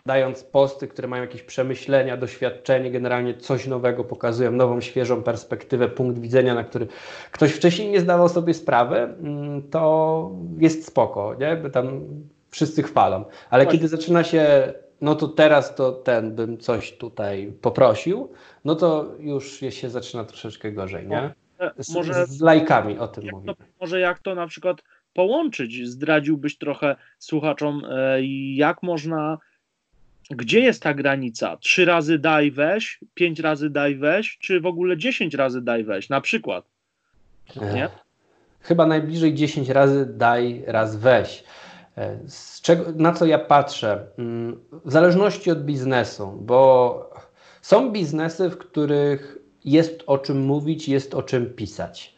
dając 0.06 0.44
posty, 0.44 0.88
które 0.88 1.08
mają 1.08 1.22
jakieś 1.22 1.42
przemyślenia, 1.42 2.16
doświadczenie, 2.16 2.90
generalnie 2.90 3.34
coś 3.34 3.66
nowego 3.66 4.04
pokazują, 4.04 4.52
nową, 4.52 4.80
świeżą 4.80 5.22
perspektywę, 5.22 5.88
punkt 5.88 6.18
widzenia, 6.18 6.54
na 6.54 6.64
który 6.64 6.86
ktoś 7.32 7.52
wcześniej 7.52 7.90
nie 7.90 8.00
zdawał 8.00 8.28
sobie 8.28 8.54
sprawy, 8.54 8.96
mm, 8.96 9.62
to 9.70 10.30
jest 10.58 10.86
spoko, 10.86 11.34
nie? 11.40 11.56
By 11.56 11.70
tam 11.70 12.00
wszyscy 12.52 12.82
chwalą. 12.82 13.24
Ale 13.50 13.64
Właśnie. 13.64 13.78
kiedy 13.78 13.88
zaczyna 13.88 14.24
się, 14.24 14.72
no 15.00 15.14
to 15.14 15.28
teraz 15.28 15.74
to 15.74 15.92
ten 15.92 16.34
bym 16.34 16.58
coś 16.58 16.92
tutaj 16.92 17.52
poprosił, 17.60 18.32
no 18.64 18.74
to 18.74 19.14
już 19.18 19.60
się 19.70 19.90
zaczyna 19.90 20.24
troszeczkę 20.24 20.72
gorzej, 20.72 21.08
nie? 21.08 21.34
Z, 21.78 21.94
może, 21.94 22.26
z 22.26 22.40
lajkami 22.40 22.98
o 22.98 23.08
tym 23.08 23.24
mówię. 23.32 23.54
może 23.80 24.00
jak 24.00 24.18
to 24.18 24.34
na 24.34 24.46
przykład 24.46 24.82
połączyć? 25.14 25.88
Zdradziłbyś 25.88 26.58
trochę 26.58 26.96
słuchaczom, 27.18 27.82
e, 27.90 28.22
jak 28.54 28.82
można, 28.82 29.38
gdzie 30.30 30.60
jest 30.60 30.82
ta 30.82 30.94
granica? 30.94 31.56
Trzy 31.56 31.84
razy 31.84 32.18
daj 32.18 32.50
weź, 32.50 33.00
pięć 33.14 33.40
razy 33.40 33.70
daj 33.70 33.96
weź, 33.96 34.38
czy 34.38 34.60
w 34.60 34.66
ogóle 34.66 34.96
dziesięć 34.96 35.34
razy 35.34 35.60
daj 35.62 35.84
weź, 35.84 36.08
na 36.08 36.20
przykład? 36.20 36.64
Nie? 37.74 37.88
Chyba 38.60 38.86
najbliżej 38.86 39.34
dziesięć 39.34 39.68
razy 39.68 40.06
daj 40.06 40.64
raz 40.66 40.96
weź. 40.96 41.44
Z 42.26 42.60
czego, 42.60 42.84
na 42.94 43.12
co 43.12 43.26
ja 43.26 43.38
patrzę? 43.38 44.06
Mm, 44.18 44.60
w 44.84 44.92
zależności 44.92 45.50
od 45.50 45.64
biznesu, 45.64 46.38
bo 46.40 47.10
są 47.62 47.90
biznesy, 47.90 48.50
w 48.50 48.58
których 48.58 49.38
jest 49.64 50.02
o 50.06 50.18
czym 50.18 50.40
mówić, 50.40 50.88
jest 50.88 51.14
o 51.14 51.22
czym 51.22 51.54
pisać. 51.54 52.14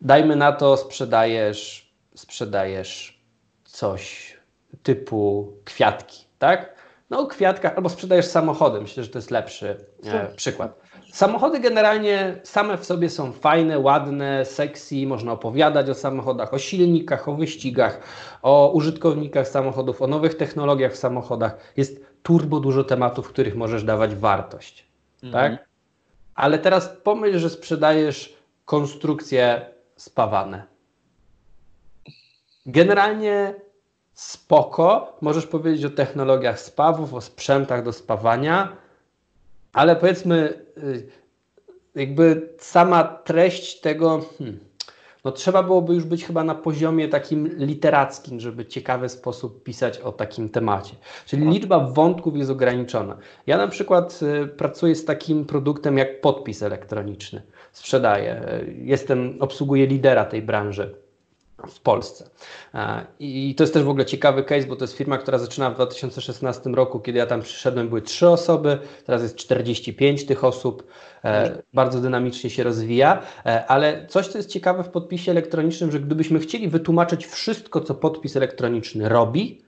Dajmy 0.00 0.36
na 0.36 0.52
to, 0.52 0.76
sprzedajesz, 0.76 1.92
sprzedajesz 2.14 3.20
coś 3.64 4.36
typu 4.82 5.52
kwiatki, 5.64 6.24
tak? 6.38 6.74
no 7.10 7.20
o 7.20 7.26
kwiatkach, 7.26 7.76
albo 7.76 7.88
sprzedajesz 7.88 8.26
samochody. 8.26 8.80
Myślę, 8.80 9.02
że 9.02 9.08
to 9.08 9.18
jest 9.18 9.30
lepszy 9.30 9.76
e, 10.04 10.28
przykład. 10.36 10.80
Samochody 11.14 11.60
generalnie 11.60 12.40
same 12.42 12.78
w 12.78 12.84
sobie 12.84 13.10
są 13.10 13.32
fajne, 13.32 13.78
ładne, 13.78 14.44
sexy, 14.44 15.06
można 15.06 15.32
opowiadać 15.32 15.90
o 15.90 15.94
samochodach, 15.94 16.54
o 16.54 16.58
silnikach, 16.58 17.28
o 17.28 17.34
wyścigach, 17.34 18.00
o 18.42 18.70
użytkownikach 18.74 19.48
samochodów, 19.48 20.02
o 20.02 20.06
nowych 20.06 20.34
technologiach 20.34 20.92
w 20.92 20.96
samochodach. 20.96 21.72
Jest 21.76 22.06
turbo 22.22 22.60
dużo 22.60 22.84
tematów, 22.84 23.26
w 23.26 23.28
których 23.28 23.54
możesz 23.54 23.84
dawać 23.84 24.14
wartość. 24.14 24.86
Mhm. 25.22 25.56
Tak? 25.56 25.68
Ale 26.34 26.58
teraz 26.58 26.88
pomyśl, 26.88 27.38
że 27.38 27.50
sprzedajesz 27.50 28.36
konstrukcje 28.64 29.66
spawane. 29.96 30.62
Generalnie 32.66 33.54
spoko, 34.12 35.16
możesz 35.20 35.46
powiedzieć 35.46 35.84
o 35.84 35.90
technologiach 35.90 36.60
spawów, 36.60 37.14
o 37.14 37.20
sprzętach 37.20 37.84
do 37.84 37.92
spawania, 37.92 38.83
ale 39.74 39.96
powiedzmy, 39.96 40.54
y, 40.78 41.06
jakby 41.94 42.54
sama 42.58 43.04
treść 43.04 43.80
tego, 43.80 44.24
hmm, 44.38 44.58
no 45.24 45.32
trzeba 45.32 45.62
byłoby 45.62 45.94
już 45.94 46.04
być 46.04 46.24
chyba 46.24 46.44
na 46.44 46.54
poziomie 46.54 47.08
takim 47.08 47.48
literackim, 47.58 48.40
żeby 48.40 48.66
ciekawy 48.66 49.08
sposób 49.08 49.62
pisać 49.62 49.98
o 49.98 50.12
takim 50.12 50.48
temacie. 50.48 50.94
Czyli 51.26 51.48
liczba 51.50 51.80
wątków 51.80 52.36
jest 52.36 52.50
ograniczona. 52.50 53.16
Ja 53.46 53.56
na 53.56 53.68
przykład 53.68 54.20
y, 54.44 54.46
pracuję 54.46 54.94
z 54.94 55.04
takim 55.04 55.44
produktem 55.44 55.98
jak 55.98 56.20
podpis 56.20 56.62
elektroniczny. 56.62 57.42
Sprzedaję. 57.72 58.44
Jestem, 58.78 59.36
obsługuję 59.40 59.86
lidera 59.86 60.24
tej 60.24 60.42
branży 60.42 61.03
w 61.68 61.80
Polsce. 61.80 62.30
I 63.18 63.54
to 63.54 63.62
jest 63.62 63.74
też 63.74 63.82
w 63.82 63.88
ogóle 63.88 64.04
ciekawy 64.04 64.42
case, 64.42 64.66
bo 64.66 64.76
to 64.76 64.84
jest 64.84 64.96
firma, 64.96 65.18
która 65.18 65.38
zaczynała 65.38 65.70
w 65.70 65.74
2016 65.74 66.70
roku, 66.70 67.00
kiedy 67.00 67.18
ja 67.18 67.26
tam 67.26 67.42
przyszedłem, 67.42 67.88
były 67.88 68.02
trzy 68.02 68.28
osoby, 68.28 68.78
teraz 69.06 69.22
jest 69.22 69.36
45 69.36 70.26
tych 70.26 70.44
osób, 70.44 70.86
e, 71.24 71.62
bardzo 71.74 72.00
dynamicznie 72.00 72.50
się 72.50 72.62
rozwija, 72.62 73.22
e, 73.46 73.66
ale 73.66 74.06
coś, 74.06 74.28
co 74.28 74.38
jest 74.38 74.50
ciekawe 74.50 74.84
w 74.84 74.88
podpisie 74.88 75.30
elektronicznym, 75.30 75.92
że 75.92 76.00
gdybyśmy 76.00 76.38
chcieli 76.40 76.68
wytłumaczyć 76.68 77.26
wszystko, 77.26 77.80
co 77.80 77.94
podpis 77.94 78.36
elektroniczny 78.36 79.08
robi, 79.08 79.64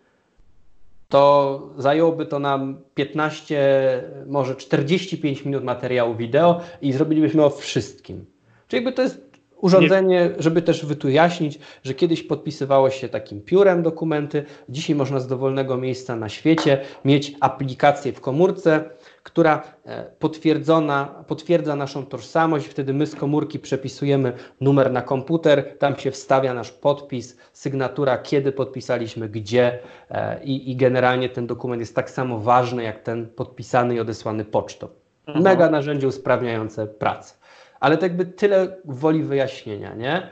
to 1.09 1.61
zajęłoby 1.79 2.27
to 2.27 2.39
nam 2.39 2.81
15, 2.95 4.03
może 4.27 4.57
45 4.57 5.45
minut 5.45 5.65
materiału 5.65 6.15
wideo 6.15 6.61
i 6.83 6.93
zrobilibyśmy 6.93 7.45
o 7.45 7.51
wszystkim. 7.51 8.27
Czyli 8.69 8.85
jakby 8.85 8.93
to 8.97 9.03
jest 9.03 9.26
Urządzenie, 9.67 10.31
żeby 10.39 10.63
też 10.63 10.87
wyjaśnić, 10.87 11.59
że 11.85 11.95
kiedyś 11.95 12.23
podpisywało 12.23 12.91
się 12.91 13.09
takim 13.09 13.41
piórem 13.41 13.83
dokumenty, 13.83 14.45
dzisiaj 14.69 14.97
można 14.97 15.21
z 15.21 15.27
dowolnego 15.27 15.77
miejsca 15.77 16.17
na 16.17 16.29
świecie 16.29 16.81
mieć 17.05 17.35
aplikację 17.41 18.13
w 18.13 18.21
komórce, 18.21 18.85
która 19.23 19.63
e, 19.85 20.05
potwierdzona, 20.19 21.25
potwierdza 21.27 21.77
naszą 21.77 22.07
tożsamość, 22.07 22.67
wtedy 22.67 22.95
my 22.95 23.07
z 23.07 23.15
komórki 23.15 23.59
przepisujemy 23.59 24.33
numer 24.61 24.93
na 24.93 25.03
komputer, 25.03 25.79
tam 25.79 25.97
się 25.97 26.11
wstawia 26.11 26.55
nasz 26.55 26.71
podpis, 26.71 27.37
sygnatura, 27.53 28.19
kiedy 28.19 28.53
podpisaliśmy, 28.53 29.29
gdzie 29.29 29.79
e, 30.11 30.45
i, 30.45 30.71
i 30.71 30.77
generalnie 30.77 31.29
ten 31.29 31.47
dokument 31.47 31.81
jest 31.81 31.95
tak 31.95 32.11
samo 32.11 32.39
ważny 32.39 32.83
jak 32.83 33.03
ten 33.03 33.27
podpisany 33.27 33.95
i 33.95 34.01
odesłany 34.01 34.45
pocztą. 34.45 34.89
Aha. 35.27 35.41
Mega 35.41 35.71
narzędzie 35.71 36.09
usprawniające 36.09 36.87
pracę 36.87 37.35
ale 37.81 37.99
to 37.99 38.07
jakby 38.07 38.27
tyle 38.27 38.77
woli 38.85 39.23
wyjaśnienia, 39.23 39.95
nie? 39.95 40.31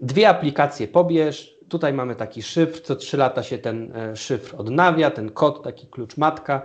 Dwie 0.00 0.28
aplikacje 0.28 0.88
pobierz, 0.88 1.60
tutaj 1.68 1.92
mamy 1.92 2.16
taki 2.16 2.42
szyfr, 2.42 2.80
co 2.80 2.96
trzy 2.96 3.16
lata 3.16 3.42
się 3.42 3.58
ten 3.58 3.96
e, 3.96 4.16
szyfr 4.16 4.54
odnawia, 4.58 5.10
ten 5.10 5.30
kod, 5.30 5.62
taki 5.62 5.86
klucz 5.86 6.16
matka 6.16 6.62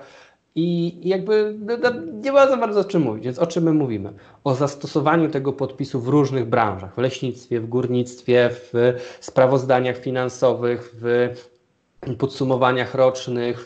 i 0.56 1.00
jakby 1.10 1.56
no, 1.60 1.78
no, 1.78 1.90
nie 2.14 2.32
ma 2.32 2.48
za 2.48 2.58
bardzo 2.58 2.80
o 2.80 2.84
czym 2.84 3.02
mówić, 3.02 3.26
więc 3.26 3.40
o 3.40 3.48
czym 3.48 3.64
my 3.64 3.74
mówimy? 3.74 4.14
O 4.44 4.56
zastosowaniu 4.56 5.30
tego 5.30 5.54
podpisu 5.54 6.00
w 6.00 6.08
różnych 6.08 6.46
branżach, 6.46 6.96
w 6.96 6.98
leśnictwie, 6.98 7.60
w 7.60 7.68
górnictwie, 7.68 8.50
w 8.52 8.94
sprawozdaniach 9.20 9.98
finansowych, 9.98 10.96
w 11.02 11.30
podsumowaniach 12.18 12.96
rocznych, 12.96 13.66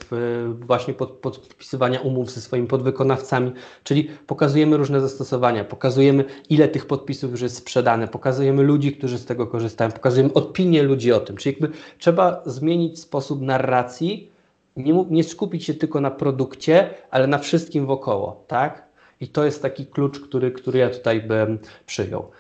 właśnie 0.53 0.93
pod, 0.93 1.11
podpisywania 1.11 1.99
umów 1.99 2.31
ze 2.31 2.41
swoimi 2.41 2.68
podwykonawcami, 2.68 3.51
czyli 3.84 4.10
pokazujemy 4.27 4.77
różne 4.77 5.01
zastosowania, 5.01 5.64
pokazujemy 5.64 6.26
ile 6.49 6.68
tych 6.68 6.85
podpisów 6.85 7.31
już 7.31 7.41
jest 7.41 7.56
sprzedane, 7.56 8.07
pokazujemy 8.07 8.64
ludzi, 8.64 8.93
którzy 8.93 9.18
z 9.18 9.26
tego 9.26 9.47
korzystają, 9.47 9.91
pokazujemy 9.91 10.34
opinie 10.34 10.84
ludzi 10.84 11.11
o 11.11 11.19
tym, 11.19 11.38
czyli 11.38 11.56
jakby 11.60 11.77
trzeba 11.97 12.41
zmienić 12.45 12.99
sposób 12.99 13.41
narracji, 13.41 14.31
nie, 14.77 15.06
nie 15.10 15.23
skupić 15.23 15.65
się 15.65 15.73
tylko 15.73 16.01
na 16.01 16.11
produkcie, 16.11 16.89
ale 17.11 17.27
na 17.27 17.38
wszystkim 17.38 17.85
wokoło, 17.85 18.43
tak? 18.47 18.89
I 19.22 19.27
to 19.27 19.45
jest 19.45 19.61
taki 19.61 19.85
klucz, 19.85 20.19
który, 20.19 20.51
który 20.51 20.80
ja 20.80 20.89
tutaj 20.89 21.22
bym 21.22 21.60
przyjął. 21.85 22.31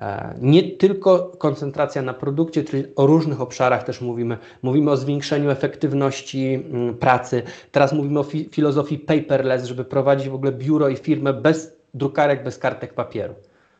E, 0.00 0.34
nie 0.40 0.62
tylko 0.62 1.32
koncentracja 1.38 2.02
na 2.02 2.14
produkcie, 2.14 2.64
czyli 2.64 2.84
o 2.96 3.06
różnych 3.06 3.40
obszarach 3.40 3.84
też 3.84 4.00
mówimy. 4.00 4.38
Mówimy 4.62 4.90
o 4.90 4.96
zwiększeniu 4.96 5.50
efektywności 5.50 6.54
mm, 6.54 6.94
pracy. 6.94 7.42
Teraz 7.72 7.92
mówimy 7.92 8.20
o 8.20 8.22
fi 8.22 8.48
filozofii 8.52 8.98
paperless, 8.98 9.64
żeby 9.64 9.84
prowadzić 9.84 10.28
w 10.28 10.34
ogóle 10.34 10.52
biuro 10.52 10.88
i 10.88 10.96
firmę 10.96 11.32
bez 11.32 11.76
drukarek, 11.94 12.44
bez 12.44 12.58
kartek 12.58 12.94
papieru. 12.94 13.34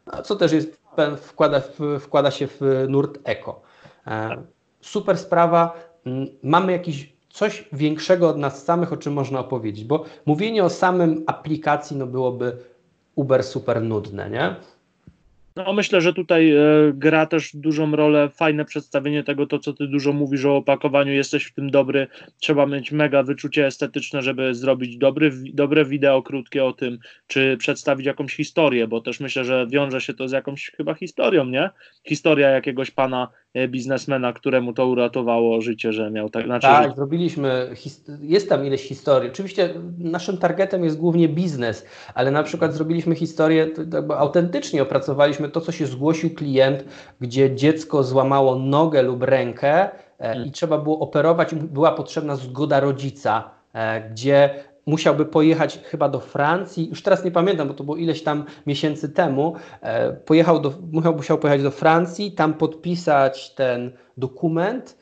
No, 0.06 0.22
co 0.22 0.36
też 0.36 0.52
jest, 0.52 0.80
wkłada, 1.22 1.62
wkłada 2.00 2.30
się 2.30 2.46
w 2.46 2.60
nurt 2.88 3.18
eko. 3.24 3.60
E, 4.06 4.42
super 4.80 5.18
sprawa. 5.18 5.72
Mm, 6.06 6.26
mamy 6.42 6.72
jakiś 6.72 7.12
coś 7.30 7.68
większego 7.72 8.28
od 8.28 8.38
nas 8.38 8.64
samych, 8.64 8.92
o 8.92 8.96
czym 8.96 9.12
można 9.12 9.40
opowiedzieć, 9.40 9.84
bo 9.84 10.04
mówienie 10.26 10.64
o 10.64 10.70
samym 10.70 11.24
aplikacji 11.26 11.96
no 11.96 12.06
byłoby 12.06 12.56
uber 13.14 13.44
super 13.44 13.82
nudne, 13.82 14.30
nie? 14.30 14.56
No 15.66 15.72
myślę, 15.72 16.00
że 16.00 16.14
tutaj 16.14 16.50
e, 16.50 16.60
gra 16.94 17.26
też 17.26 17.56
dużą 17.56 17.96
rolę 17.96 18.28
fajne 18.28 18.64
przedstawienie 18.64 19.24
tego, 19.24 19.46
to 19.46 19.58
co 19.58 19.72
ty 19.72 19.86
dużo 19.86 20.12
mówisz 20.12 20.44
o 20.44 20.56
opakowaniu, 20.56 21.12
jesteś 21.12 21.44
w 21.44 21.54
tym 21.54 21.70
dobry, 21.70 22.06
trzeba 22.40 22.66
mieć 22.66 22.92
mega 22.92 23.22
wyczucie 23.22 23.66
estetyczne, 23.66 24.22
żeby 24.22 24.54
zrobić 24.54 24.96
dobry, 24.96 25.32
dobre 25.54 25.84
wideo 25.84 26.22
krótkie 26.22 26.64
o 26.64 26.72
tym, 26.72 26.98
czy 27.26 27.56
przedstawić 27.56 28.06
jakąś 28.06 28.34
historię, 28.34 28.88
bo 28.88 29.00
też 29.00 29.20
myślę, 29.20 29.44
że 29.44 29.66
wiąże 29.70 30.00
się 30.00 30.14
to 30.14 30.28
z 30.28 30.32
jakąś 30.32 30.70
chyba 30.76 30.94
historią, 30.94 31.44
nie? 31.44 31.70
Historia 32.04 32.48
jakiegoś 32.48 32.90
pana 32.90 33.28
biznesmena, 33.68 34.32
któremu 34.32 34.72
to 34.72 34.86
uratowało 34.86 35.60
życie, 35.60 35.92
że 35.92 36.10
miał 36.10 36.30
tak. 36.30 36.44
Znaczy, 36.44 36.66
tak, 36.66 36.96
zrobiliśmy, 36.96 37.70
jest 38.20 38.48
tam 38.48 38.66
ileś 38.66 38.82
historii. 38.82 39.30
Oczywiście 39.30 39.74
naszym 39.98 40.38
targetem 40.38 40.84
jest 40.84 40.98
głównie 40.98 41.28
biznes, 41.28 41.86
ale 42.14 42.30
na 42.30 42.42
przykład 42.42 42.74
zrobiliśmy 42.74 43.14
historię, 43.14 43.70
autentycznie 44.16 44.82
opracowaliśmy 44.82 45.48
to, 45.48 45.60
co 45.60 45.72
się 45.72 45.86
zgłosił 45.86 46.34
klient, 46.34 46.84
gdzie 47.20 47.56
dziecko 47.56 48.02
złamało 48.02 48.58
nogę 48.58 49.02
lub 49.02 49.22
rękę 49.22 49.90
e, 49.90 49.90
hmm. 50.18 50.46
i 50.46 50.50
trzeba 50.50 50.78
było 50.78 50.98
operować, 50.98 51.54
była 51.54 51.92
potrzebna 51.92 52.36
zgoda 52.36 52.80
rodzica, 52.80 53.50
e, 53.72 54.10
gdzie 54.10 54.50
musiałby 54.88 55.24
pojechać 55.24 55.78
chyba 55.84 56.08
do 56.08 56.20
Francji, 56.20 56.88
już 56.88 57.02
teraz 57.02 57.24
nie 57.24 57.30
pamiętam, 57.30 57.68
bo 57.68 57.74
to 57.74 57.84
było 57.84 57.96
ileś 57.96 58.22
tam 58.22 58.44
miesięcy 58.66 59.08
temu, 59.08 59.54
e, 59.80 60.12
pojechał 60.12 60.60
do, 60.60 60.72
musiał, 60.92 61.16
musiał 61.16 61.38
pojechać 61.38 61.62
do 61.62 61.70
Francji, 61.70 62.32
tam 62.32 62.54
podpisać 62.54 63.54
ten 63.54 63.92
dokument, 64.16 64.97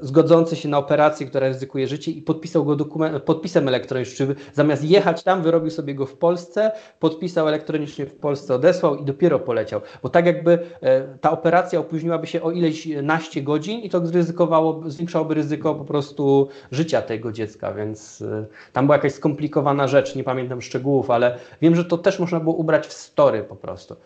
zgodzący 0.00 0.56
się 0.56 0.68
na 0.68 0.78
operację, 0.78 1.26
która 1.26 1.48
ryzykuje 1.48 1.88
życie 1.88 2.10
i 2.10 2.22
podpisał 2.22 2.64
go 2.64 2.76
podpisem 3.20 3.68
elektronicznym. 3.68 4.34
Zamiast 4.52 4.84
jechać 4.84 5.22
tam, 5.22 5.42
wyrobił 5.42 5.70
sobie 5.70 5.94
go 5.94 6.06
w 6.06 6.16
Polsce, 6.16 6.72
podpisał 7.00 7.48
elektronicznie 7.48 8.06
w 8.06 8.14
Polsce, 8.14 8.54
odesłał 8.54 8.96
i 8.96 9.04
dopiero 9.04 9.38
poleciał. 9.38 9.80
Bo 10.02 10.08
tak 10.08 10.26
jakby 10.26 10.58
e, 10.82 11.18
ta 11.20 11.30
operacja 11.30 11.80
opóźniłaby 11.80 12.26
się 12.26 12.42
o 12.42 12.50
ileś 12.50 12.88
naście 13.02 13.42
godzin 13.42 13.80
i 13.80 13.90
to 13.90 14.06
zryzykowało, 14.06 14.82
zwiększałoby 14.86 15.34
ryzyko 15.34 15.74
po 15.74 15.84
prostu 15.84 16.48
życia 16.72 17.02
tego 17.02 17.32
dziecka, 17.32 17.72
więc 17.72 18.22
e, 18.22 18.46
tam 18.72 18.86
była 18.86 18.96
jakaś 18.96 19.12
skomplikowana 19.12 19.88
rzecz, 19.88 20.14
nie 20.14 20.24
pamiętam 20.24 20.62
szczegółów, 20.62 21.10
ale 21.10 21.38
wiem, 21.62 21.76
że 21.76 21.84
to 21.84 21.98
też 21.98 22.18
można 22.18 22.40
było 22.40 22.54
ubrać 22.54 22.86
w 22.86 22.92
story 22.92 23.44
po 23.44 23.56
prostu. 23.56 23.96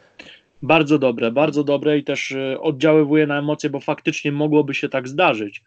Bardzo 0.64 0.98
dobre, 0.98 1.30
bardzo 1.30 1.64
dobre 1.64 1.98
i 1.98 2.04
też 2.04 2.32
e, 2.32 2.60
oddziaływuje 2.60 3.26
na 3.26 3.38
emocje, 3.38 3.70
bo 3.70 3.80
faktycznie 3.80 4.32
mogłoby 4.32 4.74
się 4.74 4.88
tak 4.88 5.08
zdarzyć. 5.08 5.62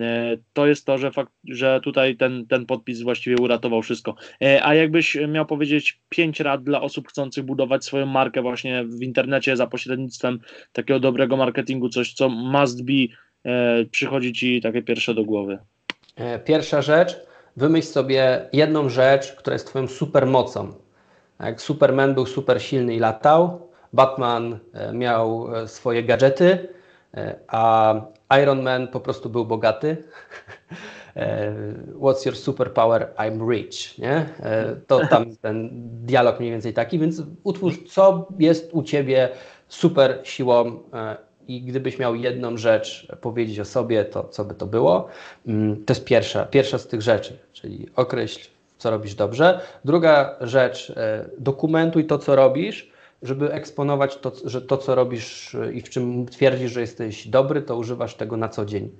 E, 0.00 0.36
to 0.52 0.66
jest 0.66 0.86
to, 0.86 0.98
że, 0.98 1.10
fakt, 1.10 1.32
że 1.44 1.80
tutaj 1.84 2.16
ten, 2.16 2.46
ten 2.46 2.66
podpis 2.66 3.02
właściwie 3.02 3.36
uratował 3.36 3.82
wszystko. 3.82 4.14
E, 4.42 4.64
a 4.64 4.74
jakbyś 4.74 5.16
miał 5.28 5.46
powiedzieć 5.46 6.00
pięć 6.08 6.40
rad 6.40 6.62
dla 6.62 6.80
osób 6.80 7.08
chcących 7.08 7.44
budować 7.44 7.84
swoją 7.84 8.06
markę 8.06 8.42
właśnie 8.42 8.84
w 8.84 9.02
internecie 9.02 9.56
za 9.56 9.66
pośrednictwem 9.66 10.40
takiego 10.72 11.00
dobrego 11.00 11.36
marketingu, 11.36 11.88
coś 11.88 12.12
co 12.12 12.28
must 12.28 12.84
be, 12.84 12.92
przychodzi 13.90 14.32
ci 14.32 14.60
takie 14.60 14.82
pierwsze 14.82 15.14
do 15.14 15.24
głowy? 15.24 15.58
Pierwsza 16.44 16.82
rzecz, 16.82 17.16
wymyśl 17.56 17.88
sobie 17.88 18.48
jedną 18.52 18.88
rzecz, 18.88 19.32
która 19.32 19.54
jest 19.54 19.66
twoją 19.66 19.86
supermocą. 19.88 20.74
Jak 21.40 21.62
Superman 21.62 22.14
był 22.14 22.26
super 22.26 22.62
silny 22.62 22.94
i 22.94 22.98
latał, 22.98 23.67
Batman 23.92 24.58
e, 24.72 24.92
miał 24.92 25.56
e, 25.56 25.68
swoje 25.68 26.02
gadżety, 26.02 26.68
a 27.48 27.94
Iron 28.42 28.62
Man 28.62 28.88
po 28.88 29.00
prostu 29.00 29.30
był 29.30 29.46
bogaty. 29.46 29.96
What's 32.00 32.26
your 32.26 32.36
superpower? 32.36 33.08
I'm 33.16 33.50
rich. 33.50 33.98
Nie? 33.98 34.26
To 34.86 35.06
tam 35.06 35.26
ten 35.42 35.70
dialog 36.06 36.40
mniej 36.40 36.52
więcej 36.52 36.72
taki, 36.72 36.98
więc 36.98 37.22
utwórz, 37.44 37.74
co 37.88 38.28
jest 38.38 38.70
u 38.72 38.82
ciebie 38.82 39.28
super 39.68 40.20
siłą 40.24 40.80
i 41.48 41.62
gdybyś 41.62 41.98
miał 41.98 42.14
jedną 42.14 42.56
rzecz 42.56 43.08
powiedzieć 43.20 43.60
o 43.60 43.64
sobie, 43.64 44.04
to 44.04 44.24
co 44.24 44.44
by 44.44 44.54
to 44.54 44.66
było? 44.66 45.08
Mm, 45.46 45.84
to 45.84 45.92
jest 45.92 46.04
pierwsza, 46.04 46.44
pierwsza 46.44 46.78
z 46.78 46.86
tych 46.86 47.02
rzeczy, 47.02 47.38
czyli 47.52 47.88
określ, 47.96 48.48
co 48.78 48.90
robisz 48.90 49.14
dobrze. 49.14 49.60
Druga 49.84 50.36
rzecz, 50.40 50.90
e, 50.90 51.24
dokumentuj 51.38 52.06
to, 52.06 52.18
co 52.18 52.36
robisz, 52.36 52.90
żeby 53.22 53.52
eksponować 53.52 54.16
to, 54.16 54.32
że 54.44 54.62
to, 54.62 54.76
co 54.76 54.94
robisz 54.94 55.54
e, 55.54 55.72
i 55.72 55.80
w 55.80 55.90
czym 55.90 56.26
twierdzisz, 56.26 56.72
że 56.72 56.80
jesteś 56.80 57.28
dobry, 57.28 57.62
to 57.62 57.76
używasz 57.76 58.14
tego 58.14 58.36
na 58.36 58.48
co 58.48 58.64
dzień. 58.64 58.90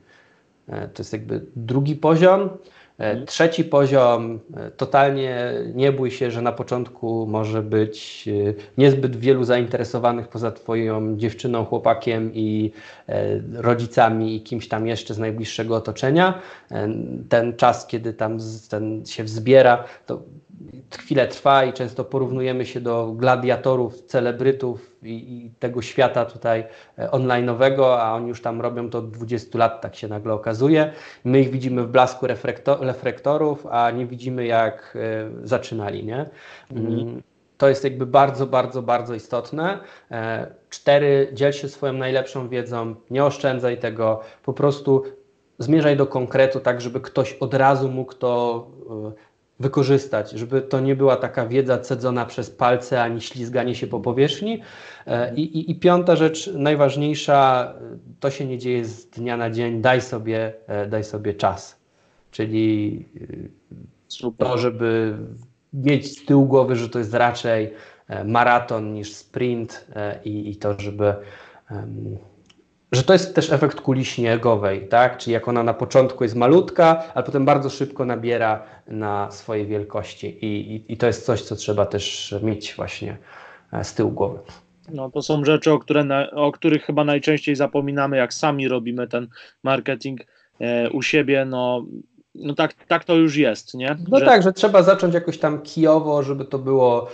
E, 0.69 0.89
to 0.89 1.03
jest 1.03 1.13
jakby 1.13 1.47
drugi 1.57 1.97
poziom. 1.97 2.41
E, 2.41 3.11
mhm. 3.11 3.27
Trzeci 3.27 3.65
poziom, 3.65 4.41
totalnie 4.77 5.53
nie 5.75 5.93
bój 5.93 6.11
się, 6.11 6.31
że 6.31 6.43
na 6.43 6.53
początku 6.53 7.27
może 7.27 7.63
być 7.63 8.29
niezbyt 8.79 9.17
wielu 9.17 9.45
zainteresowanych 9.45 10.29
poza 10.29 10.53
Twoją 10.53 11.17
dziewczyną, 11.17 11.65
chłopakiem 11.65 12.31
i 12.35 12.73
rodzicami 13.55 14.37
i 14.37 14.43
kimś 14.43 14.69
tam 14.69 14.87
jeszcze 14.87 15.15
z 15.15 15.19
najbliższego 15.19 15.77
otoczenia. 15.77 16.41
Ten 17.29 17.57
czas, 17.57 17.87
kiedy 17.87 18.13
tam 18.13 18.39
ten 18.71 19.07
się 19.07 19.25
wzbiera, 19.25 19.85
to 20.07 20.23
chwilę 20.99 21.29
trwa 21.29 21.65
i 21.65 21.73
często 21.73 22.05
porównujemy 22.05 22.67
się 22.67 22.81
do 22.81 23.13
gladiatorów, 23.17 24.03
celebrytów 24.03 24.97
i, 25.03 25.11
i 25.11 25.51
tego 25.59 25.83
świata 25.83 26.25
tutaj 26.25 26.65
e, 26.99 27.09
online'owego, 27.09 27.97
a 27.99 28.15
oni 28.15 28.29
już 28.29 28.43
tam 28.43 28.61
robią 28.61 28.91
to 28.91 28.99
od 28.99 29.11
20 29.11 29.59
lat, 29.59 29.81
tak 29.81 29.97
się 29.97 30.09
nagle 30.09 30.35
okazuje. 30.35 30.93
My 31.25 31.41
ich 31.41 31.51
widzimy 31.51 31.83
w 31.83 31.91
blasku 31.91 32.27
reflektorów, 32.81 33.67
a 33.67 33.91
nie 33.91 34.07
widzimy 34.07 34.47
jak 34.47 34.97
e, 34.97 35.47
zaczynali, 35.47 36.05
nie? 36.05 36.27
Mhm. 36.71 37.01
Mm, 37.01 37.23
to 37.59 37.69
jest 37.69 37.85
jakby 37.85 38.07
bardzo, 38.07 38.47
bardzo, 38.47 38.83
bardzo 38.83 39.15
istotne. 39.15 39.79
E, 40.11 40.47
cztery, 40.71 41.31
dziel 41.33 41.53
się 41.53 41.69
swoją 41.69 41.93
najlepszą 41.93 42.49
wiedzą, 42.49 42.95
nie 43.11 43.25
oszczędzaj 43.25 43.79
tego, 43.79 44.21
po 44.45 44.53
prostu 44.53 45.05
zmierzaj 45.59 45.97
do 45.97 46.07
konkretu, 46.07 46.61
tak 46.61 46.81
żeby 46.81 47.01
ktoś 47.01 47.33
od 47.33 47.55
razu 47.55 47.89
mógł 47.89 48.15
to 48.15 48.67
wykorzystać, 49.61 50.31
żeby 50.31 50.63
to 50.63 50.81
nie 50.81 50.97
była 50.97 51.17
taka 51.17 51.47
wiedza 51.47 51.79
cedzona 51.79 52.27
przez 52.27 52.51
palce 52.51 53.03
ani 53.03 53.21
ślizganie 53.21 53.75
się 53.75 53.87
po 53.87 54.01
powierzchni. 54.01 54.63
E, 55.07 55.35
I, 55.35 55.59
i, 55.59 55.71
I, 55.71 55.75
piąta 55.75 56.17
rzecz, 56.17 56.51
najważniejsza, 56.55 57.75
to 58.21 58.31
się 58.31 58.47
nie 58.47 58.59
dzieje 58.59 58.85
z 58.85 59.07
dnia 59.07 59.37
na 59.37 59.51
dzień, 59.51 59.81
daj 59.81 60.01
sobie, 60.01 60.53
e, 60.67 60.87
daj 60.87 61.05
sobie 61.05 61.35
czas. 61.35 61.79
Czyli 62.31 63.05
Super. 64.09 64.49
to, 64.49 64.59
żeby 64.59 65.17
mieć 65.73 66.19
z 66.19 66.25
tyłu 66.25 66.47
głowy, 66.47 66.77
że 66.77 66.89
to 66.89 66.99
jest 66.99 67.15
raczej 67.15 67.73
e, 68.09 68.25
maraton 68.25 68.93
niż 68.95 69.13
sprint 69.15 69.87
i, 70.25 70.51
i 70.51 70.57
to, 70.57 70.81
żeby 70.81 71.15
że 72.93 73.03
to 73.03 73.13
jest 73.13 73.35
też 73.35 73.53
efekt 73.53 73.81
kuli 73.81 74.05
śniegowej, 74.05 74.89
tak? 74.89 75.19
Czyli 75.19 75.35
jak 75.35 75.49
ona 75.49 75.63
na 75.63 75.75
początku 75.75 76.25
jest 76.25 76.37
malutka, 76.37 77.03
ale 77.15 77.25
potem 77.25 77.45
bardzo 77.45 77.71
szybko 77.71 78.05
nabiera 78.05 78.63
na 78.87 79.31
swojej 79.31 79.67
wielkości 79.67 80.45
i, 80.45 80.75
i, 80.75 80.93
i 80.93 80.97
to 80.97 81.07
jest 81.07 81.27
coś, 81.27 81.43
co 81.43 81.57
trzeba 81.57 81.87
też 81.87 82.35
mieć 82.43 82.75
właśnie 82.77 83.19
e, 83.73 83.85
z 83.85 83.95
tyłu 83.95 84.11
głowy. 84.11 84.39
No 84.93 85.11
to 85.11 85.23
są 85.23 85.45
rzeczy, 85.45 85.73
o, 85.73 85.79
które 85.79 86.31
o 86.31 86.53
których 86.53 86.85
chyba 86.85 87.05
najczęściej 87.05 87.57
zapominamy, 87.57 88.17
jak 88.17 88.35
sami 88.35 88.69
robimy 88.69 89.09
ten 89.09 89.29
marketing 89.63 90.21
e, 90.61 90.91
u 90.91 91.03
siebie, 91.03 91.45
no 91.45 91.85
no 92.35 92.55
tak, 92.55 92.75
tak 92.75 93.05
to 93.05 93.15
już 93.15 93.37
jest, 93.37 93.75
nie? 93.75 93.97
No 94.09 94.19
że... 94.19 94.27
tak, 94.27 94.43
że 94.43 94.53
trzeba 94.53 94.83
zacząć 94.83 95.15
jakoś 95.15 95.39
tam 95.39 95.63
kijowo, 95.63 96.23
żeby 96.23 96.45
to 96.45 96.59
było 96.59 97.09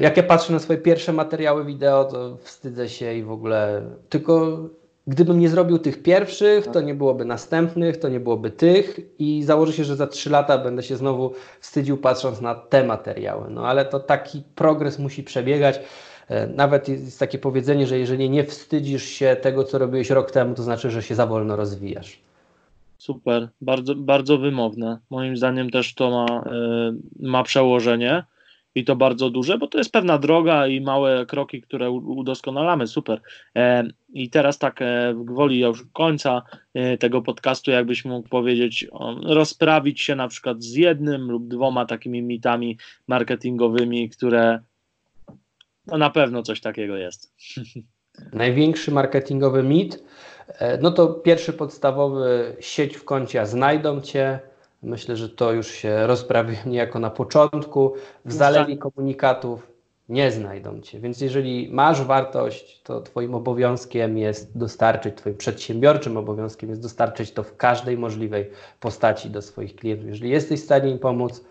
jak 0.00 0.16
ja 0.16 0.22
patrzę 0.22 0.52
na 0.52 0.58
swoje 0.58 0.78
pierwsze 0.78 1.12
materiały 1.12 1.64
wideo, 1.64 2.04
to 2.04 2.36
wstydzę 2.36 2.88
się 2.88 3.14
i 3.14 3.22
w 3.22 3.30
ogóle. 3.30 3.82
Tylko 4.08 4.58
gdybym 5.06 5.40
nie 5.40 5.48
zrobił 5.48 5.78
tych 5.78 6.02
pierwszych, 6.02 6.66
to 6.66 6.80
nie 6.80 6.94
byłoby 6.94 7.24
następnych, 7.24 7.96
to 7.96 8.08
nie 8.08 8.20
byłoby 8.20 8.50
tych 8.50 9.00
i 9.18 9.42
założę 9.42 9.72
się, 9.72 9.84
że 9.84 9.96
za 9.96 10.06
trzy 10.06 10.30
lata 10.30 10.58
będę 10.58 10.82
się 10.82 10.96
znowu 10.96 11.32
wstydził 11.60 11.96
patrząc 11.96 12.40
na 12.40 12.54
te 12.54 12.84
materiały. 12.84 13.50
No 13.50 13.66
ale 13.66 13.84
to 13.84 14.00
taki 14.00 14.42
progres 14.54 14.98
musi 14.98 15.22
przebiegać. 15.22 15.80
E, 16.28 16.46
nawet 16.46 16.88
jest 16.88 17.18
takie 17.18 17.38
powiedzenie, 17.38 17.86
że 17.86 17.98
jeżeli 17.98 18.30
nie 18.30 18.44
wstydzisz 18.44 19.04
się 19.04 19.36
tego, 19.40 19.64
co 19.64 19.78
robiłeś 19.78 20.10
rok 20.10 20.30
temu, 20.30 20.54
to 20.54 20.62
znaczy, 20.62 20.90
że 20.90 21.02
się 21.02 21.14
za 21.14 21.26
wolno 21.26 21.56
rozwijasz. 21.56 22.20
Super, 22.98 23.48
bardzo, 23.60 23.94
bardzo 23.94 24.38
wymowne. 24.38 24.98
Moim 25.10 25.36
zdaniem 25.36 25.70
też 25.70 25.94
to 25.94 26.10
ma, 26.10 26.44
yy, 27.20 27.28
ma 27.28 27.42
przełożenie 27.42 28.24
i 28.74 28.84
to 28.84 28.96
bardzo 28.96 29.30
duże, 29.30 29.58
bo 29.58 29.66
to 29.66 29.78
jest 29.78 29.92
pewna 29.92 30.18
droga 30.18 30.66
i 30.66 30.80
małe 30.80 31.26
kroki, 31.26 31.62
które 31.62 31.90
udoskonalamy, 31.90 32.86
super. 32.86 33.20
E, 33.56 33.84
I 34.12 34.30
teraz 34.30 34.58
tak 34.58 34.82
e, 34.82 35.14
w 35.14 35.24
gwoli 35.24 35.60
już 35.60 35.84
końca 35.92 36.42
e, 36.74 36.98
tego 36.98 37.22
podcastu, 37.22 37.70
jakbyś 37.70 38.04
mógł 38.04 38.28
powiedzieć, 38.28 38.86
rozprawić 39.22 40.00
się 40.00 40.14
na 40.16 40.28
przykład 40.28 40.62
z 40.62 40.74
jednym 40.74 41.30
lub 41.30 41.48
dwoma 41.48 41.86
takimi 41.86 42.22
mitami 42.22 42.78
marketingowymi, 43.08 44.10
które 44.10 44.60
no 45.86 45.98
na 45.98 46.10
pewno 46.10 46.42
coś 46.42 46.60
takiego 46.60 46.96
jest. 46.96 47.34
Największy 48.32 48.90
marketingowy 48.90 49.62
mit, 49.62 50.04
no 50.82 50.90
to 50.90 51.08
pierwszy 51.08 51.52
podstawowy, 51.52 52.56
sieć 52.60 52.96
w 52.96 53.04
koncie, 53.04 53.46
znajdą 53.46 54.00
Cię, 54.00 54.40
Myślę, 54.84 55.16
że 55.16 55.28
to 55.28 55.52
już 55.52 55.70
się 55.70 56.06
rozprawi 56.06 56.56
niejako 56.66 56.98
na 56.98 57.10
początku. 57.10 57.94
W 58.24 58.32
zalewie 58.32 58.76
komunikatów 58.76 59.74
nie 60.08 60.30
znajdą 60.30 60.80
Cię. 60.80 61.00
Więc 61.00 61.20
jeżeli 61.20 61.68
masz 61.72 62.02
wartość, 62.02 62.82
to 62.82 63.00
Twoim 63.00 63.34
obowiązkiem 63.34 64.18
jest 64.18 64.58
dostarczyć, 64.58 65.16
Twoim 65.16 65.36
przedsiębiorczym 65.36 66.16
obowiązkiem 66.16 66.70
jest 66.70 66.82
dostarczyć 66.82 67.32
to 67.32 67.42
w 67.42 67.56
każdej 67.56 67.98
możliwej 67.98 68.50
postaci 68.80 69.30
do 69.30 69.42
swoich 69.42 69.76
klientów. 69.76 70.08
Jeżeli 70.08 70.30
jesteś 70.30 70.60
w 70.60 70.64
stanie 70.64 70.90
im 70.90 70.98
pomóc, 70.98 71.44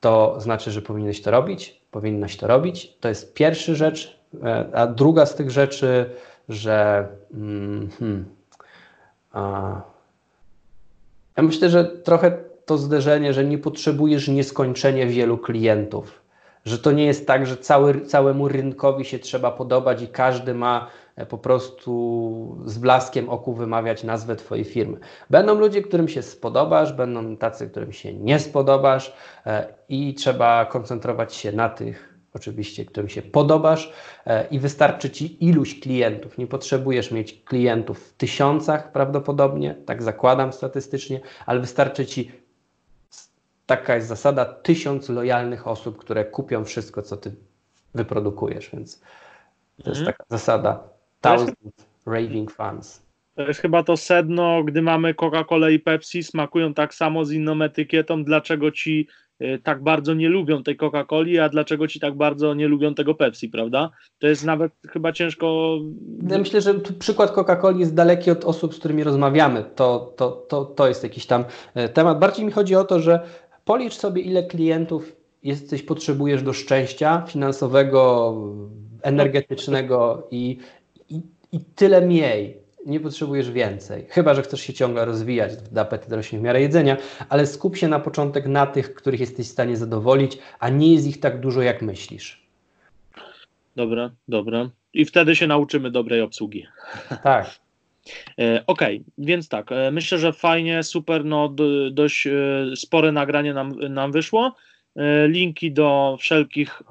to 0.00 0.40
znaczy, 0.40 0.70
że 0.70 0.82
powinieneś 0.82 1.22
to 1.22 1.30
robić, 1.30 1.80
powinnaś 1.90 2.36
to 2.36 2.46
robić. 2.46 2.96
To 3.00 3.08
jest 3.08 3.34
pierwsza 3.34 3.74
rzecz. 3.74 4.20
E, 4.42 4.68
a 4.72 4.86
druga 4.86 5.26
z 5.26 5.34
tych 5.34 5.50
rzeczy, 5.50 6.10
że 6.48 7.08
mm, 7.34 7.90
hmm, 7.98 8.24
a, 9.32 9.80
ja 11.36 11.42
myślę, 11.42 11.70
że 11.70 11.84
trochę 11.84 12.49
to 12.70 12.78
zderzenie, 12.78 13.32
że 13.32 13.44
nie 13.44 13.58
potrzebujesz 13.58 14.28
nieskończenie 14.28 15.06
wielu 15.06 15.38
klientów. 15.38 16.22
Że 16.64 16.78
to 16.78 16.92
nie 16.92 17.06
jest 17.06 17.26
tak, 17.26 17.46
że 17.46 17.56
cały, 17.56 18.00
całemu 18.00 18.48
rynkowi 18.48 19.04
się 19.04 19.18
trzeba 19.18 19.50
podobać 19.50 20.02
i 20.02 20.08
każdy 20.08 20.54
ma 20.54 20.90
e, 21.16 21.26
po 21.26 21.38
prostu 21.38 22.62
z 22.64 22.78
blaskiem 22.78 23.28
oku 23.28 23.54
wymawiać 23.54 24.04
nazwę 24.04 24.36
Twojej 24.36 24.64
firmy. 24.64 24.96
Będą 25.30 25.54
ludzie, 25.54 25.82
którym 25.82 26.08
się 26.08 26.22
spodobasz, 26.22 26.92
będą 26.92 27.36
tacy, 27.36 27.70
którym 27.70 27.92
się 27.92 28.14
nie 28.14 28.38
spodobasz 28.38 29.14
e, 29.46 29.66
i 29.88 30.14
trzeba 30.14 30.64
koncentrować 30.64 31.34
się 31.34 31.52
na 31.52 31.68
tych, 31.68 32.14
oczywiście, 32.34 32.84
którym 32.84 33.08
się 33.08 33.22
podobasz 33.22 33.92
e, 34.26 34.46
i 34.50 34.58
wystarczy 34.58 35.10
Ci 35.10 35.44
iluś 35.44 35.80
klientów. 35.80 36.38
Nie 36.38 36.46
potrzebujesz 36.46 37.10
mieć 37.10 37.42
klientów 37.44 37.98
w 37.98 38.16
tysiącach 38.16 38.92
prawdopodobnie, 38.92 39.74
tak 39.86 40.02
zakładam 40.02 40.52
statystycznie, 40.52 41.20
ale 41.46 41.60
wystarczy 41.60 42.06
Ci 42.06 42.39
taka 43.70 43.96
jest 43.96 44.08
zasada, 44.08 44.44
tysiąc 44.44 45.08
lojalnych 45.08 45.66
osób, 45.66 45.98
które 45.98 46.24
kupią 46.24 46.64
wszystko, 46.64 47.02
co 47.02 47.16
ty 47.16 47.32
wyprodukujesz, 47.94 48.70
więc 48.72 49.00
to 49.82 49.90
jest 49.90 50.00
mhm. 50.00 50.06
taka 50.06 50.24
zasada 50.30 50.88
thousand 51.20 51.56
raving 52.06 52.50
fans. 52.50 53.02
To 53.34 53.42
jest 53.42 53.60
chyba 53.60 53.82
to 53.82 53.96
sedno, 53.96 54.64
gdy 54.64 54.82
mamy 54.82 55.14
Coca-Colę 55.14 55.72
i 55.72 55.78
Pepsi, 55.78 56.22
smakują 56.22 56.74
tak 56.74 56.94
samo 56.94 57.24
z 57.24 57.32
inną 57.32 57.62
etykietą, 57.62 58.24
dlaczego 58.24 58.70
ci 58.70 59.08
y, 59.42 59.60
tak 59.62 59.82
bardzo 59.82 60.14
nie 60.14 60.28
lubią 60.28 60.62
tej 60.62 60.76
Coca-Coli, 60.76 61.38
a 61.38 61.48
dlaczego 61.48 61.88
ci 61.88 62.00
tak 62.00 62.14
bardzo 62.14 62.54
nie 62.54 62.68
lubią 62.68 62.94
tego 62.94 63.14
Pepsi, 63.14 63.48
prawda? 63.48 63.90
To 64.18 64.26
jest 64.26 64.44
nawet 64.44 64.72
chyba 64.88 65.12
ciężko. 65.12 65.78
Ja 66.28 66.38
myślę, 66.38 66.60
że 66.60 66.74
przykład 66.74 67.30
Coca-Coli 67.34 67.78
jest 67.78 67.94
daleki 67.94 68.30
od 68.30 68.44
osób, 68.44 68.74
z 68.74 68.78
którymi 68.78 69.04
rozmawiamy. 69.04 69.64
To, 69.74 70.14
to, 70.16 70.30
to, 70.30 70.64
to 70.64 70.88
jest 70.88 71.02
jakiś 71.02 71.26
tam 71.26 71.44
e, 71.74 71.88
temat. 71.88 72.18
Bardziej 72.18 72.44
mi 72.44 72.52
chodzi 72.52 72.74
o 72.74 72.84
to, 72.84 73.00
że 73.00 73.20
Policz 73.70 73.94
sobie, 73.94 74.22
ile 74.22 74.42
klientów 74.42 75.16
jesteś, 75.42 75.82
potrzebujesz 75.82 76.42
do 76.42 76.52
szczęścia 76.52 77.24
finansowego, 77.28 78.34
energetycznego 79.02 80.28
i, 80.30 80.58
i, 81.10 81.20
i 81.52 81.60
tyle 81.60 82.00
mniej. 82.00 82.56
Nie 82.86 83.00
potrzebujesz 83.00 83.50
więcej. 83.50 84.06
Chyba, 84.08 84.34
że 84.34 84.42
chcesz 84.42 84.60
się 84.60 84.72
ciągle 84.72 85.04
rozwijać, 85.04 85.52
apetyt 85.76 86.12
rośnie 86.12 86.38
w 86.38 86.42
miarę 86.42 86.60
jedzenia, 86.60 86.96
ale 87.28 87.46
skup 87.46 87.76
się 87.76 87.88
na 87.88 88.00
początek 88.00 88.46
na 88.46 88.66
tych, 88.66 88.94
których 88.94 89.20
jesteś 89.20 89.48
w 89.48 89.52
stanie 89.52 89.76
zadowolić, 89.76 90.38
a 90.58 90.68
nie 90.68 90.94
jest 90.94 91.06
ich 91.06 91.20
tak 91.20 91.40
dużo, 91.40 91.62
jak 91.62 91.82
myślisz. 91.82 92.46
Dobra, 93.76 94.10
dobra. 94.28 94.70
I 94.94 95.04
wtedy 95.04 95.36
się 95.36 95.46
nauczymy 95.46 95.90
dobrej 95.90 96.20
obsługi. 96.20 96.66
Tak. 97.22 97.60
E, 98.38 98.66
okay, 98.66 99.04
więc 99.18 99.48
tak, 99.48 99.72
e, 99.72 99.90
myślę, 99.90 100.18
że 100.18 100.32
fajnie, 100.32 100.82
super, 100.82 101.24
no 101.24 101.54
dość 101.90 102.26
e, 102.26 102.32
spore 102.76 103.12
nagranie 103.12 103.54
nam, 103.54 103.72
nam 103.88 104.12
wyszło. 104.12 104.54
Linki 105.26 105.72
do 105.72 106.16
wszelkich 106.20 106.82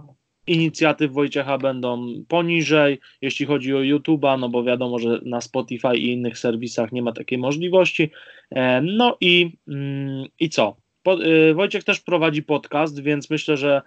inicjatyw 0.47 1.11
Wojciecha 1.11 1.57
będą 1.57 2.07
poniżej, 2.27 2.99
jeśli 3.21 3.45
chodzi 3.45 3.75
o 3.75 3.79
YouTube'a, 3.79 4.39
no 4.39 4.49
bo 4.49 4.63
wiadomo, 4.63 4.99
że 4.99 5.19
na 5.25 5.41
Spotify 5.41 5.97
i 5.97 6.11
innych 6.11 6.37
serwisach 6.37 6.91
nie 6.91 7.01
ma 7.01 7.11
takiej 7.11 7.37
możliwości. 7.37 8.11
No 8.81 9.17
i, 9.21 9.57
mm, 9.67 10.25
i 10.39 10.49
co? 10.49 10.75
Wojciech 11.55 11.83
też 11.83 11.99
prowadzi 11.99 12.43
podcast, 12.43 13.01
więc 13.01 13.29
myślę, 13.29 13.57
że 13.57 13.81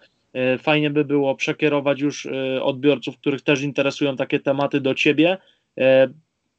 fajnie 0.59 0.91
by 0.91 1.05
było 1.05 1.35
przekierować 1.35 2.01
już 2.01 2.29
odbiorców, 2.63 3.19
których 3.19 3.43
też 3.43 3.63
interesują 3.63 4.17
takie 4.17 4.41
tematy 4.41 4.81
do 4.81 4.95
ciebie 4.95 5.39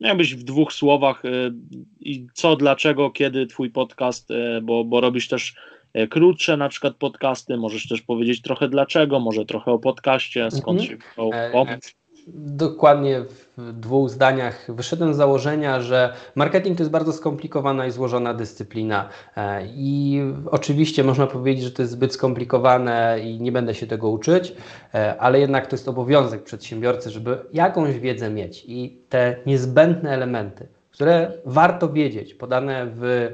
Miałbyś 0.04 0.36
w 0.36 0.44
dwóch 0.44 0.74
słowach 0.74 1.26
y, 1.26 1.54
i 2.00 2.28
co, 2.34 2.56
dlaczego, 2.56 3.12
kiedy 3.12 3.48
twój 3.48 3.70
podcast, 3.70 4.32
y, 4.32 4.62
bo, 4.62 4.84
bo 4.84 5.02
robisz 5.02 5.28
też 5.28 5.56
y, 5.98 6.08
krótsze 6.08 6.58
na 6.58 6.70
przykład 6.70 6.96
podcasty, 6.96 7.58
możesz 7.58 7.88
też 7.88 8.02
powiedzieć 8.02 8.42
trochę 8.42 8.70
dlaczego, 8.70 9.20
może 9.20 9.46
trochę 9.46 9.72
o 9.72 9.80
podcaście, 9.80 10.52
skąd 10.52 10.82
mm 10.82 10.98
-hmm. 10.98 11.04
się 11.04 11.12
wziął 11.14 11.32
pomysł. 11.52 11.94
Dokładnie 12.28 13.22
w 13.58 13.74
dwóch 13.74 14.10
zdaniach 14.10 14.66
wyszedłem 14.70 15.14
z 15.14 15.18
założenia, 15.18 15.82
że 15.82 16.14
marketing 16.36 16.78
to 16.78 16.84
jest 16.84 16.92
bardzo 16.92 17.14
skomplikowana 17.14 17.88
i 17.88 17.92
złożona 17.92 18.34
dyscyplina. 18.34 19.10
E, 19.38 19.66
I 19.66 20.22
oczywiście 20.52 21.04
można 21.04 21.28
powiedzieć, 21.28 21.64
że 21.64 21.72
to 21.72 21.82
jest 21.82 21.92
zbyt 21.92 22.14
skomplikowane 22.14 23.20
i 23.24 23.40
nie 23.42 23.52
będę 23.52 23.76
się 23.76 23.88
tego 23.88 24.10
uczyć, 24.10 24.56
e, 24.94 25.22
ale 25.22 25.40
jednak 25.40 25.68
to 25.68 25.76
jest 25.76 25.88
obowiązek 25.88 26.44
przedsiębiorcy, 26.44 27.10
żeby 27.10 27.38
jakąś 27.54 28.00
wiedzę 28.00 28.30
mieć 28.30 28.64
i 28.68 28.98
te 29.10 29.36
niezbędne 29.46 30.12
elementy, 30.12 30.68
które 30.92 31.32
warto 31.46 31.90
wiedzieć, 31.90 32.34
podane 32.34 32.88
w 32.96 33.32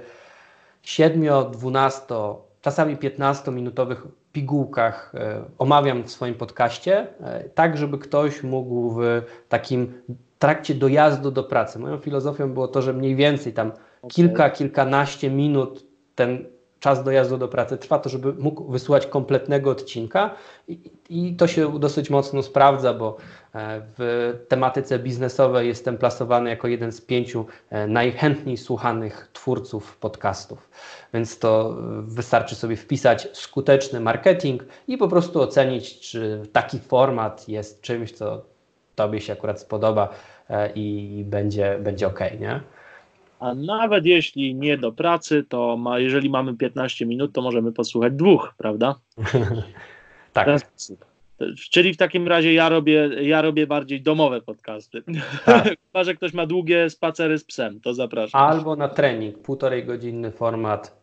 7, 0.81 1.23
12, 1.51 2.15
czasami 2.61 2.97
15-minutowych 2.97 3.97
pigułkach 4.31 5.11
e, 5.15 5.43
omawiam 5.57 6.03
w 6.03 6.11
swoim 6.11 6.35
podcaście, 6.35 7.07
e, 7.22 7.49
tak 7.49 7.77
żeby 7.77 7.97
ktoś 7.97 8.43
mógł 8.43 8.91
w 8.91 9.22
takim 9.49 10.01
trakcie 10.39 10.76
dojazdu 10.76 11.31
do 11.31 11.43
pracy. 11.43 11.80
Moją 11.80 11.97
filozofią 11.97 12.53
było 12.53 12.68
to, 12.68 12.81
że 12.81 12.93
mniej 12.93 13.15
więcej 13.15 13.53
tam 13.53 13.68
okay. 13.69 14.10
kilka, 14.10 14.49
kilkanaście 14.49 15.30
minut 15.30 15.85
ten 16.15 16.45
czas 16.80 17.03
dojazdu 17.03 17.38
do 17.38 17.47
pracy 17.47 17.77
trwa, 17.77 17.99
to 17.99 18.10
żeby 18.10 18.34
mógł 18.34 18.72
wysłuchać 18.72 19.07
kompletnego 19.07 19.72
odcinka 19.72 20.35
i, 20.68 20.80
i 21.10 21.35
to 21.35 21.47
się 21.47 21.80
dosyć 21.80 22.10
mocno 22.10 22.43
sprawdza, 22.43 22.93
bo 22.93 23.18
e, 23.56 23.81
w 23.97 24.34
tematyce 24.47 24.99
biznesowej 24.99 25.68
jestem 25.68 25.97
plasowany 25.97 26.49
jako 26.49 26.68
jeden 26.68 26.91
z 26.91 27.01
pięciu 27.01 27.45
najchętniej 27.88 28.57
słuchanych 28.57 29.30
twórców 29.34 29.97
podcastów 29.97 30.69
więc 31.14 31.39
to 31.39 31.77
wystarczy 32.01 32.56
sobie 32.56 32.76
wpisać 32.76 33.27
skuteczny 33.34 33.99
marketing 33.99 34.64
i 34.88 34.97
po 34.97 35.07
prostu 35.07 35.41
ocenić, 35.41 35.99
czy 35.99 36.41
taki 36.53 36.80
format 36.80 37.49
jest 37.49 37.81
czymś, 37.81 38.11
co 38.11 38.41
Tobie 38.95 39.22
się 39.22 39.34
akurat 39.34 39.60
spodoba 39.60 40.10
e, 40.49 40.72
i 40.76 41.23
będzie, 41.27 41.80
będzie 41.81 42.07
ok, 42.07 42.19
nie? 42.39 42.61
A 43.39 43.53
nawet 43.53 44.05
jeśli 44.05 44.55
nie 44.55 44.77
do 44.77 44.91
pracy, 44.91 45.45
to 45.49 45.77
ma, 45.77 45.99
jeżeli 45.99 46.29
mamy 46.29 46.57
15 46.57 47.05
minut, 47.05 47.33
to 47.33 47.41
możemy 47.41 47.71
posłuchać 47.71 48.13
dwóch, 48.13 48.53
prawda? 48.57 48.95
tak. 50.33 50.47
Czyli 51.71 51.93
w 51.93 51.97
takim 51.97 52.27
razie 52.27 52.53
ja 52.53 52.69
robię, 52.69 53.09
ja 53.21 53.41
robię 53.41 53.67
bardziej 53.67 54.01
domowe 54.01 54.41
podcasty. 54.41 55.03
Tak. 55.45 55.63
Chyba, 55.87 56.03
że 56.03 56.15
ktoś 56.15 56.33
ma 56.33 56.45
długie 56.45 56.89
spacery 56.89 57.39
z 57.39 57.43
psem, 57.43 57.79
to 57.81 57.93
zapraszam. 57.93 58.41
Albo 58.41 58.75
na 58.75 58.87
trening, 58.87 59.37
półtorej 59.37 59.85
godzinny 59.85 60.31
format 60.31 60.98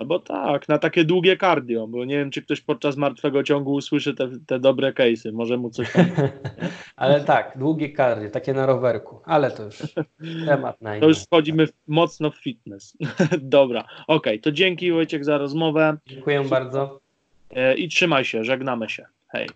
Albo 0.00 0.18
tak, 0.18 0.68
na 0.68 0.78
takie 0.78 1.04
długie 1.04 1.36
cardio, 1.36 1.86
bo 1.86 2.04
nie 2.04 2.18
wiem, 2.18 2.30
czy 2.30 2.42
ktoś 2.42 2.60
podczas 2.60 2.96
martwego 2.96 3.42
ciągu 3.42 3.72
usłyszy 3.72 4.14
te, 4.14 4.28
te 4.46 4.58
dobre 4.58 4.92
case'y, 4.92 5.32
może 5.32 5.56
mu 5.56 5.70
coś 5.70 5.92
tam... 5.92 6.06
ale 6.96 7.20
tak, 7.20 7.52
długie 7.58 7.96
cardio, 7.96 8.30
takie 8.30 8.54
na 8.54 8.66
rowerku, 8.66 9.20
ale 9.24 9.50
to 9.50 9.62
już 9.62 9.82
temat 10.46 10.82
na 10.82 10.90
inny. 10.90 11.00
To 11.00 11.08
już 11.08 11.18
wchodzimy 11.18 11.66
w, 11.66 11.72
mocno 11.86 12.30
w 12.30 12.36
fitness. 12.36 12.96
Dobra, 13.38 13.80
okej, 13.80 14.06
okay, 14.06 14.38
to 14.38 14.52
dzięki 14.52 14.92
Wojciech 14.92 15.24
za 15.24 15.38
rozmowę. 15.38 15.96
Dziękuję 16.06 16.44
bardzo. 16.44 17.00
E, 17.50 17.74
I 17.74 17.88
trzymaj 17.88 18.24
się, 18.24 18.44
żegnamy 18.44 18.88
się. 18.88 19.06
Hej. 19.28 19.48